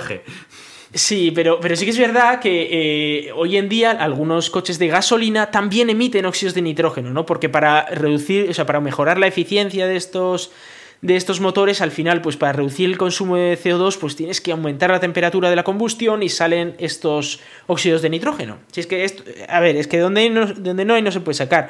Sí, 0.93 1.31
pero, 1.35 1.59
pero 1.59 1.75
sí 1.75 1.83
que 1.83 1.91
es 1.91 1.97
verdad 1.97 2.39
que 2.39 3.29
hoy 3.35 3.57
en 3.57 3.67
día 3.67 3.91
algunos 3.91 4.49
coches 4.49 4.79
de 4.79 4.87
gasolina 4.87 5.51
también 5.51 5.89
emiten 5.89 6.25
óxidos 6.25 6.53
de 6.53 6.61
nitrógeno, 6.61 7.09
¿no? 7.09 7.25
Porque 7.25 7.49
para 7.49 7.85
reducir, 7.87 8.49
o 8.49 8.53
sea, 8.53 8.65
para 8.65 8.79
mejorar 8.79 9.19
la 9.19 9.27
eficiencia 9.27 9.85
de 9.85 9.97
estos 9.97 10.51
de 11.01 11.15
estos 11.15 11.39
motores, 11.39 11.81
al 11.81 11.91
final, 11.91 12.21
pues 12.21 12.37
para 12.37 12.53
reducir 12.53 12.89
el 12.89 12.97
consumo 12.97 13.35
de 13.35 13.57
CO2, 13.57 13.97
pues 13.99 14.15
tienes 14.15 14.41
que 14.41 14.51
aumentar 14.51 14.89
la 14.89 14.99
temperatura 14.99 15.49
de 15.49 15.55
la 15.55 15.63
combustión 15.63 16.23
y 16.23 16.29
salen 16.29 16.75
estos 16.79 17.39
óxidos 17.67 18.01
de 18.01 18.09
nitrógeno. 18.09 18.57
Si 18.71 18.81
es 18.81 18.87
que 18.87 19.03
esto, 19.03 19.23
a 19.47 19.59
ver, 19.59 19.75
es 19.75 19.87
que 19.87 19.99
donde, 19.99 20.29
no, 20.29 20.47
donde 20.53 20.85
no 20.85 20.95
hay 20.95 21.01
no 21.01 21.11
se 21.11 21.19
puede 21.19 21.35
sacar. 21.35 21.69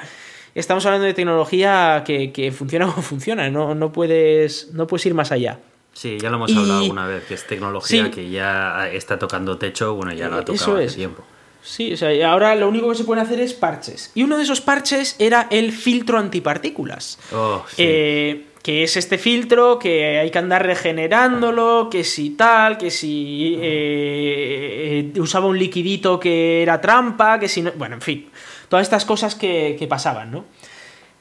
Estamos 0.55 0.85
hablando 0.85 1.05
de 1.05 1.13
tecnología 1.13 2.03
que, 2.05 2.53
funciona 2.57 2.87
como 2.87 3.01
funciona, 3.01 3.49
no, 3.49 3.75
no, 3.75 3.91
puedes, 3.91 4.73
no 4.73 4.87
puedes 4.87 5.05
ir 5.05 5.13
más 5.13 5.31
allá. 5.31 5.59
Sí, 5.93 6.17
ya 6.19 6.29
lo 6.29 6.37
hemos 6.37 6.55
hablado 6.55 6.79
alguna 6.79 7.07
vez, 7.07 7.25
que 7.25 7.33
es 7.33 7.45
tecnología 7.45 8.11
que 8.11 8.29
ya 8.29 8.87
está 8.91 9.19
tocando 9.19 9.57
techo, 9.57 9.95
bueno, 9.95 10.13
ya 10.13 10.29
lo 10.29 10.37
ha 10.37 10.45
tocado 10.45 10.77
hace 10.77 10.95
tiempo. 10.95 11.23
Sí, 11.63 11.93
o 11.93 11.97
sea, 11.97 12.31
ahora 12.31 12.55
lo 12.55 12.69
único 12.69 12.89
que 12.89 12.95
se 12.95 13.03
puede 13.03 13.19
hacer 13.19 13.41
es 13.41 13.53
parches. 13.53 14.11
Y 14.15 14.23
uno 14.23 14.37
de 14.37 14.43
esos 14.43 14.61
parches 14.61 15.15
era 15.19 15.47
el 15.51 15.73
filtro 15.73 16.17
antipartículas. 16.17 17.19
Oh, 17.33 17.65
sí. 17.67 17.75
Eh, 17.79 18.45
que 18.67 18.83
es 18.83 18.97
este 18.97 19.17
filtro, 19.17 19.79
que 19.79 20.19
hay 20.19 20.29
que 20.29 20.39
andar 20.39 20.65
regenerándolo, 20.65 21.87
que 21.89 22.03
si 22.03 22.31
tal, 22.31 22.77
que 22.77 22.91
si 22.91 23.57
eh, 23.61 25.09
eh, 25.15 25.19
usaba 25.21 25.45
un 25.45 25.57
liquidito 25.57 26.19
que 26.19 26.63
era 26.63 26.81
trampa, 26.81 27.39
que 27.39 27.47
si 27.47 27.61
no... 27.61 27.71
Bueno, 27.77 27.95
en 27.95 28.01
fin, 28.01 28.29
todas 28.67 28.85
estas 28.85 29.05
cosas 29.05 29.35
que, 29.35 29.87
pasaban, 29.89 30.31
¿no? 30.31 30.43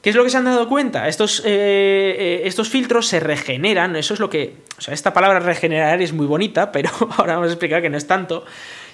¿Qué 0.01 0.09
es 0.09 0.17
lo 0.17 0.25
que 0.25 0.29
se 0.29 0.35
han 0.35 0.43
dado 0.43 0.67
cuenta? 0.67 1.07
Estos, 1.07 1.41
eh, 1.45 2.41
estos 2.43 2.67
filtros 2.67 3.07
se 3.07 3.21
regeneran, 3.21 3.95
eso 3.95 4.13
es 4.13 4.19
lo 4.19 4.29
que... 4.29 4.55
O 4.77 4.81
sea, 4.81 4.93
esta 4.93 5.13
palabra 5.13 5.39
regenerar 5.39 6.01
es 6.01 6.11
muy 6.11 6.25
bonita, 6.25 6.73
pero 6.73 6.89
ahora 7.17 7.35
vamos 7.35 7.47
a 7.47 7.53
explicar 7.53 7.81
que 7.81 7.89
no 7.89 7.95
es 7.95 8.07
tanto. 8.07 8.43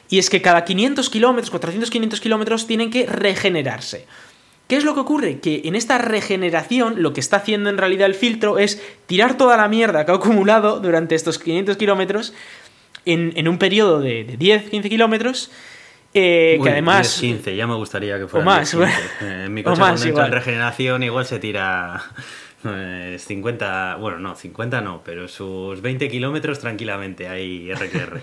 Y 0.10 0.20
es 0.20 0.30
que 0.30 0.44
cada 0.44 0.64
500 0.64 1.10
kilómetros, 1.10 1.50
400, 1.50 1.90
500 1.90 2.22
kilómetros 2.22 2.68
tienen 2.68 2.92
que 2.92 3.08
regenerarse. 3.08 4.06
¿Qué 4.74 4.78
es 4.78 4.86
lo 4.86 4.96
que 4.96 5.02
ocurre? 5.02 5.40
Que 5.40 5.62
en 5.66 5.76
esta 5.76 6.00
regeneración 6.00 7.04
lo 7.04 7.14
que 7.14 7.20
está 7.20 7.38
haciendo 7.38 7.70
en 7.70 7.78
realidad 7.78 8.08
el 8.08 8.16
filtro 8.16 8.58
es 8.58 8.82
tirar 9.06 9.38
toda 9.38 9.56
la 9.56 9.68
mierda 9.68 10.04
que 10.04 10.12
ha 10.12 10.16
acumulado 10.16 10.80
durante 10.80 11.14
estos 11.14 11.38
500 11.38 11.78
kilómetros 11.78 12.34
en, 13.06 13.48
un 13.48 13.60
periodo 13.60 14.00
de, 14.00 14.24
10, 14.24 14.72
15 14.72 14.90
kilómetros. 14.90 15.52
Eh, 16.16 16.60
que 16.64 16.72
además. 16.72 17.22
10, 17.22 17.34
15, 17.36 17.56
ya 17.56 17.68
me 17.68 17.76
gustaría 17.76 18.18
que 18.18 18.28
fuera. 18.28 18.44
O 18.44 18.50
más, 18.50 18.76
10, 18.76 18.90
eh, 19.22 19.44
En 19.46 19.54
mi 19.54 19.62
coche, 19.62 19.80
más, 19.80 20.02
cuando 20.02 20.26
en 20.26 20.32
regeneración, 20.32 21.04
igual 21.04 21.28
se 21.28 21.38
tira 21.38 22.02
50. 22.64 23.94
Eh, 23.94 24.02
bueno, 24.02 24.18
no, 24.18 24.36
50 24.36 24.82
no, 24.82 25.04
pero 25.06 25.28
sus 25.28 25.84
20 25.84 26.10
kilómetros 26.10 26.58
tranquilamente 26.58 27.28
hay 27.28 27.72
RQR. 27.72 28.22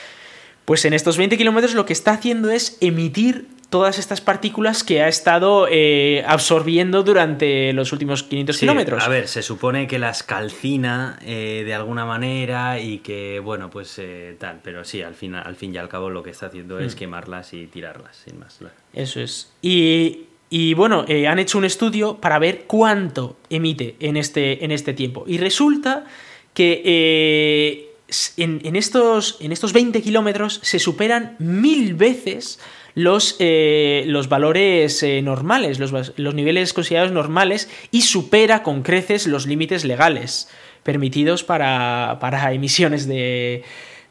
pues 0.66 0.84
en 0.84 0.92
estos 0.92 1.16
20 1.16 1.38
kilómetros 1.38 1.72
lo 1.72 1.86
que 1.86 1.94
está 1.94 2.10
haciendo 2.10 2.50
es 2.50 2.76
emitir 2.82 3.46
todas 3.70 3.98
estas 3.98 4.20
partículas 4.20 4.82
que 4.82 5.02
ha 5.02 5.08
estado 5.08 5.66
eh, 5.70 6.24
absorbiendo 6.26 7.02
durante 7.02 7.72
los 7.72 7.92
últimos 7.92 8.22
500 8.22 8.58
kilómetros. 8.58 9.04
A 9.04 9.08
ver, 9.08 9.28
se 9.28 9.42
supone 9.42 9.86
que 9.86 9.98
las 9.98 10.22
calcina 10.22 11.18
eh, 11.22 11.62
de 11.66 11.74
alguna 11.74 12.06
manera 12.06 12.80
y 12.80 12.98
que, 12.98 13.40
bueno, 13.40 13.68
pues 13.68 13.98
eh, 13.98 14.36
tal, 14.38 14.60
pero 14.62 14.84
sí, 14.84 15.02
al 15.02 15.14
fin, 15.14 15.34
al 15.34 15.56
fin 15.56 15.74
y 15.74 15.78
al 15.78 15.88
cabo 15.88 16.08
lo 16.08 16.22
que 16.22 16.30
está 16.30 16.46
haciendo 16.46 16.78
es 16.78 16.94
mm. 16.94 16.98
quemarlas 16.98 17.52
y 17.52 17.66
tirarlas, 17.66 18.16
sin 18.24 18.38
más. 18.38 18.58
Eso 18.94 19.20
es. 19.20 19.52
Y, 19.60 20.26
y 20.48 20.72
bueno, 20.72 21.04
han 21.28 21.38
hecho 21.38 21.58
un 21.58 21.64
estudio 21.64 22.16
para 22.16 22.38
ver 22.38 22.64
cuánto 22.66 23.36
emite 23.50 23.96
en 24.00 24.16
este, 24.16 24.64
en 24.64 24.70
este 24.70 24.94
tiempo. 24.94 25.24
Y 25.26 25.36
resulta 25.36 26.06
que 26.54 27.92
en, 28.38 28.60
en, 28.64 28.76
estos, 28.76 29.36
en 29.40 29.52
estos 29.52 29.74
20 29.74 30.00
kilómetros 30.00 30.58
se 30.62 30.78
superan 30.78 31.36
mil 31.38 31.94
veces 31.94 32.58
los, 32.94 33.36
eh, 33.38 34.04
los 34.06 34.28
valores 34.28 35.02
eh, 35.02 35.22
normales, 35.22 35.78
los, 35.78 35.92
los, 36.16 36.34
niveles 36.34 36.72
considerados 36.72 37.12
normales 37.12 37.70
y 37.90 38.02
supera 38.02 38.62
con 38.62 38.82
creces 38.82 39.26
los 39.26 39.46
límites 39.46 39.84
legales 39.84 40.48
permitidos 40.82 41.44
para, 41.44 42.18
para 42.20 42.52
emisiones 42.52 43.06
de, 43.06 43.62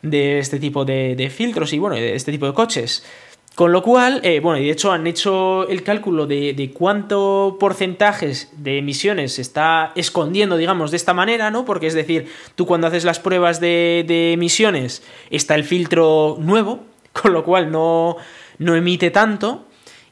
de, 0.01 0.39
este 0.39 0.59
tipo 0.59 0.85
de, 0.85 1.31
filtros 1.35 1.73
y 1.73 1.79
bueno, 1.79 1.95
de 1.95 2.15
este 2.15 2.31
tipo 2.31 2.45
de 2.45 2.53
coches. 2.53 3.03
Con 3.55 3.71
lo 3.71 3.81
cual, 3.81 4.21
eh, 4.23 4.39
bueno, 4.39 4.59
y 4.59 4.65
de 4.65 4.71
hecho 4.71 4.91
han 4.91 5.07
hecho 5.07 5.67
el 5.67 5.81
cálculo 5.81 6.27
de, 6.27 6.53
de, 6.53 6.69
cuánto 6.69 7.57
porcentajes 7.59 8.51
de 8.55 8.77
emisiones 8.77 9.33
se 9.33 9.41
está 9.41 9.93
escondiendo, 9.95 10.57
digamos, 10.57 10.91
de 10.91 10.97
esta 10.97 11.15
manera, 11.15 11.49
¿no? 11.49 11.65
Porque 11.65 11.87
es 11.87 11.95
decir, 11.95 12.27
tú 12.53 12.67
cuando 12.67 12.85
haces 12.85 13.03
las 13.03 13.19
pruebas 13.19 13.59
de, 13.59 14.05
de 14.07 14.33
emisiones 14.33 15.01
está 15.31 15.55
el 15.55 15.63
filtro 15.63 16.37
nuevo, 16.39 16.85
con 17.11 17.33
lo 17.33 17.43
cual 17.43 17.71
no, 17.71 18.17
no 18.59 18.75
emite 18.75 19.11
tanto. 19.11 19.65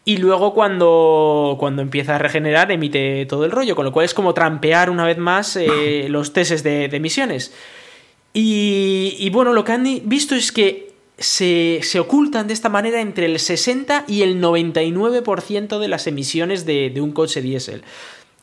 Y 0.07 0.17
luego 0.17 0.53
cuando, 0.53 1.55
cuando 1.59 1.81
empieza 1.81 2.15
a 2.15 2.19
regenerar 2.19 2.71
emite 2.71 3.25
todo 3.25 3.43
el 3.43 3.51
rollo, 3.51 3.75
con 3.75 3.85
lo 3.85 3.91
cual 3.91 4.05
es 4.05 4.13
como 4.13 4.35
trampear 4.35 4.91
una 4.91 5.05
vez 5.05 5.17
más 5.17 5.55
eh, 5.55 6.05
los 6.09 6.31
testes 6.31 6.61
de, 6.63 6.85
emisiones. 6.85 7.53
Y, 8.31 9.29
bueno, 9.31 9.53
lo 9.53 9.63
que 9.63 9.71
han 9.71 10.01
visto 10.03 10.35
es 10.35 10.51
que 10.51 10.93
se, 11.17 11.81
ocultan 11.99 12.47
de 12.47 12.53
esta 12.53 12.67
manera 12.67 12.99
entre 12.99 13.25
el 13.25 13.39
60 13.39 14.03
y 14.07 14.23
el 14.23 14.41
99% 14.41 15.79
de 15.79 15.87
las 15.87 16.05
emisiones 16.05 16.65
de, 16.65 16.89
de 16.89 17.01
un 17.01 17.13
coche 17.13 17.41
diésel. 17.41 17.83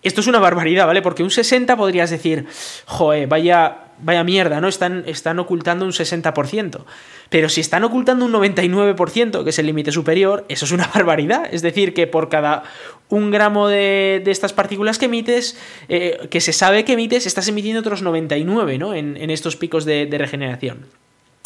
Esto 0.03 0.21
es 0.21 0.27
una 0.27 0.41
barbaridad, 0.41 0.87
¿vale? 0.87 1.01
Porque 1.01 1.23
un 1.23 1.31
60 1.31 1.77
podrías 1.77 2.11
decir, 2.11 2.47
joe, 2.87 3.27
vaya, 3.27 3.85
vaya 4.01 4.25
mierda, 4.25 4.61
¿no? 4.61 4.67
Están, 4.67 5.05
están 5.07 5.39
ocultando 5.39 5.85
un 5.85 5.93
60%. 5.93 6.81
Pero 7.29 7.49
si 7.49 7.61
están 7.61 7.85
ocultando 7.85 8.25
un 8.25 8.33
99%, 8.33 9.45
que 9.45 9.51
es 9.51 9.59
el 9.59 9.67
límite 9.67 9.93
superior, 9.93 10.45
eso 10.49 10.65
es 10.65 10.73
una 10.73 10.87
barbaridad. 10.95 11.47
Es 11.51 11.63
decir, 11.63 11.95
que 11.95 12.07
por 12.07 12.29
cada 12.29 12.65
un 13.09 13.31
gramo 13.31 13.69
de, 13.69 14.23
estas 14.27 14.53
partículas 14.53 14.99
que 14.99 15.05
emites, 15.05 15.57
eh, 15.89 16.27
que 16.31 16.41
se 16.41 16.53
sabe 16.53 16.85
que 16.85 16.95
emites, 16.95 17.27
estás 17.27 17.47
emitiendo 17.47 17.81
otros 17.81 18.03
99, 18.03 18.79
¿no? 18.79 18.95
En, 18.95 19.31
estos 19.31 19.57
picos 19.57 19.85
de, 19.85 20.07
de 20.07 20.19
regeneración. 20.19 20.87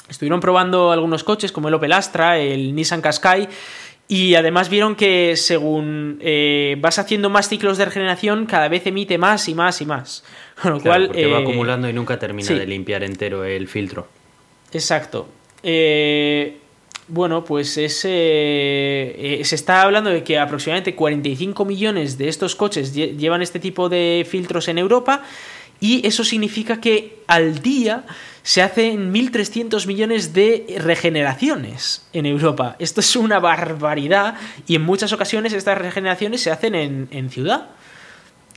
Estuvieron 0.08 0.40
probando 0.40 0.92
algunos 0.92 1.24
coches 1.24 1.50
como 1.50 1.68
el 1.68 1.74
Opel 1.74 1.92
Astra, 1.92 2.38
el 2.38 2.74
Nissan 2.74 3.02
Qashqai, 3.02 3.48
y 4.08 4.36
además 4.36 4.68
vieron 4.68 4.94
que 4.94 5.34
según 5.36 6.18
eh, 6.20 6.76
vas 6.78 6.98
haciendo 6.98 7.28
más 7.28 7.48
ciclos 7.48 7.76
de 7.76 7.86
regeneración, 7.86 8.46
cada 8.46 8.68
vez 8.68 8.86
emite 8.86 9.18
más 9.18 9.48
y 9.48 9.54
más 9.54 9.80
y 9.80 9.86
más. 9.86 10.24
Con 10.62 10.74
lo 10.74 10.80
cual. 10.80 11.06
Porque 11.08 11.26
va 11.26 11.40
eh, 11.40 11.42
acumulando 11.42 11.88
y 11.88 11.92
nunca 11.92 12.18
termina 12.18 12.48
de 12.48 12.66
limpiar 12.66 13.02
entero 13.02 13.44
el 13.44 13.66
filtro. 13.66 14.06
Exacto. 14.72 15.28
Eh, 15.62 16.58
bueno, 17.08 17.44
pues 17.44 17.76
ese, 17.78 19.40
se 19.42 19.54
está 19.54 19.82
hablando 19.82 20.10
de 20.10 20.22
que 20.22 20.38
aproximadamente 20.38 20.94
45 20.94 21.64
millones 21.64 22.18
de 22.18 22.28
estos 22.28 22.54
coches 22.54 22.94
llevan 22.94 23.42
este 23.42 23.58
tipo 23.58 23.88
de 23.88 24.26
filtros 24.28 24.68
en 24.68 24.78
Europa 24.78 25.22
y 25.80 26.06
eso 26.06 26.24
significa 26.24 26.80
que 26.80 27.22
al 27.26 27.60
día 27.60 28.04
se 28.42 28.62
hacen 28.62 29.12
1.300 29.12 29.86
millones 29.86 30.32
de 30.32 30.76
regeneraciones 30.78 32.06
en 32.12 32.26
Europa. 32.26 32.76
Esto 32.78 33.00
es 33.00 33.16
una 33.16 33.40
barbaridad 33.40 34.36
y 34.68 34.76
en 34.76 34.82
muchas 34.82 35.12
ocasiones 35.12 35.52
estas 35.52 35.76
regeneraciones 35.76 36.42
se 36.42 36.52
hacen 36.52 36.74
en, 36.74 37.30
ciudad. 37.30 37.70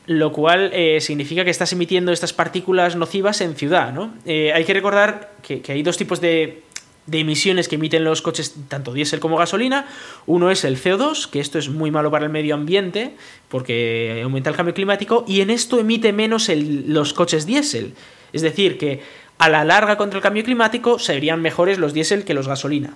Lo 0.05 0.31
cual 0.31 0.71
eh, 0.73 1.01
significa 1.01 1.43
que 1.43 1.49
estás 1.49 1.73
emitiendo 1.73 2.11
estas 2.11 2.33
partículas 2.33 2.95
nocivas 2.95 3.41
en 3.41 3.55
ciudad. 3.55 3.91
¿no? 3.91 4.13
Eh, 4.25 4.51
hay 4.53 4.63
que 4.63 4.73
recordar 4.73 5.33
que, 5.41 5.63
hay 5.67 5.81
dos 5.81 5.97
tipos 5.97 6.21
de, 6.21 6.63
de 7.05 7.19
emisiones 7.19 7.67
que 7.67 7.75
emiten 7.75 8.03
los 8.03 8.21
coches 8.21 8.55
tanto 8.67 8.93
diésel 8.93 9.19
como 9.19 9.37
gasolina. 9.37 9.87
Uno 10.25 10.51
es 10.51 10.63
el 10.63 10.81
CO2, 10.81 11.29
que 11.29 11.39
esto 11.39 11.57
es 11.57 11.69
muy 11.69 11.91
malo 11.91 12.11
para 12.11 12.25
el 12.25 12.31
medio 12.31 12.55
ambiente 12.55 13.15
porque 13.49 14.21
aumenta 14.23 14.49
el 14.49 14.55
cambio 14.55 14.73
climático 14.73 15.25
y 15.27 15.41
en 15.41 15.49
esto 15.49 15.79
emite 15.79 16.13
menos 16.13 16.49
los 16.49 17.13
coches 17.13 17.45
diésel. 17.45 17.93
Es 18.31 18.41
decir, 18.41 18.77
que 18.77 19.01
a 19.39 19.49
la 19.49 19.63
larga 19.63 19.97
contra 19.97 20.17
el 20.17 20.23
cambio 20.23 20.43
climático 20.43 20.99
serían 20.99 21.41
mejores 21.41 21.79
los 21.79 21.93
diésel 21.93 22.25
que 22.25 22.33
los 22.33 22.47
gasolina. 22.47 22.95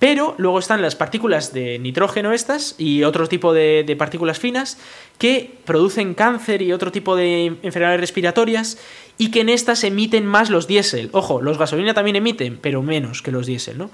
Pero 0.00 0.34
luego 0.38 0.58
están 0.58 0.80
las 0.80 0.96
partículas 0.96 1.52
de 1.52 1.78
nitrógeno 1.78 2.32
estas 2.32 2.74
y 2.78 3.04
otro 3.04 3.28
tipo 3.28 3.52
de, 3.52 3.94
partículas 3.98 4.38
finas 4.38 4.78
que 5.18 5.58
producen 5.66 6.14
cáncer 6.14 6.62
y 6.62 6.72
otro 6.72 6.90
tipo 6.90 7.16
de 7.16 7.58
enfermedades 7.62 8.00
respiratorias 8.00 8.78
y 9.18 9.30
que 9.30 9.42
en 9.42 9.50
estas 9.50 9.84
emiten 9.84 10.24
más 10.24 10.48
los 10.48 10.66
diésel. 10.66 11.10
Ojo, 11.12 11.42
los 11.42 11.58
gasolina 11.58 11.92
también 11.92 12.16
emiten, 12.16 12.58
pero 12.62 12.82
menos 12.82 13.20
que 13.20 13.30
los 13.30 13.44
diésel, 13.46 13.76
¿no? 13.76 13.90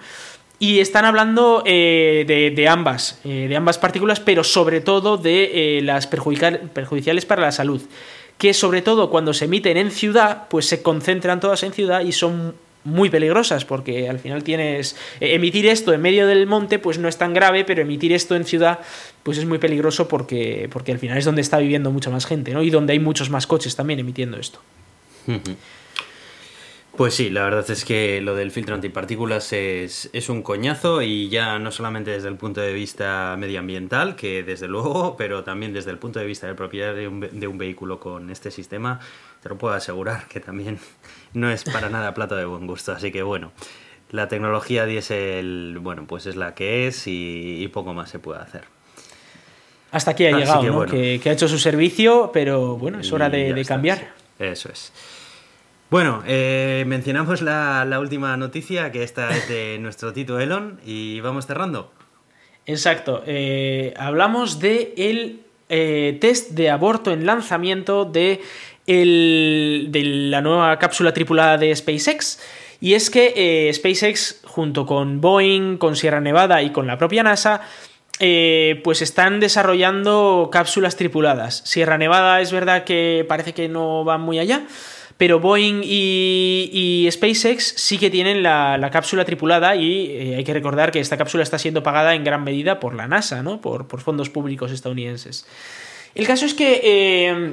Y 0.60 0.78
están 0.78 1.04
hablando 1.04 1.64
eh, 1.66 2.52
de, 2.56 2.68
ambas, 2.68 3.20
eh, 3.24 3.46
de 3.48 3.56
ambas 3.56 3.76
partículas, 3.76 4.20
pero 4.20 4.44
sobre 4.44 4.80
todo 4.80 5.16
de 5.16 5.78
eh, 5.78 5.82
las 5.82 6.06
perjudiciales 6.06 7.26
para 7.26 7.42
la 7.42 7.52
salud. 7.52 7.82
Que 8.38 8.54
sobre 8.54 8.80
todo 8.80 9.10
cuando 9.10 9.34
se 9.34 9.46
emiten 9.46 9.76
en 9.76 9.90
ciudad, 9.90 10.46
pues 10.48 10.66
se 10.66 10.82
concentran 10.82 11.40
todas 11.40 11.64
en 11.64 11.72
ciudad 11.72 12.02
y 12.02 12.12
son 12.12 12.54
muy 12.86 13.10
peligrosas 13.10 13.64
porque 13.64 14.08
al 14.08 14.18
final 14.18 14.44
tienes 14.44 14.96
emitir 15.20 15.66
esto 15.66 15.92
en 15.92 16.00
medio 16.00 16.26
del 16.26 16.46
monte 16.46 16.78
pues 16.78 16.98
no 16.98 17.08
es 17.08 17.18
tan 17.18 17.34
grave 17.34 17.64
pero 17.64 17.82
emitir 17.82 18.12
esto 18.12 18.36
en 18.36 18.44
ciudad 18.44 18.78
pues 19.22 19.38
es 19.38 19.44
muy 19.44 19.58
peligroso 19.58 20.08
porque 20.08 20.68
porque 20.72 20.92
al 20.92 20.98
final 20.98 21.18
es 21.18 21.24
donde 21.24 21.42
está 21.42 21.58
viviendo 21.58 21.90
mucha 21.90 22.10
más 22.10 22.26
gente 22.26 22.52
¿no? 22.52 22.62
y 22.62 22.70
donde 22.70 22.92
hay 22.92 23.00
muchos 23.00 23.28
más 23.28 23.46
coches 23.46 23.76
también 23.76 23.98
emitiendo 23.98 24.38
esto 24.38 24.60
pues 26.96 27.12
sí, 27.12 27.28
la 27.28 27.44
verdad 27.44 27.70
es 27.70 27.84
que 27.84 28.22
lo 28.22 28.34
del 28.34 28.50
filtro 28.50 28.74
antipartículas 28.74 29.52
es, 29.52 30.08
es, 30.14 30.30
un 30.30 30.40
coñazo 30.40 31.02
y 31.02 31.28
ya 31.28 31.58
no 31.58 31.70
solamente 31.70 32.10
desde 32.10 32.28
el 32.28 32.36
punto 32.36 32.62
de 32.62 32.72
vista 32.72 33.36
medioambiental, 33.38 34.16
que 34.16 34.42
desde 34.42 34.66
luego, 34.66 35.14
pero 35.18 35.44
también 35.44 35.74
desde 35.74 35.90
el 35.90 35.98
punto 35.98 36.20
de 36.20 36.24
vista 36.24 36.46
del 36.46 36.56
propietario 36.56 36.94
de 36.94 37.06
un, 37.06 37.20
de 37.20 37.46
un 37.46 37.58
vehículo 37.58 38.00
con 38.00 38.30
este 38.30 38.50
sistema, 38.50 38.98
te 39.42 39.50
lo 39.50 39.58
puedo 39.58 39.74
asegurar 39.74 40.26
que 40.28 40.40
también 40.40 40.78
no 41.36 41.50
es 41.50 41.64
para 41.64 41.90
nada 41.90 42.14
plato 42.14 42.34
de 42.34 42.46
buen 42.46 42.66
gusto. 42.66 42.92
Así 42.92 43.12
que 43.12 43.22
bueno, 43.22 43.52
la 44.10 44.26
tecnología 44.26 44.86
diésel, 44.86 45.78
bueno, 45.80 46.06
pues 46.06 46.26
es 46.26 46.34
la 46.34 46.54
que 46.54 46.86
es 46.86 47.04
y, 47.06 47.68
poco 47.72 47.92
más 47.92 48.10
se 48.10 48.18
puede 48.18 48.40
hacer. 48.40 48.64
Hasta 49.92 50.12
aquí 50.12 50.26
ha 50.26 50.36
llegado, 50.36 50.60
que, 50.62 50.70
¿no? 50.70 50.86
que, 51.22 51.30
ha 51.30 51.32
hecho 51.32 51.46
su 51.46 51.58
servicio, 51.58 52.30
pero 52.32 52.76
bueno, 52.76 53.00
es 53.00 53.12
hora 53.12 53.28
de, 53.28 53.64
cambiar. 53.64 54.12
Eso 54.38 54.70
es. 54.70 54.92
Bueno, 55.90 56.22
eh, 56.26 56.84
mencionamos 56.86 57.42
la, 57.42 57.98
última 58.00 58.36
noticia, 58.36 58.90
que 58.90 59.02
esta 59.02 59.30
es 59.36 59.48
de 59.48 59.78
nuestro 59.80 60.12
Tito 60.12 60.40
Elon, 60.40 60.80
y 60.84 61.20
vamos 61.20 61.46
cerrando. 61.46 61.92
Exacto. 62.64 63.22
Eh, 63.26 63.94
hablamos 63.96 64.58
de 64.58 64.94
el 64.96 65.42
eh, 65.68 66.18
test 66.20 66.50
de 66.50 66.70
aborto 66.70 67.12
en 67.12 67.26
lanzamiento 67.26 68.04
de, 68.04 68.40
de 68.86 70.02
la 70.04 70.40
nueva 70.40 70.78
cápsula 70.78 71.12
tripulada 71.12 71.58
de 71.58 71.74
SpaceX. 71.74 72.40
Y 72.80 72.94
es 72.94 73.10
que 73.10 73.70
SpaceX, 73.74 74.40
junto 74.44 74.86
con 74.86 75.20
Boeing, 75.20 75.78
con 75.78 75.96
Sierra 75.96 76.20
Nevada 76.20 76.62
y 76.62 76.70
con 76.70 76.86
la 76.86 76.98
propia 76.98 77.22
NASA, 77.22 77.62
pues 78.18 79.02
están 79.02 79.40
desarrollando 79.40 80.50
cápsulas 80.52 80.96
tripuladas. 80.96 81.62
Sierra 81.64 81.98
Nevada 81.98 82.40
es 82.40 82.52
verdad 82.52 82.84
que 82.84 83.24
parece 83.28 83.54
que 83.54 83.68
no 83.68 84.04
va 84.04 84.18
muy 84.18 84.38
allá, 84.38 84.66
pero 85.16 85.40
Boeing 85.40 85.80
y, 85.82 87.08
SpaceX 87.10 87.74
sí 87.76 87.96
que 87.98 88.10
tienen 88.10 88.42
la, 88.42 88.88
cápsula 88.92 89.24
tripulada 89.24 89.74
y 89.74 90.10
eh, 90.10 90.36
hay 90.36 90.44
que 90.44 90.52
recordar 90.52 90.92
que 90.92 91.00
esta 91.00 91.16
cápsula 91.16 91.42
está 91.42 91.58
siendo 91.58 91.82
pagada 91.82 92.14
en 92.14 92.24
gran 92.24 92.44
medida 92.44 92.80
por 92.80 92.94
la 92.94 93.08
NASA, 93.08 93.42
¿no? 93.42 93.60
Por, 93.60 93.86
fondos 94.00 94.28
públicos 94.28 94.72
estadounidenses. 94.72 95.46
El 96.14 96.26
caso 96.26 96.44
es 96.44 96.54
que 96.54 96.80
eh, 96.84 97.52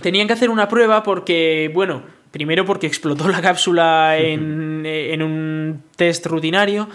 tenían 0.00 0.26
que 0.26 0.32
hacer 0.32 0.50
una 0.50 0.68
prueba 0.68 1.02
porque, 1.02 1.70
bueno, 1.74 2.02
primero 2.30 2.64
porque 2.64 2.86
explotó 2.86 3.28
la 3.28 3.42
cápsula 3.42 4.16
en, 4.18 4.84
en 4.86 5.22
un 5.22 5.82
test 5.96 6.26
rutinario. 6.26 6.88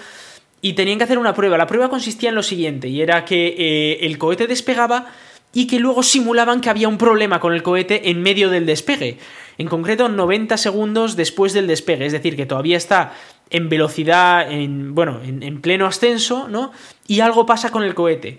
Y 0.59 0.73
tenían 0.73 0.97
que 0.97 1.03
hacer 1.03 1.19
una 1.19 1.35
prueba. 1.35 1.57
La 1.57 1.67
prueba 1.67 1.89
consistía 1.89 2.29
en 2.29 2.35
lo 2.35 2.41
siguiente, 2.41 2.87
y 2.87 3.01
era 3.01 3.25
que 3.25 3.55
eh, 3.57 4.05
el 4.05 4.17
cohete 4.17 4.47
despegaba 4.47 5.05
y 5.53 5.67
que 5.67 5.79
luego 5.79 6.01
simulaban 6.01 6.61
que 6.61 6.69
había 6.69 6.87
un 6.87 6.97
problema 6.97 7.39
con 7.39 7.53
el 7.53 7.61
cohete 7.61 8.09
en 8.09 8.21
medio 8.21 8.49
del 8.49 8.65
despegue 8.65 9.19
en 9.57 9.67
concreto 9.67 10.09
90 10.09 10.57
segundos 10.57 11.15
después 11.15 11.53
del 11.53 11.67
despegue, 11.67 12.05
es 12.05 12.11
decir, 12.11 12.35
que 12.35 12.45
todavía 12.45 12.77
está 12.77 13.13
en 13.49 13.69
velocidad, 13.69 14.51
en, 14.51 14.93
bueno, 14.93 15.21
en, 15.23 15.61
pleno 15.61 15.85
ascenso, 15.85 16.47
¿no? 16.47 16.71
Y 17.07 17.21
algo 17.21 17.45
pasa 17.45 17.71
con 17.71 17.83
el 17.83 17.95
cohete. 17.95 18.37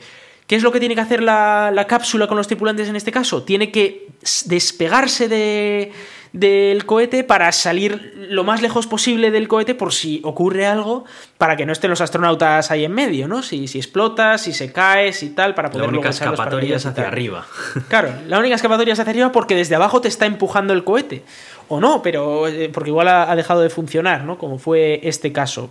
¿Qué 0.48 0.56
es 0.56 0.64
lo 0.64 0.72
que 0.72 0.80
tiene 0.80 0.96
que 0.96 1.00
hacer 1.00 1.22
la 1.22 1.86
cápsula 1.88 2.26
con 2.26 2.36
los 2.36 2.48
tripulantes 2.48 2.88
en 2.88 2.96
este 2.96 3.12
caso? 3.12 3.44
Tiene 3.44 3.70
que 3.70 4.08
despegarse 4.46 5.28
de, 5.28 5.92
del 6.32 6.84
cohete 6.84 7.24
para 7.24 7.50
salir 7.52 8.12
lo 8.30 8.44
más 8.44 8.60
lejos 8.62 8.86
posible 8.86 9.30
del 9.30 9.48
cohete 9.48 9.74
por 9.74 9.92
si 9.92 10.20
ocurre 10.24 10.66
algo, 10.66 11.04
para 11.38 11.56
que 11.56 11.66
no 11.66 11.72
estén 11.72 11.90
los 11.90 12.00
astronautas 12.00 12.70
ahí 12.70 12.84
en 12.84 12.92
medio, 12.92 13.28
¿no? 13.28 13.42
Si, 13.42 13.68
si 13.68 13.78
explota, 13.78 14.38
si 14.38 14.52
se 14.52 14.72
cae, 14.72 15.12
si 15.12 15.30
tal, 15.30 15.54
para 15.54 15.70
poder... 15.70 15.86
La 15.86 15.92
única 15.92 16.10
escapatoria 16.10 16.76
es 16.76 16.86
hacia 16.86 17.06
arriba. 17.06 17.46
Claro, 17.88 18.12
la 18.26 18.38
única 18.38 18.54
escapatoria 18.54 18.92
es 18.92 19.00
hacia 19.00 19.10
arriba 19.10 19.32
porque 19.32 19.54
desde 19.54 19.74
abajo 19.74 20.00
te 20.00 20.08
está 20.08 20.26
empujando 20.26 20.72
el 20.72 20.84
cohete. 20.84 21.22
O 21.68 21.80
no, 21.80 22.02
pero 22.02 22.48
eh, 22.48 22.70
porque 22.72 22.90
igual 22.90 23.08
ha, 23.08 23.34
dejado 23.34 23.60
de 23.60 23.70
funcionar, 23.70 24.24
¿no? 24.24 24.36
Como 24.36 24.58
fue 24.58 25.00
este 25.04 25.32
caso. 25.32 25.70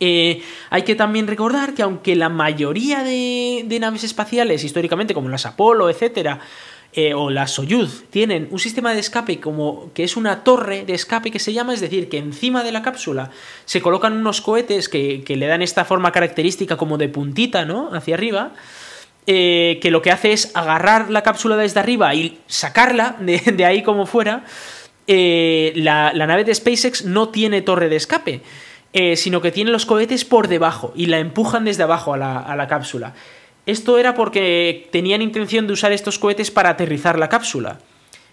Eh, 0.00 0.42
hay 0.70 0.82
que 0.82 0.94
también 0.94 1.26
recordar 1.26 1.74
que 1.74 1.82
aunque 1.82 2.14
la 2.14 2.28
mayoría 2.28 3.02
de, 3.02 3.78
naves 3.80 4.04
espaciales, 4.04 4.64
históricamente, 4.64 5.14
como 5.14 5.28
las 5.28 5.46
Apolo, 5.46 5.90
etcétera, 5.90 6.40
eh, 6.92 7.12
o 7.14 7.28
la 7.30 7.46
Soyuz 7.46 8.04
tienen 8.08 8.48
un 8.50 8.58
sistema 8.58 8.94
de 8.94 9.00
escape 9.00 9.40
como 9.40 9.92
que 9.92 10.04
es 10.04 10.16
una 10.16 10.42
torre 10.42 10.86
de 10.86 10.94
escape 10.94 11.30
que 11.30 11.38
se 11.38 11.52
llama, 11.52 11.74
es 11.74 11.80
decir, 11.80 12.08
que 12.08 12.16
encima 12.16 12.64
de 12.64 12.72
la 12.72 12.80
cápsula 12.80 13.30
se 13.66 13.82
colocan 13.82 14.14
unos 14.14 14.40
cohetes 14.40 14.88
que, 14.88 15.22
le 15.28 15.46
dan 15.46 15.60
esta 15.60 15.84
forma 15.84 16.12
característica 16.12 16.76
como 16.76 16.96
de 16.96 17.08
puntita, 17.08 17.64
¿no? 17.64 17.90
Hacia 17.92 18.14
arriba. 18.14 18.52
Eh, 19.30 19.78
que 19.82 19.90
lo 19.90 20.00
que 20.00 20.10
hace 20.10 20.32
es 20.32 20.50
agarrar 20.54 21.10
la 21.10 21.22
cápsula 21.22 21.54
desde 21.58 21.80
arriba 21.80 22.14
y 22.14 22.38
sacarla 22.46 23.16
de, 23.20 23.64
ahí 23.66 23.82
como 23.82 24.06
fuera. 24.06 24.46
Eh, 25.06 25.72
la, 25.76 26.12
nave 26.14 26.44
de 26.44 26.54
SpaceX 26.54 27.04
no 27.04 27.28
tiene 27.28 27.60
torre 27.60 27.90
de 27.90 27.96
escape, 27.96 28.40
sino 28.92 29.40
que 29.40 29.52
tiene 29.52 29.70
los 29.70 29.86
cohetes 29.86 30.24
por 30.24 30.48
debajo 30.48 30.92
y 30.96 31.06
la 31.06 31.18
empujan 31.18 31.64
desde 31.64 31.82
abajo 31.82 32.14
a 32.14 32.16
la, 32.16 32.38
a 32.38 32.56
la 32.56 32.68
cápsula. 32.68 33.14
Esto 33.66 33.98
era 33.98 34.14
porque 34.14 34.88
tenían 34.90 35.20
intención 35.20 35.66
de 35.66 35.74
usar 35.74 35.92
estos 35.92 36.18
cohetes 36.18 36.50
para 36.50 36.70
aterrizar 36.70 37.18
la 37.18 37.28
cápsula. 37.28 37.78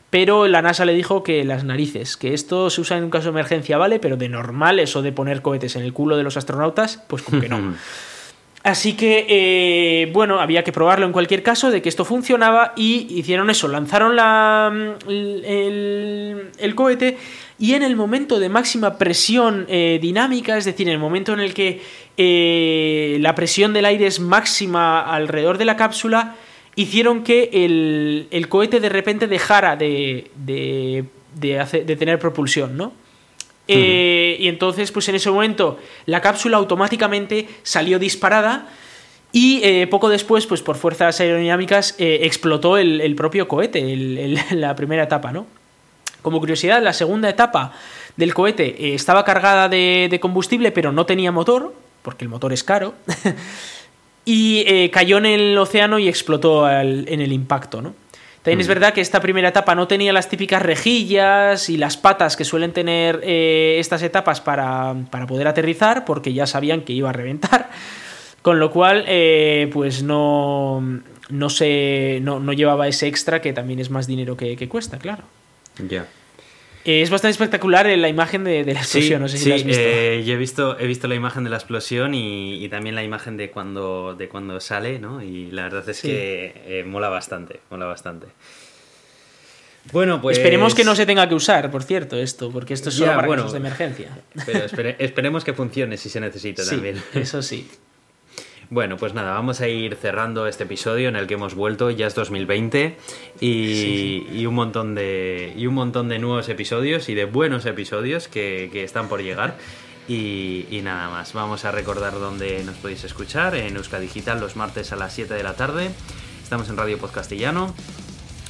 Pero 0.10 0.48
la 0.48 0.62
NASA 0.62 0.86
le 0.86 0.94
dijo 0.94 1.24
que 1.24 1.44
las 1.44 1.66
narices, 1.66 2.16
que 2.16 2.34
esto 2.34 2.70
se 2.70 2.80
usa 2.80 2.98
en 2.98 3.04
un 3.04 3.10
caso 3.10 3.26
de 3.26 3.32
emergencia, 3.32 3.78
vale, 3.78 4.00
pero 4.00 4.16
de 4.16 4.30
normal, 4.30 4.80
eso 4.80 5.02
de 5.02 5.12
poner 5.12 5.42
cohetes 5.42 5.76
en 5.76 5.82
el 5.84 5.92
culo 5.92 6.16
de 6.16 6.24
los 6.24 6.38
astronautas, 6.38 7.04
pues 7.08 7.22
como 7.22 7.42
que 7.42 7.50
no. 7.50 7.76
Así 8.64 8.94
que, 8.94 9.26
eh, 9.28 10.10
bueno, 10.14 10.40
había 10.40 10.64
que 10.64 10.72
probarlo 10.72 11.06
en 11.06 11.12
cualquier 11.12 11.44
caso 11.44 11.70
de 11.70 11.82
que 11.82 11.90
esto 11.90 12.06
funcionaba 12.06 12.72
y 12.78 13.06
hicieron 13.14 13.50
eso, 13.50 13.68
lanzaron 13.68 14.16
la, 14.16 14.74
el, 15.08 16.50
el 16.58 16.76
cohete 16.76 17.18
y 17.58 17.74
en 17.74 17.84
el 17.84 17.96
momento 17.96 18.40
de 18.40 18.50
máxima 18.50 18.98
presión 18.98 19.66
eh, 19.70 20.00
dinámica, 20.02 20.58
es 20.58 20.66
decir, 20.66 20.88
en 20.88 20.94
el 20.94 21.00
momento 21.00 21.32
en 21.34 21.40
el 21.40 21.54
que 21.54 21.82
eh, 22.18 23.18
la 23.22 23.34
presión 23.34 23.72
del 23.72 23.86
aire 23.86 24.08
es 24.08 24.20
máxima 24.20 25.02
alrededor 25.02 25.58
de 25.58 25.64
la 25.64 25.78
cápsula, 25.78 26.36
hicieron 26.76 27.24
que 27.24 27.50
el, 27.54 28.48
cohete 28.50 28.82
de 28.82 28.90
repente 28.90 29.28
dejara 29.28 29.78
de, 29.78 30.30
de, 30.36 31.06
de, 31.34 31.96
tener 31.96 32.20
propulsión, 32.20 32.76
¿no? 32.76 32.92
Eh, 33.70 34.36
y 34.40 34.50
entonces, 34.50 34.92
pues 34.92 35.08
en 35.08 35.16
ese 35.16 35.32
momento, 35.32 35.80
la 36.06 36.22
cápsula 36.22 36.58
automáticamente 36.58 37.48
salió 37.64 38.00
disparada. 38.00 38.68
Y 39.32 39.86
poco 39.88 40.08
después, 40.08 40.46
pues 40.46 40.62
por 40.62 40.78
fuerzas 40.78 41.20
aerodinámicas, 41.20 41.96
explotó 41.98 42.78
el, 42.78 43.16
propio 43.16 43.50
cohete, 43.50 43.96
la 44.52 44.76
primera 44.78 45.04
etapa, 45.04 45.34
¿no? 45.34 45.46
Como 46.26 46.40
curiosidad, 46.40 46.82
la 46.82 46.92
segunda 46.92 47.30
etapa 47.30 47.74
del 48.18 48.34
cohete 48.34 48.66
eh, 48.80 48.96
estaba 48.96 49.24
cargada 49.24 49.70
de, 49.70 50.18
combustible, 50.20 50.72
pero 50.72 50.92
no 50.92 51.06
tenía 51.06 51.32
motor, 51.32 51.76
porque 52.02 52.26
el 52.26 52.30
motor 52.30 52.52
es 52.52 52.64
caro, 52.64 52.96
y 54.26 54.64
eh, 54.66 54.90
cayó 54.90 55.20
en 55.20 55.28
el 55.28 55.56
océano 55.56 56.00
y 56.00 56.08
explotó 56.08 56.68
en 56.68 57.22
el 57.22 57.32
impacto, 57.32 57.84
¿no? 57.84 57.94
También 58.42 58.60
es 58.60 58.66
mm. 58.66 58.70
verdad 58.70 58.94
que 58.94 59.02
esta 59.02 59.22
primera 59.22 59.50
etapa 59.50 59.76
no 59.76 59.88
tenía 59.88 60.12
las 60.14 60.28
típicas 60.28 60.64
rejillas 60.64 61.70
y 61.70 61.78
las 61.78 61.96
patas 61.96 62.36
que 62.36 62.44
suelen 62.44 62.74
tener 62.74 63.22
eh, 63.22 63.78
estas 63.78 64.02
etapas 64.02 64.42
para, 64.42 64.96
poder 65.28 65.48
aterrizar, 65.48 66.06
porque 66.06 66.34
ya 66.34 66.48
sabían 66.48 66.82
que 66.82 66.94
iba 66.94 67.12
a 67.12 67.14
reventar. 67.14 67.70
Con 68.42 68.58
lo 68.58 68.72
cual, 68.72 69.06
pues 69.72 70.02
no, 70.02 70.82
no, 71.30 71.50
se, 71.52 72.18
no, 72.24 72.54
llevaba 72.54 72.88
ese 72.88 73.06
extra 73.06 73.42
que 73.44 73.54
también 73.54 73.80
es 73.80 73.92
más 73.92 74.08
dinero 74.08 74.36
que 74.36 74.68
cuesta, 74.68 74.98
claro. 74.98 75.24
Ya. 75.80 76.08
Eh, 76.86 77.02
es 77.02 77.10
bastante 77.10 77.32
espectacular 77.32 77.88
la 77.88 78.08
imagen 78.08 78.44
de, 78.44 78.64
la 78.64 78.74
explosión, 78.74 79.20
no 79.20 79.28
sé 79.28 79.38
si 79.38 79.46
sí, 79.46 79.50
la 79.50 79.56
has 79.56 79.64
visto. 79.64 79.82
Eh, 79.84 80.24
yo 80.24 80.36
he 80.36 80.38
visto, 80.38 80.80
he 80.80 80.86
visto 80.86 81.08
la 81.08 81.16
imagen 81.16 81.44
de 81.44 81.50
la 81.50 81.56
explosión 81.56 82.14
y, 82.14 82.68
también 82.70 82.94
la 82.94 83.04
imagen 83.04 83.38
de 83.38 83.50
cuando, 83.50 84.14
de 84.16 84.30
cuando 84.30 84.60
sale, 84.60 85.00
¿no? 85.00 85.24
Y 85.24 85.50
la 85.50 85.64
verdad 85.64 85.90
es 85.90 86.02
que 86.02 86.54
eh, 86.68 86.84
mola 86.86 87.10
bastante, 87.10 87.60
mola 87.72 87.88
bastante. 87.88 88.28
Bueno, 89.92 90.22
pues... 90.22 90.38
Esperemos 90.38 90.76
que 90.76 90.84
no 90.84 90.96
se 90.96 91.08
tenga 91.08 91.28
que 91.28 91.36
usar, 91.36 91.72
por 91.72 91.84
cierto, 91.84 92.18
esto, 92.18 92.52
porque 92.52 92.76
esto 92.76 92.90
es 92.90 92.96
solo 92.96 93.16
para 93.16 93.28
casos 93.28 93.54
de 93.54 93.58
emergencia. 93.58 94.20
Pero 94.46 94.90
esperemos 95.00 95.44
que 95.44 95.54
funcione 95.54 95.98
si 95.98 96.10
se 96.10 96.20
necesita 96.20 96.64
también. 96.70 97.02
Eso 97.14 97.42
sí. 97.42 97.68
Bueno, 98.72 98.98
pues 98.98 99.14
nada, 99.14 99.32
vamos 99.34 99.62
a 99.62 99.68
ir 99.68 99.96
cerrando 99.96 100.48
este 100.48 100.64
episodio 100.64 101.10
en 101.10 101.16
el 101.16 101.28
que 101.28 101.36
hemos 101.36 101.54
vuelto, 101.54 101.92
ya 101.92 102.08
es 102.08 102.16
2020 102.16 102.98
y, 103.40 104.46
un, 104.48 104.56
montón 104.56 104.96
de, 104.96 105.54
y 105.56 105.68
un 105.68 105.76
montón 105.76 106.10
de 106.10 106.18
nuevos 106.18 106.50
episodios 106.50 107.08
y 107.10 107.14
de 107.14 107.26
buenos 107.26 107.68
episodios 107.68 108.28
que, 108.28 108.84
están 108.84 109.08
por 109.08 109.22
llegar. 109.22 109.56
Y, 110.08 110.80
nada 110.84 111.10
más, 111.10 111.34
vamos 111.34 111.66
a 111.66 111.72
recordar 111.72 112.14
dónde 112.14 112.64
nos 112.64 112.76
podéis 112.78 113.04
escuchar 113.04 113.56
en 113.56 113.76
Euska 113.76 114.00
Digital 114.00 114.40
los 114.40 114.56
martes 114.56 114.92
a 114.92 114.96
las 114.96 115.14
7 115.14 115.34
de 115.34 115.44
la 115.44 115.54
tarde. 115.54 115.92
Estamos 116.42 116.68
en 116.70 116.78
Radio 116.78 116.98
Podcastillano. 116.98 117.74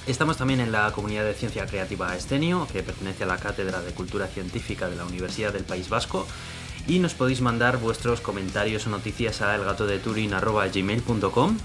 Estamos 0.08 0.38
también 0.38 0.60
en 0.60 0.72
la 0.72 0.92
comunidad 0.92 1.26
de 1.26 1.34
ciencia 1.34 1.66
creativa 1.66 2.16
Estenio, 2.16 2.68
que 2.72 2.84
pertenece 2.84 3.24
a 3.24 3.28
la 3.28 3.38
Cátedra 3.38 3.82
de 3.82 3.92
Cultura 3.92 4.28
Científica 4.28 4.88
de 4.88 4.96
la 4.96 5.06
Universidad 5.06 5.52
del 5.52 5.64
País 5.64 5.90
Vasco 5.90 6.26
y 6.88 7.00
nos 7.00 7.14
podéis 7.14 7.42
mandar 7.42 7.78
vuestros 7.78 8.22
comentarios 8.22 8.88
o 8.88 8.90
noticias 8.90 9.42
a 9.42 9.56
elgatodeturin.gmail.com 9.56 11.58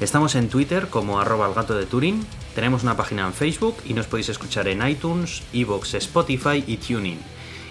Estamos 0.00 0.34
en 0.36 0.48
Twitter 0.48 0.88
como 0.88 1.20
arroba 1.20 1.52
gato 1.52 1.76
de 1.76 1.86
Turing, 1.86 2.24
tenemos 2.54 2.82
una 2.82 2.96
página 2.96 3.26
en 3.26 3.32
Facebook 3.32 3.76
y 3.84 3.94
nos 3.94 4.06
podéis 4.06 4.28
escuchar 4.28 4.68
en 4.68 4.86
iTunes, 4.86 5.42
Evox, 5.52 5.94
Spotify 5.94 6.62
y 6.66 6.76
Tuning. 6.76 7.18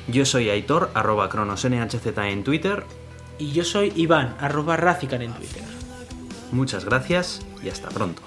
Yo 0.08 0.26
soy 0.26 0.50
Aitor, 0.50 0.92
arroba 0.94 1.30
cronosnhz 1.30 2.18
en 2.18 2.44
Twitter. 2.44 2.86
Y 3.40 3.52
yo 3.52 3.64
soy 3.64 3.94
Iván, 3.96 4.36
arroba 4.40 4.78
Razican 4.78 5.22
en 5.22 5.34
Twitter. 5.34 5.64
Muchas 6.52 6.86
gracias 6.86 7.42
y 7.62 7.70
hasta 7.70 7.90
pronto. 7.90 8.22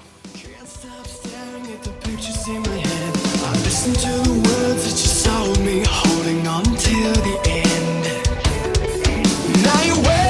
The. 7.43 7.70
Well, 9.73 9.85
you 9.85 10.20